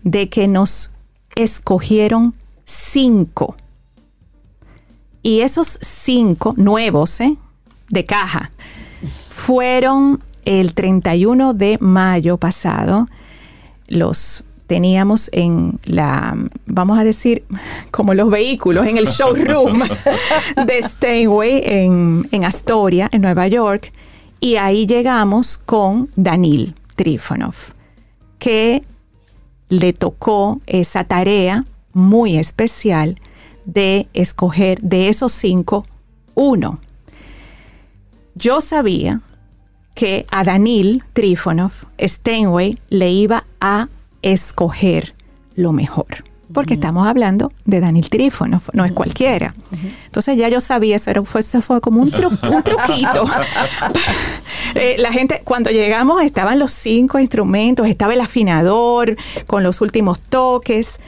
de 0.03 0.29
que 0.29 0.49
nos 0.49 0.91
escogieron 1.37 2.35
cinco 2.65 3.55
y 5.23 5.41
esos 5.41 5.79
cinco 5.83 6.55
nuevos 6.57 7.21
¿eh? 7.21 7.37
de 7.91 8.07
caja 8.07 8.51
fueron 9.31 10.23
el 10.45 10.75
31 10.75 11.55
de 11.55 11.79
mayo 11.81 12.39
pasado. 12.39 13.09
Los 13.87 14.45
teníamos 14.69 15.31
en 15.33 15.81
la, 15.87 16.37
vamos 16.67 16.99
a 16.99 17.03
decir, 17.03 17.43
como 17.91 18.15
los 18.15 18.31
vehículos, 18.31 18.87
en 18.87 18.99
el 18.99 19.07
showroom 19.07 19.83
de 20.67 20.83
Steinway 20.83 21.63
en, 21.65 22.29
en 22.31 22.45
Astoria, 22.45 23.09
en 23.11 23.23
Nueva 23.23 23.49
York. 23.49 23.93
Y 24.39 24.55
ahí 24.55 24.87
llegamos 24.87 25.59
con 25.59 26.11
Danil 26.15 26.75
Trifonov, 26.95 27.57
que 28.39 28.83
le 29.69 29.93
tocó 29.93 30.61
esa 30.67 31.03
tarea 31.03 31.65
muy 31.93 32.37
especial 32.37 33.17
de 33.65 34.09
escoger 34.15 34.81
de 34.81 35.09
esos 35.09 35.33
cinco 35.33 35.83
Uno, 36.35 36.79
yo 38.35 38.61
sabía 38.61 39.21
que 39.95 40.25
a 40.31 40.45
Danil 40.45 41.03
Trifonov, 41.13 41.73
Steinway 42.01 42.79
le 42.89 43.11
iba 43.11 43.45
a 43.61 43.89
escoger 44.23 45.15
lo 45.55 45.73
mejor. 45.73 46.25
Porque 46.53 46.75
estamos 46.75 47.07
hablando 47.07 47.53
de 47.67 47.81
Danil 47.81 48.09
Trifonov, 48.09 48.63
no 48.73 48.85
es 48.87 48.93
cualquiera. 48.93 49.55
Entonces 50.07 50.39
ya 50.39 50.49
yo 50.49 50.61
sabía, 50.63 50.97
eso, 50.97 51.11
era, 51.11 51.23
fue, 51.23 51.43
eso 51.43 51.61
fue 51.61 51.81
como 51.83 52.01
un, 52.01 52.11
un 52.53 52.63
truquito. 52.63 53.27
Eh, 54.75 54.97
la 54.99 55.13
gente, 55.13 55.41
cuando 55.45 55.71
llegamos, 55.71 56.21
estaban 56.21 56.59
los 56.59 56.73
cinco 56.73 57.19
instrumentos, 57.19 57.87
estaba 57.87 58.13
el 58.13 58.21
afinador 58.21 59.17
con 59.47 59.63
los 59.63 59.81
últimos 59.81 60.21
toques, 60.21 61.01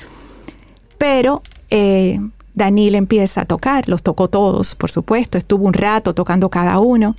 pero 0.97 1.43
eh, 1.69 2.21
Danil 2.55 2.95
empieza 2.95 3.43
a 3.43 3.45
tocar, 3.45 3.89
los 3.89 4.03
tocó 4.03 4.29
todos, 4.29 4.75
por 4.75 4.91
supuesto, 4.91 5.37
estuvo 5.37 5.67
un 5.67 5.75
rato 5.75 6.15
tocando 6.15 6.49
cada 6.49 6.79
uno. 6.79 7.17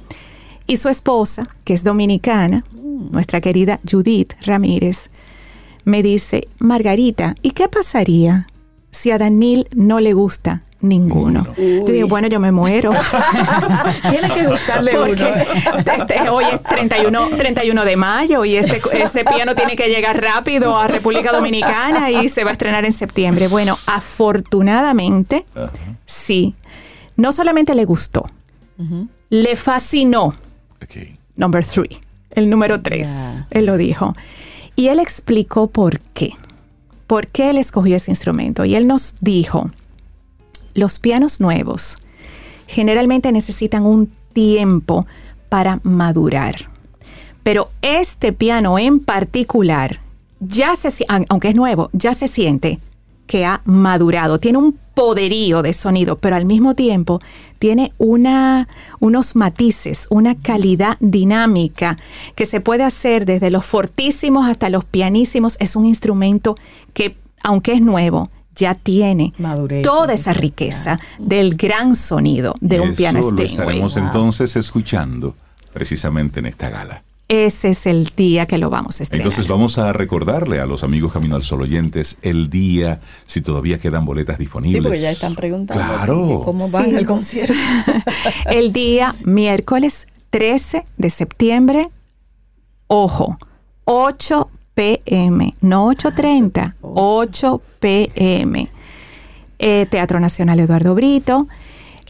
Y 0.67 0.77
su 0.77 0.89
esposa, 0.89 1.47
que 1.63 1.73
es 1.73 1.83
dominicana, 1.83 2.63
nuestra 3.11 3.41
querida 3.41 3.79
Judith 3.89 4.33
Ramírez, 4.41 5.09
me 5.85 6.03
dice, 6.03 6.47
Margarita, 6.59 7.35
¿y 7.41 7.51
qué 7.51 7.67
pasaría 7.67 8.47
si 8.91 9.11
a 9.11 9.17
Danil 9.17 9.67
no 9.73 9.99
le 9.99 10.13
gusta 10.13 10.63
ninguno? 10.81 11.45
Yo 11.57 11.85
digo, 11.85 12.07
bueno, 12.07 12.27
yo 12.27 12.39
me 12.39 12.51
muero. 12.51 12.91
Tiene 14.09 14.33
que 14.33 14.47
gustarle 14.47 14.91
Porque 14.95 15.23
uno. 15.23 15.77
este- 15.77 16.29
hoy 16.29 16.45
es 16.51 16.63
31, 16.63 17.29
31 17.37 17.85
de 17.85 17.95
mayo 17.95 18.45
y 18.45 18.55
ese, 18.55 18.81
ese 18.93 19.23
piano 19.23 19.53
tiene 19.55 19.75
que 19.75 19.89
llegar 19.89 20.19
rápido 20.21 20.75
a 20.77 20.87
República 20.87 21.31
Dominicana 21.31 22.09
y 22.09 22.29
se 22.29 22.43
va 22.43 22.49
a 22.49 22.53
estrenar 22.53 22.85
en 22.85 22.93
septiembre. 22.93 23.47
Bueno, 23.47 23.77
afortunadamente, 23.85 25.45
sí. 26.05 26.55
No 27.15 27.31
solamente 27.31 27.75
le 27.75 27.85
gustó, 27.85 28.25
le 29.29 29.55
fascinó. 29.55 30.33
Number 31.35 31.63
three, 31.65 31.99
el 32.31 32.49
número 32.49 32.81
tres. 32.81 33.09
Él 33.51 33.65
lo 33.67 33.77
dijo. 33.77 34.13
Y 34.75 34.87
él 34.87 34.99
explicó 34.99 35.67
por 35.67 35.99
qué. 35.99 36.33
¿Por 37.07 37.27
qué 37.27 37.49
él 37.49 37.57
escogió 37.57 37.95
ese 37.95 38.11
instrumento? 38.11 38.65
Y 38.65 38.75
él 38.75 38.87
nos 38.87 39.15
dijo, 39.19 39.69
los 40.73 40.99
pianos 40.99 41.41
nuevos 41.41 41.97
generalmente 42.67 43.31
necesitan 43.31 43.85
un 43.85 44.11
tiempo 44.33 45.05
para 45.49 45.81
madurar. 45.83 46.69
Pero 47.43 47.69
este 47.81 48.31
piano 48.31 48.79
en 48.79 48.99
particular, 48.99 49.99
ya 50.39 50.75
se, 50.75 51.05
aunque 51.29 51.49
es 51.49 51.55
nuevo, 51.55 51.89
ya 51.91 52.13
se 52.13 52.27
siente 52.27 52.79
que 53.31 53.45
ha 53.45 53.61
madurado. 53.63 54.39
Tiene 54.39 54.57
un 54.57 54.77
poderío 54.93 55.61
de 55.61 55.71
sonido, 55.71 56.17
pero 56.17 56.35
al 56.35 56.43
mismo 56.45 56.75
tiempo 56.75 57.21
tiene 57.59 57.93
una, 57.97 58.67
unos 58.99 59.37
matices, 59.37 60.07
una 60.09 60.35
calidad 60.35 60.97
dinámica 60.99 61.97
que 62.35 62.45
se 62.45 62.59
puede 62.59 62.83
hacer 62.83 63.25
desde 63.25 63.49
los 63.49 63.63
fortísimos 63.63 64.49
hasta 64.49 64.69
los 64.69 64.83
pianísimos. 64.83 65.55
Es 65.61 65.77
un 65.77 65.85
instrumento 65.85 66.55
que, 66.93 67.15
aunque 67.41 67.71
es 67.71 67.81
nuevo, 67.81 68.29
ya 68.53 68.75
tiene 68.75 69.31
Madurez, 69.37 69.83
toda 69.83 70.11
esa 70.11 70.33
riqueza 70.33 70.99
del 71.17 71.55
gran 71.55 71.95
sonido 71.95 72.55
de 72.59 72.75
Y 72.75 72.79
un 72.79 72.95
piano 72.95 73.21
lo 73.21 73.43
estaremos 73.43 73.95
entonces 73.95 74.57
escuchando 74.57 75.37
precisamente 75.71 76.41
en 76.41 76.47
esta 76.47 76.69
gala. 76.69 77.01
Ese 77.33 77.69
es 77.69 77.85
el 77.85 78.11
día 78.17 78.45
que 78.45 78.57
lo 78.57 78.69
vamos 78.69 78.99
a 78.99 79.03
estrenar. 79.03 79.25
Entonces 79.25 79.47
vamos 79.49 79.77
a 79.77 79.93
recordarle 79.93 80.59
a 80.59 80.65
los 80.65 80.83
amigos 80.83 81.13
Camino 81.13 81.37
al 81.37 81.43
Sol 81.43 81.61
oyentes 81.61 82.17
el 82.23 82.49
día, 82.49 82.99
si 83.25 83.39
todavía 83.39 83.79
quedan 83.79 84.03
boletas 84.03 84.37
disponibles. 84.37 84.79
Sí, 84.81 84.83
porque 84.83 84.99
ya 84.99 85.11
están 85.11 85.35
preguntando 85.35 85.81
Claro. 85.81 86.41
cómo 86.43 86.69
van 86.69 86.89
Sí. 86.89 86.95
al 86.97 87.05
concierto. 87.05 87.53
el 88.51 88.73
día 88.73 89.15
miércoles 89.23 90.07
13 90.29 90.83
de 90.97 91.09
septiembre, 91.09 91.89
ojo, 92.87 93.37
8 93.85 94.49
pm, 94.73 95.53
no 95.61 95.87
8.30, 95.89 96.73
8 96.81 97.61
pm. 97.79 98.67
Eh, 99.57 99.87
Teatro 99.89 100.19
Nacional 100.19 100.59
Eduardo 100.59 100.95
Brito. 100.95 101.47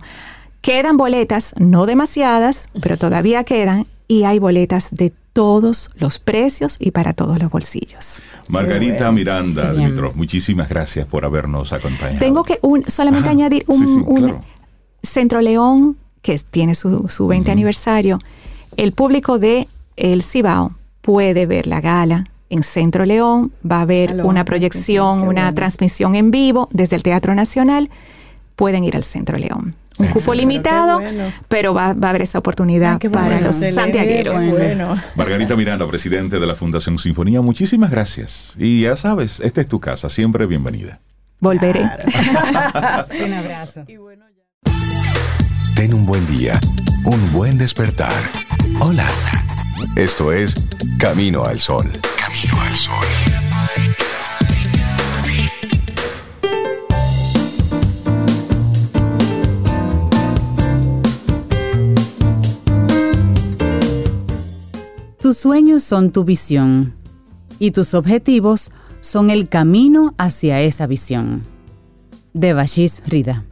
Quedan 0.61 0.97
boletas, 0.97 1.55
no 1.59 1.87
demasiadas, 1.87 2.69
pero 2.81 2.97
todavía 2.97 3.45
quedan, 3.45 3.87
y 4.09 4.25
hay 4.25 4.41
boletas 4.41 4.89
de 4.91 5.13
todos 5.33 5.91
los 5.97 6.19
precios 6.19 6.77
y 6.79 6.91
para 6.91 7.13
todos 7.15 7.39
los 7.39 7.51
bolsillos. 7.51 8.21
Margarita 8.49 8.97
bueno. 8.97 9.13
Miranda 9.13 9.73
Bien. 9.73 9.87
Dimitrov, 9.87 10.15
muchísimas 10.17 10.69
gracias 10.69 11.07
por 11.07 11.25
habernos 11.25 11.73
acompañado. 11.73 12.19
Tengo 12.19 12.43
que 12.45 12.59
un- 12.63 12.85
solamente 12.89 13.29
Ajá, 13.29 13.37
añadir 13.39 13.65
un, 13.67 13.79
sí, 13.81 13.87
sí, 13.87 14.03
un- 14.07 14.19
claro. 14.21 14.45
Centro 15.03 15.41
León, 15.41 15.97
que 16.21 16.39
tiene 16.39 16.75
su, 16.75 17.09
su 17.09 17.27
20 17.27 17.51
aniversario. 17.51 18.19
El 18.77 18.93
público 18.93 19.39
de 19.39 19.69
El 19.97 20.23
Cibao 20.23 20.73
puede 21.01 21.47
ver 21.47 21.67
la 21.67 21.81
gala 21.81 22.27
en 22.51 22.63
Centro 22.63 23.05
León, 23.07 23.51
va 23.69 23.79
a 23.79 23.83
haber 23.83 24.21
Ah, 24.21 24.25
una 24.25 24.45
proyección, 24.45 25.21
una 25.23 25.43
bueno. 25.45 25.55
transmisión 25.55 26.15
en 26.15 26.31
vivo 26.31 26.69
desde 26.71 26.97
el 26.97 27.03
Teatro 27.03 27.35
Nacional. 27.35 27.91
Pueden 28.55 28.85
ir 28.85 28.95
al 28.95 29.03
Centro 29.03 29.39
León. 29.39 29.75
Un 30.07 30.13
cupo 30.13 30.35
limitado, 30.35 30.99
Pero 30.99 31.11
qué 31.11 31.17
bueno. 31.17 31.33
pero 31.49 31.75
va, 31.75 31.93
va 31.95 32.09
a 32.09 32.11
haber 32.11 32.23
esa 32.23 32.39
oportunidad 32.39 32.99
Ay, 33.03 33.09
para 33.09 33.27
bueno. 33.27 33.41
los 33.43 33.63
Excelente, 33.63 33.81
santiagueros. 33.81 34.39
Bueno. 34.51 34.97
Margarita 35.17 35.57
Miranda, 35.57 35.87
presidente 35.87 36.39
de 36.41 36.47
la 36.47 36.55
Fundación 36.55 36.99
Sinfonía, 36.99 37.41
muchísimas 37.41 37.91
gracias. 37.91 38.55
Y 38.59 38.83
ya 38.83 38.97
sabes, 38.97 39.41
esta 39.41 39.61
es 39.61 39.69
tu 39.69 39.81
casa, 39.81 40.09
siempre 40.09 40.47
bienvenida. 40.47 41.01
Volveré. 41.41 41.81
Un 43.25 43.33
abrazo. 43.33 43.85
Ten 45.75 45.95
un 45.95 46.07
buen 46.07 46.25
día, 46.29 46.61
un 47.05 47.33
buen 47.33 47.59
despertar. 47.59 48.13
Hola. 48.81 49.07
Esto 49.97 50.33
es 50.33 50.55
Camino 50.99 51.45
al 51.45 51.59
Sol. 51.59 51.91
Camino 52.17 52.61
al 52.61 52.75
Sol. 52.75 53.32
Tus 65.33 65.39
sueños 65.39 65.83
son 65.83 66.13
tu 66.13 66.25
visión 66.25 66.93
y 67.59 67.71
tus 67.71 67.95
objetivos 67.95 68.71
son 69.01 69.31
el 69.31 69.49
camino 69.49 70.15
hacia 70.19 70.61
esa 70.61 70.87
visión. 70.87 71.43
Devashish 72.35 73.01
Rida. 73.07 73.43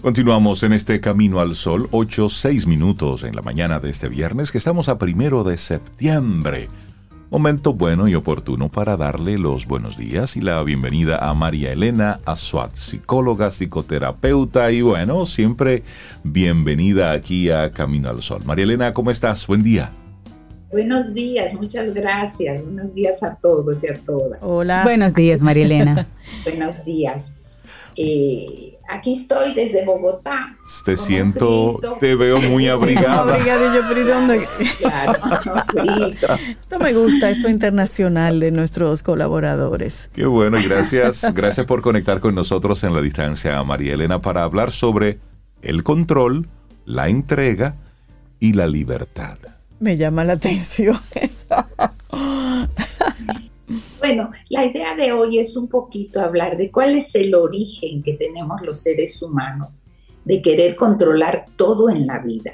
Continuamos 0.00 0.62
en 0.62 0.74
este 0.74 1.00
Camino 1.00 1.40
al 1.40 1.56
Sol, 1.56 1.88
8, 1.90 2.28
6 2.28 2.68
minutos 2.68 3.24
en 3.24 3.34
la 3.34 3.42
mañana 3.42 3.80
de 3.80 3.90
este 3.90 4.08
viernes, 4.08 4.52
que 4.52 4.58
estamos 4.58 4.88
a 4.88 4.96
primero 4.96 5.42
de 5.42 5.58
septiembre. 5.58 6.68
Momento 7.32 7.74
bueno 7.74 8.06
y 8.06 8.14
oportuno 8.14 8.68
para 8.68 8.96
darle 8.96 9.38
los 9.38 9.66
buenos 9.66 9.96
días 9.96 10.36
y 10.36 10.40
la 10.40 10.62
bienvenida 10.62 11.16
a 11.16 11.34
María 11.34 11.72
Elena 11.72 12.20
Azuat, 12.24 12.76
psicóloga, 12.76 13.50
psicoterapeuta 13.50 14.70
y 14.70 14.82
bueno, 14.82 15.26
siempre 15.26 15.82
bienvenida 16.22 17.10
aquí 17.10 17.50
a 17.50 17.72
Camino 17.72 18.08
al 18.08 18.22
Sol. 18.22 18.42
María 18.44 18.62
Elena, 18.62 18.94
¿cómo 18.94 19.10
estás? 19.10 19.44
Buen 19.48 19.64
día. 19.64 19.97
Buenos 20.70 21.14
días, 21.14 21.54
muchas 21.54 21.94
gracias. 21.94 22.62
Buenos 22.62 22.94
días 22.94 23.22
a 23.22 23.36
todos 23.36 23.82
y 23.84 23.88
a 23.88 23.96
todas. 23.98 24.38
Hola. 24.42 24.82
Buenos 24.84 25.14
días, 25.14 25.40
María 25.40 25.64
Elena. 25.64 26.06
Buenos 26.44 26.84
días. 26.84 27.32
Eh, 27.96 28.78
aquí 28.88 29.14
estoy 29.14 29.54
desde 29.54 29.84
Bogotá. 29.86 30.56
Te 30.84 30.96
siento, 30.96 31.78
frito. 31.78 31.96
te 31.98 32.14
veo 32.14 32.38
muy 32.40 32.64
Sí, 32.64 32.68
abrigada. 32.68 33.34
abrigadillo, 33.34 33.82
pero. 33.88 34.46
Claro, 34.78 35.12
frito. 35.68 36.26
Esto 36.60 36.78
me 36.78 36.92
gusta, 36.92 37.30
esto 37.30 37.48
internacional 37.48 38.38
de 38.38 38.50
nuestros 38.50 39.02
colaboradores. 39.02 40.10
Qué 40.12 40.26
bueno, 40.26 40.60
y 40.60 40.64
gracias, 40.68 41.32
gracias 41.34 41.66
por 41.66 41.80
conectar 41.80 42.20
con 42.20 42.34
nosotros 42.34 42.84
en 42.84 42.92
la 42.94 43.00
distancia, 43.00 43.60
María 43.64 43.94
Elena, 43.94 44.20
para 44.20 44.44
hablar 44.44 44.70
sobre 44.72 45.18
el 45.62 45.82
control, 45.82 46.46
la 46.84 47.08
entrega 47.08 47.74
y 48.38 48.52
la 48.52 48.66
libertad. 48.66 49.38
Me 49.80 49.96
llama 49.96 50.24
la 50.24 50.34
atención. 50.34 50.96
Bueno, 53.98 54.30
la 54.48 54.64
idea 54.64 54.96
de 54.96 55.12
hoy 55.12 55.38
es 55.38 55.56
un 55.56 55.68
poquito 55.68 56.20
hablar 56.20 56.56
de 56.56 56.70
cuál 56.70 56.96
es 56.96 57.14
el 57.14 57.34
origen 57.34 58.02
que 58.02 58.14
tenemos 58.14 58.62
los 58.62 58.80
seres 58.80 59.20
humanos 59.20 59.82
de 60.24 60.40
querer 60.40 60.74
controlar 60.76 61.46
todo 61.56 61.90
en 61.90 62.06
la 62.06 62.18
vida. 62.20 62.52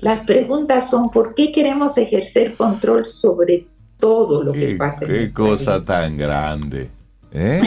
Las 0.00 0.20
preguntas 0.20 0.90
son, 0.90 1.10
¿por 1.10 1.34
qué 1.34 1.50
queremos 1.50 1.98
ejercer 1.98 2.56
control 2.56 3.06
sobre 3.06 3.66
todo 3.98 4.42
lo 4.42 4.52
que 4.52 4.68
Qué, 4.68 4.76
pasa 4.76 5.04
en 5.04 5.10
qué 5.10 5.18
nuestra 5.20 5.44
cosa 5.44 5.78
vida? 5.78 5.84
tan 5.84 6.16
grande. 6.16 6.90
¿Eh? 7.32 7.62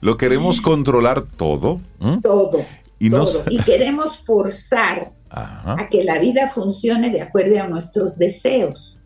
Lo 0.00 0.16
queremos 0.16 0.60
controlar 0.62 1.22
todo. 1.22 1.80
Todo. 2.22 2.64
Y, 2.98 3.10
todo. 3.10 3.44
y 3.48 3.58
queremos 3.58 4.18
forzar 4.18 5.12
a 5.34 5.88
que 5.90 6.04
la 6.04 6.18
vida 6.18 6.48
funcione 6.48 7.10
de 7.10 7.20
acuerdo 7.20 7.60
a 7.60 7.66
nuestros 7.66 8.16
deseos. 8.18 8.98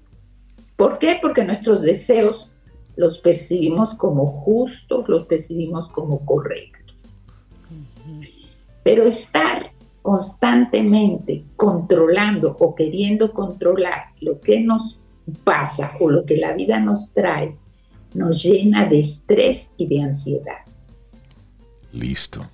¿Por 0.76 0.98
qué? 0.98 1.18
Porque 1.20 1.44
nuestros 1.44 1.82
deseos 1.82 2.52
los 2.96 3.18
percibimos 3.18 3.94
como 3.94 4.26
justos, 4.26 5.08
los 5.08 5.26
percibimos 5.26 5.88
como 5.88 6.24
correctos. 6.26 6.96
Pero 8.82 9.04
estar 9.04 9.70
constantemente 10.02 11.44
controlando 11.56 12.56
o 12.58 12.74
queriendo 12.74 13.32
controlar 13.32 14.12
lo 14.20 14.40
que 14.40 14.60
nos 14.60 14.98
pasa 15.44 15.92
o 16.00 16.10
lo 16.10 16.24
que 16.24 16.36
la 16.36 16.54
vida 16.54 16.80
nos 16.80 17.12
trae, 17.12 17.56
nos 18.14 18.42
llena 18.42 18.86
de 18.86 19.00
estrés 19.00 19.70
y 19.76 19.86
de 19.86 20.02
ansiedad. 20.02 20.64
Listo. 21.92 22.46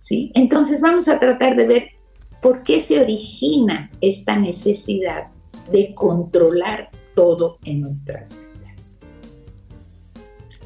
¿Sí? 0.00 0.30
Entonces 0.34 0.80
vamos 0.80 1.08
a 1.08 1.18
tratar 1.18 1.56
de 1.56 1.66
ver 1.66 1.88
por 2.44 2.62
qué 2.62 2.80
se 2.80 3.00
origina 3.00 3.90
esta 4.02 4.36
necesidad 4.36 5.28
de 5.72 5.94
controlar 5.94 6.90
todo 7.14 7.56
en 7.64 7.80
nuestras 7.80 8.38
vidas. 8.38 9.00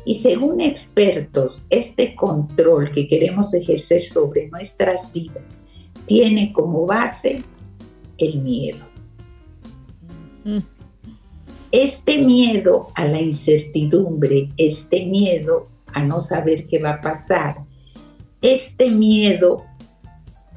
Y 0.05 0.17
según 0.17 0.61
expertos, 0.61 1.67
este 1.71 2.17
control 2.17 2.91
que 2.91 3.07
queremos 3.07 3.55
ejercer 3.55 4.03
sobre 4.03 4.49
nuestras 4.49 5.13
vidas 5.13 5.45
tiene 6.05 6.53
como 6.53 6.85
base 6.85 7.45
el 8.17 8.41
miedo. 8.41 8.85
Este 11.71 12.19
miedo 12.23 12.89
a 12.97 13.05
la 13.05 13.21
incertidumbre, 13.21 14.51
este 14.57 15.07
miedo 15.07 15.69
a 15.87 16.03
no 16.03 16.23
saber 16.23 16.67
qué 16.67 16.81
va 16.81 16.95
a 16.95 17.01
pasar, 17.01 17.59
este 18.43 18.91
miedo 18.91 19.68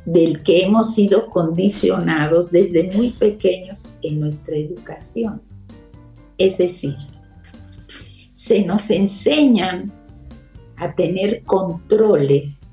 del 0.06 0.42
que 0.44 0.66
hemos 0.66 0.96
sido 0.96 1.30
condicionados 1.30 2.52
desde 2.52 2.92
muy 2.92 3.12
pequeños 3.12 3.88
en 4.02 4.20
nuestra 4.20 4.56
educación. 4.56 5.42
Es 6.38 6.58
decir, 6.58 6.96
se 8.34 8.66
nos 8.66 8.90
enseñan 8.90 9.92
a 10.78 10.96
tener 10.96 11.44
controles 11.44 12.64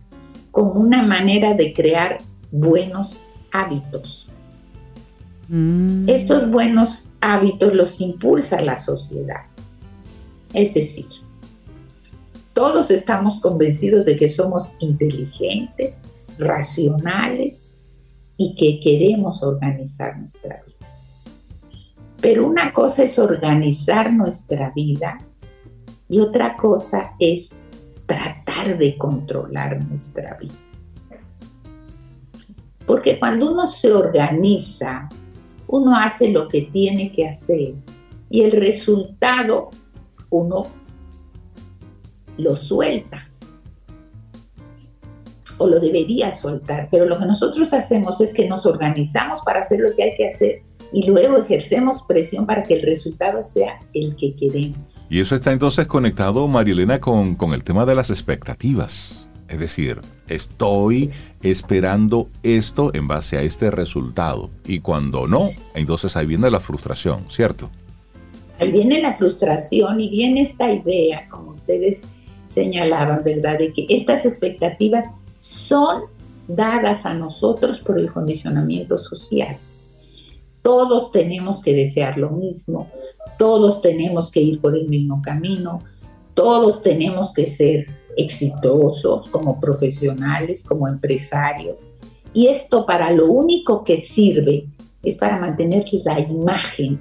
como 0.51 0.73
una 0.73 1.03
manera 1.03 1.55
de 1.55 1.75
crear 1.75 2.19
buenos 2.51 3.23
hábitos. 3.53 4.29
Mm. 5.49 6.09
Estos 6.09 6.51
buenos 6.51 7.09
hábitos 7.21 7.75
los 7.75 8.01
impulsa 8.01 8.61
la 8.63 8.79
sociedad. 8.79 9.43
Es 10.55 10.73
decir, 10.73 11.07
todos 12.55 12.91
estamos 12.91 13.39
convencidos 13.41 14.05
de 14.05 14.17
que 14.17 14.29
somos 14.29 14.75
inteligentes, 14.81 16.05
racionales 16.39 17.77
y 18.37 18.55
que 18.55 18.81
queremos 18.81 19.43
organizar 19.43 20.17
nuestra 20.19 20.63
vida. 20.65 20.89
Pero 22.21 22.47
una 22.47 22.73
cosa 22.73 23.05
es 23.05 23.19
organizar 23.19 24.13
nuestra 24.13 24.73
vida 24.75 25.19
y 26.09 26.21
otra 26.21 26.57
cosa 26.57 27.13
es 27.19 27.51
tratar 28.07 28.79
de 28.79 28.97
controlar 28.97 29.85
nuestra 29.85 30.37
vida. 30.39 30.55
Porque 32.87 33.19
cuando 33.19 33.53
uno 33.53 33.67
se 33.67 33.93
organiza, 33.93 35.09
uno 35.67 35.95
hace 35.95 36.31
lo 36.31 36.49
que 36.49 36.63
tiene 36.63 37.13
que 37.13 37.29
hacer 37.29 37.75
y 38.31 38.43
el 38.43 38.53
resultado 38.53 39.71
uno 40.31 40.67
lo 42.39 42.57
suelta 42.57 43.28
o 45.59 45.67
lo 45.67 45.81
debería 45.81 46.37
soltar, 46.37 46.89
pero 46.91 47.05
lo 47.05 47.19
que 47.19 47.27
nosotros 47.27 47.73
hacemos 47.73 48.21
es 48.21 48.33
que 48.33 48.49
nos 48.49 48.67
organizamos 48.67 49.41
para 49.45 49.61
hacer 49.61 49.81
lo 49.81 49.95
que 49.95 50.03
hay 50.05 50.17
que 50.17 50.29
hacer 50.29 50.63
y 50.93 51.07
luego 51.07 51.37
ejercemos 51.39 52.03
presión 52.07 52.47
para 52.47 52.63
que 52.63 52.75
el 52.75 52.83
resultado 52.83 53.45
sea 53.45 53.81
el 53.93 54.17
que 54.17 54.35
queremos. 54.35 54.79
Y 55.11 55.21
eso 55.21 55.37
está 55.37 55.53
entonces 55.53 55.87
conectado, 55.87 56.47
Marielena, 56.49 57.01
con, 57.01 57.35
con 57.35 57.55
el 57.55 57.65
tema 57.65 57.87
de 57.87 57.95
las 57.95 58.11
expectativas. 58.11 59.29
Es 59.49 59.59
decir, 59.59 60.01
estoy 60.29 61.11
esperando 61.43 62.29
esto 62.43 62.91
en 62.95 63.09
base 63.09 63.39
a 63.39 63.43
este 63.43 63.71
resultado. 63.71 64.51
Y 64.67 64.81
cuando 64.81 65.27
no, 65.27 65.49
entonces 65.75 66.17
ahí 66.17 66.27
viene 66.27 66.51
la 66.51 66.61
frustración, 66.61 67.25
¿cierto? 67.31 67.71
Ahí 68.59 68.71
viene 68.73 69.01
la 69.01 69.15
frustración 69.15 70.01
y 70.01 70.11
viene 70.11 70.43
esta 70.43 70.71
idea, 70.71 71.27
como 71.31 71.53
ustedes 71.53 72.03
señalaban, 72.47 73.23
¿verdad? 73.25 73.59
De 73.59 73.73
que 73.73 73.87
estas 73.89 74.27
expectativas 74.27 75.07
son 75.39 76.05
dadas 76.47 77.05
a 77.07 77.15
nosotros 77.15 77.81
por 77.81 77.99
el 77.99 78.13
condicionamiento 78.13 78.99
social. 78.99 79.57
Todos 80.63 81.13
tenemos 81.13 81.63
que 81.63 81.75
desear 81.75 82.19
lo 82.19 82.31
mismo, 82.31 82.91
todos 83.39 83.81
tenemos 83.81 84.31
que 84.31 84.41
ir 84.41 84.61
por 84.61 84.77
el 84.77 84.89
mismo 84.89 85.23
camino, 85.23 85.81
todos 86.35 86.83
tenemos 86.83 87.33
que 87.33 87.47
ser 87.47 87.87
exitosos 88.17 89.29
como 89.29 89.61
profesionales, 89.61 90.65
como 90.67 90.89
empresarios. 90.89 91.87
Y 92.35 92.49
esto 92.49 92.85
para 92.85 93.11
lo 93.13 93.31
único 93.31 93.85
que 93.85 93.97
sirve 93.97 94.69
es 95.03 95.17
para 95.17 95.39
mantener 95.39 95.85
la 96.05 96.21
imagen 96.21 97.01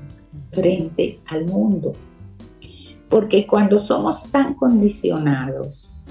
frente 0.51 1.19
al 1.27 1.45
mundo. 1.45 1.93
Porque 3.09 3.47
cuando 3.47 3.79
somos 3.79 4.29
tan 4.31 4.53
condicionados 4.53 6.03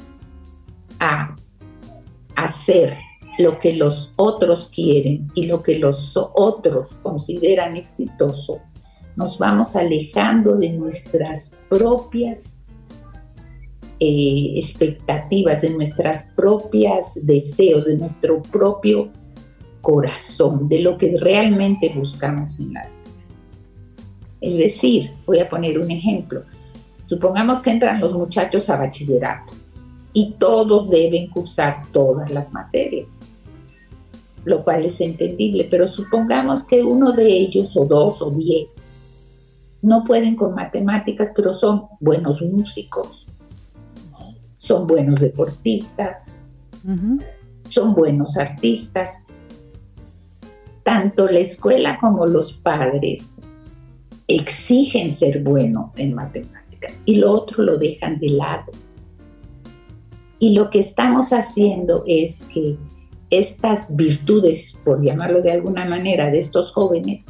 a 0.99 1.37
hacer 2.37 2.97
lo 3.39 3.59
que 3.59 3.75
los 3.75 4.13
otros 4.17 4.71
quieren 4.75 5.31
y 5.35 5.47
lo 5.47 5.63
que 5.63 5.79
los 5.79 6.17
otros 6.17 6.95
consideran 7.03 7.77
exitoso, 7.77 8.61
nos 9.17 9.39
vamos 9.39 9.77
alejando 9.77 10.57
de 10.57 10.71
nuestras 10.71 11.55
propias 11.69 12.59
eh, 13.99 14.53
expectativas, 14.57 15.63
de 15.63 15.71
nuestras 15.71 16.27
propias 16.37 17.19
deseos, 17.23 17.87
de 17.87 17.97
nuestro 17.97 18.43
propio 18.43 19.11
corazón, 19.81 20.69
de 20.69 20.81
lo 20.81 20.99
que 20.99 21.17
realmente 21.19 21.93
buscamos 21.95 22.59
en 22.61 22.75
la 22.75 22.83
vida. 22.83 22.93
Es 24.43 24.59
decir, 24.59 25.11
voy 25.25 25.39
a 25.39 25.49
poner 25.49 25.79
un 25.79 25.91
ejemplo. 25.91 26.43
Supongamos 27.07 27.63
que 27.63 27.71
entran 27.71 28.01
los 28.01 28.13
muchachos 28.13 28.69
a 28.69 28.77
bachillerato 28.77 29.55
y 30.17 30.33
todos 30.39 30.89
deben 30.89 31.29
cursar 31.29 31.83
todas 31.93 32.31
las 32.31 32.51
materias, 32.51 33.21
lo 34.47 34.65
cual 34.65 34.87
es 34.87 34.99
entendible, 35.03 35.69
pero 35.71 35.87
supongamos 35.87 36.65
que 36.65 36.83
uno 36.83 37.13
de 37.13 37.29
ellos, 37.29 37.77
o 37.77 37.85
dos 37.85 38.23
o 38.23 38.31
diez, 38.31 38.77
no 39.83 40.05
pueden 40.05 40.35
con 40.35 40.55
matemáticas, 40.55 41.33
pero 41.37 41.53
son 41.53 41.89
buenos 42.01 42.41
músicos, 42.41 43.27
son 44.57 44.87
buenos 44.87 45.21
deportistas, 45.21 46.47
son 47.69 47.93
buenos 47.93 48.39
artistas. 48.39 49.23
Tanto 50.83 51.27
la 51.27 51.41
escuela 51.41 51.99
como 52.01 52.25
los 52.25 52.55
padres 52.55 53.35
exigen 54.29 55.13
ser 55.13 55.43
bueno 55.43 55.93
en 55.97 56.15
matemáticas 56.15 57.03
y 57.05 57.17
lo 57.17 57.33
otro 57.33 57.63
lo 57.63 57.77
dejan 57.77 58.19
de 58.19 58.31
lado. 58.31 58.73
Y 60.39 60.55
lo 60.55 60.71
que 60.71 60.79
estamos 60.79 61.33
haciendo 61.33 62.05
es 62.07 62.43
que 62.53 62.77
estas 63.31 63.95
virtudes, 63.95 64.77
por 64.85 65.03
llamarlo 65.03 65.43
de 65.43 65.53
alguna 65.53 65.85
manera, 65.85 66.31
de 66.31 66.39
estos 66.39 66.73
jóvenes, 66.73 67.25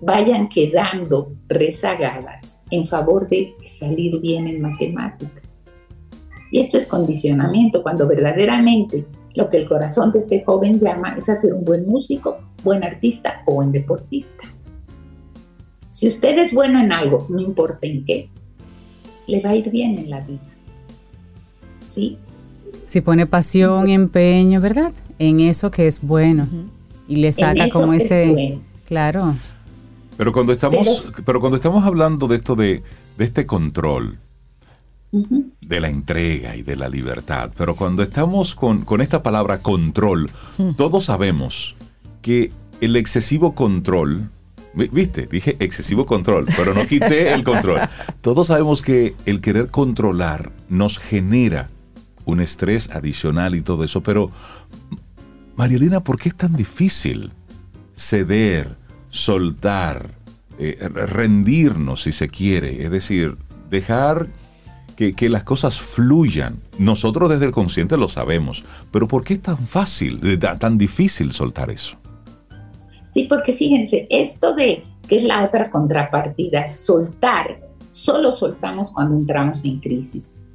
vayan 0.00 0.48
quedando 0.48 1.32
rezagadas 1.48 2.62
en 2.70 2.86
favor 2.86 3.28
de 3.28 3.54
salir 3.64 4.20
bien 4.20 4.46
en 4.46 4.60
matemáticas. 4.60 5.64
Y 6.50 6.60
esto 6.60 6.78
es 6.78 6.86
condicionamiento, 6.86 7.82
cuando 7.82 8.06
verdaderamente 8.06 9.04
lo 9.34 9.50
que 9.50 9.58
el 9.58 9.68
corazón 9.68 10.12
de 10.12 10.20
este 10.20 10.44
joven 10.44 10.80
llama 10.80 11.14
es 11.16 11.28
hacer 11.28 11.52
un 11.52 11.64
buen 11.64 11.86
músico, 11.86 12.38
buen 12.62 12.84
artista 12.84 13.42
o 13.46 13.54
buen 13.54 13.72
deportista. 13.72 14.44
Si 15.90 16.08
usted 16.08 16.38
es 16.38 16.52
bueno 16.54 16.78
en 16.78 16.92
algo, 16.92 17.26
no 17.28 17.40
importa 17.40 17.86
en 17.86 18.04
qué, 18.04 18.30
le 19.26 19.40
va 19.40 19.50
a 19.50 19.56
ir 19.56 19.70
bien 19.70 19.98
en 19.98 20.10
la 20.10 20.20
vida. 20.20 20.55
¿Sí? 21.96 22.18
Si 22.84 23.00
pone 23.00 23.26
pasión 23.26 23.88
y 23.88 23.94
empeño, 23.94 24.60
¿verdad? 24.60 24.92
En 25.18 25.40
eso 25.40 25.70
que 25.70 25.86
es 25.86 26.02
bueno. 26.02 26.46
Y 27.08 27.16
le 27.16 27.32
saca 27.32 27.70
como 27.70 27.94
ese... 27.94 28.58
Claro. 28.86 29.34
Pero 30.18 30.32
cuando 30.32 30.52
estamos, 30.52 31.08
pero, 31.24 31.40
cuando 31.40 31.56
estamos 31.56 31.84
hablando 31.84 32.28
de 32.28 32.36
esto 32.36 32.54
de, 32.54 32.82
de 33.16 33.24
este 33.24 33.46
control, 33.46 34.18
de 35.60 35.80
la 35.80 35.88
entrega 35.88 36.54
y 36.56 36.62
de 36.62 36.76
la 36.76 36.88
libertad. 36.88 37.50
Pero 37.56 37.74
cuando 37.74 38.02
estamos 38.02 38.54
con, 38.54 38.84
esta 39.00 39.22
palabra 39.22 39.58
control, 39.58 40.30
todos 40.76 41.06
sabemos 41.06 41.76
que 42.20 42.52
el 42.80 42.96
excesivo 42.96 43.54
control 43.54 44.30
Viste, 44.92 45.26
dije 45.26 45.56
excesivo 45.58 46.04
control, 46.04 46.44
pero 46.54 46.74
no 46.74 46.86
quité 46.86 47.32
el 47.32 47.44
control. 47.44 47.80
Todos 48.20 48.48
sabemos 48.48 48.82
que 48.82 49.14
el 49.24 49.40
querer 49.40 49.68
controlar 49.68 50.52
nos 50.68 50.98
genera 50.98 51.70
un 52.26 52.40
estrés 52.40 52.90
adicional 52.90 53.54
y 53.54 53.62
todo 53.62 53.84
eso, 53.84 54.02
pero 54.02 54.30
Marielina, 55.56 56.00
¿por 56.00 56.18
qué 56.18 56.28
es 56.28 56.34
tan 56.34 56.54
difícil 56.54 57.32
ceder, 57.94 58.76
soltar, 59.08 60.10
eh, 60.58 60.76
rendirnos 60.90 62.02
si 62.02 62.12
se 62.12 62.28
quiere? 62.28 62.84
Es 62.84 62.90
decir, 62.90 63.36
dejar 63.70 64.28
que, 64.96 65.14
que, 65.14 65.30
las 65.30 65.44
cosas 65.44 65.80
fluyan. 65.80 66.60
Nosotros 66.78 67.30
desde 67.30 67.46
el 67.46 67.52
consciente 67.52 67.96
lo 67.96 68.08
sabemos, 68.08 68.64
pero 68.90 69.08
¿por 69.08 69.24
qué 69.24 69.34
es 69.34 69.42
tan 69.42 69.66
fácil, 69.66 70.20
tan 70.38 70.76
difícil 70.76 71.32
soltar 71.32 71.70
eso? 71.70 71.96
Sí, 73.14 73.24
porque 73.28 73.54
fíjense, 73.54 74.06
esto 74.10 74.54
de 74.54 74.84
que 75.08 75.18
es 75.18 75.24
la 75.24 75.44
otra 75.44 75.70
contrapartida, 75.70 76.68
soltar, 76.70 77.60
solo 77.92 78.34
soltamos 78.36 78.90
cuando 78.90 79.16
entramos 79.16 79.64
en 79.64 79.80
crisis. 79.80 80.48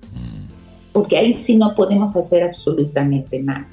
Porque 0.91 1.17
ahí 1.17 1.33
sí 1.33 1.57
no 1.57 1.73
podemos 1.75 2.15
hacer 2.15 2.43
absolutamente 2.43 3.41
nada. 3.41 3.67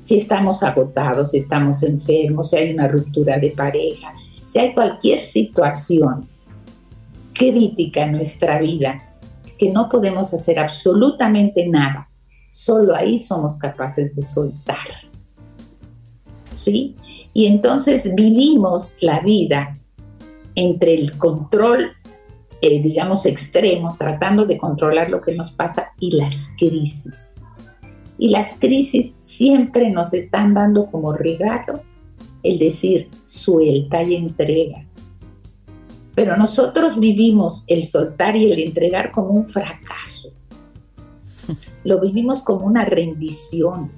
Si 0.00 0.16
estamos 0.16 0.62
agotados, 0.62 1.32
si 1.32 1.38
estamos 1.38 1.82
enfermos, 1.82 2.50
si 2.50 2.56
hay 2.56 2.72
una 2.72 2.88
ruptura 2.88 3.38
de 3.38 3.50
pareja, 3.50 4.12
si 4.46 4.58
hay 4.58 4.72
cualquier 4.72 5.20
situación 5.20 6.26
crítica 7.34 8.04
en 8.04 8.12
nuestra 8.12 8.58
vida, 8.60 9.02
que 9.58 9.70
no 9.70 9.88
podemos 9.88 10.32
hacer 10.32 10.58
absolutamente 10.58 11.66
nada, 11.68 12.08
solo 12.50 12.94
ahí 12.94 13.18
somos 13.18 13.58
capaces 13.58 14.14
de 14.16 14.22
soltar. 14.22 14.76
¿Sí? 16.56 16.96
Y 17.34 17.46
entonces 17.46 18.14
vivimos 18.14 18.96
la 19.00 19.20
vida 19.20 19.76
entre 20.54 20.94
el 20.94 21.16
control, 21.18 21.92
eh, 22.62 22.82
digamos, 22.82 23.26
extremo, 23.26 23.96
tratando 23.98 24.46
de 24.46 24.58
controlar 24.58 25.10
lo 25.10 25.20
que 25.20 25.34
nos 25.34 25.50
pasa, 25.50 25.92
y 25.98 26.16
las 26.16 26.50
crisis. 26.58 27.42
Y 28.18 28.30
las 28.30 28.58
crisis 28.58 29.14
siempre 29.20 29.90
nos 29.90 30.12
están 30.12 30.54
dando 30.54 30.86
como 30.86 31.12
regalo 31.12 31.82
el 32.42 32.58
decir 32.58 33.08
suelta 33.24 34.02
y 34.02 34.16
entrega. 34.16 34.84
Pero 36.14 36.36
nosotros 36.36 36.98
vivimos 36.98 37.64
el 37.68 37.84
soltar 37.84 38.36
y 38.36 38.50
el 38.50 38.58
entregar 38.58 39.12
como 39.12 39.30
un 39.30 39.44
fracaso. 39.44 40.30
Lo 41.84 42.00
vivimos 42.00 42.42
como 42.42 42.66
una 42.66 42.84
rendición 42.84 43.90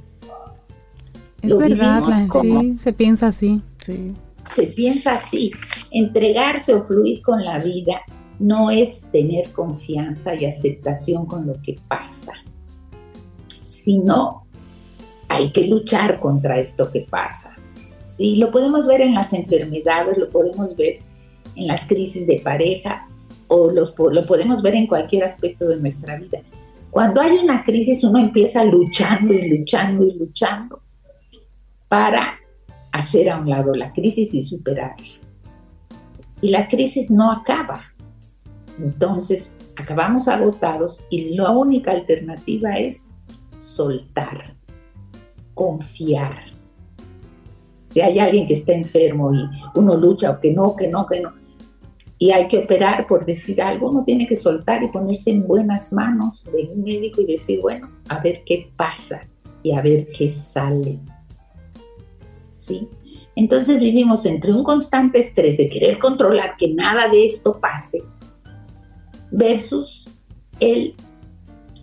es 1.43 1.57
verdad, 1.57 2.03
sí, 2.41 2.77
se 2.79 2.93
piensa 2.93 3.29
así. 3.29 3.63
Se 3.79 4.65
piensa 4.75 5.13
así. 5.13 5.51
Entregarse 5.91 6.75
o 6.75 6.83
fluir 6.83 7.23
con 7.23 7.43
la 7.45 7.59
vida 7.59 8.03
no 8.41 8.71
es 8.71 9.03
tener 9.13 9.53
confianza 9.53 10.35
y 10.35 10.47
aceptación 10.47 11.27
con 11.27 11.47
lo 11.47 11.61
que 11.63 11.79
pasa, 11.87 12.33
sino 13.69 14.47
hay 15.29 15.51
que 15.51 15.69
luchar 15.69 16.19
contra 16.19 16.59
esto 16.59 16.91
que 16.91 17.07
pasa. 17.09 17.55
Sí, 18.09 18.37
lo 18.37 18.51
podemos 18.51 18.87
ver 18.87 19.03
en 19.03 19.15
las 19.15 19.33
enfermedades, 19.33 20.19
lo 20.19 20.29
podemos 20.31 20.75
ver 20.75 20.99
en 21.55 21.67
las 21.67 21.87
crisis 21.87 22.27
de 22.27 22.41
pareja 22.41 23.07
o 23.47 23.71
lo 23.71 24.27
podemos 24.27 24.63
ver 24.63 24.75
en 24.75 24.87
cualquier 24.87 25.25
aspecto 25.25 25.69
de 25.69 25.77
nuestra 25.77 26.17
vida. 26.17 26.41
Cuando 26.91 27.21
hay 27.21 27.37
una 27.39 27.63
crisis 27.63 28.03
uno 28.03 28.19
empieza 28.19 28.65
luchando 28.65 29.33
y 29.35 29.49
luchando 29.49 30.05
y 30.05 30.15
luchando 30.15 30.83
para 31.89 32.39
hacer 32.93 33.29
a 33.31 33.39
un 33.39 33.51
lado 33.51 33.75
la 33.75 33.93
crisis 33.93 34.35
y 34.35 34.43
superarla. 34.43 35.09
Y 36.41 36.49
la 36.49 36.69
crisis 36.69 37.11
no 37.11 37.31
acaba. 37.31 37.90
Entonces, 38.83 39.53
acabamos 39.77 40.29
agotados 40.29 41.03
y 41.11 41.35
la 41.35 41.51
única 41.51 41.93
alternativa 41.93 42.75
es 42.75 43.11
soltar, 43.59 44.55
confiar. 45.55 46.51
Si 47.85 48.01
hay 48.01 48.19
alguien 48.19 48.47
que 48.47 48.55
está 48.55 48.73
enfermo 48.73 49.33
y 49.35 49.43
uno 49.75 49.97
lucha 49.97 50.31
o 50.31 50.41
que 50.41 50.53
no, 50.53 50.77
que 50.77 50.89
no, 50.89 51.07
que 51.07 51.21
no, 51.21 51.33
y 52.19 52.33
hay 52.33 52.49
que 52.49 52.59
operar 52.59 53.07
por 53.07 53.25
decir 53.25 53.63
algo, 53.63 53.91
uno 53.91 54.05
tiene 54.05 54.27
que 54.27 54.35
soltar 54.35 54.83
y 54.83 54.89
ponerse 54.89 55.31
en 55.31 55.47
buenas 55.47 55.91
manos 55.91 56.45
de 56.53 56.71
un 56.71 56.83
médico 56.83 57.23
y 57.23 57.27
decir, 57.27 57.61
bueno, 57.63 57.89
a 58.09 58.21
ver 58.21 58.43
qué 58.45 58.71
pasa 58.77 59.27
y 59.63 59.73
a 59.73 59.81
ver 59.81 60.07
qué 60.17 60.29
sale. 60.29 60.99
¿sí? 62.59 62.87
Entonces 63.37 63.81
vivimos 63.81 64.27
entre 64.27 64.53
un 64.53 64.65
constante 64.65 65.19
estrés 65.19 65.57
de 65.57 65.71
querer 65.71 65.99
controlar 65.99 66.57
que 66.59 66.75
nada 66.75 67.09
de 67.09 67.25
esto 67.25 67.59
pase 67.59 68.03
versus 69.31 70.09
el 70.61 70.95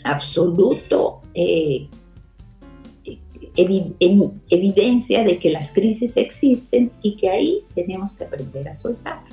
absoluto 0.03 1.21
eh, 1.33 1.87
evidencia 3.55 5.23
de 5.23 5.39
que 5.39 5.49
las 5.51 5.73
crisis 5.73 6.15
existen 6.17 6.91
y 7.01 7.15
que 7.17 7.29
ahí 7.29 7.63
tenemos 7.73 8.13
que 8.13 8.25
aprender 8.25 8.69
a 8.69 8.75
soltar. 8.75 9.23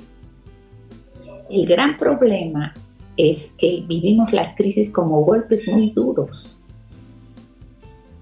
El 1.49 1.67
gran 1.67 1.97
problema 1.97 2.73
es 3.17 3.53
que 3.57 3.83
vivimos 3.87 4.33
las 4.33 4.55
crisis 4.55 4.91
como 4.91 5.23
golpes 5.23 5.67
muy 5.67 5.91
duros. 5.91 6.59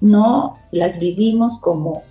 No 0.02 0.58
las 0.72 1.00
vivimos 1.00 1.60
como 1.60 2.04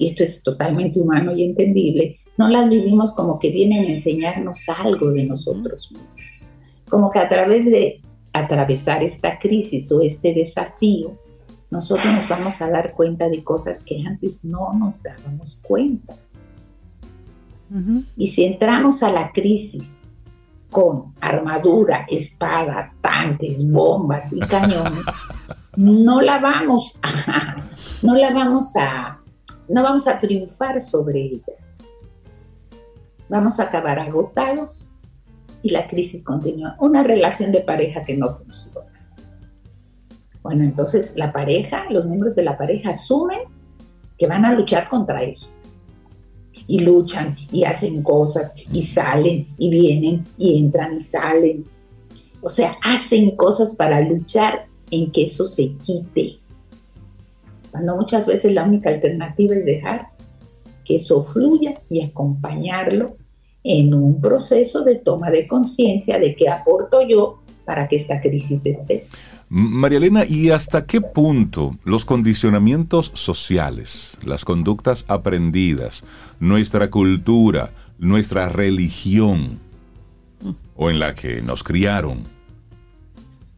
y 0.00 0.06
esto 0.06 0.24
es 0.24 0.42
totalmente 0.42 0.98
humano 0.98 1.36
y 1.36 1.44
entendible, 1.44 2.20
no 2.38 2.48
las 2.48 2.70
vivimos 2.70 3.12
como 3.12 3.38
que 3.38 3.50
vienen 3.50 3.84
a 3.84 3.88
enseñarnos 3.88 4.66
algo 4.70 5.10
de 5.10 5.26
nosotros 5.26 5.92
mismos. 5.92 6.39
Como 6.90 7.10
que 7.10 7.18
a 7.20 7.28
través 7.28 7.64
de 7.64 8.02
atravesar 8.32 9.02
esta 9.02 9.38
crisis 9.38 9.90
o 9.92 10.02
este 10.02 10.34
desafío, 10.34 11.18
nosotros 11.70 12.12
nos 12.12 12.28
vamos 12.28 12.60
a 12.60 12.68
dar 12.68 12.92
cuenta 12.94 13.28
de 13.28 13.44
cosas 13.44 13.82
que 13.84 14.04
antes 14.06 14.44
no 14.44 14.72
nos 14.72 15.00
dábamos 15.02 15.58
cuenta. 15.62 16.14
Y 18.16 18.26
si 18.26 18.44
entramos 18.44 19.04
a 19.04 19.12
la 19.12 19.30
crisis 19.30 20.02
con 20.70 21.14
armadura, 21.20 22.04
espada, 22.08 22.92
tanques, 23.00 23.70
bombas 23.70 24.32
y 24.32 24.40
cañones, 24.40 25.04
no 25.76 26.20
la 26.20 26.40
vamos 26.40 26.98
no 28.02 28.16
la 28.16 28.32
vamos 28.32 28.74
a, 28.76 29.20
no 29.68 29.82
vamos 29.82 30.08
a 30.08 30.18
triunfar 30.18 30.80
sobre 30.80 31.20
ella. 31.20 31.54
Vamos 33.28 33.60
a 33.60 33.64
acabar 33.64 34.00
agotados 34.00 34.89
y 35.62 35.70
la 35.70 35.88
crisis 35.88 36.24
continúa. 36.24 36.76
Una 36.80 37.02
relación 37.02 37.52
de 37.52 37.60
pareja 37.60 38.04
que 38.04 38.16
no 38.16 38.32
funciona. 38.32 38.86
Bueno, 40.42 40.64
entonces 40.64 41.16
la 41.16 41.32
pareja, 41.32 41.84
los 41.90 42.06
miembros 42.06 42.36
de 42.36 42.44
la 42.44 42.56
pareja 42.56 42.90
asumen 42.90 43.40
que 44.18 44.26
van 44.26 44.44
a 44.44 44.52
luchar 44.52 44.88
contra 44.88 45.22
eso. 45.22 45.50
Y 46.66 46.80
luchan 46.80 47.36
y 47.50 47.64
hacen 47.64 48.02
cosas 48.02 48.54
y 48.72 48.82
salen 48.82 49.48
y 49.58 49.70
vienen 49.70 50.24
y 50.38 50.58
entran 50.60 50.96
y 50.96 51.00
salen. 51.00 51.64
O 52.40 52.48
sea, 52.48 52.76
hacen 52.82 53.36
cosas 53.36 53.74
para 53.76 54.00
luchar 54.00 54.66
en 54.90 55.10
que 55.10 55.24
eso 55.24 55.46
se 55.46 55.74
quite 55.76 56.40
cuando 57.70 57.96
muchas 57.96 58.26
veces 58.26 58.52
la 58.52 58.64
única 58.64 58.90
alternativa 58.90 59.54
es 59.54 59.64
dejar 59.64 60.08
que 60.84 60.96
eso 60.96 61.22
fluya 61.22 61.74
y 61.88 62.02
acompañarlo 62.02 63.16
en 63.62 63.94
un 63.94 64.20
proceso 64.20 64.82
de 64.82 64.96
toma 64.96 65.30
de 65.30 65.46
conciencia 65.46 66.18
de 66.18 66.34
qué 66.34 66.48
aporto 66.48 67.06
yo 67.06 67.42
para 67.64 67.88
que 67.88 67.96
esta 67.96 68.20
crisis 68.20 68.64
esté. 68.66 69.06
María 69.48 69.98
Elena, 69.98 70.24
¿y 70.24 70.50
hasta 70.50 70.86
qué 70.86 71.00
punto 71.00 71.76
los 71.84 72.04
condicionamientos 72.04 73.10
sociales, 73.14 74.16
las 74.24 74.44
conductas 74.44 75.04
aprendidas, 75.08 76.04
nuestra 76.38 76.88
cultura, 76.88 77.72
nuestra 77.98 78.48
religión, 78.48 79.58
o 80.76 80.88
en 80.88 81.00
la 81.00 81.14
que 81.14 81.42
nos 81.42 81.62
criaron, 81.64 82.24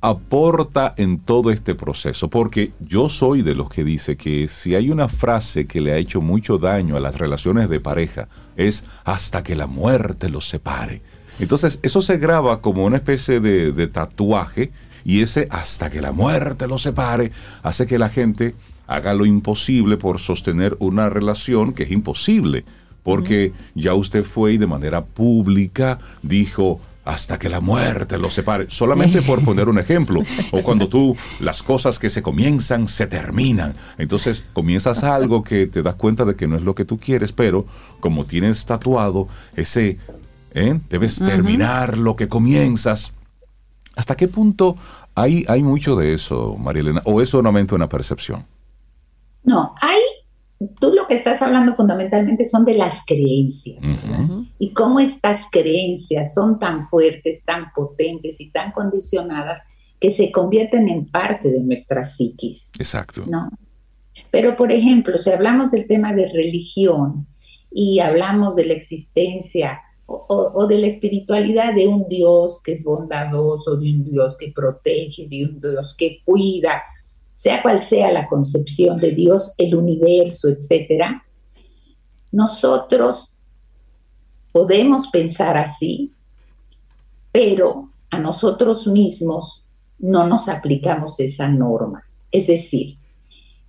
aporta 0.02 0.94
en 0.96 1.18
todo 1.18 1.50
este 1.50 1.74
proceso? 1.74 2.28
Porque 2.28 2.72
yo 2.80 3.08
soy 3.08 3.42
de 3.42 3.54
los 3.54 3.70
que 3.70 3.84
dice 3.84 4.16
que 4.16 4.48
si 4.48 4.74
hay 4.74 4.90
una 4.90 5.08
frase 5.08 5.66
que 5.66 5.80
le 5.80 5.92
ha 5.92 5.96
hecho 5.96 6.20
mucho 6.20 6.58
daño 6.58 6.96
a 6.96 7.00
las 7.00 7.16
relaciones 7.16 7.70
de 7.70 7.80
pareja, 7.80 8.28
es 8.56 8.84
hasta 9.04 9.42
que 9.42 9.56
la 9.56 9.66
muerte 9.66 10.28
los 10.28 10.48
separe. 10.48 11.00
Entonces, 11.40 11.78
eso 11.82 12.02
se 12.02 12.18
graba 12.18 12.60
como 12.60 12.84
una 12.84 12.96
especie 12.98 13.40
de, 13.40 13.72
de 13.72 13.86
tatuaje 13.86 14.70
y 15.04 15.22
ese 15.22 15.48
hasta 15.50 15.90
que 15.90 16.02
la 16.02 16.12
muerte 16.12 16.68
los 16.68 16.82
separe 16.82 17.32
hace 17.62 17.86
que 17.86 17.98
la 17.98 18.10
gente 18.10 18.54
haga 18.86 19.14
lo 19.14 19.24
imposible 19.24 19.96
por 19.96 20.20
sostener 20.20 20.76
una 20.78 21.08
relación 21.08 21.72
que 21.72 21.84
es 21.84 21.90
imposible 21.90 22.64
porque 23.02 23.52
ya 23.74 23.94
usted 23.94 24.24
fue 24.24 24.52
y 24.52 24.58
de 24.58 24.66
manera 24.66 25.04
pública 25.04 25.98
dijo, 26.22 26.80
hasta 27.04 27.38
que 27.38 27.48
la 27.48 27.60
muerte 27.60 28.18
los 28.18 28.34
separe, 28.34 28.66
solamente 28.68 29.22
por 29.22 29.44
poner 29.44 29.68
un 29.68 29.78
ejemplo, 29.78 30.22
o 30.52 30.62
cuando 30.62 30.88
tú 30.88 31.16
las 31.40 31.62
cosas 31.62 31.98
que 31.98 32.10
se 32.10 32.22
comienzan 32.22 32.88
se 32.88 33.06
terminan, 33.06 33.74
entonces 33.98 34.44
comienzas 34.52 35.02
algo 35.04 35.42
que 35.42 35.66
te 35.66 35.82
das 35.82 35.96
cuenta 35.96 36.24
de 36.24 36.36
que 36.36 36.46
no 36.46 36.56
es 36.56 36.62
lo 36.62 36.74
que 36.74 36.84
tú 36.84 36.98
quieres, 36.98 37.32
pero 37.32 37.66
como 38.00 38.24
tienes 38.24 38.64
tatuado 38.66 39.28
ese, 39.54 39.98
¿eh? 40.52 40.78
debes 40.88 41.18
terminar 41.18 41.98
lo 41.98 42.16
que 42.16 42.28
comienzas. 42.28 43.12
¿Hasta 43.94 44.16
qué 44.16 44.28
punto 44.28 44.76
hay, 45.14 45.44
hay 45.48 45.62
mucho 45.62 45.96
de 45.96 46.14
eso, 46.14 46.56
María 46.58 46.80
Elena, 46.80 47.02
o 47.04 47.20
es 47.20 47.28
solamente 47.28 47.74
una 47.74 47.88
percepción? 47.88 48.46
No, 49.44 49.74
hay 49.80 50.00
tú 50.80 50.92
lo 50.92 51.06
que 51.06 51.14
estás 51.14 51.42
hablando 51.42 51.74
fundamentalmente 51.74 52.44
son 52.44 52.64
de 52.64 52.74
las 52.74 53.04
creencias 53.06 53.82
y 54.58 54.72
cómo 54.72 55.00
estas 55.00 55.46
creencias 55.50 56.34
son 56.34 56.58
tan 56.58 56.86
fuertes, 56.86 57.44
tan 57.44 57.72
potentes 57.74 58.40
y 58.40 58.50
tan 58.50 58.72
condicionadas 58.72 59.60
que 60.00 60.10
se 60.10 60.32
convierten 60.32 60.88
en 60.88 61.06
parte 61.06 61.48
de 61.48 61.62
nuestra 61.64 62.04
psiquis. 62.04 62.72
Exacto. 62.78 63.24
¿no? 63.28 63.48
Pero, 64.30 64.56
por 64.56 64.72
ejemplo, 64.72 65.16
si 65.18 65.30
hablamos 65.30 65.70
del 65.70 65.86
tema 65.86 66.14
de 66.14 66.26
religión 66.32 67.26
y 67.70 68.00
hablamos 68.00 68.56
de 68.56 68.66
la 68.66 68.74
existencia 68.74 69.80
o, 70.06 70.66
de 70.66 70.78
la 70.78 70.88
espiritualidad 70.88 71.74
de 71.74 71.86
un 71.86 72.06
Dios 72.08 72.60
que 72.62 72.72
es 72.72 72.84
bondadoso, 72.84 73.76
de 73.76 73.92
un 73.92 74.04
Dios 74.04 74.36
que 74.36 74.52
protege, 74.54 75.28
de 75.28 75.44
un 75.44 75.60
Dios 75.60 75.94
que 75.96 76.20
cuida, 76.24 76.82
sea 77.42 77.60
cual 77.60 77.82
sea 77.82 78.12
la 78.12 78.28
concepción 78.28 79.00
de 79.00 79.10
Dios, 79.10 79.52
el 79.58 79.74
universo, 79.74 80.46
etcétera, 80.48 81.26
nosotros 82.30 83.32
podemos 84.52 85.08
pensar 85.08 85.56
así, 85.56 86.12
pero 87.32 87.90
a 88.10 88.20
nosotros 88.20 88.86
mismos 88.86 89.66
no 89.98 90.28
nos 90.28 90.48
aplicamos 90.48 91.18
esa 91.18 91.48
norma. 91.48 92.04
Es 92.30 92.46
decir, 92.46 92.98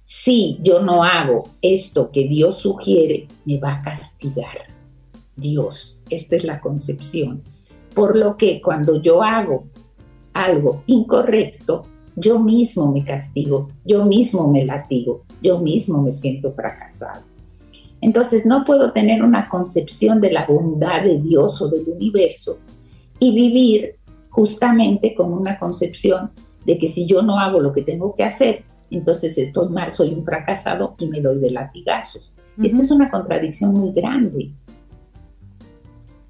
si 0.03 0.59
yo 0.61 0.79
no 0.79 1.03
hago 1.03 1.49
esto 1.59 2.11
que 2.11 2.27
Dios 2.27 2.59
sugiere, 2.59 3.27
me 3.43 3.57
va 3.57 3.77
a 3.77 3.81
castigar. 3.81 4.67
Dios, 5.35 5.97
esta 6.11 6.35
es 6.35 6.43
la 6.43 6.61
concepción. 6.61 7.41
Por 7.95 8.15
lo 8.17 8.37
que 8.37 8.61
cuando 8.61 9.01
yo 9.01 9.23
hago 9.23 9.65
algo 10.31 10.83
incorrecto, 10.85 11.87
yo 12.15 12.39
mismo 12.39 12.91
me 12.91 13.03
castigo, 13.03 13.69
yo 13.85 14.05
mismo 14.05 14.47
me 14.47 14.65
latigo, 14.65 15.23
yo 15.41 15.59
mismo 15.59 16.01
me 16.01 16.11
siento 16.11 16.51
fracasado. 16.51 17.21
Entonces 18.01 18.45
no 18.45 18.65
puedo 18.65 18.91
tener 18.91 19.23
una 19.23 19.49
concepción 19.49 20.19
de 20.19 20.31
la 20.31 20.45
bondad 20.45 21.03
de 21.03 21.19
Dios 21.19 21.61
o 21.61 21.69
del 21.69 21.87
universo 21.87 22.57
y 23.19 23.33
vivir 23.33 23.95
justamente 24.29 25.15
con 25.15 25.31
una 25.31 25.57
concepción 25.57 26.31
de 26.65 26.77
que 26.77 26.87
si 26.87 27.05
yo 27.05 27.21
no 27.21 27.39
hago 27.39 27.59
lo 27.59 27.71
que 27.71 27.81
tengo 27.81 28.13
que 28.15 28.23
hacer, 28.23 28.63
entonces 28.91 29.37
estoy 29.37 29.69
mal, 29.69 29.93
soy 29.93 30.13
un 30.13 30.23
fracasado 30.23 30.95
y 30.99 31.07
me 31.07 31.21
doy 31.21 31.39
de 31.39 31.51
latigazos. 31.51 32.35
Esta 32.61 32.81
es 32.81 32.91
una 32.91 33.09
contradicción 33.09 33.73
muy 33.73 33.91
grande, 33.91 34.51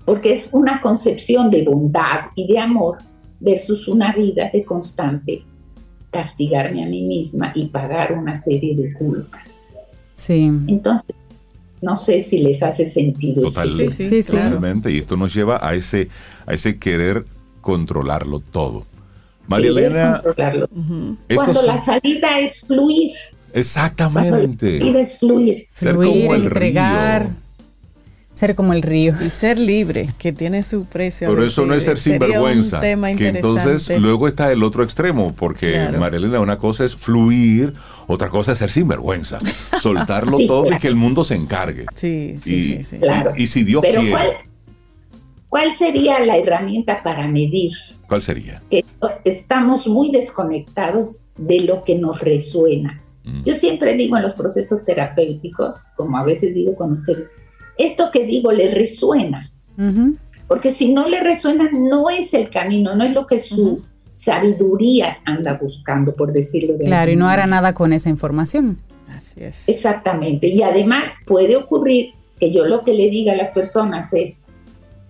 porque 0.06 0.34
es 0.34 0.54
una 0.54 0.82
concepción 0.82 1.50
de 1.50 1.64
bondad 1.64 2.28
y 2.36 2.48
de 2.48 2.60
amor 2.60 3.00
versus 3.40 3.88
una 3.88 4.14
vida 4.14 4.50
de 4.54 4.64
constante 4.64 5.44
castigarme 6.14 6.84
a 6.84 6.88
mí 6.88 7.02
misma 7.02 7.52
y 7.56 7.66
pagar 7.66 8.14
una 8.14 8.40
serie 8.40 8.76
de 8.76 8.94
culpas. 8.94 9.68
Sí. 10.14 10.50
Entonces, 10.68 11.16
no 11.82 11.98
sé 11.98 12.24
si 12.24 12.40
les 12.40 12.64
hace 12.64 12.90
sentido. 12.90 13.44
Total, 13.44 13.90
sí, 13.92 14.22
sí, 14.22 14.32
totalmente. 14.32 14.92
Y 14.92 15.00
esto 15.00 15.18
nos 15.18 15.34
lleva 15.34 15.60
a 15.68 15.76
ese, 15.76 16.08
a 16.46 16.54
ese 16.54 16.80
querer 16.80 17.26
controlarlo 17.60 18.40
todo. 18.40 18.86
María 19.48 19.70
Elena. 19.70 20.22
Cuando 21.36 21.62
la 21.64 21.78
salida 21.78 22.40
es 22.40 22.62
fluir. 22.62 23.12
Exactamente. 23.52 24.80
la 24.80 24.80
salida 24.80 25.02
es 25.02 25.20
fluir. 25.20 25.68
Ser 25.76 25.96
como 25.96 26.34
el 26.34 26.44
entregar. 26.44 27.43
Ser 28.34 28.56
como 28.56 28.74
el 28.74 28.82
río. 28.82 29.14
Y 29.24 29.30
ser 29.30 29.60
libre, 29.60 30.10
que 30.18 30.34
tiene 30.34 30.64
su 30.64 30.86
precio. 30.86 31.30
Pero 31.30 31.46
eso 31.46 31.66
no 31.66 31.76
es 31.76 31.84
ser 31.84 32.00
sinvergüenza. 32.00 32.82
Que 32.82 33.28
entonces 33.28 33.90
luego 34.00 34.28
está 34.28 34.52
el 34.52 34.64
otro 34.64 34.84
extremo, 34.84 35.34
porque 35.36 35.88
Marilena, 36.00 36.40
una 36.40 36.58
cosa 36.58 36.84
es 36.84 36.96
fluir, 36.96 37.74
otra 38.08 38.30
cosa 38.30 38.54
es 38.54 38.58
ser 38.58 38.72
sinvergüenza. 38.72 39.38
Soltarlo 39.82 40.38
todo 40.48 40.74
y 40.74 40.80
que 40.80 40.88
el 40.88 40.96
mundo 40.96 41.24
se 41.24 41.36
encargue. 41.36 41.86
Sí, 41.96 42.38
sí, 42.44 42.84
sí. 42.84 43.00
Y, 43.38 43.48
si 43.48 43.64
Dios 43.64 43.84
quiere. 43.84 44.10
¿cuál, 44.10 44.30
¿Cuál 45.54 45.72
sería 45.72 46.20
la 46.26 46.36
herramienta 46.38 47.04
para 47.04 47.28
medir? 47.28 47.74
¿Cuál 48.08 48.24
sería? 48.24 48.64
Que 48.72 48.84
estamos 49.24 49.86
muy 49.86 50.10
desconectados 50.10 51.26
de 51.38 51.62
lo 51.62 51.84
que 51.84 51.94
nos 51.94 52.22
resuena. 52.22 53.00
Mm. 53.24 53.44
Yo 53.44 53.54
siempre 53.54 53.94
digo 53.94 54.18
en 54.18 54.24
los 54.24 54.34
procesos 54.34 54.84
terapéuticos, 54.84 55.76
como 55.96 56.18
a 56.18 56.24
veces 56.24 56.56
digo 56.56 56.76
con 56.76 56.94
ustedes, 56.94 57.28
esto 57.78 58.10
que 58.12 58.26
digo 58.26 58.52
le 58.52 58.72
resuena. 58.72 59.52
Porque 60.48 60.72
si 60.72 60.94
no 60.94 61.08
le 61.08 61.20
resuena, 61.22 61.70
no 61.72 62.10
es 62.10 62.34
el 62.34 62.50
camino, 62.50 62.96
no 62.96 63.04
es 63.04 63.14
lo 63.14 63.26
que 63.26 63.40
su 63.40 63.82
sabiduría 64.16 65.18
anda 65.26 65.58
buscando, 65.60 66.14
por 66.14 66.32
decirlo 66.32 66.78
de 66.78 66.86
Claro, 66.86 67.12
y 67.12 67.16
no 67.16 67.28
hará 67.28 67.48
nada 67.48 67.74
con 67.74 67.94
esa 67.94 68.10
información. 68.10 68.78
Así 69.10 69.44
es. 69.44 69.68
Exactamente. 69.68 70.48
Y 70.48 70.62
además 70.62 71.18
puede 71.26 71.56
ocurrir 71.56 72.14
que 72.40 72.52
yo 72.52 72.66
lo 72.66 72.82
que 72.82 72.94
le 72.94 73.10
diga 73.10 73.34
a 73.34 73.36
las 73.36 73.50
personas 73.50 74.14
es, 74.14 74.42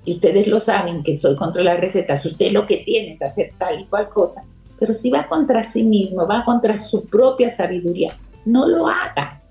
y 0.06 0.16
ustedes 0.16 0.48
lo 0.48 0.60
saben, 0.60 1.04
que 1.04 1.18
soy 1.18 1.36
contra 1.36 1.64
las 1.64 1.80
recetas, 1.80 2.26
usted 2.26 2.52
lo 2.52 2.68
que 2.68 2.78
tiene 2.78 3.12
es 3.12 3.22
hacer 3.22 3.52
tal 3.58 3.82
y 3.82 3.86
cual 3.86 4.10
cosa, 4.10 4.46
pero 4.80 4.94
si 4.94 5.10
va 5.10 5.28
contra 5.28 5.64
sí 5.64 5.84
mismo, 5.84 6.28
va 6.28 6.44
contra 6.44 6.78
su 6.78 7.06
propia 7.06 7.50
sabiduría, 7.50 8.18
no 8.46 8.68
lo 8.68 8.88
haga. 8.88 9.42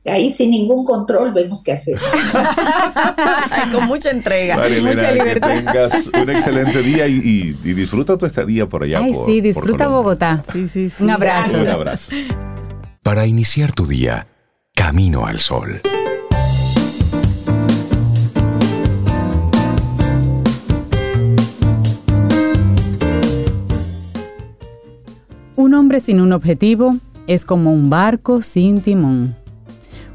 Ahí 0.08 0.30
sin 0.30 0.50
ningún 0.50 0.84
control 0.84 1.32
vemos 1.32 1.62
qué 1.62 1.72
hacer. 1.72 1.98
Con 3.72 3.86
mucha 3.86 4.10
entrega. 4.10 4.56
mucha 4.56 5.12
libertad. 5.12 5.48
Que 5.48 5.58
tengas 5.58 6.06
un 6.06 6.30
excelente 6.30 6.82
día 6.82 7.08
y, 7.08 7.52
disfruta 7.62 8.16
tu 8.16 8.26
estadía 8.26 8.68
por 8.68 8.84
allá. 8.84 9.00
Ay, 9.00 9.12
sí, 9.26 9.40
disfruta 9.40 9.88
Bogotá. 9.88 10.42
Sí, 10.52 10.68
sí, 10.68 10.90
sí. 10.90 11.02
Un 11.02 11.10
abrazo. 11.10 11.58
Un 11.58 11.68
abrazo. 11.68 12.12
Para 13.02 13.26
iniciar 13.26 13.72
tu 13.72 13.86
día, 13.86 14.26
camino 14.74 15.26
al 15.26 15.40
sol. 15.40 15.80
Un 25.56 25.74
hombre 25.74 26.00
sin 26.00 26.20
un 26.20 26.32
objetivo 26.32 26.96
es 27.26 27.44
como 27.44 27.72
un 27.72 27.90
barco 27.90 28.42
sin 28.42 28.82
timón. 28.82 29.34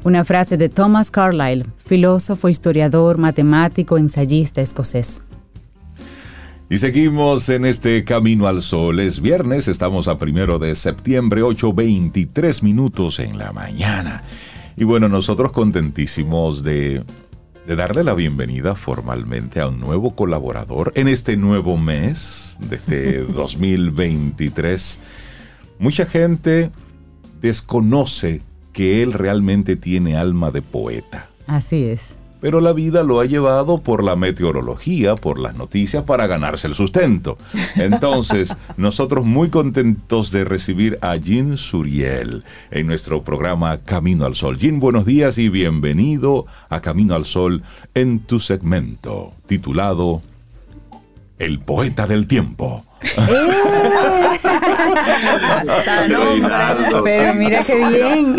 Una 0.04 0.24
frase 0.24 0.56
de 0.56 0.68
Thomas 0.68 1.12
Carlyle, 1.12 1.64
filósofo, 1.76 2.48
historiador, 2.48 3.18
matemático, 3.18 3.98
ensayista 3.98 4.60
escocés. 4.60 5.22
Y 6.68 6.78
seguimos 6.78 7.48
en 7.48 7.64
este 7.64 8.02
Camino 8.02 8.48
al 8.48 8.62
Sol. 8.62 8.98
Es 8.98 9.20
viernes, 9.20 9.68
estamos 9.68 10.08
a 10.08 10.18
primero 10.18 10.58
de 10.58 10.74
septiembre, 10.74 11.42
8.23 11.42 12.62
minutos 12.62 13.20
en 13.20 13.38
la 13.38 13.52
mañana. 13.52 14.24
Y 14.76 14.82
bueno, 14.82 15.08
nosotros 15.08 15.52
contentísimos 15.52 16.64
de, 16.64 17.04
de 17.68 17.76
darle 17.76 18.02
la 18.02 18.14
bienvenida 18.14 18.74
formalmente 18.74 19.60
a 19.60 19.68
un 19.68 19.78
nuevo 19.78 20.16
colaborador 20.16 20.92
en 20.96 21.06
este 21.06 21.36
nuevo 21.36 21.76
mes 21.76 22.56
de 22.58 22.74
este 22.74 23.18
2023. 23.20 24.98
Mucha 25.78 26.06
gente 26.06 26.72
desconoce 27.40 28.42
que 28.72 29.02
él 29.02 29.12
realmente 29.12 29.76
tiene 29.76 30.16
alma 30.16 30.50
de 30.50 30.62
poeta. 30.62 31.28
Así 31.46 31.84
es. 31.84 32.16
pero 32.40 32.60
la 32.60 32.72
vida 32.72 33.04
lo 33.04 33.20
ha 33.20 33.24
llevado 33.24 33.82
por 33.82 34.02
la 34.02 34.16
meteorología, 34.16 35.14
por 35.14 35.38
las 35.38 35.54
noticias, 35.54 36.02
para 36.02 36.26
ganarse 36.26 36.66
el 36.66 36.74
sustento. 36.74 37.38
Entonces, 37.76 38.56
nosotros 38.76 39.24
muy 39.24 39.48
contentos 39.48 40.32
de 40.32 40.44
recibir 40.44 40.98
a 41.02 41.14
Jean 41.14 41.56
Suriel 41.56 42.42
en 42.72 42.88
nuestro 42.88 43.22
programa 43.22 43.78
Camino 43.78 44.24
al 44.24 44.34
Sol. 44.34 44.58
Jean, 44.58 44.80
buenos 44.80 45.06
días 45.06 45.38
y 45.38 45.50
bienvenido 45.50 46.46
a 46.68 46.80
Camino 46.80 47.14
al 47.14 47.26
Sol 47.26 47.62
en 47.94 48.18
tu 48.18 48.40
segmento 48.40 49.34
titulado 49.46 50.20
El 51.38 51.60
poeta 51.60 52.08
del 52.08 52.26
tiempo. 52.26 52.84
¡Eh! 53.04 54.38
Pero 57.04 57.34
mira 57.34 57.64
qué 57.64 57.76
bien. 57.76 58.36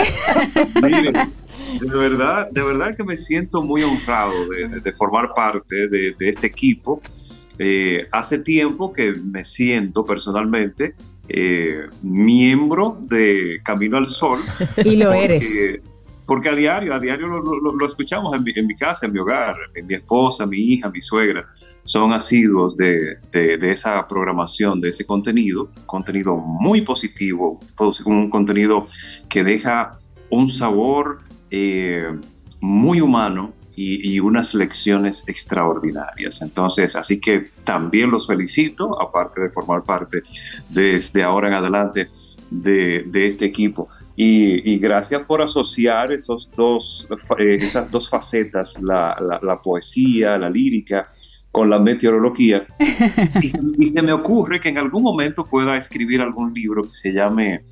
de 1.81 1.97
verdad, 1.97 2.49
de 2.51 2.63
verdad 2.63 2.95
que 2.95 3.03
me 3.03 3.17
siento 3.17 3.61
muy 3.61 3.83
honrado 3.83 4.33
de, 4.49 4.93
formar 4.93 5.33
parte 5.33 5.87
de, 5.87 6.15
este 6.19 6.47
equipo. 6.47 7.01
Eh, 7.59 8.07
hace 8.11 8.39
tiempo 8.39 8.91
que 8.91 9.13
me 9.13 9.45
siento 9.45 10.03
personalmente 10.05 10.95
eh, 11.29 11.83
miembro 12.01 12.97
de 13.01 13.61
Camino 13.63 13.97
al 13.97 14.07
Sol. 14.07 14.39
Y 14.83 14.95
lo 14.95 15.13
eres. 15.13 15.47
Porque 16.25 16.49
a 16.49 16.55
diario, 16.55 16.93
a 16.93 16.99
diario 16.99 17.27
lo, 17.27 17.85
escuchamos 17.85 18.33
en 18.33 18.43
mi, 18.43 18.53
en 18.55 18.65
mi, 18.65 18.75
casa, 18.75 19.05
en 19.05 19.11
mi 19.11 19.19
hogar, 19.19 19.55
en 19.75 19.85
mi 19.85 19.95
esposa, 19.95 20.45
mi 20.45 20.57
hija, 20.57 20.89
mi 20.89 21.01
suegra 21.01 21.45
son 21.85 22.13
asiduos 22.13 22.77
de, 22.77 23.19
esa 23.31 24.07
programación, 24.07 24.79
de 24.79 24.89
ese 24.89 25.05
contenido, 25.05 25.69
contenido 25.85 26.37
muy 26.37 26.81
positivo, 26.81 27.59
un 28.05 28.29
contenido 28.29 28.87
que 29.29 29.43
deja 29.43 29.99
un 30.29 30.49
sabor 30.49 31.19
eh, 31.51 32.07
muy 32.61 33.01
humano 33.01 33.53
y, 33.75 34.19
unas 34.19 34.53
lecciones 34.53 35.23
extraordinarias. 35.27 36.41
Entonces, 36.41 36.95
así 36.95 37.19
que 37.19 37.51
también 37.63 38.11
los 38.11 38.27
felicito, 38.27 39.01
aparte 39.01 39.41
de 39.41 39.49
formar 39.49 39.83
parte 39.83 40.21
desde 40.69 41.23
ahora 41.23 41.47
en 41.47 41.55
adelante 41.55 42.09
de, 42.51 43.09
este 43.27 43.45
equipo. 43.45 43.89
Y, 44.15 44.77
gracias 44.77 45.23
por 45.23 45.41
asociar 45.41 46.11
esos 46.13 46.49
dos, 46.55 47.07
eh, 47.39 47.57
esas 47.59 47.89
dos 47.89 48.09
facetas, 48.09 48.79
la 48.81 49.59
poesía, 49.63 50.37
la 50.37 50.51
lírica, 50.51 51.11
con 51.53 51.69
la 51.69 51.79
meteorología. 51.79 52.65
y, 53.79 53.87
se 53.87 54.01
me 54.01 54.11
ocurre 54.11 54.59
que 54.59 54.69
en 54.69 54.79
algún 54.79 55.03
momento 55.03 55.45
pueda 55.45 55.77
escribir 55.77 56.19
algún 56.19 56.51
libro 56.51 56.81
que 56.83 56.95
se 56.95 57.13
llame 57.13 57.63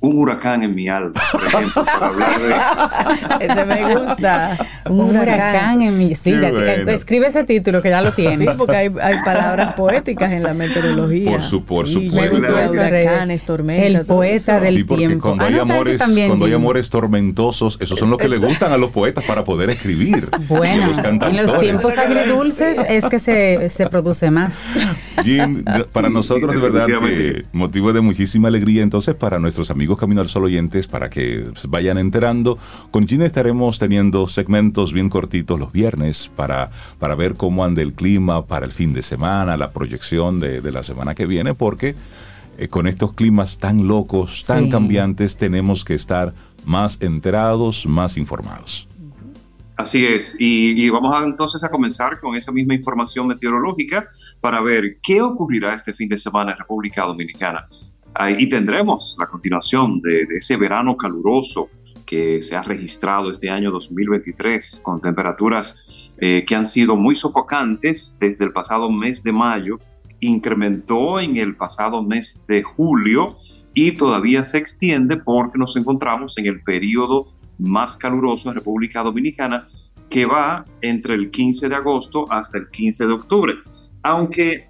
un 0.00 0.18
huracán 0.18 0.62
en 0.62 0.74
mi 0.74 0.88
alma, 0.88 1.20
por 1.32 1.44
ejemplo, 1.44 1.84
para 1.84 2.06
hablar 2.06 2.40
de... 2.40 3.44
Ese 3.46 3.64
me 3.66 3.96
gusta. 3.96 4.56
Un, 4.88 5.16
huracán. 5.16 5.82
en 5.82 5.98
mi... 5.98 6.14
Sí, 6.14 6.30
ya 6.30 6.48
escribe 6.92 7.26
ese 7.26 7.44
título 7.44 7.82
que 7.82 7.90
ya 7.90 8.00
lo 8.00 8.12
tienes. 8.12 8.52
Sí, 8.52 8.58
porque 8.58 8.76
hay, 8.76 8.90
palabras 9.24 9.74
poéticas 9.74 10.30
en 10.32 10.44
la 10.44 10.54
meteorología. 10.54 11.32
Por, 11.32 11.42
su, 11.42 11.64
por 11.64 11.88
supuesto. 11.88 12.36
huracanes, 12.36 13.44
tormentas. 13.44 13.86
El 13.86 14.06
poeta 14.06 14.60
del 14.60 14.76
sí, 14.76 14.84
porque 14.84 15.06
tiempo. 15.06 15.28
Cuando, 15.28 15.44
hay 15.44 15.58
amores, 15.58 16.00
cuando 16.00 16.44
hay 16.44 16.52
amores 16.52 16.90
tormentosos, 16.90 17.78
esos 17.80 17.98
son 17.98 18.10
los 18.10 18.18
que 18.18 18.28
le 18.28 18.38
gustan 18.38 18.72
a 18.72 18.78
los 18.78 18.90
poetas 18.90 19.24
para 19.24 19.44
poder 19.44 19.70
escribir. 19.70 20.28
Bueno, 20.48 20.92
en 21.02 21.36
los 21.36 21.58
tiempos 21.58 21.98
agridulces 21.98 22.78
es 22.88 23.04
que 23.04 23.18
se, 23.18 23.68
se 23.68 23.86
produce 23.86 24.30
más. 24.30 24.62
Jim, 25.22 25.62
para 25.92 26.08
nosotros 26.08 26.54
de 26.54 26.60
verdad 26.60 26.86
motivo 27.52 27.92
de 27.92 28.00
muchísima 28.00 28.48
alegría 28.48 28.82
entonces 28.82 29.14
para 29.14 29.38
nuestros 29.38 29.70
amigos 29.70 29.87
Camino 29.96 30.20
al 30.20 30.28
Sol 30.28 30.44
oyentes 30.44 30.86
para 30.86 31.10
que 31.10 31.50
vayan 31.68 31.98
enterando. 31.98 32.58
Con 32.90 33.06
Gina 33.06 33.24
estaremos 33.24 33.78
teniendo 33.78 34.26
segmentos 34.28 34.92
bien 34.92 35.08
cortitos 35.08 35.58
los 35.58 35.72
viernes 35.72 36.30
para, 36.34 36.70
para 36.98 37.14
ver 37.14 37.34
cómo 37.34 37.64
anda 37.64 37.82
el 37.82 37.92
clima 37.92 38.46
para 38.46 38.66
el 38.66 38.72
fin 38.72 38.92
de 38.92 39.02
semana, 39.02 39.56
la 39.56 39.70
proyección 39.72 40.38
de, 40.38 40.68
la 40.68 40.82
semana 40.82 41.14
que 41.14 41.26
viene, 41.26 41.54
porque 41.54 41.94
eh, 42.58 42.68
con 42.68 42.86
estos 42.86 43.14
climas 43.14 43.58
tan 43.58 43.88
locos, 43.88 44.44
tan 44.46 44.68
cambiantes, 44.68 45.36
tenemos 45.36 45.84
que 45.84 45.94
estar 45.94 46.34
más 46.64 46.98
enterados, 47.00 47.86
más 47.86 48.16
informados. 48.16 48.86
Así 49.76 50.04
es, 50.04 50.36
y, 50.40 50.84
y, 50.84 50.90
vamos 50.90 51.14
a, 51.14 51.24
entonces 51.24 51.62
a 51.62 51.70
comenzar 51.70 52.18
con 52.18 52.34
esa 52.34 52.50
misma 52.50 52.74
información 52.74 53.28
meteorológica 53.28 54.06
para 54.40 54.60
ver 54.60 54.98
qué 55.00 55.22
ocurrirá 55.22 55.72
este 55.72 55.94
fin 55.94 56.08
de 56.08 56.18
semana 56.18 56.50
en 56.50 56.58
República 56.58 57.04
Dominicana 57.04 57.64
y 58.36 58.48
tendremos 58.48 59.16
la 59.18 59.26
continuación 59.26 60.00
de, 60.00 60.26
ese 60.36 60.56
verano 60.56 60.96
caluroso 60.96 61.68
que 62.04 62.42
se 62.42 62.56
ha 62.56 62.62
registrado 62.62 63.30
este 63.30 63.48
año 63.48 63.70
2023 63.70 64.80
con 64.82 65.00
temperaturas 65.00 66.12
eh, 66.18 66.44
que 66.46 66.56
han 66.56 66.66
sido 66.66 66.96
muy 66.96 67.14
sofocantes 67.14 68.16
desde 68.18 68.44
el 68.46 68.52
pasado 68.52 68.90
mes 68.90 69.22
de 69.22 69.30
mayo, 69.30 69.78
incrementó 70.20 71.20
en 71.20 71.36
el 71.36 71.54
pasado 71.54 72.02
mes 72.02 72.44
de 72.48 72.62
julio 72.62 73.36
y 73.72 73.92
todavía 73.92 74.42
se 74.42 74.58
extiende 74.58 75.18
porque 75.18 75.58
nos 75.58 75.76
encontramos 75.76 76.36
en 76.38 76.46
el 76.46 76.60
periodo 76.62 77.26
más 77.58 77.96
caluroso 77.96 78.48
en 78.48 78.56
República 78.56 79.02
Dominicana 79.02 79.68
que 80.10 80.26
va 80.26 80.64
entre 80.82 81.14
el 81.14 81.30
15 81.30 81.68
de 81.68 81.74
agosto 81.74 82.30
hasta 82.32 82.58
el 82.58 82.68
15 82.70 83.06
de 83.06 83.12
octubre. 83.12 83.54
Aunque 84.02 84.67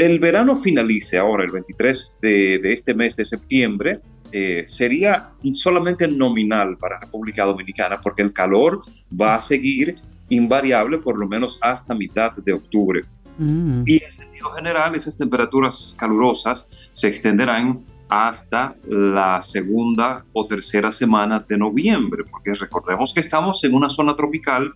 el 0.00 0.18
verano 0.18 0.56
finalice 0.56 1.18
ahora, 1.18 1.44
el 1.44 1.50
23 1.50 2.18
de, 2.22 2.72
este 2.72 2.94
mes 2.94 3.16
de 3.16 3.24
septiembre, 3.24 4.00
eh, 4.32 4.64
sería 4.66 5.30
solamente 5.54 6.06
nominal 6.06 6.76
para 6.76 7.00
República 7.00 7.44
Dominicana 7.44 7.98
porque 8.00 8.22
el 8.22 8.32
calor 8.32 8.82
va 9.18 9.36
a 9.36 9.40
seguir 9.40 9.96
invariable 10.28 10.98
por 10.98 11.18
lo 11.18 11.26
menos 11.26 11.58
hasta 11.62 11.94
mitad 11.94 12.32
de 12.32 12.52
octubre. 12.52 13.00
Mm. 13.38 13.84
Y 13.86 14.02
en 14.02 14.10
sentido 14.10 14.50
general, 14.50 14.94
esas 14.94 15.16
temperaturas 15.16 15.96
calurosas 15.98 16.68
se 16.92 17.08
extenderán 17.08 17.84
hasta 18.08 18.74
la 18.86 19.40
segunda 19.40 20.24
o 20.32 20.46
tercera 20.46 20.90
semana 20.90 21.44
de 21.46 21.58
noviembre, 21.58 22.24
porque 22.30 22.54
recordemos 22.54 23.12
que 23.12 23.20
estamos 23.20 23.62
en 23.64 23.74
una 23.74 23.90
zona 23.90 24.16
tropical 24.16 24.72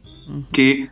que 0.53 0.89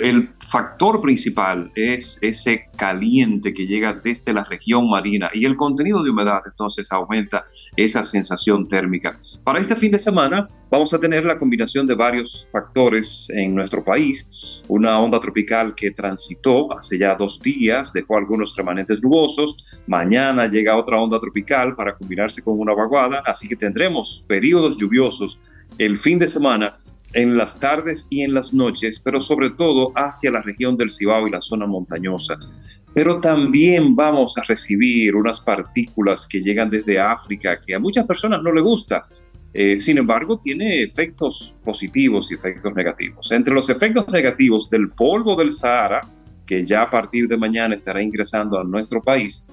el 0.00 0.30
factor 0.38 1.00
principal 1.00 1.72
es 1.74 2.18
ese 2.22 2.66
caliente 2.76 3.52
que 3.52 3.66
llega 3.66 3.92
desde 3.92 4.32
la 4.32 4.44
región 4.44 4.88
marina 4.88 5.28
y 5.34 5.44
el 5.44 5.56
contenido 5.56 6.04
de 6.04 6.10
humedad 6.10 6.40
entonces 6.46 6.90
aumenta 6.92 7.44
esa 7.76 8.04
sensación 8.04 8.68
térmica. 8.68 9.16
Para 9.42 9.58
este 9.58 9.74
fin 9.74 9.92
de 9.92 9.98
semana 9.98 10.48
vamos 10.70 10.94
a 10.94 11.00
tener 11.00 11.24
la 11.24 11.38
combinación 11.38 11.86
de 11.86 11.94
varios 11.94 12.46
factores 12.52 13.28
en 13.30 13.54
nuestro 13.54 13.84
país. 13.84 14.32
Una 14.68 14.98
onda 14.98 15.20
tropical 15.20 15.74
que 15.74 15.92
transitó 15.92 16.72
hace 16.76 16.98
ya 16.98 17.14
dos 17.14 17.40
días, 17.40 17.92
dejó 17.92 18.16
algunos 18.16 18.56
remanentes 18.56 19.00
nubosos. 19.02 19.80
Mañana 19.86 20.48
llega 20.48 20.76
otra 20.76 21.00
onda 21.00 21.20
tropical 21.20 21.76
para 21.76 21.96
combinarse 21.96 22.42
con 22.42 22.58
una 22.58 22.74
vaguada, 22.74 23.22
así 23.26 23.48
que 23.48 23.56
tendremos 23.56 24.24
periodos 24.26 24.76
lluviosos 24.76 25.40
el 25.78 25.96
fin 25.96 26.18
de 26.18 26.26
semana 26.26 26.78
en 27.12 27.36
las 27.36 27.58
tardes 27.60 28.06
y 28.10 28.22
en 28.22 28.34
las 28.34 28.52
noches, 28.52 29.00
pero 29.00 29.20
sobre 29.20 29.50
todo 29.50 29.92
hacia 29.94 30.30
la 30.30 30.42
región 30.42 30.76
del 30.76 30.90
Cibao 30.90 31.26
y 31.26 31.30
la 31.30 31.40
zona 31.40 31.66
montañosa. 31.66 32.36
Pero 32.92 33.20
también 33.20 33.94
vamos 33.94 34.36
a 34.38 34.42
recibir 34.42 35.14
unas 35.14 35.38
partículas 35.40 36.26
que 36.26 36.40
llegan 36.40 36.70
desde 36.70 36.98
África 36.98 37.60
que 37.60 37.74
a 37.74 37.78
muchas 37.78 38.06
personas 38.06 38.42
no 38.42 38.52
le 38.52 38.60
gusta. 38.60 39.06
Eh, 39.58 39.80
sin 39.80 39.96
embargo, 39.96 40.38
tiene 40.38 40.82
efectos 40.82 41.56
positivos 41.64 42.30
y 42.30 42.34
efectos 42.34 42.74
negativos. 42.74 43.32
Entre 43.32 43.54
los 43.54 43.70
efectos 43.70 44.06
negativos 44.08 44.68
del 44.68 44.90
polvo 44.90 45.34
del 45.34 45.50
Sahara, 45.50 46.02
que 46.44 46.62
ya 46.62 46.82
a 46.82 46.90
partir 46.90 47.26
de 47.26 47.38
mañana 47.38 47.74
estará 47.74 48.02
ingresando 48.02 48.60
a 48.60 48.64
nuestro 48.64 49.02
país, 49.02 49.48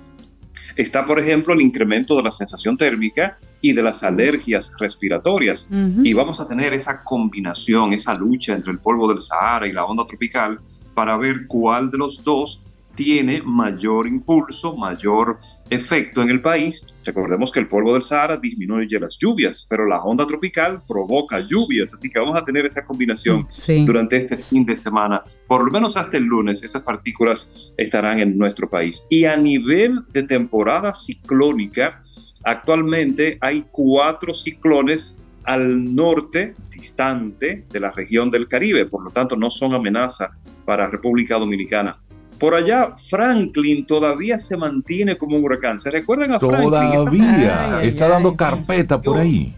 está, 0.76 1.06
por 1.06 1.22
ejemplo, 1.22 1.54
el 1.54 1.62
incremento 1.62 2.18
de 2.18 2.24
la 2.24 2.32
sensación 2.32 2.76
térmica 2.76 3.38
y 3.62 3.72
de 3.72 3.82
las 3.82 4.04
alergias 4.04 4.74
respiratorias. 4.78 5.70
Y 6.04 6.12
vamos 6.12 6.42
a 6.42 6.50
tener 6.50 6.74
esa 6.74 7.02
combinación, 7.02 7.94
esa 7.94 8.14
lucha 8.14 8.56
entre 8.56 8.74
el 8.74 8.80
polvo 8.80 9.08
del 9.08 9.22
Sahara 9.22 9.68
y 9.68 9.72
la 9.72 9.86
onda 9.86 10.06
tropical 10.06 10.60
para 10.94 11.16
ver 11.16 11.48
cuál 11.48 11.90
de 11.90 12.00
los 12.00 12.22
dos 12.26 12.62
tiene 12.96 13.42
mayor 13.44 14.08
impulso, 14.08 14.76
mayor 14.76 15.40
efecto 15.70 16.22
en 16.22 16.30
el 16.30 16.42
país. 16.42 16.88
Recordemos 17.04 17.52
que 17.52 17.60
el 17.60 17.68
polvo 17.68 17.94
del 17.94 18.04
Sahara 18.04 18.38
disminuye 18.38 19.00
las 19.00 19.18
lluvias, 19.18 19.66
pero 19.70 19.86
la 19.86 20.02
onda 20.04 20.28
tropical 20.28 20.82
provoca 20.88 21.40
lluvias, 21.40 21.94
así 21.94 22.10
que 22.10 22.20
vamos 22.20 22.38
a 22.38 22.46
tener 22.46 22.66
esa 22.66 22.86
combinación 22.86 23.48
durante 23.86 24.18
este 24.18 24.38
fin 24.38 24.66
de 24.66 24.76
semana. 24.76 25.24
Por 25.48 25.66
lo 25.66 25.72
menos 25.72 25.98
hasta 25.98 26.18
el 26.18 26.24
lunes 26.24 26.64
esas 26.64 26.84
partículas 26.84 27.72
estarán 27.78 28.20
en 28.20 28.38
nuestro 28.38 28.70
país. 28.70 29.06
Y 29.10 29.26
a 29.26 29.36
nivel 29.38 30.00
de 30.12 30.24
temporada 30.24 30.94
ciclónica, 30.94 32.04
actualmente 32.44 33.38
hay 33.42 33.66
cuatro 33.72 34.34
ciclones 34.34 35.24
al 35.46 35.94
norte, 35.94 36.56
distante 36.70 37.66
de 37.70 37.80
la 37.80 37.92
región 37.92 38.32
del 38.32 38.48
Caribe, 38.48 38.86
por 38.86 39.04
lo 39.04 39.12
tanto 39.12 39.36
no 39.36 39.50
son 39.50 39.74
amenaza 39.74 40.38
para 40.66 40.90
República 40.90 41.38
Dominicana. 41.38 42.02
Por 42.44 42.56
allá, 42.56 42.94
Franklin 42.98 43.86
todavía 43.86 44.38
se 44.38 44.58
mantiene 44.58 45.18
como 45.18 45.38
un 45.38 45.46
huracán. 45.46 45.80
¿Se 45.80 45.90
recuerdan 45.90 46.34
a 46.34 46.42
Franklin? 46.42 46.70
Todavía. 46.72 47.82
está 47.82 48.10
dando 48.10 48.36
carpeta 48.36 49.02
por 49.02 49.18
ahí. 49.18 49.56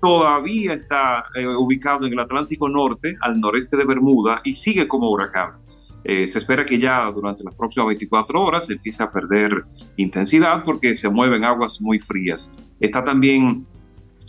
todavía 0.00 0.74
está 0.74 1.24
eh, 1.34 1.44
ubicado 1.48 2.06
en 2.06 2.12
el 2.12 2.18
Atlántico 2.20 2.68
Norte, 2.68 3.16
al 3.22 3.40
noreste 3.40 3.76
de 3.76 3.84
Bermuda, 3.84 4.40
y 4.44 4.54
sigue 4.54 4.86
como 4.86 5.10
huracán. 5.10 5.54
Eh, 6.04 6.28
se 6.28 6.38
espera 6.38 6.64
que 6.64 6.78
ya 6.78 7.10
durante 7.10 7.42
las 7.42 7.56
próximas 7.56 7.88
24 7.88 8.40
horas 8.40 8.70
empiece 8.70 9.02
a 9.02 9.10
perder 9.10 9.64
intensidad 9.96 10.62
porque 10.62 10.94
se 10.94 11.08
mueven 11.08 11.42
aguas 11.42 11.80
muy 11.80 11.98
frías. 11.98 12.54
Está 12.78 13.02
también 13.02 13.66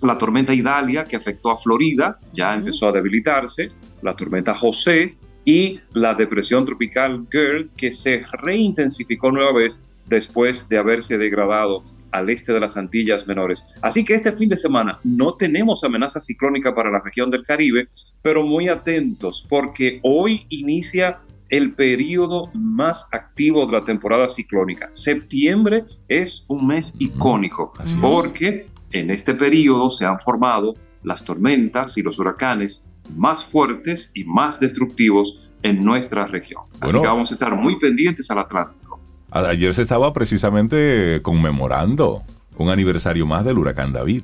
la 0.02 0.18
tormenta 0.18 0.52
Idalia 0.52 1.06
que 1.06 1.16
afectó 1.16 1.52
a 1.52 1.58
Florida, 1.58 2.18
ya 2.34 2.56
empezó 2.56 2.88
a 2.88 2.92
debilitarse, 2.92 3.72
la 4.02 4.16
tormenta 4.16 4.56
José 4.56 5.16
y 5.46 5.80
la 5.94 6.14
depresión 6.14 6.66
tropical 6.66 7.26
Gerd 7.32 7.70
que 7.76 7.92
se 7.92 8.24
reintensificó 8.42 9.32
nueva 9.32 9.54
vez 9.54 9.90
después 10.08 10.70
de 10.70 10.78
haberse 10.78 11.18
degradado 11.18 11.84
al 12.12 12.30
este 12.30 12.54
de 12.54 12.60
las 12.60 12.78
Antillas 12.78 13.28
Menores. 13.28 13.76
Así 13.82 14.04
que 14.04 14.16
este 14.16 14.32
fin 14.32 14.50
de 14.50 14.58
semana 14.58 15.00
no 15.04 15.36
tenemos 15.36 15.84
amenaza 15.84 16.20
ciclónica 16.20 16.74
para 16.74 16.92
la 16.92 17.02
región 17.02 17.30
del 17.30 17.44
Caribe, 17.44 17.88
pero 18.22 18.44
muy 18.46 18.68
atentos 18.68 19.46
porque 19.48 20.00
hoy 20.04 20.42
inicia 20.50 21.20
el 21.50 21.74
periodo 21.74 22.50
más 22.54 23.08
activo 23.14 23.66
de 23.66 23.74
la 23.74 23.84
temporada 23.84 24.30
ciclónica. 24.30 24.90
Septiembre 24.94 25.86
es 26.08 26.46
un 26.48 26.68
mes 26.68 26.96
icónico 27.00 27.74
porque 28.02 28.68
en 28.92 29.10
este 29.10 29.34
periodo 29.34 29.90
se 29.90 30.06
han 30.06 30.20
formado 30.20 30.76
las 31.04 31.24
tormentas 31.24 31.98
y 31.98 32.04
los 32.04 32.20
huracanes 32.20 32.89
más 33.16 33.44
fuertes 33.44 34.12
y 34.16 34.24
más 34.24 34.60
destructivos 34.60 35.50
en 35.64 35.84
nuestra 35.84 36.26
región. 36.28 36.64
Así 36.80 37.00
que 37.00 37.08
vamos 37.08 37.32
a 37.32 37.34
estar 37.34 37.56
muy 37.56 37.78
pendientes 37.80 38.30
al 38.32 38.40
Atlántico. 38.40 39.00
Ayer 39.32 39.74
se 39.74 39.82
estaba 39.82 40.12
precisamente 40.14 41.20
conmemorando 41.22 42.24
un 42.58 42.70
aniversario 42.70 43.26
más 43.26 43.46
del 43.46 43.58
huracán 43.58 43.94
David. 43.94 44.24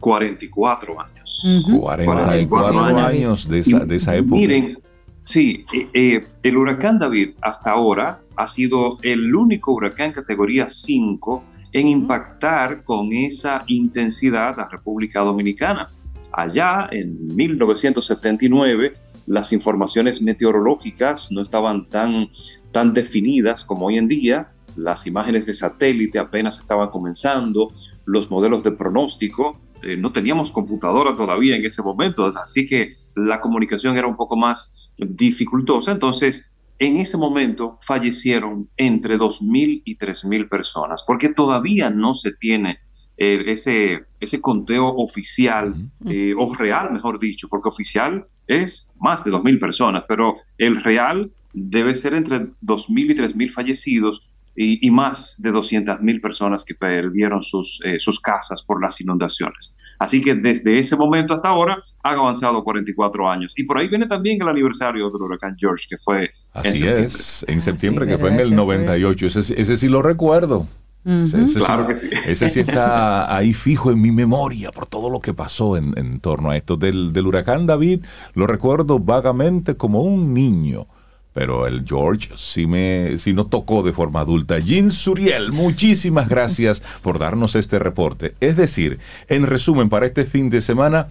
44 0.00 1.00
años. 1.00 1.64
44, 1.70 2.80
años 2.80 3.48
de 3.48 3.58
esa, 3.58 3.80
de 3.80 3.96
esa 3.96 4.16
época. 4.16 4.36
Miren, 4.36 4.78
Sí, 5.22 5.64
eh, 5.72 5.88
eh, 5.92 6.26
el 6.42 6.56
huracán 6.56 6.98
David 6.98 7.30
hasta 7.42 7.72
ahora 7.72 8.20
ha 8.36 8.48
sido 8.48 8.98
el 9.02 9.34
único 9.34 9.72
huracán 9.72 10.12
categoría 10.12 10.68
5 10.70 11.44
en 11.72 11.88
impactar 11.88 12.84
con 12.84 13.12
esa 13.12 13.62
intensidad 13.66 14.58
a 14.58 14.68
República 14.68 15.20
Dominicana. 15.20 15.90
Allá, 16.32 16.88
en 16.92 17.34
1979, 17.34 18.94
las 19.26 19.52
informaciones 19.52 20.22
meteorológicas 20.22 21.30
no 21.30 21.42
estaban 21.42 21.88
tan, 21.88 22.28
tan 22.72 22.94
definidas 22.94 23.64
como 23.64 23.86
hoy 23.86 23.98
en 23.98 24.08
día, 24.08 24.52
las 24.76 25.06
imágenes 25.06 25.46
de 25.46 25.54
satélite 25.54 26.18
apenas 26.18 26.58
estaban 26.58 26.90
comenzando, 26.90 27.72
los 28.04 28.30
modelos 28.30 28.62
de 28.62 28.72
pronóstico, 28.72 29.60
eh, 29.82 29.96
no 29.96 30.12
teníamos 30.12 30.50
computadora 30.50 31.16
todavía 31.16 31.56
en 31.56 31.64
ese 31.64 31.82
momento, 31.82 32.26
así 32.26 32.66
que 32.66 32.94
la 33.14 33.40
comunicación 33.40 33.96
era 33.96 34.06
un 34.06 34.16
poco 34.16 34.36
más 34.36 34.90
dificultosa. 34.96 35.92
Entonces, 35.92 36.52
en 36.78 36.96
ese 36.96 37.16
momento 37.16 37.78
fallecieron 37.82 38.68
entre 38.76 39.18
2.000 39.18 39.82
y 39.84 39.96
3.000 39.96 40.48
personas, 40.48 41.02
porque 41.06 41.28
todavía 41.28 41.90
no 41.90 42.14
se 42.14 42.32
tiene 42.32 42.78
eh, 43.22 43.44
ese, 43.52 44.06
ese 44.18 44.40
conteo 44.40 44.86
oficial, 44.86 45.74
eh, 46.08 46.32
o 46.34 46.54
real, 46.54 46.90
mejor 46.90 47.18
dicho, 47.18 47.48
porque 47.48 47.68
oficial 47.68 48.24
es 48.46 48.96
más 48.98 49.22
de 49.22 49.30
2.000 49.30 49.60
personas, 49.60 50.04
pero 50.08 50.36
el 50.56 50.82
real 50.82 51.30
debe 51.52 51.94
ser 51.94 52.14
entre 52.14 52.38
2.000 52.62 53.10
y 53.10 53.14
3.000 53.14 53.50
fallecidos 53.50 54.26
y, 54.56 54.86
y, 54.86 54.90
más 54.90 55.34
de 55.42 55.52
200.000 55.52 56.20
personas 56.22 56.64
que 56.64 56.74
perdieron 56.74 57.42
sus, 57.42 57.82
eh, 57.84 58.00
sus 58.00 58.20
casas 58.20 58.62
por 58.62 58.82
las 58.82 58.98
inundaciones. 59.02 59.76
Así 59.98 60.22
que 60.22 60.34
desde 60.34 60.78
ese 60.78 60.96
momento 60.96 61.34
hasta 61.34 61.48
ahora 61.48 61.82
han 62.02 62.18
avanzado 62.18 62.64
44 62.64 63.30
años. 63.30 63.52
Y 63.54 63.64
por 63.64 63.76
ahí 63.76 63.88
viene 63.88 64.06
también 64.06 64.40
el 64.40 64.48
aniversario 64.48 65.10
del 65.10 65.20
huracán 65.20 65.56
George, 65.58 65.84
que 65.90 65.98
fue 65.98 66.30
Así 66.54 66.68
en 66.68 66.74
septiembre. 66.74 67.04
es, 67.04 67.44
en 67.46 67.60
septiembre, 67.60 68.06
que 68.06 68.16
fue 68.16 68.30
en 68.30 68.40
el 68.40 68.56
98. 68.56 69.26
Ese, 69.26 69.60
ese 69.60 69.76
sí 69.76 69.88
lo 69.90 70.00
recuerdo. 70.00 70.66
Ese, 71.04 71.54
claro 71.54 71.86
sí, 71.96 72.08
que 72.08 72.16
sí. 72.16 72.22
ese, 72.26 72.48
sí. 72.48 72.60
está 72.60 73.34
ahí 73.34 73.54
fijo 73.54 73.90
en 73.90 74.00
mi 74.00 74.10
memoria 74.10 74.70
por 74.70 74.86
todo 74.86 75.08
lo 75.08 75.20
que 75.20 75.32
pasó 75.32 75.76
en, 75.76 75.94
en 75.96 76.20
torno 76.20 76.50
a 76.50 76.56
esto. 76.56 76.76
Del, 76.76 77.12
del 77.12 77.26
huracán 77.26 77.66
David 77.66 78.04
lo 78.34 78.46
recuerdo 78.46 78.98
vagamente 78.98 79.76
como 79.76 80.02
un 80.02 80.34
niño 80.34 80.86
pero 81.32 81.66
el 81.66 81.84
George 81.86 82.30
sí 82.34 82.66
me 82.66 83.16
sí 83.18 83.32
nos 83.32 83.50
tocó 83.50 83.82
de 83.82 83.92
forma 83.92 84.20
adulta. 84.20 84.58
Jean 84.58 84.90
Suriel, 84.90 85.52
muchísimas 85.52 86.28
gracias 86.28 86.82
por 87.02 87.18
darnos 87.18 87.54
este 87.54 87.78
reporte. 87.78 88.34
Es 88.40 88.56
decir, 88.56 88.98
en 89.28 89.46
resumen, 89.46 89.88
para 89.88 90.06
este 90.06 90.24
fin 90.24 90.50
de 90.50 90.60
semana 90.60 91.08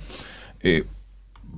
eh, 0.62 0.86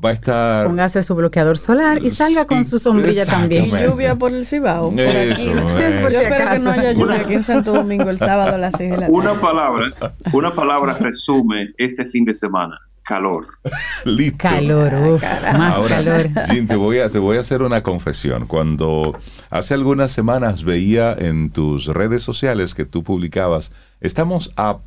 va 0.04 0.10
a 0.10 0.14
estar... 0.14 0.68
Póngase 0.68 1.04
su 1.04 1.16
bloqueador 1.16 1.58
solar 1.58 2.04
y 2.04 2.10
salga 2.10 2.46
con 2.46 2.66
su 2.66 2.80
sombrilla 2.80 3.26
también. 3.26 3.66
Y 3.66 3.70
lluvia 3.70 4.16
por 4.16 4.32
el 4.32 4.46
Cibao, 4.46 4.92
por 4.92 5.00
aquí. 5.00 5.32
Eso, 5.32 5.54
Yo 5.54 5.68
eso. 5.80 6.22
espero 6.22 6.50
que 6.52 6.60
no 6.60 6.72
haya 6.72 6.92
lluvia 6.94 7.22
aquí 7.22 7.34
en 7.34 7.44
Santo 7.44 7.74
Domingo 7.74 8.10
el 8.10 8.18
sábado 8.18 8.56
a 8.56 8.58
las 8.58 8.74
6 8.78 8.92
de 8.92 8.98
la 8.98 9.02
tarde. 9.08 9.14
Una 9.14 9.40
palabra, 9.40 9.94
una 10.34 10.54
palabra 10.54 10.94
resume 10.94 11.72
este 11.78 12.06
fin 12.06 12.26
de 12.26 12.34
semana. 12.34 12.80
Calor. 13.04 13.48
Listo. 14.06 14.38
Calor, 14.38 14.94
uf, 14.94 15.24
más 15.24 15.76
Ahora, 15.76 15.98
calor. 15.98 16.30
Jean, 16.50 16.68
te 16.68 16.76
voy, 16.76 17.00
a, 17.00 17.10
te 17.10 17.20
voy 17.20 17.38
a 17.38 17.42
hacer 17.42 17.62
una 17.62 17.82
confesión. 17.84 18.48
Cuando 18.48 19.18
hace 19.50 19.74
algunas 19.74 20.12
semanas 20.12 20.64
veía 20.64 21.14
en 21.14 21.50
tus 21.50 21.88
redes 21.88 22.22
sociales 22.22 22.76
que 22.76 22.86
tú 22.86 23.04
publicabas, 23.04 23.72
estamos 24.00 24.52
a 24.56 24.78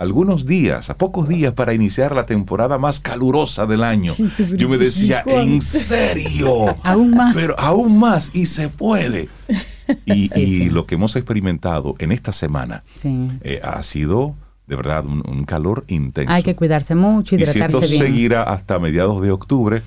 algunos 0.00 0.46
días, 0.46 0.88
a 0.88 0.96
pocos 0.96 1.28
días 1.28 1.52
para 1.52 1.74
iniciar 1.74 2.14
la 2.14 2.24
temporada 2.24 2.78
más 2.78 3.00
calurosa 3.00 3.66
del 3.66 3.84
año. 3.84 4.14
Yo 4.56 4.68
me 4.68 4.78
decía, 4.78 5.22
¿en 5.26 5.60
serio? 5.60 6.74
Aún 6.82 7.10
más. 7.10 7.34
Pero 7.34 7.54
aún 7.58 7.98
más, 7.98 8.30
y 8.34 8.46
se 8.46 8.68
puede. 8.70 9.28
Y, 10.06 10.28
Sí, 10.28 10.40
y 10.42 10.46
sí. 10.46 10.70
lo 10.70 10.86
que 10.86 10.94
hemos 10.94 11.16
experimentado 11.16 11.94
en 11.98 12.12
esta 12.12 12.32
semana 12.32 12.82
eh, 13.42 13.60
ha 13.62 13.82
sido 13.82 14.36
de 14.66 14.76
verdad 14.76 15.04
un, 15.04 15.22
un 15.28 15.44
calor 15.44 15.84
intenso. 15.88 16.32
Hay 16.32 16.44
que 16.44 16.54
cuidarse 16.56 16.94
mucho, 16.94 17.34
Y 17.34 17.38
si 17.38 17.44
esto 17.44 17.58
hidratarse 17.58 17.88
bien. 17.88 18.06
seguirá 18.06 18.42
hasta 18.44 18.78
mediados 18.78 19.20
de 19.20 19.32
octubre, 19.32 19.82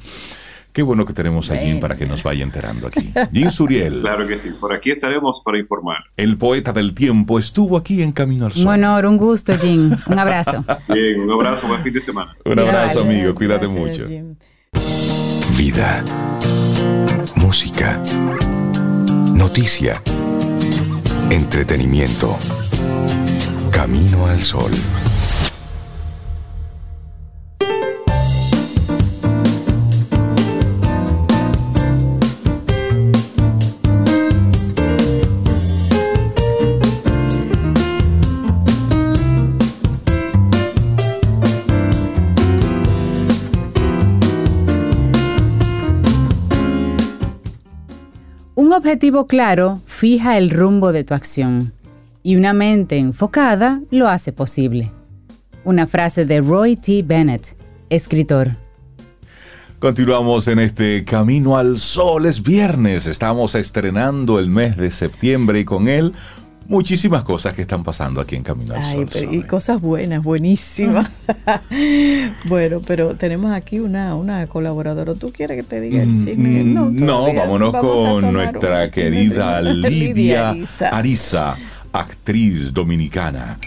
qué 0.74 0.82
bueno 0.82 1.06
que 1.06 1.14
tenemos 1.14 1.50
a 1.52 1.56
Jim 1.58 1.80
para 1.80 1.96
que 1.96 2.06
nos 2.06 2.24
vaya 2.24 2.44
enterando 2.44 2.88
aquí. 2.88 3.14
Jim 3.32 3.50
Suriel, 3.50 4.02
Claro 4.02 4.28
que 4.28 4.38
sí. 4.38 4.50
Por 4.60 4.74
aquí 4.74 4.92
estaremos 4.92 5.42
para 5.46 5.58
informar. 5.60 6.00
el 6.18 6.38
poeta 6.38 6.74
del 6.74 6.94
tiempo, 6.94 7.40
estuvo 7.40 7.78
aquí 7.78 8.02
en 8.02 8.12
Camino 8.12 8.48
al 8.48 8.54
Sol. 8.54 8.64
Un 8.64 8.74
honor, 8.74 9.06
un 9.06 9.18
gusto, 9.18 9.58
Jim. 9.58 9.96
Un 10.08 10.20
abrazo. 10.20 10.66
Bien, 10.90 11.22
un 11.22 11.32
abrazo, 11.32 11.68
buen 11.68 11.82
fin 11.84 11.94
de 11.94 12.02
semana. 12.02 12.36
un 12.44 12.60
abrazo, 12.60 12.78
Gracias, 12.78 13.06
amigo. 13.06 13.36
Cuídate 13.36 13.68
gracias, 13.68 14.00
mucho. 14.00 14.08
Jim. 14.08 14.36
Vida. 15.58 16.04
Música. 17.36 18.02
Noticia. 19.34 20.02
Entretenimiento. 21.30 22.36
Camino 23.72 24.28
al 24.28 24.42
sol. 24.42 24.72
Un 48.74 48.78
objetivo 48.78 49.28
claro 49.28 49.82
fija 49.86 50.36
el 50.36 50.50
rumbo 50.50 50.92
de 50.92 51.04
tu 51.04 51.14
acción 51.14 51.74
y 52.24 52.38
una 52.38 52.54
mente 52.54 52.98
enfocada 52.98 53.82
lo 53.92 54.10
hace 54.10 54.34
posible. 54.34 54.92
Una 55.64 55.86
frase 55.86 56.26
de 56.26 56.42
Roy 56.42 56.76
T. 56.76 57.04
Bennett, 57.04 57.56
escritor. 57.92 58.58
Continuamos 59.78 60.48
en 60.48 60.58
este 60.58 61.06
Camino 61.06 61.56
al 61.56 61.78
Sol. 61.78 62.26
Es 62.26 62.42
viernes. 62.42 63.06
Estamos 63.06 63.54
estrenando 63.54 64.40
el 64.40 64.50
mes 64.50 64.76
de 64.76 64.90
septiembre 64.90 65.60
y 65.60 65.66
con 65.66 65.88
él 65.88 66.12
muchísimas 66.68 67.24
cosas 67.24 67.54
que 67.54 67.62
están 67.64 67.84
pasando 67.84 68.22
aquí 68.22 68.36
en 68.36 68.44
Camino 68.44 68.74
al 68.76 68.82
Ay, 68.84 68.96
Sol. 68.98 69.08
pero- 69.12 69.34
y 69.34 69.42
cosas 69.44 69.82
buenas, 69.82 70.24
buenísimas. 70.24 71.10
bueno, 72.46 72.82
pero 72.86 73.16
tenemos 73.16 73.52
aquí 73.52 73.80
una, 73.80 74.16
una 74.16 74.48
colaboradora. 74.48 75.14
¿Tú 75.16 75.32
quieres 75.32 75.58
que 75.58 75.64
te 75.64 75.82
diga 75.82 76.04
el 76.04 76.24
chisme? 76.26 76.64
Mm, 76.64 77.06
No, 77.06 77.34
vámonos 77.34 77.72
Vamos 77.74 78.08
a 78.08 78.12
con 78.22 78.34
nuestra 78.34 78.92
querida 78.92 79.62
Lidia 79.62 80.50
Ariza. 80.50 80.90
Ariza, 80.90 81.56
actriz 81.92 82.74
dominicana, 82.74 83.60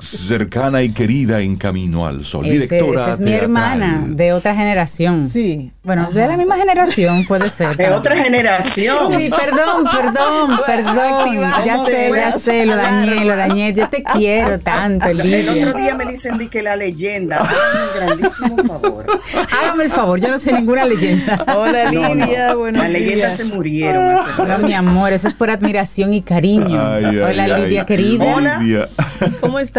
cercana 0.00 0.82
y 0.82 0.90
querida 0.92 1.40
en 1.40 1.56
Camino 1.56 2.06
al 2.06 2.24
Sol, 2.24 2.46
Ese- 2.46 2.52
directora 2.54 3.02
esa 3.02 3.12
es 3.14 3.20
mi 3.20 3.26
teatral. 3.26 3.42
hermana 3.44 4.04
de 4.08 4.32
otra 4.32 4.54
generación. 4.54 5.28
Sí, 5.30 5.70
Bueno, 5.84 6.10
de 6.12 6.26
la 6.28 6.36
misma 6.36 6.56
generación 6.56 7.24
puede 7.26 7.50
ser. 7.50 7.76
De 7.76 7.88
otra 7.90 8.16
generación. 8.16 8.96
Sí, 9.18 9.28
perdón, 9.30 9.84
perdón, 9.90 10.58
perdón. 10.64 11.40
Ya 11.66 11.84
sé, 11.84 12.10
ya 12.14 12.32
sé, 12.32 12.66
lo 12.66 12.76
dañé, 12.76 13.24
lo 13.24 13.34
dañé. 13.36 13.72
Yo 13.72 13.88
te 13.88 14.02
quiero 14.04 14.60
tanto, 14.60 15.12
Lidia. 15.12 15.38
El 15.40 15.48
otro 15.68 15.80
día 15.80 15.94
me 15.96 16.04
dicen 16.06 16.38
di 16.38 16.46
que 16.48 16.62
la 16.62 16.76
leyenda. 16.76 17.38
Hágame 17.38 17.84
un 17.84 18.16
grandísimo 18.16 18.56
favor. 18.58 19.06
Hágame 19.60 19.84
el 19.84 19.90
favor, 19.90 20.20
yo 20.20 20.28
no 20.28 20.38
soy 20.38 20.52
ninguna 20.52 20.84
leyenda. 20.84 21.44
Hola, 21.56 21.90
Lidia, 21.90 22.54
bueno. 22.54 22.78
Las 22.78 22.90
leyendas 22.90 23.36
se 23.36 23.44
murieron. 23.46 24.16
No, 24.46 24.58
mi 24.58 24.74
amor, 24.74 25.12
eso 25.12 25.26
es 25.26 25.34
por 25.34 25.50
admiración 25.50 26.14
y 26.14 26.22
cariño. 26.22 26.80
Hola, 26.80 27.58
Lidia, 27.58 27.84
querida. 27.86 28.24
Hola. 28.36 28.60
¿Cómo 29.40 29.58
estás? 29.58 29.71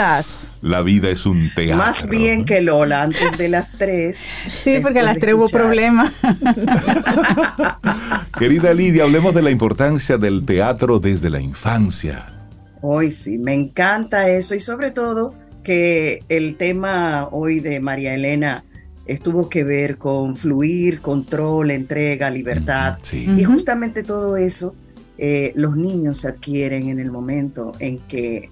La 0.61 0.81
vida 0.81 1.09
es 1.09 1.25
un 1.25 1.51
teatro. 1.53 1.77
Más 1.77 2.09
bien 2.09 2.45
que 2.45 2.61
Lola, 2.61 3.03
antes 3.03 3.37
de 3.37 3.47
las 3.47 3.73
tres. 3.73 4.23
Sí, 4.47 4.79
porque 4.81 4.99
a 4.99 5.03
las 5.03 5.19
tres 5.19 5.35
hubo 5.35 5.49
problemas. 5.49 6.13
Querida 8.39 8.73
Lidia, 8.73 9.03
hablemos 9.03 9.35
de 9.35 9.43
la 9.43 9.51
importancia 9.51 10.17
del 10.17 10.45
teatro 10.45 10.99
desde 10.99 11.29
la 11.29 11.39
infancia. 11.39 12.47
Hoy 12.81 13.11
sí, 13.11 13.37
me 13.37 13.53
encanta 13.53 14.29
eso 14.29 14.55
y 14.55 14.59
sobre 14.59 14.91
todo 14.91 15.35
que 15.63 16.23
el 16.27 16.57
tema 16.57 17.27
hoy 17.31 17.59
de 17.59 17.79
María 17.79 18.15
Elena 18.15 18.65
estuvo 19.05 19.47
que 19.47 19.63
ver 19.63 19.97
con 19.97 20.35
fluir, 20.35 21.01
control, 21.01 21.71
entrega, 21.71 22.31
libertad. 22.31 22.97
Y 23.11 23.43
justamente 23.43 24.03
todo 24.03 24.37
eso 24.37 24.75
eh, 25.17 25.53
los 25.55 25.77
niños 25.77 26.19
se 26.19 26.27
adquieren 26.27 26.89
en 26.89 26.99
el 26.99 27.11
momento 27.11 27.73
en 27.79 27.99
que 27.99 28.49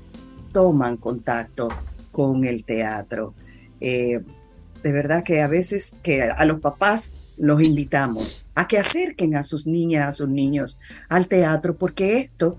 toman 0.52 0.98
contacto 0.98 1.70
con 2.12 2.46
el 2.46 2.64
teatro. 2.64 3.34
Eh, 3.80 4.22
de 4.84 4.92
verdad 4.92 5.24
que 5.24 5.42
a 5.42 5.48
veces 5.48 5.96
que 6.04 6.24
a 6.24 6.46
los 6.46 6.60
papás 6.60 7.16
los 7.38 7.62
invitamos 7.62 8.44
a 8.56 8.68
que 8.68 8.78
acerquen 8.78 9.36
a 9.36 9.44
sus 9.44 9.66
niñas, 9.66 10.08
a 10.08 10.14
sus 10.14 10.30
niños 10.30 10.78
al 11.10 11.28
teatro, 11.28 11.76
porque 11.76 12.20
esto 12.20 12.58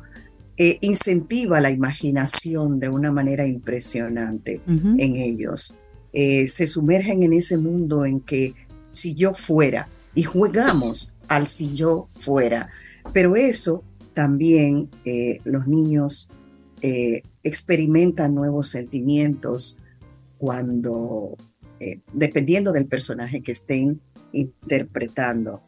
eh, 0.57 0.79
incentiva 0.81 1.61
la 1.61 1.71
imaginación 1.71 2.81
de 2.81 2.89
una 2.89 3.13
manera 3.13 3.47
impresionante 3.47 4.61
en 4.67 5.17
ellos. 5.17 5.79
Eh, 6.13 6.49
se 6.49 6.67
sumergen 6.67 7.23
en 7.23 7.33
ese 7.33 7.59
mundo 7.59 8.05
en 8.05 8.21
que 8.21 8.55
si 8.93 9.15
yo 9.15 9.35
fuera 9.35 9.89
y 10.15 10.25
jugamos 10.25 11.15
al 11.29 11.49
si 11.49 11.75
yo 11.75 12.07
fuera, 12.11 12.69
pero 13.13 13.37
eso 13.37 13.83
también 14.13 14.91
los 15.45 15.67
niños 15.67 16.29
experimentan 17.43 18.35
nuevos 18.35 18.69
sentimientos 18.69 19.79
cuando, 20.39 21.37
eh, 21.81 22.01
dependiendo 22.13 22.73
del 22.73 22.87
personaje 22.87 23.43
que 23.43 23.53
estén 23.53 24.01
interpretando, 24.33 25.63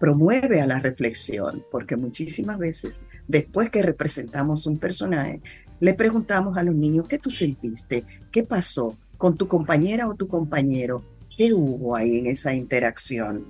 promueve 0.00 0.60
a 0.60 0.66
la 0.66 0.80
reflexión, 0.80 1.64
porque 1.70 1.96
muchísimas 1.96 2.58
veces, 2.58 3.00
después 3.26 3.70
que 3.70 3.82
representamos 3.82 4.66
un 4.66 4.78
personaje, 4.78 5.40
le 5.80 5.94
preguntamos 5.94 6.56
a 6.56 6.62
los 6.62 6.74
niños, 6.74 7.06
¿qué 7.08 7.18
tú 7.18 7.30
sentiste? 7.30 8.04
¿Qué 8.30 8.44
pasó 8.44 8.96
con 9.16 9.36
tu 9.36 9.48
compañera 9.48 10.08
o 10.08 10.14
tu 10.14 10.28
compañero? 10.28 11.04
¿Qué 11.36 11.52
hubo 11.52 11.96
ahí 11.96 12.18
en 12.18 12.26
esa 12.26 12.54
interacción? 12.54 13.44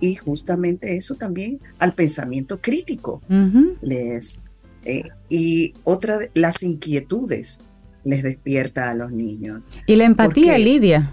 Y 0.00 0.16
justamente 0.16 0.96
eso 0.96 1.14
también 1.14 1.60
al 1.78 1.94
pensamiento 1.94 2.60
crítico 2.60 3.22
les 3.80 4.42
eh, 4.86 5.02
y 5.28 5.74
otra, 5.82 6.18
las 6.34 6.62
inquietudes 6.62 7.62
les 8.04 8.22
despierta 8.22 8.88
a 8.88 8.94
los 8.94 9.10
niños. 9.10 9.62
Y 9.86 9.96
la 9.96 10.04
empatía, 10.04 10.56
Lidia. 10.58 11.12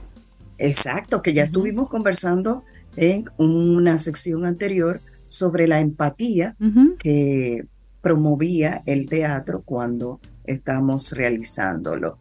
Exacto, 0.60 1.24
que 1.24 1.34
ya 1.34 1.44
estuvimos 1.44 1.90
conversando 1.90 2.64
en 2.96 3.26
una 3.38 3.98
sección 3.98 4.46
anterior 4.46 5.02
sobre 5.28 5.68
la 5.68 5.80
empatía 5.80 6.56
que 7.00 7.66
promovía 8.02 8.84
el 8.86 9.08
teatro 9.08 9.64
cuando 9.66 10.20
estamos 10.44 11.12
realizándolo. 11.14 12.20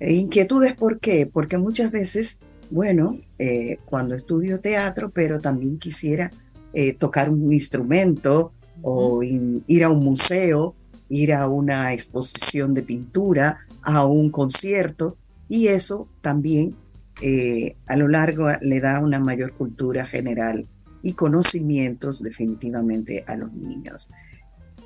E 0.00 0.14
inquietudes, 0.14 0.74
¿por 0.74 0.98
qué? 0.98 1.30
Porque 1.32 1.58
muchas 1.58 1.92
veces, 1.92 2.40
bueno, 2.70 3.16
eh, 3.38 3.78
cuando 3.84 4.16
estudio 4.16 4.60
teatro, 4.60 5.12
pero 5.14 5.38
también 5.40 5.78
quisiera 5.78 6.32
eh, 6.74 6.94
tocar 6.94 7.30
un 7.30 7.52
instrumento, 7.52 8.52
o 8.82 9.22
ir 9.22 9.84
a 9.84 9.90
un 9.90 10.04
museo, 10.04 10.74
ir 11.08 11.32
a 11.34 11.48
una 11.48 11.92
exposición 11.92 12.74
de 12.74 12.82
pintura, 12.82 13.58
a 13.82 14.06
un 14.06 14.30
concierto, 14.30 15.16
y 15.48 15.68
eso 15.68 16.08
también 16.20 16.74
eh, 17.20 17.76
a 17.86 17.96
lo 17.96 18.08
largo 18.08 18.48
le 18.60 18.80
da 18.80 19.00
una 19.00 19.20
mayor 19.20 19.52
cultura 19.52 20.06
general 20.06 20.66
y 21.02 21.12
conocimientos 21.12 22.22
definitivamente 22.22 23.24
a 23.26 23.36
los 23.36 23.52
niños. 23.52 24.08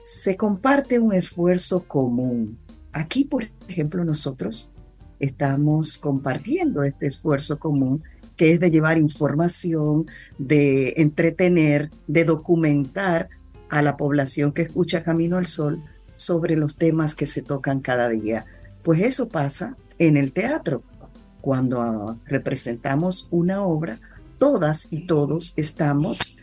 Se 0.02 0.36
comparte 0.36 0.98
un 0.98 1.12
esfuerzo 1.12 1.84
común. 1.86 2.58
Aquí, 2.92 3.24
por 3.24 3.48
ejemplo, 3.68 4.04
nosotros 4.04 4.70
estamos 5.18 5.98
compartiendo 5.98 6.82
este 6.82 7.06
esfuerzo 7.06 7.58
común 7.58 8.02
que 8.36 8.52
es 8.52 8.60
de 8.60 8.70
llevar 8.70 8.98
información, 8.98 10.06
de 10.38 10.94
entretener, 10.98 11.90
de 12.06 12.24
documentar 12.24 13.30
a 13.68 13.82
la 13.82 13.96
población 13.96 14.52
que 14.52 14.62
escucha 14.62 15.02
Camino 15.02 15.36
al 15.36 15.46
Sol 15.46 15.82
sobre 16.14 16.56
los 16.56 16.76
temas 16.76 17.14
que 17.14 17.26
se 17.26 17.42
tocan 17.42 17.80
cada 17.80 18.08
día. 18.08 18.46
Pues 18.82 19.00
eso 19.00 19.28
pasa 19.28 19.76
en 19.98 20.16
el 20.16 20.32
teatro. 20.32 20.82
Cuando 21.40 21.80
ah, 21.80 22.18
representamos 22.26 23.28
una 23.30 23.62
obra, 23.62 24.00
todas 24.38 24.92
y 24.92 25.06
todos 25.06 25.52
estamos 25.56 26.36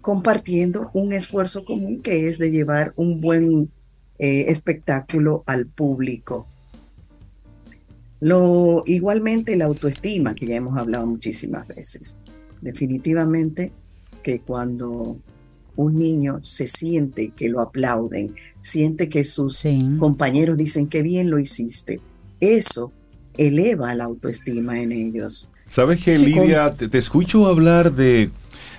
compartiendo 0.00 0.90
un 0.92 1.12
esfuerzo 1.12 1.64
común 1.64 2.02
que 2.02 2.28
es 2.28 2.38
de 2.38 2.50
llevar 2.50 2.92
un 2.96 3.20
buen 3.20 3.70
eh, 4.18 4.44
espectáculo 4.48 5.42
al 5.46 5.66
público. 5.66 6.46
Lo, 8.20 8.84
igualmente 8.86 9.56
la 9.56 9.64
autoestima, 9.64 10.34
que 10.34 10.46
ya 10.46 10.56
hemos 10.56 10.78
hablado 10.78 11.06
muchísimas 11.06 11.66
veces. 11.68 12.18
Definitivamente 12.60 13.72
que 14.22 14.40
cuando 14.40 15.18
un 15.76 15.98
niño 15.98 16.38
se 16.42 16.66
siente 16.66 17.30
que 17.30 17.48
lo 17.48 17.60
aplauden, 17.60 18.34
siente 18.60 19.08
que 19.08 19.24
sus 19.24 19.62
compañeros 19.98 20.56
dicen 20.56 20.86
que 20.86 21.02
bien 21.02 21.30
lo 21.30 21.38
hiciste. 21.38 22.00
Eso 22.40 22.92
eleva 23.36 23.94
la 23.94 24.04
autoestima 24.04 24.80
en 24.80 24.92
ellos. 24.92 25.50
¿Sabes 25.68 26.04
que, 26.04 26.18
Lidia, 26.18 26.70
te, 26.72 26.98
escucho 26.98 27.46
hablar 27.46 27.94
de, 27.94 28.30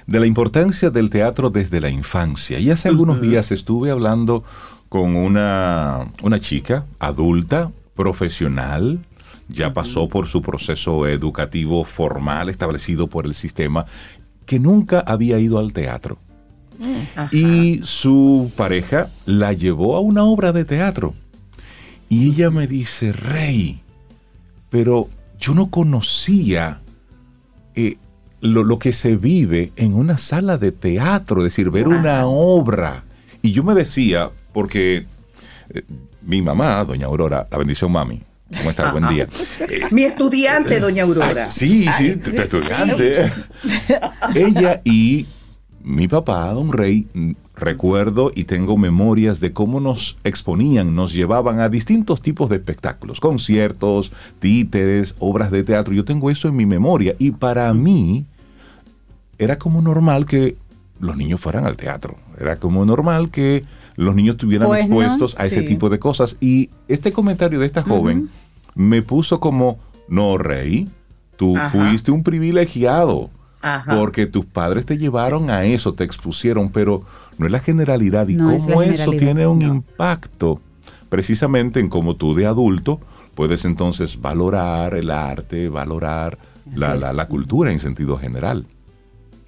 la 0.07 0.26
importancia 0.26 0.89
del 0.89 1.09
teatro 1.09 1.49
desde 1.49 1.81
la 1.81 1.89
infancia? 1.89 2.59
Y 2.59 2.69
hace 2.69 2.88
algunos 2.88 3.22
días 3.22 3.51
estuve 3.51 3.91
hablando 3.91 4.43
con 4.88 5.15
una, 5.15 6.11
una 6.22 6.39
chica 6.39 6.85
adulta, 6.99 7.72
profesional, 7.95 8.99
ya 9.47 9.73
pasó 9.73 10.09
por 10.09 10.27
su 10.27 10.41
proceso 10.41 11.07
educativo 11.07 11.84
formal 11.84 12.49
establecido 12.49 13.07
por 13.07 13.26
el 13.26 13.34
sistema, 13.34 13.85
que 14.45 14.59
nunca 14.59 14.99
había 14.99 15.39
ido 15.39 15.59
al 15.59 15.73
teatro. 15.73 16.17
Y 17.31 17.81
su 17.84 18.52
pareja 18.56 19.10
la 19.26 19.53
llevó 19.53 19.95
a 19.95 19.99
una 19.99 20.23
obra 20.23 20.52
de 20.52 20.65
teatro. 20.65 21.14
Y 22.10 22.30
ella 22.30 22.52
me 22.52 22.68
dice, 22.68 23.11
Rey, 23.11 23.81
pero 24.69 25.10
yo 25.39 25.53
no 25.56 25.69
conocía 25.69 26.81
eh, 27.76 27.97
lo, 28.41 28.80
que 28.80 28.93
se 28.93 29.18
vive 29.18 29.72
en 29.76 29.93
una 29.93 30.18
sala 30.18 30.57
de 30.57 30.72
teatro, 30.72 31.39
es 31.39 31.45
decir, 31.45 31.72
ver 31.72 31.88
una 31.88 32.27
obra. 32.27 33.03
Y 33.41 33.52
yo 33.52 33.64
me 33.64 33.73
decía, 33.73 34.30
porque 34.53 35.06
eh, 35.69 35.81
mi 36.22 36.41
mamá, 36.41 36.84
doña 36.84 37.07
Aurora, 37.07 37.47
la 37.49 37.57
bendición 37.57 37.91
mami, 37.91 38.22
¿Cómo 38.57 38.69
estás? 38.69 38.91
Buen 38.91 39.07
día. 39.07 39.27
Mi 39.91 40.03
estudiante, 40.03 40.80
doña 40.80 41.03
Aurora. 41.03 41.49
sí, 41.49 41.88
sí, 41.97 42.15
tu 42.18 42.30
estudiante. 42.30 43.31
Ella 44.35 44.81
y 44.84 45.26
mi 45.85 46.07
papá, 46.07 46.51
don 46.51 46.73
Rey, 46.73 47.07
mm, 47.13 47.31
recuerdo 47.55 48.31
y 48.33 48.45
tengo 48.45 48.75
memorias 48.75 49.39
de 49.39 49.53
cómo 49.53 49.79
nos 49.79 50.17
exponían, 50.23 50.95
nos 50.95 51.13
llevaban 51.13 51.59
a 51.59 51.69
distintos 51.69 52.21
tipos 52.21 52.49
de 52.49 52.55
espectáculos, 52.55 53.19
conciertos, 53.19 54.11
títeres, 54.39 55.15
obras 55.19 55.51
de 55.51 55.63
teatro. 55.63 55.93
Yo 55.93 56.03
tengo 56.03 56.31
eso 56.31 56.47
en 56.47 56.55
mi 56.55 56.65
memoria 56.65 57.15
y 57.19 57.31
para 57.31 57.71
mí 57.75 58.25
era 59.37 59.59
como 59.59 59.81
normal 59.81 60.25
que 60.25 60.57
los 60.99 61.15
niños 61.15 61.39
fueran 61.39 61.65
al 61.65 61.77
teatro. 61.77 62.15
Era 62.39 62.57
como 62.57 62.83
normal 62.83 63.29
que 63.29 63.63
los 63.95 64.15
niños 64.15 64.35
estuvieran 64.35 64.67
pues 64.67 64.85
expuestos 64.85 65.35
a 65.37 65.45
ese 65.45 65.61
tipo 65.61 65.89
de 65.89 65.99
cosas. 65.99 66.37
Y 66.41 66.71
este 66.87 67.11
comentario 67.11 67.59
de 67.59 67.67
esta 67.67 67.83
joven 67.83 68.29
me 68.73 69.03
puso 69.03 69.39
como, 69.39 69.77
no, 70.07 70.39
Rey, 70.39 70.89
tú 71.35 71.55
fuiste 71.71 72.09
un 72.09 72.23
privilegiado 72.23 73.29
porque 73.89 74.25
tus 74.25 74.45
padres 74.45 74.85
te 74.85 74.97
llevaron 74.97 75.49
a 75.49 75.65
eso, 75.65 75.93
te 75.93 76.03
expusieron, 76.03 76.69
pero 76.69 77.03
no 77.37 77.45
es 77.45 77.51
la 77.51 77.59
generalidad. 77.59 78.27
Y 78.27 78.37
cómo 78.37 78.81
eso 78.81 79.11
tiene 79.11 79.47
un 79.47 79.61
impacto 79.61 80.61
precisamente 81.09 81.79
en 81.79 81.89
cómo 81.89 82.15
tú 82.15 82.35
de 82.35 82.45
adulto 82.45 82.99
puedes 83.35 83.65
entonces 83.65 84.21
valorar 84.21 84.95
el 84.95 85.11
arte, 85.11 85.69
valorar 85.69 86.37
la, 86.75 87.27
cultura 87.27 87.71
en 87.71 87.79
sentido 87.79 88.17
general. 88.17 88.65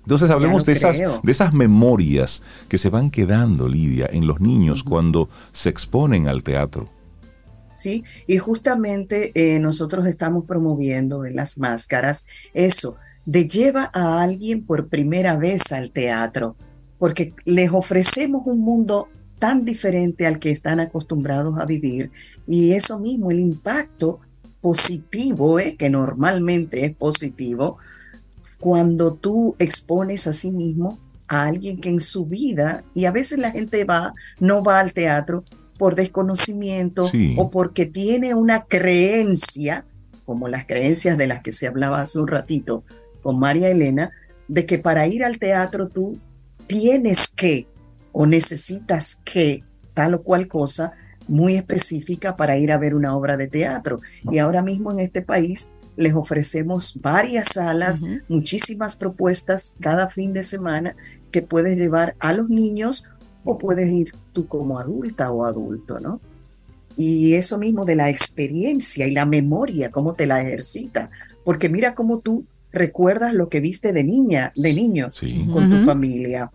Entonces 0.04 0.30
hablemos 0.30 0.66
de 0.66 0.74
esas, 0.74 0.98
de 0.98 1.32
esas 1.32 1.54
memorias 1.54 2.42
que 2.70 2.78
se 2.78 2.90
van 2.90 3.10
quedando, 3.12 3.68
Lidia, 3.68 4.08
en 4.12 4.28
los 4.28 4.40
niños 4.40 4.84
cuando 4.84 5.30
se 5.52 5.70
exponen 5.70 6.28
al 6.28 6.44
teatro. 6.44 6.90
¿sí? 7.78 8.04
Y 8.26 8.38
justamente 8.38 9.32
eh, 9.36 9.60
nosotros 9.60 10.06
estamos 10.08 10.46
promoviendo 10.46 11.26
en 11.26 11.36
las 11.36 11.58
máscaras 11.58 12.28
eso, 12.54 12.98
de 13.28 13.46
lleva 13.46 13.92
a 13.94 14.22
alguien 14.24 14.66
por 14.66 14.88
primera 14.88 15.36
vez 15.36 15.74
al 15.74 15.92
teatro, 15.92 16.56
porque 16.98 17.34
les 17.44 17.72
ofrecemos 17.74 18.44
un 18.46 18.62
mundo 18.62 19.10
tan 19.38 19.66
diferente 19.66 20.26
al 20.26 20.40
que 20.40 20.50
están 20.50 20.80
acostumbrados 20.80 21.60
a 21.60 21.66
vivir 21.66 22.10
y 22.48 22.72
eso 22.72 23.00
mismo, 23.00 23.30
el 23.30 23.42
impacto 23.42 24.22
positivo, 24.62 25.60
eh, 25.60 25.76
que 25.78 25.90
normalmente 25.90 26.86
es 26.86 26.96
positivo, 26.96 27.78
cuando 28.60 29.14
tú 29.14 29.56
expones 29.60 30.26
a 30.26 30.34
sí 30.34 30.52
mismo 30.52 30.98
a 31.28 31.44
alguien 31.48 31.82
que 31.82 31.90
en 31.90 32.00
su 32.00 32.26
vida, 32.26 32.86
y 32.94 33.06
a 33.06 33.12
veces 33.12 33.40
la 33.40 33.52
gente 33.52 33.84
va, 33.84 34.14
no 34.40 34.64
va 34.64 34.80
al 34.80 34.94
teatro 34.94 35.44
por 35.78 35.96
desconocimiento 35.96 37.10
Sí. 37.12 37.36
o 37.38 37.52
porque 37.52 37.86
tiene 37.86 38.34
una 38.34 38.64
creencia, 38.64 39.86
como 40.26 40.48
las 40.48 40.66
creencias 40.66 41.18
de 41.18 41.28
las 41.28 41.44
que 41.44 41.52
se 41.52 41.68
hablaba 41.68 42.02
hace 42.02 42.20
un 42.20 42.28
ratito 42.28 42.84
con 43.28 43.40
María 43.40 43.70
Elena, 43.70 44.12
de 44.48 44.66
que 44.66 44.80
para 44.80 45.06
ir 45.06 45.26
al 45.26 45.38
teatro 45.38 45.90
tú 45.90 46.18
tienes 46.66 47.28
que 47.28 47.68
o 48.14 48.26
necesitas 48.26 49.18
que 49.26 49.66
tal 49.94 50.14
o 50.14 50.24
cual 50.24 50.48
cosa 50.48 50.94
muy 51.28 51.58
específica 51.58 52.38
para 52.38 52.58
ir 52.58 52.72
a 52.72 52.78
ver 52.78 52.96
una 52.96 53.18
obra 53.18 53.36
de 53.36 53.50
teatro. 53.50 54.00
Y 54.32 54.38
ahora 54.38 54.62
mismo 54.62 54.94
en 54.94 55.02
este 55.02 55.22
país 55.22 55.72
les 55.98 56.14
ofrecemos 56.14 57.02
varias 57.02 57.50
salas, 57.56 58.02
muchísimas 58.30 58.96
propuestas 58.96 59.76
cada 59.82 60.08
fin 60.08 60.32
de 60.32 60.46
semana 60.46 60.96
que 61.30 61.42
puedes 61.42 61.78
llevar 61.78 62.16
a 62.20 62.32
los 62.32 62.48
niños 62.48 63.04
o 63.44 63.58
puedes 63.58 63.92
ir 63.92 64.16
tú 64.32 64.48
como 64.48 64.80
adulta 64.80 65.32
o 65.32 65.44
adulto, 65.44 66.00
¿no? 66.00 66.22
Y 66.96 67.34
eso 67.34 67.58
mismo 67.58 67.84
de 67.84 67.98
la 67.98 68.10
experiencia 68.10 69.06
y 69.06 69.12
la 69.12 69.26
memoria, 69.26 69.92
cómo 69.92 70.14
te 70.14 70.28
la 70.28 70.42
ejercita, 70.42 71.12
porque 71.44 71.68
mira 71.68 71.94
cómo 71.94 72.20
tú 72.20 72.46
recuerdas 72.72 73.34
lo 73.34 73.50
que 73.50 73.60
viste 73.60 73.94
de 73.94 74.04
niña, 74.04 74.52
de 74.56 74.74
niño 74.74 75.12
Sí. 75.16 75.48
con 75.52 75.70
tu 75.70 75.86
familia. 75.86 76.52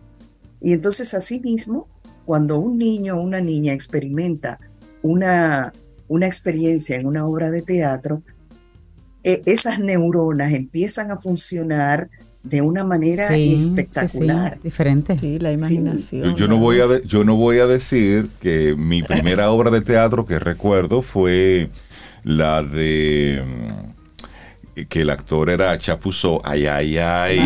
Y 0.61 0.73
entonces 0.73 1.13
así 1.13 1.39
mismo, 1.41 1.87
cuando 2.25 2.57
un 2.59 2.77
niño 2.77 3.15
o 3.17 3.21
una 3.21 3.41
niña 3.41 3.73
experimenta 3.73 4.59
una, 5.01 5.73
una 6.07 6.27
experiencia 6.27 6.95
en 6.97 7.07
una 7.07 7.25
obra 7.25 7.51
de 7.51 7.61
teatro, 7.61 8.23
eh, 9.23 9.41
esas 9.45 9.79
neuronas 9.79 10.53
empiezan 10.53 11.11
a 11.11 11.17
funcionar 11.17 12.09
de 12.43 12.61
una 12.61 12.83
manera 12.83 13.29
Sí, 13.29 13.33
sí, 13.35 13.55
sí, 13.61 13.67
espectacular. 13.69 14.59
diferente. 14.61 15.17
Sí, 15.17 15.39
la 15.39 15.53
imaginación. 15.53 16.35
Yo 16.35 16.47
no, 16.47 16.57
voy 16.57 16.79
a 16.81 16.87
de- 16.87 17.01
yo 17.05 17.23
no 17.23 17.35
voy 17.37 17.59
a 17.59 17.67
decir 17.67 18.27
que 18.41 18.75
mi 18.77 19.01
primera 19.01 19.49
obra 19.49 19.71
de 19.71 19.79
teatro 19.81 20.25
que 20.25 20.39
recuerdo 20.39 21.01
fue 21.01 21.69
la 22.23 22.61
de 22.63 23.43
mm, 23.45 23.92
que 24.89 25.01
el 25.01 25.11
actor 25.11 25.51
era 25.51 25.77
Chapuzó, 25.77 26.41
ay, 26.43 26.65
ay, 26.65 26.97
ay, 26.97 27.37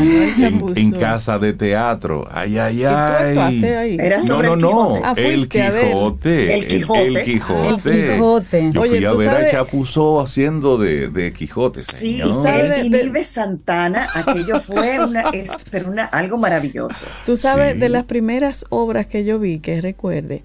en, 0.76 0.92
casa 0.92 1.38
de 1.40 1.52
teatro, 1.52 2.26
ay, 2.32 2.58
ay, 2.58 2.78
¿Y 2.78 2.84
tú 2.84 2.88
ay. 2.88 3.28
actuaste 3.30 3.78
ahí? 3.78 3.98
Era 4.00 4.18
No, 4.20 4.26
sobre 4.28 4.48
no, 4.48 4.54
el 4.54 4.60
no, 4.62 4.70
Quijote. 4.70 5.02
Ah, 5.04 5.14
el. 5.18 5.50
Quijote, 5.50 6.54
El 6.54 6.68
Quijote. 6.68 7.08
el 7.08 7.24
Quijote. 7.24 8.06
El 8.08 8.14
Quijote. 8.14 8.70
Yo 8.72 8.82
Oye, 8.82 8.96
fui 8.98 9.06
a 9.06 9.14
ver 9.14 9.30
sabes- 9.30 9.48
a 9.48 9.52
Chapuzó 9.52 10.22
haciendo 10.22 10.78
de, 10.78 11.10
de 11.10 11.34
Quijote, 11.34 11.82
Sí, 11.82 12.22
el 12.22 12.86
Inhibe 12.86 13.24
Santana, 13.24 14.08
aquello 14.14 14.60
fue 14.60 15.00
una, 15.04 15.30
es, 15.34 15.52
pero 15.70 15.90
una, 15.92 16.06
algo 16.06 16.38
maravilloso. 16.38 17.06
Tú 17.26 17.36
sabes, 17.36 17.74
Sí. 17.74 17.80
de 17.80 17.90
las 17.90 18.06
primeras 18.06 18.66
obras 18.70 19.06
que 19.08 19.26
yo 19.26 19.38
vi, 19.40 19.60
que 19.60 19.82
recuerde, 19.82 20.44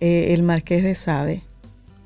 eh, 0.00 0.32
El 0.32 0.42
Marqués 0.42 0.82
de 0.82 0.94
Sade, 0.94 1.42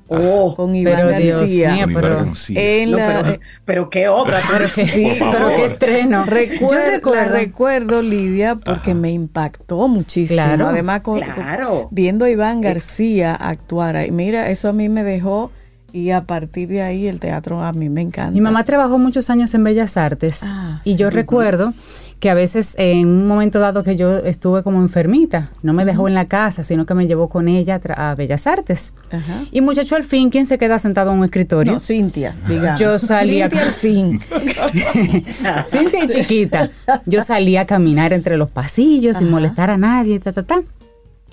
Oh, 0.09 0.55
con 0.55 0.75
Iván 0.75 0.93
Pero 0.95 1.07
García. 1.09 1.87
pero- 1.93 2.25
García. 2.25 2.59
En 2.81 2.91
no, 2.91 2.97
la- 2.97 3.21
pero, 3.23 3.39
pero 3.65 3.89
qué 3.89 4.07
obra. 4.07 4.41
Pero 4.51 4.65
qué, 4.73 4.87
Sí, 4.87 5.03
Por 5.19 5.31
pero 5.31 5.39
favor. 5.45 5.55
qué 5.57 5.65
estreno. 5.65 6.25
Recuer- 6.25 6.59
Yo 6.69 6.75
la 6.75 6.89
recuerdo. 6.89 7.29
recuerdo, 7.33 8.01
Lidia, 8.01 8.55
porque 8.55 8.93
me 8.93 9.11
impactó 9.11 9.87
muchísimo. 9.87 10.41
Claro. 10.41 10.67
Además, 10.67 11.01
con- 11.01 11.19
Claro. 11.19 11.83
con- 11.83 11.87
viendo 11.91 12.25
a 12.25 12.29
Iván 12.29 12.61
García 12.61 13.33
actuar. 13.35 14.05
Y 14.05 14.11
mira, 14.11 14.49
eso 14.49 14.69
a 14.69 14.73
mí 14.73 14.89
me 14.89 15.03
dejó 15.03 15.51
y 15.93 16.11
a 16.11 16.25
partir 16.25 16.67
de 16.67 16.81
ahí 16.81 17.07
el 17.07 17.19
teatro 17.19 17.63
a 17.63 17.71
mí 17.73 17.89
me 17.89 18.01
encanta. 18.01 18.31
Mi 18.31 18.41
mamá 18.41 18.63
trabajó 18.63 18.97
muchos 18.97 19.29
años 19.29 19.53
en 19.53 19.63
Bellas 19.63 19.97
Artes 19.97 20.41
Ah, 20.43 20.81
y 20.83 20.95
yo 20.95 21.09
recuerdo 21.09 21.73
que 22.19 22.29
a 22.31 22.33
veces 22.33 22.73
en 22.79 23.07
un 23.07 23.27
momento 23.27 23.59
dado 23.59 23.83
que 23.83 23.95
yo 23.95 24.17
estuve 24.17 24.63
como 24.63 24.81
enfermita, 24.81 25.51
no 25.61 25.73
me 25.73 25.85
dejó 25.85 26.07
en 26.07 26.15
la 26.15 26.25
casa, 26.25 26.63
sino 26.63 26.87
que 26.87 26.95
me 26.95 27.05
llevó 27.05 27.29
con 27.29 27.47
ella 27.47 27.79
a 27.95 28.15
Bellas 28.15 28.47
Artes. 28.47 28.93
Ajá. 29.11 29.43
Y 29.51 29.61
muchacho 29.61 29.95
al 29.95 30.03
fin, 30.03 30.31
¿quién 30.31 30.47
se 30.47 30.57
queda 30.57 30.79
sentado 30.79 31.11
en 31.11 31.19
un 31.19 31.25
escritorio? 31.25 31.73
No, 31.73 31.79
Cintia, 31.79 32.33
digamos. 32.47 32.79
Yo 32.79 32.97
salía- 32.97 33.49
Cintia 33.49 33.61
al 33.67 33.73
fin. 33.73 34.19
Cintia 35.67 36.03
y 36.03 36.07
chiquita. 36.07 36.69
Yo 37.05 37.21
salía 37.21 37.61
a 37.61 37.65
caminar 37.65 38.13
entre 38.13 38.35
los 38.37 38.51
pasillos 38.51 39.17
sin 39.17 39.29
molestar 39.29 39.69
a 39.69 39.77
nadie, 39.77 40.19
ta, 40.19 40.31
ta, 40.33 40.43
ta. 40.43 40.57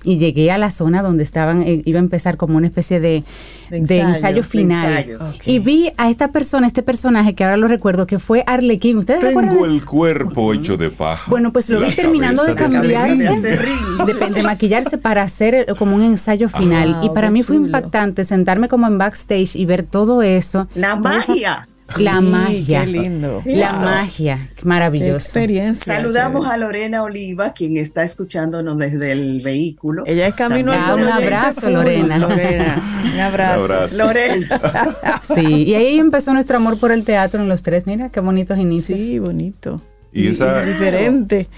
Y 0.05 0.19
llegué 0.19 0.51
a 0.53 0.59
la 0.59 0.71
zona 0.71 1.03
donde 1.03 1.23
estaban, 1.23 1.63
eh, 1.63 1.83
iba 1.85 1.99
a 1.99 2.03
empezar 2.03 2.37
como 2.37 2.57
una 2.59 2.67
especie 2.67 3.01
de, 3.01 3.25
De 3.71 3.81
de 3.81 4.01
ensayo, 4.01 4.37
de 4.37 4.43
final. 4.43 4.99
ensayo. 5.09 5.19
Y 5.47 5.59
vi 5.61 5.91
a 5.97 6.11
esta 6.11 6.31
persona, 6.31 6.67
este 6.67 6.83
personaje 6.83 7.35
que 7.35 7.43
ahora 7.43 7.57
lo 7.57 7.69
recuerdo, 7.69 8.07
que 8.07 8.19
fue 8.19 8.45
Arlequín. 8.47 8.99
¿Ustedes 8.99 9.23
recuerdan? 9.23 9.55
Tengo 9.55 9.67
el 9.67 9.85
cuerpo 9.85 10.53
hecho 10.53 10.77
de 10.77 10.91
paja. 10.91 11.31
Bueno, 11.31 11.53
pues 11.53 11.71
lo 11.71 11.81
vi 11.81 11.91
terminando 11.93 12.45
de 12.45 12.55
cambiarse, 12.55 13.23
de 13.41 14.15
de, 14.15 14.31
de 14.31 14.43
maquillarse 14.43 14.99
para 14.99 15.23
hacer 15.23 15.67
como 15.79 15.97
un 15.97 16.03
ensayo 16.03 16.49
final. 16.49 16.95
Wow, 16.97 17.05
y 17.05 17.09
para 17.11 17.31
mí 17.31 17.43
fue 17.43 17.57
impactante 17.57 18.25
sentarme 18.25 18.69
como 18.69 18.87
en 18.87 18.99
backstage 18.99 19.57
y 19.57 19.65
ver 19.65 19.83
todo 19.85 20.23
eso. 20.23 20.69
La 20.75 20.97
magia. 20.97 21.67
La 21.99 22.19
Sí, 22.19 22.25
magia. 22.25 22.81
Qué 22.85 22.91
lindo. 22.91 23.43
La 23.45 23.67
Eso. 23.67 23.81
magia. 23.83 24.49
Qué 24.57 24.63
Qué 24.63 24.69
maravilloso. 24.69 25.15
experiencia. 25.17 25.95
Saludamos 25.97 26.49
a 26.49 26.57
Lorena 26.57 27.03
Oliva, 27.03 27.53
quien 27.53 27.77
está 27.77 28.03
escuchándonos 28.05 28.79
desde 28.79 29.13
el 29.13 29.41
vehículo. 29.45 30.03
Ella 30.07 30.27
es 30.27 30.35
camino 30.35 30.73
al 30.73 30.95
un 31.03 31.09
abrazo, 31.09 31.69
Lorena. 31.71 32.19
Lorena. 32.19 32.83
Un 33.15 33.21
abrazo. 33.21 33.65
Un 33.65 33.71
abrazo. 33.73 33.97
Lorena. 33.97 34.47
Sí, 35.35 35.65
y 35.65 35.75
ahí 35.75 35.99
empezó 35.99 36.33
nuestro 36.33 36.57
amor 36.57 36.79
por 36.79 36.91
el 36.93 37.05
teatro 37.05 37.41
en 37.41 37.49
los 37.49 37.63
tres. 37.63 37.87
Mira 37.87 38.11
qué 38.11 38.21
bonitos 38.21 38.59
inicios. 38.59 38.99
Sí, 38.99 39.19
bonito. 39.19 39.81
Y 40.13 40.29
esa- 40.29 40.65
diferente. 40.65 41.49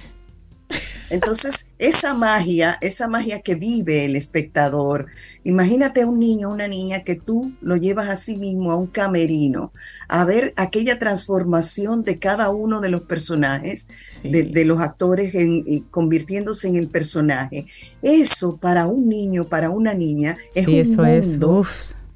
Entonces, 1.09 1.69
esa 1.79 2.15
magia, 2.15 2.77
esa 2.81 3.07
magia 3.07 3.41
que 3.41 3.55
vive 3.55 4.05
el 4.05 4.17
espectador, 4.17 5.07
imagínate 5.45 6.03
a 6.03 6.07
un 6.09 6.19
niño, 6.19 6.51
una 6.51 6.67
niña 6.67 7.05
que 7.05 7.15
tú 7.15 7.53
lo 7.61 7.77
llevas 7.77 8.09
a 8.09 8.17
sí 8.17 8.37
mismo 8.37 8.73
a 8.73 8.77
un 8.77 8.89
camerino, 8.89 9.73
a 10.09 10.25
ver 10.25 10.53
aquella 10.57 10.99
transformación 10.99 12.03
de 12.03 12.19
cada 12.19 12.51
uno 12.51 12.81
de 12.81 12.89
los 12.89 13.03
personajes, 13.03 13.89
Sí. 14.23 14.31
de, 14.31 14.43
de 14.45 14.65
los 14.65 14.81
actores 14.81 15.33
en- 15.37 15.63
y 15.67 15.83
convirtiéndose 15.83 16.67
en 16.67 16.75
el 16.77 16.89
personaje. 16.89 17.67
Eso 18.03 18.57
para 18.57 18.87
un 18.87 19.09
niño, 19.09 19.45
para 19.49 19.71
una 19.71 19.95
niña, 19.95 20.37
es 20.57 20.65
Sí, 20.65 20.73
un 20.75 20.81
eso 20.81 21.05
es. 21.05 21.27
mundo, 21.29 21.65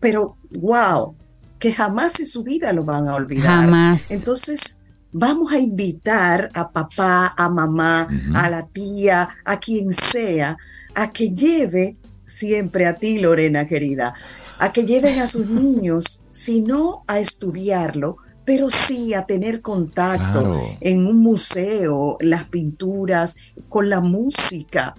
pero 0.01 0.37
wow, 0.51 1.15
que 1.61 1.73
jamás 1.73 2.19
en 2.19 2.27
su 2.27 2.43
vida 2.43 2.73
lo 2.73 2.85
van 2.85 3.07
a 3.07 3.15
olvidar. 3.15 3.47
jamás. 3.67 4.11
Entonces, 4.11 4.79
vamos 5.13 5.53
a 5.53 5.59
invitar 5.59 6.51
a 6.55 6.71
papá, 6.71 7.35
a 7.37 7.49
mamá, 7.49 8.09
a 8.35 8.49
la 8.51 8.67
tía, 8.67 9.29
a 9.45 9.59
quien 9.59 9.93
sea, 9.93 10.57
a 10.95 11.13
que 11.13 11.31
lleve 11.31 11.97
siempre 12.27 12.87
a 12.87 12.97
ti, 12.97 13.19
Lorena 13.19 13.67
querida, 13.67 14.15
a 14.59 14.73
que 14.73 14.85
lleven 14.85 15.19
a 15.19 15.27
sus 15.27 15.47
niños, 15.49 16.23
si 16.31 16.61
no 16.61 17.03
a 17.07 17.19
estudiarlo, 17.19 18.19
pero 18.45 18.71
sí 18.71 19.15
a 19.15 19.27
tener 19.27 19.61
contacto 19.61 20.41
Claro. 20.41 20.61
en 20.81 21.07
un 21.07 21.19
museo, 21.21 22.17
las 22.21 22.45
pinturas, 22.45 23.37
con 23.69 23.89
la 23.89 24.01
música. 24.01 24.95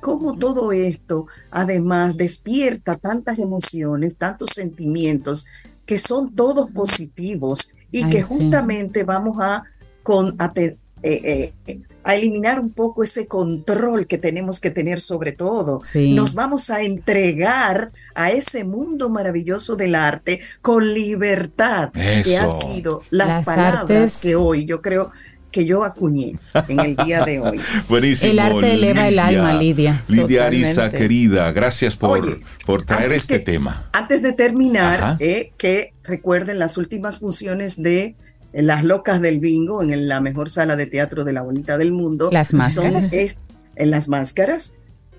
Cómo 0.00 0.36
todo 0.38 0.72
esto, 0.72 1.26
además, 1.50 2.16
despierta 2.16 2.96
tantas 2.96 3.38
emociones, 3.38 4.16
tantos 4.16 4.50
sentimientos, 4.54 5.46
que 5.86 5.98
son 5.98 6.34
todos 6.34 6.70
positivos 6.70 7.68
y 7.94 8.02
Ay, 8.04 8.10
que 8.10 8.22
sí. 8.22 8.28
justamente 8.28 9.04
vamos 9.04 9.36
a, 9.40 9.62
con, 10.02 10.34
a, 10.38 10.52
te- 10.52 10.78
eh, 11.02 11.52
eh, 11.66 11.82
a 12.02 12.14
eliminar 12.14 12.58
un 12.60 12.70
poco 12.70 13.04
ese 13.04 13.26
control 13.26 14.06
que 14.06 14.18
tenemos 14.18 14.58
que 14.60 14.70
tener 14.70 15.00
sobre 15.00 15.32
todo. 15.32 15.80
Sí. 15.84 16.12
Nos 16.12 16.34
vamos 16.34 16.70
a 16.70 16.82
entregar 16.82 17.92
a 18.14 18.30
ese 18.30 18.64
mundo 18.64 19.08
maravilloso 19.10 19.76
del 19.76 19.94
arte 19.94 20.40
con 20.60 20.92
libertad, 20.92 21.92
que 22.24 22.36
ha 22.36 22.50
sido 22.50 23.02
las, 23.10 23.28
Las 23.28 23.46
palabras 23.46 23.84
artes- 23.88 24.20
que 24.22 24.34
hoy 24.36 24.64
yo 24.66 24.82
creo 24.82 25.10
que 25.54 25.64
yo 25.64 25.84
acuñé 25.84 26.34
en 26.66 26.80
el 26.80 26.96
día 26.96 27.24
de 27.24 27.38
hoy. 27.38 27.60
Buenísimo. 27.88 28.32
El 28.32 28.38
arte 28.40 28.74
eleva 28.74 29.06
el 29.06 29.18
alma, 29.20 29.54
Lidia. 29.54 30.02
Lidia 30.08 30.46
Arisa, 30.46 30.90
querida, 30.90 31.52
gracias 31.52 31.94
por, 31.94 32.18
Oye, 32.18 32.40
por 32.66 32.84
traer 32.84 33.12
este 33.12 33.38
que- 33.38 33.44
tema. 33.52 33.88
Antes 33.92 34.20
de 34.22 34.32
terminar, 34.32 35.16
eh, 35.20 35.52
que 35.56 35.94
recuerden 36.02 36.58
las 36.58 36.76
últimas 36.76 37.20
funciones 37.20 37.80
de 37.80 38.16
en 38.52 38.66
Las 38.66 38.82
Locas 38.82 39.20
del 39.20 39.38
Bingo, 39.38 39.80
en 39.82 40.08
la 40.08 40.20
mejor 40.20 40.50
sala 40.50 40.74
de 40.74 40.86
teatro 40.86 41.22
de 41.22 41.32
la 41.32 41.42
bonita 41.42 41.78
del 41.78 41.92
mundo. 41.92 42.30
Las 42.32 42.52
máscaras. 42.52 43.12
en 43.12 43.90
las 43.90 44.08
máscaras. 44.08 44.74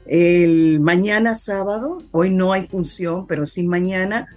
El 0.06 0.82
mañana 0.82 1.36
sábado, 1.36 2.03
hoy 2.12 2.30
no 2.30 2.52
hay 2.52 2.68
función, 2.68 3.26
pero 3.26 3.45
sí 3.45 3.64
mañana 3.64 4.28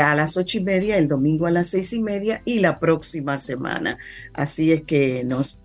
a 0.00 0.14
las 0.14 0.36
ocho 0.36 0.58
y 0.58 0.64
media, 0.64 0.96
el 0.98 1.08
domingo 1.08 1.46
a 1.46 1.50
las 1.50 1.68
seis 1.68 1.92
y 1.92 2.02
media 2.02 2.42
y 2.44 2.60
la 2.60 2.78
próxima 2.80 3.38
semana. 3.38 3.98
Así 4.32 4.72
es 4.72 4.82
que 4.82 5.24
nos 5.24 5.60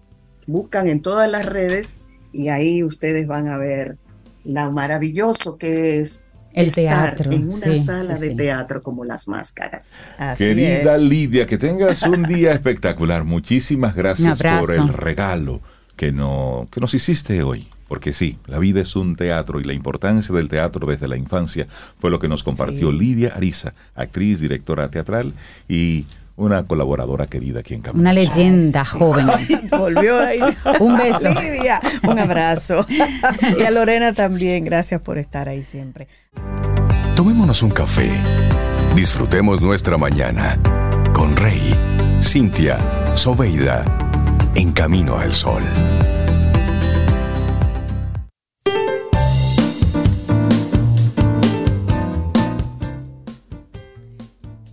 buscan 0.48 0.88
en 0.88 1.02
todas 1.02 1.30
las 1.30 1.46
redes 1.46 2.02
y 2.32 2.50
ahí 2.50 2.84
ustedes 2.84 3.28
van 3.28 3.48
a 3.48 3.58
ver 3.58 3.98
lo 4.44 4.72
maravilloso 4.72 5.58
que 5.58 6.00
es 6.00 6.26
el 6.54 6.74
teatro 6.74 7.32
en 7.32 7.46
una 7.46 7.76
sala 7.76 8.16
de 8.16 8.36
teatro 8.36 8.82
como 8.82 9.06
las 9.06 9.28
máscaras. 9.28 10.04
Querida 10.38 10.98
Lidia, 10.98 11.46
que 11.46 11.58
tengas 11.58 12.02
un 12.04 12.24
día 12.28 12.52
espectacular. 12.54 13.24
Muchísimas 13.24 13.96
gracias 13.96 14.42
por 14.42 14.72
el 14.72 14.88
regalo 14.90 15.62
que, 15.96 16.12
no, 16.12 16.68
que 16.72 16.80
nos 16.80 16.94
hiciste 16.94 17.44
hoy. 17.44 17.68
Porque 17.90 18.14
sí, 18.14 18.38
la 18.46 18.60
vida 18.60 18.80
es 18.80 18.96
un 18.96 19.16
teatro 19.16 19.60
y 19.60 19.64
la 19.66 19.74
importancia 19.74 20.34
del 20.34 20.48
teatro 20.48 20.88
desde 20.88 21.08
la 21.08 21.18
infancia 21.18 21.68
fue 21.98 22.12
lo 22.12 22.20
que 22.20 22.30
nos 22.30 22.44
compartió 22.44 22.92
Lidia 22.92 23.34
Ariza, 23.36 23.74
actriz, 23.96 24.40
directora 24.40 24.90
teatral 24.90 25.34
y 25.68 26.06
una 26.38 26.66
colaboradora 26.66 27.26
querida 27.26 27.60
aquí 27.60 27.74
en 27.74 27.82
Camino. 27.82 28.02
Una 28.02 28.14
leyenda 28.14 28.86
joven. 28.86 29.28
volvió 29.72 30.20
ahí. 30.20 30.40
un 30.80 30.96
beso. 30.98 31.30
Lidia, 31.30 31.82
un 32.08 32.18
abrazo. 32.18 32.86
y 33.60 33.64
a 33.64 33.72
Lorena 33.72 34.14
también, 34.14 34.64
gracias 34.64 35.02
por 35.02 35.18
estar 35.18 35.50
ahí 35.50 35.64
siempre. 35.64 36.08
Tomémonos 37.16 37.64
un 37.64 37.72
café. 37.72 38.10
Disfrutemos 38.96 39.62
nuestra 39.62 39.98
mañana 39.98 40.58
con 41.12 41.36
Rey, 41.36 41.76
Cintia, 42.22 42.78
Soveida, 43.16 43.84
en 44.56 44.72
Camino 44.72 45.18
al 45.18 45.34
Sol. 45.34 45.64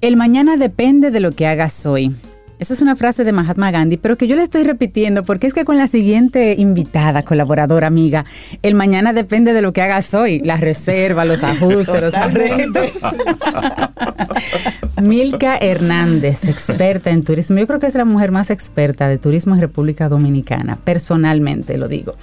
El 0.06 0.16
mañana 0.16 0.56
depende 0.56 1.10
de 1.10 1.18
lo 1.18 1.32
que 1.32 1.48
hagas 1.48 1.84
hoy. 1.84 2.14
Esa 2.60 2.74
es 2.74 2.80
una 2.80 2.94
frase 2.94 3.24
de 3.24 3.32
Mahatma 3.32 3.72
Gandhi, 3.72 3.96
pero 3.96 4.16
que 4.16 4.28
yo 4.28 4.36
le 4.36 4.42
estoy 4.44 4.62
repitiendo 4.62 5.24
porque 5.24 5.48
es 5.48 5.52
que 5.52 5.64
con 5.64 5.78
la 5.78 5.88
siguiente 5.88 6.54
invitada, 6.56 7.24
colaboradora, 7.24 7.88
amiga, 7.88 8.24
el 8.62 8.76
mañana 8.76 9.12
depende 9.12 9.52
de 9.52 9.62
lo 9.62 9.72
que 9.72 9.82
hagas 9.82 10.14
hoy, 10.14 10.38
la 10.38 10.58
reserva, 10.58 11.24
los 11.24 11.42
ajustes, 11.42 12.00
los 12.00 12.14
arreglos. 12.14 12.86
Milka 15.02 15.56
Hernández, 15.56 16.44
experta 16.44 17.10
en 17.10 17.24
turismo. 17.24 17.58
Yo 17.58 17.66
creo 17.66 17.80
que 17.80 17.88
es 17.88 17.96
la 17.96 18.04
mujer 18.04 18.30
más 18.30 18.50
experta 18.50 19.08
de 19.08 19.18
turismo 19.18 19.56
en 19.56 19.60
República 19.60 20.08
Dominicana, 20.08 20.78
personalmente 20.84 21.76
lo 21.78 21.88
digo 21.88 22.14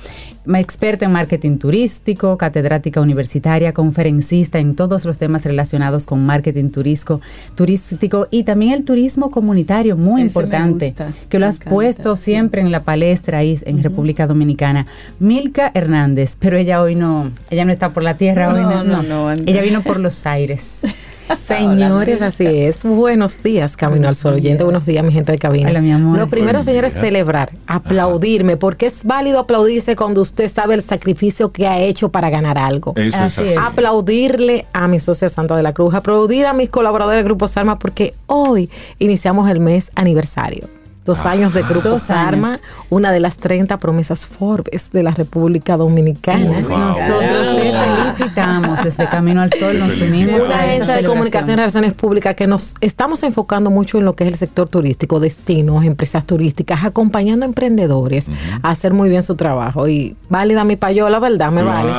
experta 0.55 1.05
en 1.05 1.11
marketing 1.11 1.57
turístico, 1.57 2.37
catedrática 2.37 3.01
universitaria, 3.01 3.73
conferencista 3.73 4.59
en 4.59 4.75
todos 4.75 5.05
los 5.05 5.17
temas 5.17 5.45
relacionados 5.45 6.05
con 6.05 6.25
marketing 6.25 6.69
turístico, 6.69 7.21
turístico 7.55 8.27
y 8.29 8.43
también 8.43 8.73
el 8.73 8.83
turismo 8.83 9.31
comunitario, 9.31 9.97
muy 9.97 10.21
importante, 10.21 10.93
que 11.29 11.39
lo 11.39 11.45
has 11.45 11.59
puesto 11.59 12.15
siempre 12.15 12.61
en 12.61 12.71
la 12.71 12.83
palestra 12.83 13.39
ahí 13.39 13.57
en 13.65 13.81
República 13.81 14.27
Dominicana. 14.27 14.85
Milka 15.19 15.71
Hernández, 15.73 16.37
pero 16.39 16.57
ella 16.57 16.81
hoy 16.81 16.95
no, 16.95 17.31
ella 17.49 17.65
no 17.65 17.71
está 17.71 17.89
por 17.89 18.03
la 18.03 18.17
tierra 18.17 18.53
hoy, 18.53 18.61
no, 18.61 18.83
no, 18.83 19.03
no 19.03 19.31
ella 19.31 19.61
vino 19.61 19.81
por 19.83 19.99
los 19.99 20.25
aires. 20.25 20.85
Señores, 21.45 22.21
así 22.21 22.45
es. 22.45 22.83
Buenos 22.83 23.41
días, 23.43 23.77
Camino 23.77 24.07
al 24.07 24.15
Sol. 24.15 24.35
Oyente, 24.35 24.63
buenos 24.63 24.85
días, 24.85 25.03
mi 25.03 25.11
gente 25.11 25.31
de 25.31 25.37
cabina. 25.37 25.69
Hola, 25.69 25.81
mi 25.81 25.91
amor. 25.91 26.17
Lo 26.17 26.29
primero, 26.29 26.63
señores, 26.63 26.95
es 26.95 27.01
celebrar, 27.01 27.51
aplaudirme, 27.67 28.57
porque 28.57 28.87
es 28.87 29.03
válido 29.03 29.39
aplaudirse 29.39 29.95
cuando 29.95 30.21
usted 30.21 30.49
sabe 30.49 30.75
el 30.75 30.81
sacrificio 30.81 31.51
que 31.51 31.67
ha 31.67 31.79
hecho 31.79 32.09
para 32.09 32.29
ganar 32.29 32.57
algo. 32.57 32.93
Eso 32.95 33.17
así 33.17 33.41
es. 33.41 33.57
Aplaudirle 33.57 34.65
a 34.73 34.87
mi 34.87 34.99
socia 34.99 35.29
Santa 35.29 35.55
de 35.55 35.63
la 35.63 35.73
Cruz, 35.73 35.93
aplaudir 35.93 36.45
a 36.45 36.53
mis 36.53 36.69
colaboradores 36.69 37.17
del 37.17 37.25
Grupo 37.25 37.47
Salma, 37.47 37.77
porque 37.77 38.13
hoy 38.27 38.69
iniciamos 38.99 39.49
el 39.49 39.59
mes 39.59 39.91
aniversario 39.95 40.67
dos 41.05 41.25
años 41.25 41.53
de 41.53 41.63
Grupo 41.63 41.99
Sarma, 41.99 42.57
una 42.89 43.11
de 43.11 43.19
las 43.19 43.37
30 43.37 43.77
promesas 43.77 44.25
Forbes 44.25 44.91
de 44.91 45.03
la 45.03 45.11
República 45.11 45.75
Dominicana. 45.75 46.61
Nosotros 46.61 47.55
te 47.57 47.73
felicitamos 47.73 48.83
desde 48.83 49.07
Camino 49.07 49.41
al 49.41 49.51
Sol, 49.51 49.79
nos 49.79 49.99
unimos 49.99 50.49
a 50.49 50.59
agencia 50.59 50.95
de 50.95 51.03
comunicación 51.03 51.53
y 51.53 51.55
relaciones 51.57 51.93
públicas 51.93 52.35
que 52.35 52.47
nos 52.47 52.75
estamos 52.79 53.23
enfocando 53.23 53.69
mucho 53.69 53.97
en 53.97 54.05
lo 54.05 54.15
que 54.15 54.23
es 54.23 54.29
el 54.29 54.35
sector 54.35 54.69
turístico, 54.69 55.19
destinos, 55.19 55.83
empresas 55.83 56.25
turísticas, 56.25 56.85
acompañando 56.85 57.45
a 57.45 57.47
emprendedores 57.47 58.27
a 58.61 58.69
hacer 58.69 58.93
muy 58.93 59.09
bien 59.09 59.23
su 59.23 59.35
trabajo. 59.35 59.87
Y 59.87 60.15
válida 60.29 60.63
mi 60.63 60.77
payola, 60.77 61.19
¿verdad? 61.19 61.51
Me 61.51 61.63
vale. 61.63 61.89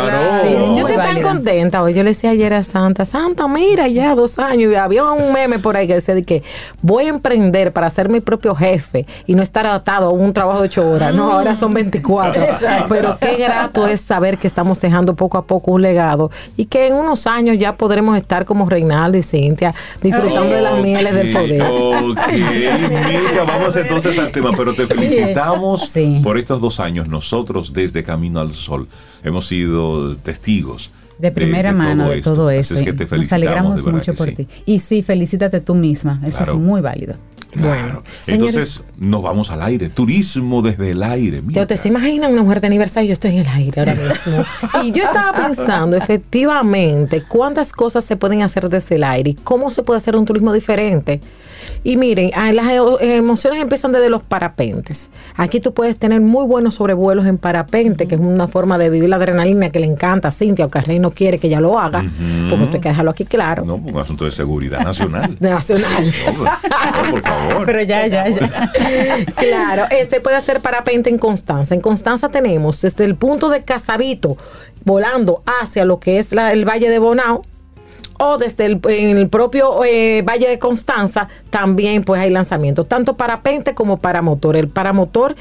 yo 0.77 0.87
estoy 0.87 0.97
tan 0.97 1.23
contenta. 1.23 1.83
Hoy 1.83 1.93
yo 1.93 2.03
le 2.03 2.11
decía 2.11 2.31
ayer 2.31 2.55
a 2.55 2.63
Santa, 2.63 3.05
Santa, 3.05 3.49
mira, 3.49 3.87
ya 3.89 4.15
dos 4.15 4.39
años, 4.39 4.73
y 4.73 4.77
había 4.77 5.05
un 5.05 5.33
meme 5.33 5.59
por 5.59 5.77
ahí 5.77 5.87
que 5.87 5.95
decía 5.95 6.15
de 6.15 6.23
que 6.23 6.43
voy 6.81 7.05
a 7.05 7.09
emprender 7.09 7.73
para 7.73 7.91
ser 7.91 8.09
mi 8.09 8.21
propio 8.21 8.55
jefe 8.55 8.94
y 9.27 9.35
no 9.35 9.43
estar 9.43 9.67
atado 9.67 10.07
a 10.07 10.11
un 10.11 10.33
trabajo 10.33 10.61
de 10.61 10.67
ocho 10.67 10.89
horas. 10.89 11.15
No, 11.15 11.33
ahora 11.33 11.55
son 11.55 11.75
24. 11.75 12.47
Pero 12.89 13.19
qué 13.19 13.37
grato 13.37 13.87
es 13.87 14.01
saber 14.01 14.39
que 14.39 14.47
estamos 14.47 14.81
dejando 14.81 15.15
poco 15.15 15.39
a 15.39 15.47
poco 15.47 15.73
un 15.73 15.83
legado 15.83 16.31
y 16.57 16.67
que 16.67 16.87
en 16.87 16.95
unos 16.95 17.27
años 17.27 17.59
ya 17.59 17.75
podremos 17.75 18.17
estar 18.17 18.45
como 18.45 18.69
Reinaldo 18.69 19.19
y 19.19 19.23
Cintia 19.23 19.75
disfrutando 20.03 20.55
de 20.55 20.63
las 20.63 20.81
mieles 20.81 21.15
del 21.15 21.33
poder. 21.33 21.63
vamos 23.47 23.77
entonces 23.77 24.19
al 24.19 24.31
tema, 24.31 24.51
pero 24.57 24.75
te 24.75 24.87
felicitamos 24.87 25.91
por 26.23 26.39
estos 26.39 26.61
dos 26.61 26.81
años. 26.81 27.09
Nosotros 27.09 27.73
desde 27.73 28.05
Camino 28.05 28.41
al 28.41 28.55
Sol 28.55 28.89
hemos 29.23 29.47
sido 29.47 30.17
testigos 30.17 30.91
de 31.19 31.31
primera 31.31 31.73
mano 31.73 32.11
de 32.11 32.23
todo 32.23 32.51
eso. 32.51 32.75
Nos 33.17 33.33
alegramos 33.33 33.87
mucho 33.87 34.15
por 34.15 34.31
ti. 34.33 34.49
Y 34.67 34.79
sí, 34.79 35.03
felicítate 35.03 35.61
tú 35.61 35.75
misma. 35.75 36.21
Eso 36.25 36.43
es 36.43 36.55
muy 36.55 36.81
válido. 36.81 37.15
Bueno, 37.57 38.03
entonces 38.27 38.83
nos 38.99 39.23
vamos 39.23 39.51
al 39.51 39.63
aire, 39.63 39.89
turismo 39.89 40.61
desde 40.61 40.91
el 40.91 41.03
aire. 41.03 41.41
Mira. 41.41 41.67
¿Te, 41.67 41.77
te 41.77 41.89
imaginas 41.89 42.31
una 42.31 42.43
mujer 42.43 42.61
de 42.61 42.67
aniversario? 42.67 43.09
Yo 43.09 43.13
estoy 43.13 43.33
en 43.33 43.39
el 43.39 43.47
aire 43.47 43.81
ahora 43.81 43.95
mismo. 43.95 44.45
y 44.83 44.93
yo 44.93 45.05
estaba 45.05 45.33
pensando, 45.33 45.97
efectivamente, 45.97 47.23
cuántas 47.23 47.73
cosas 47.73 48.05
se 48.05 48.17
pueden 48.17 48.43
hacer 48.43 48.69
desde 48.69 48.97
el 48.97 49.05
aire 49.05 49.31
y 49.31 49.35
cómo 49.35 49.71
se 49.71 49.83
puede 49.83 49.99
hacer 49.99 50.17
un 50.17 50.25
turismo 50.25 50.53
diferente. 50.53 51.21
Y 51.87 51.99
miren, 51.99 52.31
ah, 52.35 52.51
las 52.53 52.67
emociones 53.01 53.61
empiezan 53.61 53.93
desde 53.93 54.09
los 54.09 54.23
parapentes. 54.23 55.11
Aquí 55.37 55.61
tú 55.61 55.75
puedes 55.75 55.99
tener 55.99 56.23
muy 56.23 56.47
buenos 56.47 56.77
sobrevuelos 56.77 57.27
en 57.27 57.37
parapente, 57.37 58.09
que 58.09 58.15
es 58.15 58.21
una 58.23 58.49
forma 58.49 58.79
de 58.79 58.89
vivir 58.89 59.11
la 59.11 59.17
adrenalina 59.17 59.69
que 59.69 59.81
le 59.81 59.87
encanta 59.87 60.29
a 60.29 60.33
Cintia, 60.33 60.65
o 60.65 60.71
Rey 60.71 60.99
no 60.99 61.11
quiere 61.11 61.39
que 61.39 61.49
ella 61.49 61.61
lo 61.61 61.79
haga, 61.79 62.03
porque 62.49 62.65
hay 62.65 62.81
que 62.81 62.89
dejarlo 62.89 63.11
aquí 63.11 63.27
claro. 63.27 63.67
No, 63.67 63.75
un 63.75 63.99
asunto 63.99 64.25
de 64.25 64.31
seguridad 64.31 64.81
nacional. 64.81 65.37
nacional. 65.41 66.15
por 67.11 67.23
favor. 67.23 67.67
Pero 67.67 67.83
ya, 67.83 68.07
ya, 68.07 68.29
ya. 68.31 68.71
claro, 69.37 69.85
este 69.91 70.23
puede 70.23 70.37
hacer 70.37 70.61
parapente 70.61 71.11
en 71.11 71.19
Constanza. 71.19 71.75
En 71.75 71.83
Constanza 71.83 72.31
tenemos 72.31 72.81
desde 72.81 73.05
el 73.05 73.15
punto 73.15 73.51
de 73.51 73.63
Casabito, 73.63 74.39
volando 74.85 75.43
hacia 75.61 75.85
lo 75.85 76.01
que 76.01 76.19
es 76.19 76.33
el 76.33 76.67
Valle 76.67 76.89
de 76.89 76.99
Bonao, 76.99 77.43
o 78.19 78.39
desde 78.39 78.67
el, 78.67 78.81
en 78.89 79.17
el 79.17 79.29
propio 79.29 79.85
eh, 79.85 80.23
Valle 80.23 80.49
de 80.49 80.59
Constanza 80.59 81.29
también 81.51 82.05
pues 82.05 82.21
hay 82.21 82.31
lanzamientos, 82.31 82.89
tanto 82.89 83.17
para 83.17 83.43
pente 83.43 83.75
como 83.75 83.97
para 83.97 84.23
motor. 84.23 84.57
El 84.57 84.69
paramotor 84.69 85.35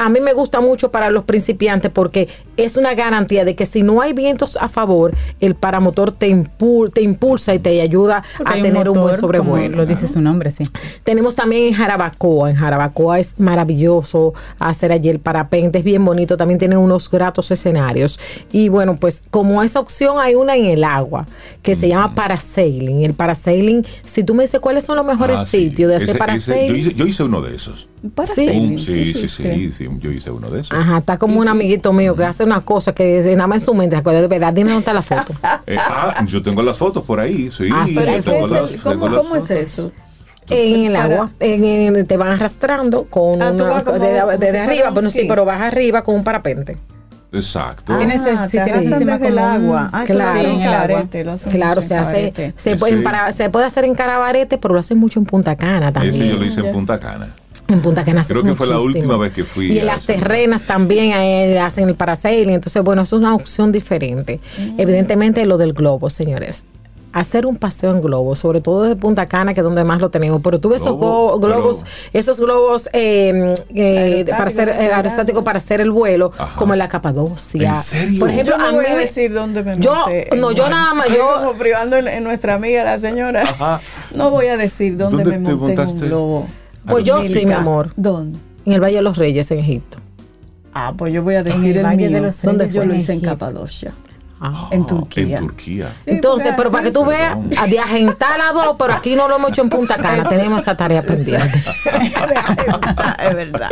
a 0.00 0.08
mí 0.08 0.18
me 0.20 0.32
gusta 0.32 0.62
mucho 0.62 0.90
para 0.90 1.10
los 1.10 1.26
principiantes 1.26 1.90
porque 1.90 2.26
es 2.56 2.78
una 2.78 2.94
garantía 2.94 3.44
de 3.44 3.54
que 3.54 3.66
si 3.66 3.82
no 3.82 4.00
hay 4.00 4.14
vientos 4.14 4.56
a 4.56 4.66
favor, 4.68 5.14
el 5.40 5.54
paramotor 5.54 6.10
te, 6.12 6.46
te 6.94 7.02
impulsa 7.02 7.54
y 7.54 7.58
te 7.58 7.82
ayuda 7.82 8.24
a 8.46 8.54
tener 8.54 8.88
un, 8.88 8.98
buen 8.98 9.14
sobrevuelo. 9.18 9.76
Lo 9.76 9.84
dice 9.84 10.08
su 10.08 10.22
nombre, 10.22 10.50
sí. 10.50 10.64
Tenemos 11.04 11.36
también 11.36 11.64
en 11.64 11.74
Jarabacoa. 11.74 12.48
En 12.48 12.56
Jarabacoa 12.56 13.18
es 13.18 13.38
maravilloso 13.38 14.32
hacer 14.58 14.90
allí 14.90 15.10
el 15.10 15.18
parapente, 15.18 15.80
es 15.80 15.84
bien 15.84 16.02
bonito. 16.02 16.38
También 16.38 16.58
tiene 16.58 16.78
unos 16.78 17.10
gratos 17.10 17.50
escenarios. 17.50 18.18
Y 18.50 18.70
bueno, 18.70 18.96
pues 18.96 19.22
como 19.30 19.62
esa 19.62 19.80
opción 19.80 20.18
hay 20.18 20.34
una 20.34 20.56
en 20.56 20.64
el 20.64 20.82
agua 20.82 21.26
que 21.62 21.74
se 21.74 21.88
llama 21.88 22.14
parasailing. 22.14 23.02
El 23.02 23.14
parasailing, 23.14 23.84
si 24.04 24.24
tú 24.24 24.34
me 24.34 24.44
dices 24.44 24.60
cuáles 24.60 24.84
son 24.84 24.96
los 24.96 25.04
mejores 25.04 25.38
ah, 25.40 25.46
sitios 25.46 25.90
de 25.90 25.96
hacer 25.96 26.18
parasailing. 26.18 26.94
yo 26.94 27.06
hice 27.06 27.22
uno 27.22 27.42
de 27.42 27.54
esos. 27.54 27.88
Sí, 28.34 28.78
sí, 28.78 29.28
sí, 29.28 29.72
sí, 29.72 29.88
yo 30.00 30.10
hice 30.10 30.30
uno 30.30 30.48
de 30.48 30.60
esos. 30.60 30.72
Ajá, 30.76 30.98
está 30.98 31.18
como 31.18 31.38
un 31.38 31.48
amiguito 31.48 31.92
mío 31.92 32.16
que 32.16 32.24
hace 32.24 32.44
una 32.44 32.62
cosa 32.62 32.94
que 32.94 33.22
nada 33.36 33.46
más 33.46 33.58
en 33.58 33.66
su 33.66 33.74
mente, 33.74 33.96
de 33.96 34.28
verdad, 34.28 34.54
dime 34.54 34.70
dónde 34.70 34.78
está 34.78 34.94
la 34.94 35.02
foto. 35.02 35.34
Eh, 35.66 35.76
ah, 35.78 36.24
yo 36.26 36.42
tengo 36.42 36.62
las 36.62 36.78
fotos 36.78 37.04
por 37.04 37.20
ahí, 37.20 37.50
sí. 37.52 37.68
Ah, 37.72 37.86
¿Cómo, 38.82 39.36
es 39.36 39.50
eso? 39.50 39.92
en 40.48 40.86
el 40.86 40.96
agua, 40.96 41.30
en, 41.38 42.06
te 42.06 42.16
van 42.16 42.30
arrastrando 42.30 43.04
con 43.04 43.40
ah, 43.42 43.52
una, 43.52 44.36
desde 44.36 44.58
arriba, 44.58 44.90
pero 44.94 45.10
sí, 45.10 45.26
pero 45.28 45.44
vas 45.44 45.60
arriba 45.60 46.02
con 46.02 46.14
un 46.14 46.24
parapente. 46.24 46.78
Exacto. 47.32 47.92
Ah, 47.92 48.48
sí, 48.48 48.58
desde 48.58 49.28
el 49.28 49.38
agua. 49.38 49.90
Ah, 49.92 50.04
claro, 50.04 50.58
claro, 50.58 51.08
claro 51.50 51.82
se 51.82 51.96
hace, 51.96 52.54
se 52.56 52.76
puede, 52.76 53.02
para, 53.02 53.32
se 53.32 53.50
puede 53.50 53.66
hacer 53.66 53.84
en 53.84 53.94
Carabarete, 53.94 54.58
pero 54.58 54.74
lo 54.74 54.80
hacen 54.80 54.98
mucho 54.98 55.20
en 55.20 55.26
Punta 55.26 55.56
Cana 55.56 55.92
también. 55.92 56.14
Ese 56.14 56.28
yo 56.28 56.36
lo 56.36 56.44
hice 56.44 56.60
en 56.60 56.72
Punta 56.72 56.98
Cana. 56.98 57.28
En 57.68 57.80
Punta 57.82 58.04
Cana 58.04 58.24
se 58.24 58.32
Creo 58.32 58.42
que 58.42 58.56
fue 58.56 58.66
la 58.66 58.80
última 58.80 59.16
vez 59.16 59.32
que 59.32 59.44
fui 59.44 59.72
Y 59.72 59.78
en 59.78 59.86
las 59.86 60.04
terrenas 60.04 60.62
también 60.62 61.12
eh, 61.12 61.60
hacen 61.60 61.88
el 61.88 61.94
parasailing. 61.94 62.54
Entonces, 62.54 62.82
bueno, 62.82 63.02
eso 63.02 63.16
es 63.16 63.22
una 63.22 63.34
opción 63.34 63.70
diferente. 63.70 64.40
Evidentemente, 64.76 65.46
lo 65.46 65.56
del 65.56 65.72
globo, 65.72 66.10
señores. 66.10 66.64
Hacer 67.12 67.44
un 67.44 67.56
paseo 67.56 67.90
en 67.90 68.00
globo, 68.00 68.36
sobre 68.36 68.60
todo 68.60 68.82
desde 68.82 68.94
Punta 68.94 69.26
Cana, 69.26 69.52
que 69.52 69.60
es 69.60 69.64
donde 69.64 69.82
más 69.82 70.00
lo 70.00 70.10
tenemos. 70.10 70.40
Pero 70.44 70.60
tuve 70.60 70.76
esos 70.76 70.96
Globo, 70.96 71.38
globos, 71.40 71.84
esos 72.12 72.38
globos 72.40 72.88
eh, 72.92 73.54
eh, 73.74 74.24
para 74.28 74.44
hacer 74.44 74.68
Aerostáticos, 74.70 74.90
eh, 74.90 74.94
aerostáticos 74.94 75.42
para 75.42 75.58
hacer 75.58 75.80
el 75.80 75.90
vuelo, 75.90 76.30
Ajá. 76.38 76.54
como 76.56 76.72
en 76.74 76.78
la 76.78 76.88
Capadocia. 76.88 77.70
¿En 77.70 77.76
serio? 77.82 78.20
Por 78.20 78.30
ejemplo, 78.30 78.54
yo 78.56 78.62
no 78.62 78.68
a 78.68 78.72
voy 78.72 78.84
mí 78.84 78.90
a 78.92 78.96
decir 78.96 79.32
dónde 79.32 79.64
me 79.64 79.78
yo- 79.80 79.92
monté 79.94 80.32
en 80.34 80.40
no, 80.40 80.52
yo 80.52 80.68
nada 80.70 80.94
más, 80.94 81.08
yo- 81.08 81.34
como 81.38 81.54
privando 81.54 81.96
en, 81.96 82.06
en 82.06 82.22
nuestra 82.22 82.54
amiga 82.54 82.84
la 82.84 82.98
señora. 83.00 83.42
Ajá. 83.42 83.80
No 84.14 84.30
voy 84.30 84.46
a 84.46 84.56
decir 84.56 84.96
dónde, 84.96 85.24
¿Dónde 85.24 85.38
me 85.38 85.48
te 85.48 85.54
monté 85.56 85.72
en 85.72 85.80
un 85.88 85.98
globo. 86.00 86.46
Pues 86.86 87.04
yo 87.04 87.20
sí, 87.22 87.44
mi 87.44 87.52
amor. 87.52 87.92
¿Dónde? 87.96 88.38
En 88.66 88.72
el 88.74 88.80
Valle 88.80 88.96
de 88.96 89.02
los 89.02 89.16
Reyes, 89.18 89.50
en 89.50 89.58
Egipto. 89.58 89.98
Ah, 90.74 90.94
pues 90.96 91.12
yo 91.12 91.24
voy 91.24 91.34
a 91.34 91.42
decir 91.42 91.70
el 91.72 91.78
el, 91.78 91.82
Valle 91.82 92.04
de 92.04 92.10
mío, 92.10 92.22
los 92.22 92.40
donde 92.42 92.64
Reyes 92.66 92.74
yo 92.74 92.84
lo 92.84 92.94
en 92.94 93.00
hice 93.00 93.12
en 93.12 93.18
Egipto. 93.18 93.30
Capadocia, 93.36 93.92
Ah. 94.42 94.68
en 94.70 94.86
Turquía. 94.86 95.36
En 95.36 95.46
Turquía. 95.46 95.92
Sí, 96.02 96.12
Entonces, 96.12 96.54
pero 96.56 96.70
para 96.70 96.84
que 96.84 96.90
tú 96.90 97.04
veas, 97.04 97.36
de 97.68 97.78
agentar 97.78 98.38
las 98.38 98.54
dos, 98.54 98.74
pero 98.78 98.94
aquí 98.94 99.14
no 99.14 99.28
lo 99.28 99.36
hemos 99.36 99.50
hecho 99.50 99.60
en 99.60 99.68
Punta 99.68 99.98
Cana, 99.98 100.26
tenemos 100.26 100.62
esa 100.62 100.78
tarea 100.78 101.02
pendiente. 101.02 101.58
es 101.58 103.34
verdad, 103.34 103.70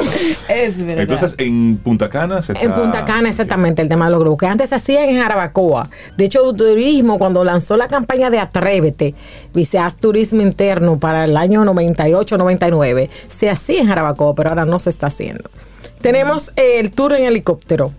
es 0.48 0.84
verdad. 0.84 1.00
Entonces, 1.00 1.34
en 1.38 1.78
Punta 1.78 2.10
Cana 2.10 2.42
se 2.42 2.52
está... 2.52 2.64
En 2.66 2.74
Punta 2.74 3.02
Cana, 3.06 3.30
exactamente, 3.30 3.80
el 3.80 3.88
tema 3.88 4.04
de 4.04 4.10
los 4.10 4.20
grupos, 4.20 4.40
que 4.40 4.46
antes 4.46 4.68
se 4.68 4.74
hacían 4.74 5.08
en 5.08 5.18
Jarabacoa. 5.18 5.88
De 6.18 6.26
hecho, 6.26 6.52
Turismo, 6.52 7.18
cuando 7.18 7.44
lanzó 7.44 7.78
la 7.78 7.88
campaña 7.88 8.28
de 8.28 8.38
Atrévete, 8.38 9.14
Viseas 9.54 9.96
Turismo 9.96 10.42
Interno 10.42 10.98
para 10.98 11.24
el 11.24 11.38
año 11.38 11.64
98-99, 11.64 13.08
se 13.28 13.48
hacía 13.48 13.80
en 13.80 13.86
Jarabacoa, 13.86 14.34
pero 14.34 14.50
ahora 14.50 14.66
no 14.66 14.78
se 14.80 14.90
está 14.90 15.06
haciendo. 15.06 15.50
Tenemos 16.02 16.52
el 16.56 16.92
tour 16.92 17.14
en 17.14 17.24
helicóptero. 17.24 17.90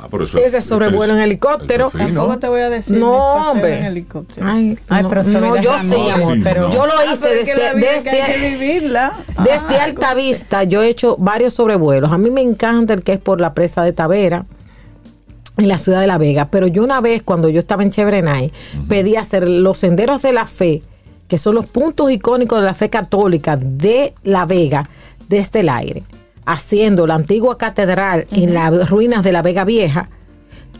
Ah, 0.00 0.06
pero 0.10 0.24
eso 0.24 0.38
Ese 0.38 0.62
sobrevuelo 0.62 1.14
en 1.14 1.20
helicóptero. 1.20 1.88
eso 1.88 1.98
es 1.98 2.04
fino. 2.06 2.20
Tampoco 2.20 2.38
te 2.38 2.48
voy 2.48 2.60
a 2.60 2.70
decir 2.70 2.96
No, 2.96 3.50
hombre. 3.50 3.78
en 3.80 3.84
helicóptero. 3.86 4.46
Ay, 4.46 4.78
Ay, 4.88 5.02
no, 5.02 5.08
pero 5.08 5.22
no, 5.24 5.56
yo 5.60 5.78
sí, 5.80 5.94
amor. 5.94 6.34
Sí, 6.34 6.40
pero 6.44 6.68
no. 6.68 6.72
yo 6.74 6.86
lo 6.86 6.92
Ah, 6.98 7.12
hice 7.12 7.28
desde, 7.34 7.74
desde, 7.74 8.22
hay 8.22 8.32
que 8.40 8.50
vivirla. 8.50 9.12
Desde 9.42 9.76
Ah, 9.78 9.84
Alta 9.84 10.14
Vista 10.14 10.62
yo 10.64 10.82
he 10.82 10.88
hecho 10.88 11.16
varios 11.18 11.54
sobrevuelos. 11.54 12.12
A 12.12 12.18
mí 12.18 12.30
me 12.30 12.40
encanta 12.42 12.94
el 12.94 13.02
que 13.02 13.14
es 13.14 13.18
por 13.18 13.40
la 13.40 13.54
presa 13.54 13.82
de 13.82 13.92
Tavera 13.92 14.46
en 15.56 15.66
la 15.66 15.78
ciudad 15.78 16.00
de 16.00 16.06
La 16.06 16.18
Vega. 16.18 16.46
Pero 16.50 16.68
yo 16.68 16.84
una 16.84 17.00
vez 17.00 17.22
cuando 17.22 17.48
yo 17.48 17.58
estaba 17.58 17.82
en 17.82 17.90
Chevrenay 17.90 18.52
pedí 18.88 19.16
hacer 19.16 19.48
los 19.48 19.78
senderos 19.78 20.22
de 20.22 20.32
la 20.32 20.46
fe, 20.46 20.82
que 21.26 21.38
son 21.38 21.56
los 21.56 21.66
puntos 21.66 22.10
icónicos 22.12 22.60
de 22.60 22.66
la 22.66 22.74
fe 22.74 22.88
católica 22.88 23.56
de 23.56 24.14
La 24.22 24.44
Vega 24.46 24.88
desde 25.28 25.60
el 25.60 25.68
aire, 25.68 26.04
haciendo 26.48 27.06
la 27.06 27.14
antigua 27.14 27.58
catedral 27.58 28.26
en 28.32 28.54
las 28.54 28.88
ruinas 28.88 29.22
de 29.22 29.32
La 29.32 29.42
Vega 29.42 29.64
Vieja. 29.64 30.08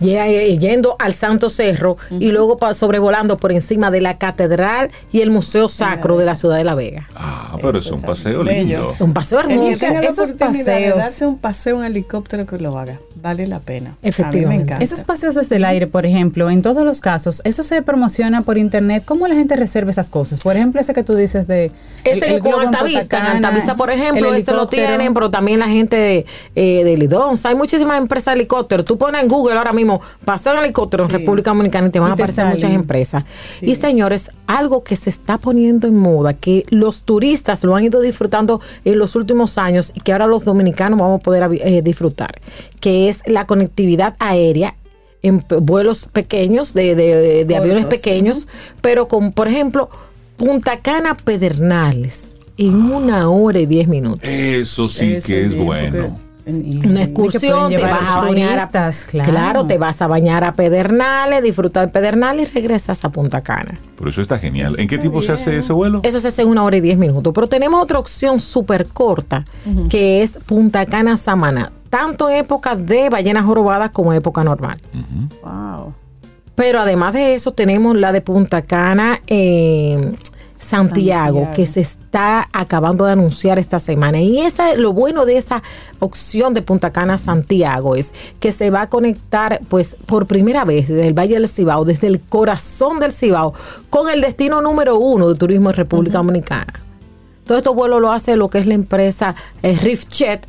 eh, 0.01 0.57
Yendo 0.59 0.95
al 1.01 1.13
Santo 1.13 1.51
Cerro 1.51 1.97
y 2.11 2.31
luego 2.31 2.57
sobrevolando 2.73 3.37
por 3.37 3.51
encima 3.53 3.91
de 3.91 4.01
la 4.01 4.17
catedral 4.17 4.91
y 5.13 5.21
el 5.23 5.31
Museo 5.31 5.69
Sacro 5.69 6.17
de 6.17 6.25
la 6.25 6.37
ciudad 6.37 6.57
de 6.57 6.65
La 6.65 6.75
Vega. 6.75 7.09
Ah, 7.17 7.57
pero 7.61 7.79
es 7.79 7.91
un 7.91 8.01
paseo 8.01 8.45
bello. 8.45 8.67
lindo. 8.69 8.97
Un 9.01 9.13
paseo 9.13 9.41
hermoso. 9.41 9.87
Esos 9.87 10.31
oportunidad 10.31 10.65
de 10.65 10.65
paseos. 10.65 10.97
darse 10.97 11.27
un 11.27 11.39
paseo 11.39 11.81
en 11.81 11.87
helicóptero 11.87 12.47
que 12.47 12.59
lo 12.59 12.79
haga, 12.79 13.01
vale 13.21 13.47
la 13.47 13.61
pena. 13.61 13.91
A 13.91 13.93
mí 13.93 13.99
Efectivamente. 14.03 14.49
me 14.49 14.63
encanta. 14.63 14.85
Esos 14.85 15.03
paseos 15.03 15.35
desde 15.35 15.57
el 15.57 15.65
aire, 15.65 15.87
por 15.87 16.07
ejemplo, 16.07 16.49
en 16.51 16.63
todos 16.63 16.85
los 16.85 17.01
casos, 17.01 17.43
eso 17.45 17.63
se 17.65 17.83
promociona 17.83 18.43
por 18.43 18.59
internet. 18.59 19.03
¿Cómo 19.05 19.27
la 19.29 19.35
gente 19.35 19.57
reserva 19.57 19.91
esas 19.91 20.11
cosas? 20.11 20.41
Por 20.41 20.57
ejemplo, 20.57 20.81
ese 20.81 20.93
que 20.95 21.03
tú 21.03 21.15
dices 21.15 21.47
de. 21.47 21.73
Ese 22.05 22.27
el- 22.27 22.35
el 22.35 22.41
con 22.41 22.55
en 22.55 22.69
Altavista, 22.69 23.19
en 23.19 23.27
Altavista, 23.27 23.77
por 23.77 23.91
ejemplo, 23.91 24.33
ese 24.35 24.53
lo 24.53 24.67
tienen, 24.67 25.15
pero 25.15 25.31
también 25.31 25.59
la 25.59 25.69
gente 25.69 25.97
de, 25.97 26.27
eh, 26.55 26.85
de 26.85 26.97
Lidonza. 26.97 27.49
Hay 27.49 27.55
muchísimas 27.55 27.99
empresas 27.99 28.35
de 28.35 28.41
helicóptero. 28.41 28.85
Tú 28.85 28.97
pones 28.99 29.23
en 29.23 29.29
Google 29.29 29.57
ahora 29.59 29.73
mismo, 29.73 30.01
paseo 30.25 30.53
en 30.55 30.65
helicóptero 30.65 31.05
en 31.05 31.11
Sí. 31.11 31.17
República 31.17 31.51
Dominicana 31.51 31.89
y 31.89 31.91
te 31.91 32.01
van 32.01 32.09
Y 32.09 32.11
a 32.11 32.15
aparecer 32.15 32.45
salen. 32.45 32.55
muchas 32.55 32.71
empresas. 32.73 33.25
Sí. 33.61 33.67
Y 33.71 33.75
señores, 33.77 34.31
algo 34.47 34.83
que 34.85 34.97
se 34.97 35.11
está 35.11 35.39
poniendo 35.39 35.87
en 35.89 35.97
moda, 35.99 36.35
que 36.35 36.65
los 36.71 37.03
turistas 37.03 37.65
lo 37.65 37.75
han 37.77 37.85
ido 37.85 38.01
disfrutando 38.01 38.61
en 38.85 38.99
los 38.99 39.17
últimos 39.17 39.59
años 39.59 39.93
y 39.95 40.01
que 40.01 40.13
ahora 40.13 40.27
los 40.27 40.45
dominicanos 40.45 40.99
vamos 40.99 41.21
a 41.21 41.23
poder 41.23 41.49
eh, 41.61 41.83
disfrutar, 41.83 42.41
que 42.81 43.08
es 43.09 43.21
la 43.27 43.47
conectividad 43.47 44.15
aérea 44.19 44.75
en 45.23 45.43
vuelos 45.63 46.09
pequeños, 46.13 46.75
de, 46.75 46.95
de- 46.95 47.17
de- 47.17 47.45
de 47.45 47.57
aviones 47.57 47.87
pequeños, 47.87 48.47
pero 48.81 49.09
con, 49.09 49.33
por 49.33 49.49
ejemplo, 49.49 49.89
Punta 50.37 50.81
Cana 50.81 51.17
Pedernales 51.17 52.27
en 52.57 52.75
una 52.93 53.29
hora 53.29 53.59
y 53.59 53.67
diez 53.67 53.89
minutos. 53.89 54.29
Eso 54.29 54.89
sí 54.89 55.15
Eso 55.15 55.27
que 55.27 55.47
es 55.47 55.55
bien, 55.55 55.67
bueno. 55.67 56.21
Una 56.49 57.03
excursión, 57.03 57.71
te 57.71 57.83
vas 57.83 58.01
a 58.03 58.21
bañar 58.21 58.59
a, 58.59 58.71
turistas, 58.71 59.05
claro. 59.05 59.67
te 59.67 59.79
vas 59.79 60.01
a 60.03 60.07
bañar 60.07 60.45
a 60.45 60.53
Pedernales, 60.53 61.43
disfrutar 61.43 61.87
de 61.87 61.93
Pedernales 61.93 62.51
y 62.51 62.55
regresas 62.55 63.05
a 63.05 63.11
Punta 63.11 63.43
Cana. 63.43 63.79
Pero 63.97 64.11
eso 64.11 64.23
está 64.23 64.39
genial. 64.39 64.75
¿En 64.79 64.89
qué 64.89 64.99
tiempo 64.99 65.23
se 65.23 65.33
hace 65.33 65.59
ese 65.59 65.73
vuelo? 65.73 66.01
Eso 66.05 66.21
se 66.21 66.29
hace 66.29 66.43
en 66.43 66.49
una 66.49 66.65
hora 66.65 66.77
y 66.77 66.81
diez 66.81 66.99
minutos. 66.99 67.33
Pero 67.35 67.47
tenemos 67.47 67.83
otra 67.83 67.99
opción 67.99 68.41
súper 68.41 68.87
corta, 68.87 69.45
que 69.91 70.23
es 70.23 70.39
Punta 70.47 70.87
Cana 70.87 71.17
Samaná, 71.17 71.73
tanto 71.91 72.29
en 72.29 72.37
época 72.37 72.77
de 72.77 73.11
ballenas 73.11 73.45
jorobadas 73.45 73.91
como 73.91 74.13
en 74.13 74.19
época 74.19 74.45
normal. 74.45 74.81
Wow. 75.43 75.95
Pero 76.55 76.81
además 76.81 77.15
de 77.15 77.35
eso, 77.35 77.53
tenemos 77.53 77.97
la 77.97 78.13
de 78.13 78.21
Punta 78.21 78.63
Cana 78.63 79.21
eh, 79.29 80.13
Santiago, 80.59 81.39
Santiago. 81.39 81.57
que 81.57 81.67
se 81.67 81.81
está 81.81 82.49
acabando 82.53 83.05
de 83.05 83.13
anunciar 83.13 83.59
esta 83.59 83.79
semana. 83.79 84.21
Y 84.21 84.41
esa, 84.41 84.75
lo 84.75 84.93
bueno 84.93 85.25
de 85.25 85.39
esa 85.39 85.63
opción 86.01 86.53
de 86.55 86.63
Punta 86.63 86.93
Cana 86.93 87.17
Santiago 87.17 87.95
es 87.95 88.13
que 88.41 88.53
se 88.53 88.71
va 88.71 88.83
a 88.83 88.87
conectar, 88.89 89.61
pues, 89.69 89.97
por 90.07 90.27
primera 90.27 90.65
vez 90.65 90.89
desde 90.89 91.07
el 91.07 91.15
Valle 91.15 91.35
del 91.35 91.49
Cibao, 91.49 91.85
desde 91.85 92.09
el 92.09 92.21
corazón 92.21 92.99
del 92.99 93.13
Cibao, 93.13 93.55
con 93.89 94.11
el 94.11 94.21
destino 94.21 94.61
número 94.61 94.99
uno 94.99 95.29
de 95.29 95.37
turismo 95.37 95.71
en 95.71 95.77
República 95.77 96.19
Dominicana. 96.19 96.73
Todo 97.47 97.59
estos 97.59 97.75
vuelos 97.75 98.01
lo 98.01 98.13
hace 98.13 98.37
lo 98.37 98.51
que 98.51 98.59
es 98.59 98.67
la 98.67 98.75
empresa 98.75 99.35
eh, 99.63 99.77
Riftjet, 99.81 100.47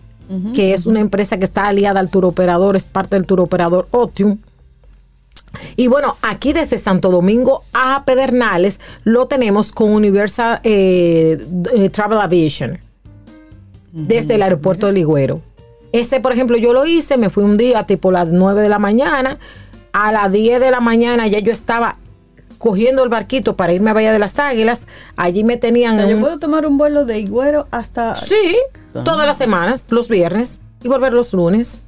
que 0.53 0.73
es 0.76 0.86
una 0.86 0.99
empresa 0.99 1.40
que 1.40 1.45
está 1.45 1.68
aliada 1.68 1.99
al 1.99 2.10
turoperador, 2.10 2.76
es 2.76 2.86
parte 2.86 3.15
del 3.15 3.26
turoperador 3.26 3.88
Otium. 3.91 4.38
Y 5.76 5.88
bueno, 5.88 6.17
aquí 6.21 6.53
desde 6.53 6.80
Santo 6.80 7.09
Domingo 7.09 7.63
a 7.73 8.03
Pedernales 8.05 8.80
lo 9.03 9.27
tenemos 9.27 9.71
con 9.71 9.91
Universal 9.91 10.59
eh, 10.63 11.38
eh, 11.73 11.89
Travel 11.89 12.19
Aviation 12.19 12.80
desde 13.91 14.35
el 14.35 14.43
aeropuerto 14.43 14.88
de 14.88 14.93
Ligüero. 14.93 15.41
Ese, 15.91 16.19
por 16.19 16.31
ejemplo, 16.31 16.57
yo 16.57 16.73
lo 16.73 16.85
hice, 16.85 17.17
me 17.17 17.30
fui 17.30 17.43
un 17.43 17.57
día 17.57 17.85
tipo 17.85 18.11
las 18.11 18.27
9 18.27 18.61
de 18.61 18.69
la 18.69 18.77
mañana, 18.77 19.39
a 19.91 20.11
las 20.11 20.31
10 20.31 20.59
de 20.59 20.71
la 20.71 20.80
mañana 20.80 21.27
ya 21.27 21.39
yo 21.39 21.51
estaba 21.51 21.97
cogiendo 22.59 23.03
el 23.03 23.09
barquito 23.09 23.55
para 23.55 23.73
irme 23.73 23.89
a 23.89 23.93
Bahía 23.93 24.13
de 24.13 24.19
las 24.19 24.38
Águilas, 24.38 24.85
allí 25.15 25.43
me 25.43 25.55
O 25.55 25.59
tenían... 25.59 25.95
sea, 25.95 26.03
en 26.03 26.11
yo 26.11 26.19
puedo 26.19 26.38
tomar 26.38 26.67
un 26.67 26.77
vuelo 26.77 27.05
de 27.05 27.19
Higüero 27.19 27.67
hasta. 27.71 28.15
Sí, 28.15 28.57
todas 28.93 29.26
las 29.26 29.38
semanas, 29.38 29.85
los 29.89 30.09
viernes 30.09 30.59
y 30.84 30.88
volver 30.88 31.13
los 31.13 31.34
lunes. 31.34 31.81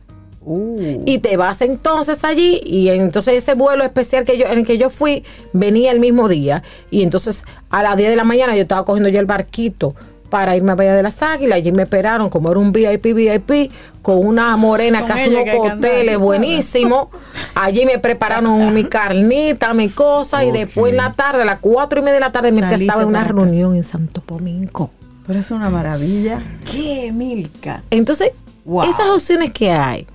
Uh, 0.43 1.03
Y 1.05 1.19
te 1.19 1.37
vas 1.37 1.61
entonces 1.61 2.23
allí 2.23 2.59
y 2.65 2.89
entonces 2.89 3.35
ese 3.35 3.53
vuelo 3.53 3.83
especial 3.83 4.23
que 4.25 4.37
yo 4.39 4.47
en 4.47 4.59
el 4.59 4.65
que 4.65 4.77
yo 4.79 4.89
fui 4.89 5.23
venía 5.53 5.91
el 5.91 5.99
mismo 5.99 6.27
día 6.27 6.63
y 6.89 7.03
entonces 7.03 7.43
a 7.69 7.83
las 7.83 7.95
10 7.95 8.09
de 8.09 8.15
la 8.15 8.23
mañana 8.23 8.55
yo 8.55 8.63
estaba 8.63 8.83
cogiendo 8.83 9.09
ya 9.09 9.19
el 9.19 9.27
barquito 9.27 9.93
para 10.31 10.55
irme 10.55 10.71
a 10.71 10.75
Bahía 10.75 10.93
de 10.95 11.03
las 11.03 11.21
Águilas. 11.21 11.57
Allí 11.57 11.71
me 11.73 11.83
esperaron 11.83 12.29
como 12.29 12.49
era 12.49 12.57
un 12.59 12.71
VIP, 12.71 13.13
VIP 13.13 13.69
con 14.01 14.17
una 14.25 14.55
morena 14.57 14.99
Con 15.01 15.07
que 15.07 15.13
hace 15.13 15.25
ella 15.25 15.41
unos 15.59 15.73
que 15.79 15.89
¿sabes? 16.05 16.17
buenísimos. 16.19 17.07
Allí 17.53 17.85
me 17.85 17.99
prepararon 17.99 18.73
mi 18.73 18.85
carnita, 18.85 19.73
mi 19.73 19.89
cosa 19.89 20.45
y 20.45 20.51
después 20.53 20.91
en 20.91 20.97
la 20.97 21.11
tarde, 21.13 21.41
a 21.41 21.45
las 21.45 21.59
cuatro 21.59 21.99
y 21.99 22.03
media 22.03 22.13
de 22.15 22.19
la 22.21 22.31
tarde, 22.31 22.49
Saliste 22.49 22.75
estaba 22.75 23.01
en 23.01 23.09
una 23.09 23.21
acá. 23.21 23.33
reunión 23.33 23.75
en 23.75 23.83
Santo 23.83 24.23
Domingo. 24.25 24.89
pero 25.27 25.37
es 25.39 25.51
una 25.51 25.69
maravilla. 25.69 26.41
¡Qué 26.71 27.11
milka! 27.13 27.83
Entonces, 27.91 28.31
Wow. 28.63 28.83
esas 28.89 29.07
opciones 29.07 29.51
que 29.51 29.69
hay. 29.71 30.07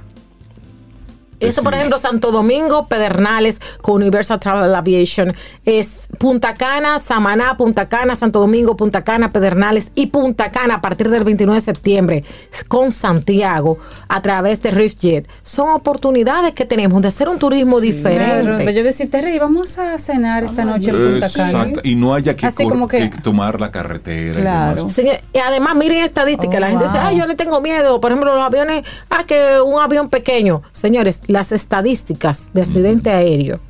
Eso, 1.41 1.63
por 1.63 1.75
ejemplo, 1.75 1.99
Santo 1.99 2.31
Domingo, 2.33 2.87
Pedernales, 2.87 3.61
con 3.83 3.97
Universal 3.97 4.41
Travel 4.41 4.75
Aviation, 4.75 5.35
es 5.65 6.09
Punta 6.19 6.55
Cana, 6.55 6.99
Samaná, 6.99 7.57
Punta 7.57 7.89
Cana, 7.89 8.17
Santo 8.17 8.41
Domingo, 8.41 8.77
Punta 8.77 9.05
Cana, 9.05 9.33
Pedernales 9.33 9.93
y 9.95 10.07
Punta 10.07 10.51
Cana 10.51 10.77
a 10.77 10.81
partir 10.81 11.11
del 11.11 11.25
29 11.25 11.57
de 11.57 11.65
septiembre 11.65 12.25
con 12.69 12.93
Santiago 12.93 13.79
a 14.09 14.23
través 14.23 14.63
de 14.63 14.71
Riftjet. 14.71 15.29
Son 15.43 15.71
oportunidades 15.71 16.53
que 16.53 16.65
tenemos 16.65 17.01
de 17.03 17.09
hacer 17.09 17.29
un 17.29 17.39
turismo 17.39 17.77
Claro, 17.77 17.81
diferente. 17.81 18.75
yo 18.75 18.83
decía, 18.83 19.09
Terry, 19.11 19.39
vamos 19.39 19.79
a 19.79 19.99
cenar 19.99 20.45
esta 20.45 20.65
noche 20.65 20.91
en 20.91 20.97
Punta 21.13 21.31
Cana. 21.31 21.51
Exacto. 21.65 21.81
Y 21.85 21.95
no 21.97 22.15
haya 22.15 22.35
que, 22.37 22.47
Así 22.47 22.63
cor- 22.65 22.73
como 22.73 22.89
que- 22.89 23.11
que 23.11 23.19
tomar 23.21 23.61
la 23.61 23.71
carretera. 23.71 24.39
y 24.39 24.43
Claro. 24.43 24.77
demás. 24.77 24.93
Señor, 24.95 25.17
y 25.33 25.39
además, 25.39 25.75
miren 25.77 25.99
estadísticas. 26.03 26.57
Oh, 26.57 26.61
la 26.61 26.69
gente 26.69 26.85
dice, 26.85 26.99
ay, 26.99 27.19
yo 27.19 27.27
le 27.27 27.35
tengo 27.35 27.61
miedo. 27.61 28.01
Por 28.01 28.11
ejemplo, 28.13 28.35
los 28.35 28.43
aviones, 28.45 28.83
ah, 29.11 29.25
que 29.27 29.61
un 29.61 29.81
avión 29.81 30.09
pequeño. 30.09 30.63
Señores, 30.73 31.21
las 31.27 31.53
estadísticas 31.53 32.51
de 32.53 32.63
accidente 32.63 33.11
aéreo 33.11 33.61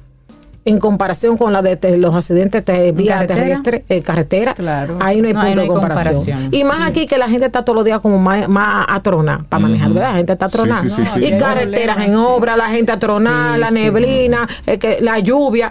en 0.66 0.78
comparación 0.78 1.36
con 1.36 1.52
la 1.52 1.62
de 1.62 1.96
los 1.96 2.12
accidentes 2.12 2.64
de 2.64 2.90
vía 2.90 3.24
terrestre, 3.24 3.84
eh, 3.88 4.02
carretera, 4.02 4.52
claro. 4.52 4.98
ahí 5.00 5.22
no 5.22 5.28
hay 5.28 5.34
punto 5.34 5.60
de 5.60 5.66
comparación. 5.68 6.48
Y 6.50 6.64
más 6.64 6.82
aquí 6.82 7.06
que 7.06 7.18
la 7.18 7.28
gente 7.28 7.46
está 7.46 7.64
todos 7.64 7.76
los 7.76 7.84
días 7.84 8.00
como 8.00 8.18
más, 8.18 8.48
más 8.48 8.84
atrona 8.88 9.46
para 9.48 9.60
manejar, 9.60 9.92
¿verdad? 9.92 10.10
La 10.10 10.16
gente 10.16 10.32
está 10.32 10.46
atronada. 10.46 10.84
y 11.20 11.38
carreteras 11.38 11.98
en 11.98 12.16
obra, 12.16 12.56
la 12.56 12.68
gente 12.68 12.90
atronada, 12.90 13.56
la 13.56 13.70
neblina, 13.70 14.48
eh, 14.66 14.76
que, 14.76 14.98
la 15.00 15.20
lluvia. 15.20 15.70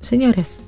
Señores, 0.00 0.62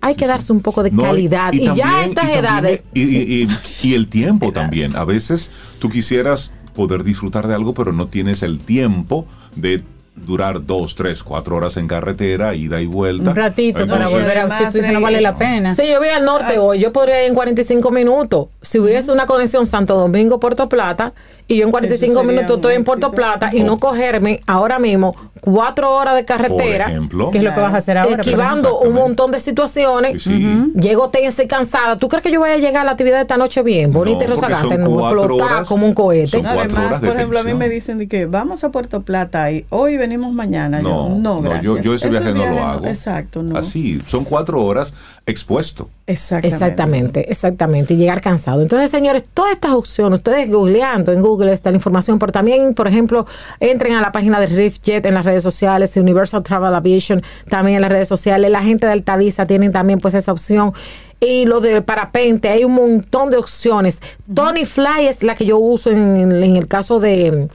hay 0.00 0.14
que 0.14 0.26
darse 0.26 0.50
un 0.50 0.60
poco 0.60 0.82
de 0.82 0.90
calidad. 0.90 1.52
Y, 1.52 1.64
ya 1.74 1.98
a 1.98 2.04
estas 2.06 2.30
edades. 2.30 2.82
y, 2.94 3.94
el 3.94 4.08
tiempo 4.08 4.52
también. 4.52 4.96
A 4.96 5.04
veces 5.04 5.50
tú 5.80 5.90
quisieras 5.90 6.52
poder 6.74 7.04
disfrutar 7.04 7.46
de 7.46 7.54
algo, 7.54 7.74
pero 7.74 7.92
no 7.92 8.06
tienes 8.06 8.42
el 8.42 8.58
tiempo 8.58 9.26
de 9.54 9.84
durar 10.14 10.64
dos, 10.64 10.94
tres, 10.94 11.22
cuatro 11.22 11.56
horas 11.56 11.76
en 11.76 11.88
carretera, 11.88 12.54
ida 12.54 12.80
y 12.80 12.86
vuelta. 12.86 13.30
Un 13.30 13.36
ratito 13.36 13.86
para 13.86 14.08
volver 14.08 14.38
a 14.38 14.70
si 14.70 14.80
no 14.92 15.00
vale 15.00 15.20
la 15.20 15.36
pena. 15.36 15.74
Si 15.74 15.86
yo 15.88 15.98
voy 15.98 16.08
al 16.08 16.24
norte 16.24 16.58
hoy, 16.58 16.78
yo 16.80 16.92
podría 16.92 17.22
ir 17.22 17.28
en 17.28 17.34
45 17.34 17.90
minutos. 17.90 18.48
Si 18.60 18.78
hubiese 18.78 19.10
una 19.12 19.26
conexión 19.26 19.66
Santo 19.66 19.96
Domingo, 19.96 20.38
Puerto 20.38 20.68
Plata, 20.68 21.14
y 21.48 21.56
yo 21.56 21.64
en 21.64 21.70
45 21.70 22.22
minutos 22.24 22.56
estoy 22.56 22.74
en 22.74 22.84
Puerto 22.84 23.10
Plata 23.10 23.50
y 23.52 23.62
no 23.62 23.78
cogerme 23.78 24.42
ahora 24.46 24.78
mismo 24.78 25.14
cuatro 25.40 25.94
horas 25.94 26.14
de 26.14 26.24
carretera. 26.24 26.88
ejemplo, 26.88 27.30
¿Qué 27.30 27.38
es 27.38 27.44
lo 27.44 27.54
que 27.54 27.60
vas 27.60 27.74
a 27.74 27.78
hacer 27.78 27.98
ahora? 27.98 28.20
Esquivando 28.20 28.80
un 28.80 28.94
montón 28.94 29.30
de 29.32 29.40
situaciones. 29.40 30.24
Llego 30.24 31.10
tensa 31.10 31.42
y 31.42 31.46
cansada. 31.48 31.98
¿Tú 31.98 32.08
crees 32.08 32.22
que 32.22 32.30
yo 32.30 32.40
voy 32.40 32.50
a 32.50 32.56
llegar 32.56 32.82
a 32.82 32.84
la 32.84 32.92
actividad 32.92 33.16
de 33.16 33.22
esta 33.22 33.36
noche 33.36 33.62
bien? 33.62 33.92
Bonita 33.92 34.24
y 34.24 34.26
rozagante, 34.28 34.78
no 34.78 35.10
explotar 35.10 35.64
como 35.64 35.86
un 35.86 35.94
cohete. 35.94 36.42
Además, 36.44 37.00
por 37.00 37.16
ejemplo, 37.16 37.40
a 37.40 37.42
mí 37.42 37.54
me 37.54 37.68
dicen 37.68 38.08
que 38.08 38.26
vamos 38.26 38.64
a 38.64 38.70
Puerto 38.70 39.02
Plata 39.02 39.50
y 39.50 39.64
hoy 39.70 39.96
venimos 39.96 40.32
mañana. 40.32 40.80
No, 40.80 41.08
yo, 41.08 41.14
no, 41.16 41.42
gracias. 41.42 41.64
Yo, 41.64 41.78
yo, 41.78 41.94
ese 41.94 42.08
viaje, 42.08 42.32
no 42.32 42.46
lo 42.46 42.64
hago. 42.64 42.86
Exacto, 42.86 43.42
no. 43.42 43.56
Así, 43.56 44.00
son 44.06 44.24
cuatro 44.24 44.62
horas 44.64 44.94
expuesto. 45.26 45.88
Exactamente. 46.06 46.48
Exactamente, 46.48 47.30
exactamente. 47.30 47.94
Y 47.94 47.96
llegar 47.96 48.20
cansado. 48.20 48.60
Entonces, 48.62 48.90
señores, 48.90 49.24
todas 49.32 49.52
estas 49.52 49.72
opciones, 49.72 50.18
ustedes 50.18 50.50
googleando 50.50 51.12
en 51.12 51.22
Google 51.22 51.52
está 51.52 51.70
la 51.70 51.76
información, 51.76 52.18
pero 52.18 52.32
también, 52.32 52.74
por 52.74 52.88
ejemplo, 52.88 53.26
entren 53.60 53.94
a 53.94 54.00
la 54.00 54.10
página 54.12 54.40
de 54.40 54.46
RiftJet 54.46 55.06
en 55.06 55.14
las 55.14 55.24
redes 55.24 55.42
sociales, 55.42 55.96
Universal 55.96 56.42
Travel 56.42 56.74
Aviation 56.74 57.22
también 57.48 57.76
en 57.76 57.82
las 57.82 57.92
redes 57.92 58.08
sociales, 58.08 58.50
la 58.50 58.62
gente 58.62 58.86
de 58.86 58.92
Altavisa 58.92 59.46
tienen 59.46 59.72
también 59.72 59.98
pues 59.98 60.14
esa 60.14 60.32
opción 60.32 60.72
y 61.20 61.46
lo 61.46 61.60
de 61.60 61.82
parapente, 61.82 62.48
hay 62.48 62.64
un 62.64 62.72
montón 62.72 63.30
de 63.30 63.36
opciones. 63.36 64.00
Tony 64.34 64.64
Fly 64.64 65.06
es 65.08 65.22
la 65.22 65.36
que 65.36 65.46
yo 65.46 65.56
uso 65.58 65.90
en 65.90 66.32
el 66.32 66.66
caso 66.66 66.98
de 66.98 67.48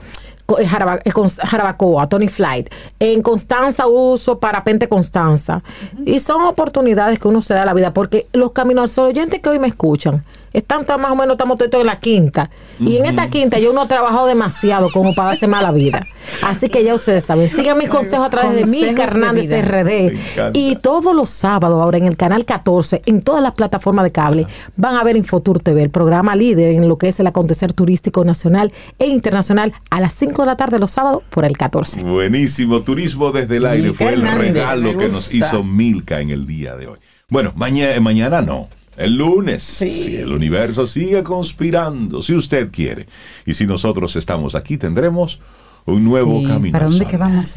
eh, 0.58 0.66
Jarabacoa, 0.66 2.06
Tony 2.06 2.28
Flight. 2.28 2.72
En 2.98 3.22
Constanza 3.22 3.86
uso 3.86 4.38
parapente 4.38 4.88
Constanza. 4.88 5.62
Y 6.06 6.20
son 6.20 6.42
oportunidades 6.42 7.18
que 7.18 7.28
uno 7.28 7.42
se 7.42 7.54
da 7.54 7.62
a 7.62 7.66
la 7.66 7.74
vida, 7.74 7.92
porque 7.92 8.26
los 8.32 8.52
caminos 8.52 8.96
oyentes 8.98 9.40
que 9.40 9.48
hoy 9.48 9.58
me 9.58 9.68
escuchan, 9.68 10.24
están 10.52 10.86
más 11.00 11.10
o 11.10 11.14
menos, 11.14 11.34
estamos 11.34 11.58
todos 11.58 11.80
en 11.80 11.86
la 11.86 11.98
quinta. 11.98 12.50
Y 12.80 12.96
en 12.96 13.06
esta 13.06 13.28
quinta 13.28 13.58
yo 13.58 13.72
no 13.72 13.84
he 13.84 13.88
trabajado 13.88 14.26
demasiado 14.26 14.90
como 14.92 15.14
para 15.14 15.30
darse 15.30 15.46
mala 15.46 15.72
vida. 15.72 16.06
Así 16.42 16.68
que 16.68 16.84
ya 16.84 16.94
ustedes 16.94 17.24
saben, 17.24 17.48
sigan 17.48 17.78
mis 17.78 17.88
consejos 17.88 18.26
a 18.26 18.30
través 18.30 18.54
de 18.54 18.66
Milka 18.66 19.04
Hernández 19.04 19.48
RD. 19.50 20.52
Y 20.54 20.76
todos 20.76 21.14
los 21.14 21.30
sábados, 21.30 21.80
ahora 21.80 21.98
en 21.98 22.06
el 22.06 22.16
canal 22.16 22.44
14, 22.44 23.02
en 23.06 23.22
todas 23.22 23.42
las 23.42 23.52
plataformas 23.52 24.04
de 24.04 24.12
cable, 24.12 24.46
van 24.76 24.96
a 24.96 25.04
ver 25.04 25.16
Infotur 25.16 25.60
TV, 25.60 25.82
el 25.82 25.90
programa 25.90 26.36
líder 26.36 26.74
en 26.74 26.88
lo 26.88 26.98
que 26.98 27.08
es 27.08 27.20
el 27.20 27.26
acontecer 27.26 27.72
turístico 27.72 28.24
nacional 28.24 28.72
e 28.98 29.06
internacional 29.06 29.72
a 29.90 30.00
las 30.00 30.14
5 30.14 30.42
de 30.42 30.46
la 30.46 30.56
tarde 30.56 30.78
los 30.78 30.92
sábados 30.92 31.22
por 31.30 31.44
el 31.44 31.56
14. 31.56 32.04
Buenísimo, 32.04 32.80
turismo 32.82 33.32
desde 33.32 33.56
el 33.56 33.66
aire 33.66 33.92
fue 33.92 34.14
el 34.14 34.22
regalo 34.22 34.96
que 34.96 35.08
nos 35.08 35.34
hizo 35.34 35.64
Milka 35.64 36.20
en 36.20 36.30
el 36.30 36.46
día 36.46 36.76
de 36.76 36.88
hoy. 36.88 36.98
Bueno, 37.28 37.52
mañana, 37.56 38.00
mañana 38.00 38.40
no. 38.40 38.68
El 38.98 39.14
lunes, 39.14 39.62
si 39.62 40.16
el 40.16 40.32
universo 40.32 40.84
sigue 40.84 41.22
conspirando, 41.22 42.20
si 42.20 42.34
usted 42.34 42.68
quiere. 42.72 43.06
Y 43.46 43.54
si 43.54 43.64
nosotros 43.64 44.16
estamos 44.16 44.56
aquí, 44.56 44.76
tendremos 44.76 45.40
un 45.84 46.04
nuevo 46.04 46.42
camino. 46.42 46.72
¿Para 46.72 46.88
dónde 46.88 47.06
que 47.06 47.16
vamos? 47.16 47.56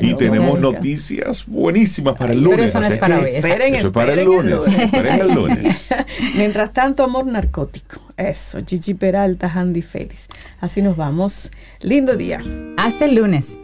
y 0.00 0.14
tenemos 0.14 0.58
noticias 0.58 1.44
buenísimas 1.46 2.18
para 2.18 2.32
el 2.32 2.42
lunes. 2.42 2.70
Eso, 2.70 2.80
para, 2.98 3.20
esperen, 3.20 3.92
para 3.92 4.14
el 4.14 4.24
lunes. 4.24 4.66
esperen 4.66 5.20
el 5.20 5.32
lunes. 5.32 5.88
Mientras 6.36 6.72
tanto, 6.72 7.04
amor 7.04 7.26
narcótico. 7.26 8.00
Eso, 8.16 8.60
Chichi 8.62 8.94
Peralta, 8.94 9.52
Andy 9.54 9.82
Félix. 9.82 10.26
Así 10.60 10.82
nos 10.82 10.96
vamos. 10.96 11.52
Lindo 11.82 12.16
día. 12.16 12.42
Hasta 12.76 13.04
el 13.04 13.14
lunes. 13.14 13.56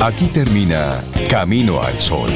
Aquí 0.00 0.26
termina 0.26 1.00
Camino 1.28 1.80
al 1.80 1.96
Sol. 2.00 2.28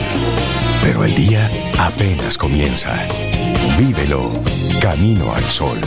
Pero 0.86 1.02
el 1.02 1.14
día 1.16 1.50
apenas 1.80 2.38
comienza. 2.38 3.08
Vívelo 3.76 4.30
camino 4.80 5.34
al 5.34 5.42
sol. 5.42 5.80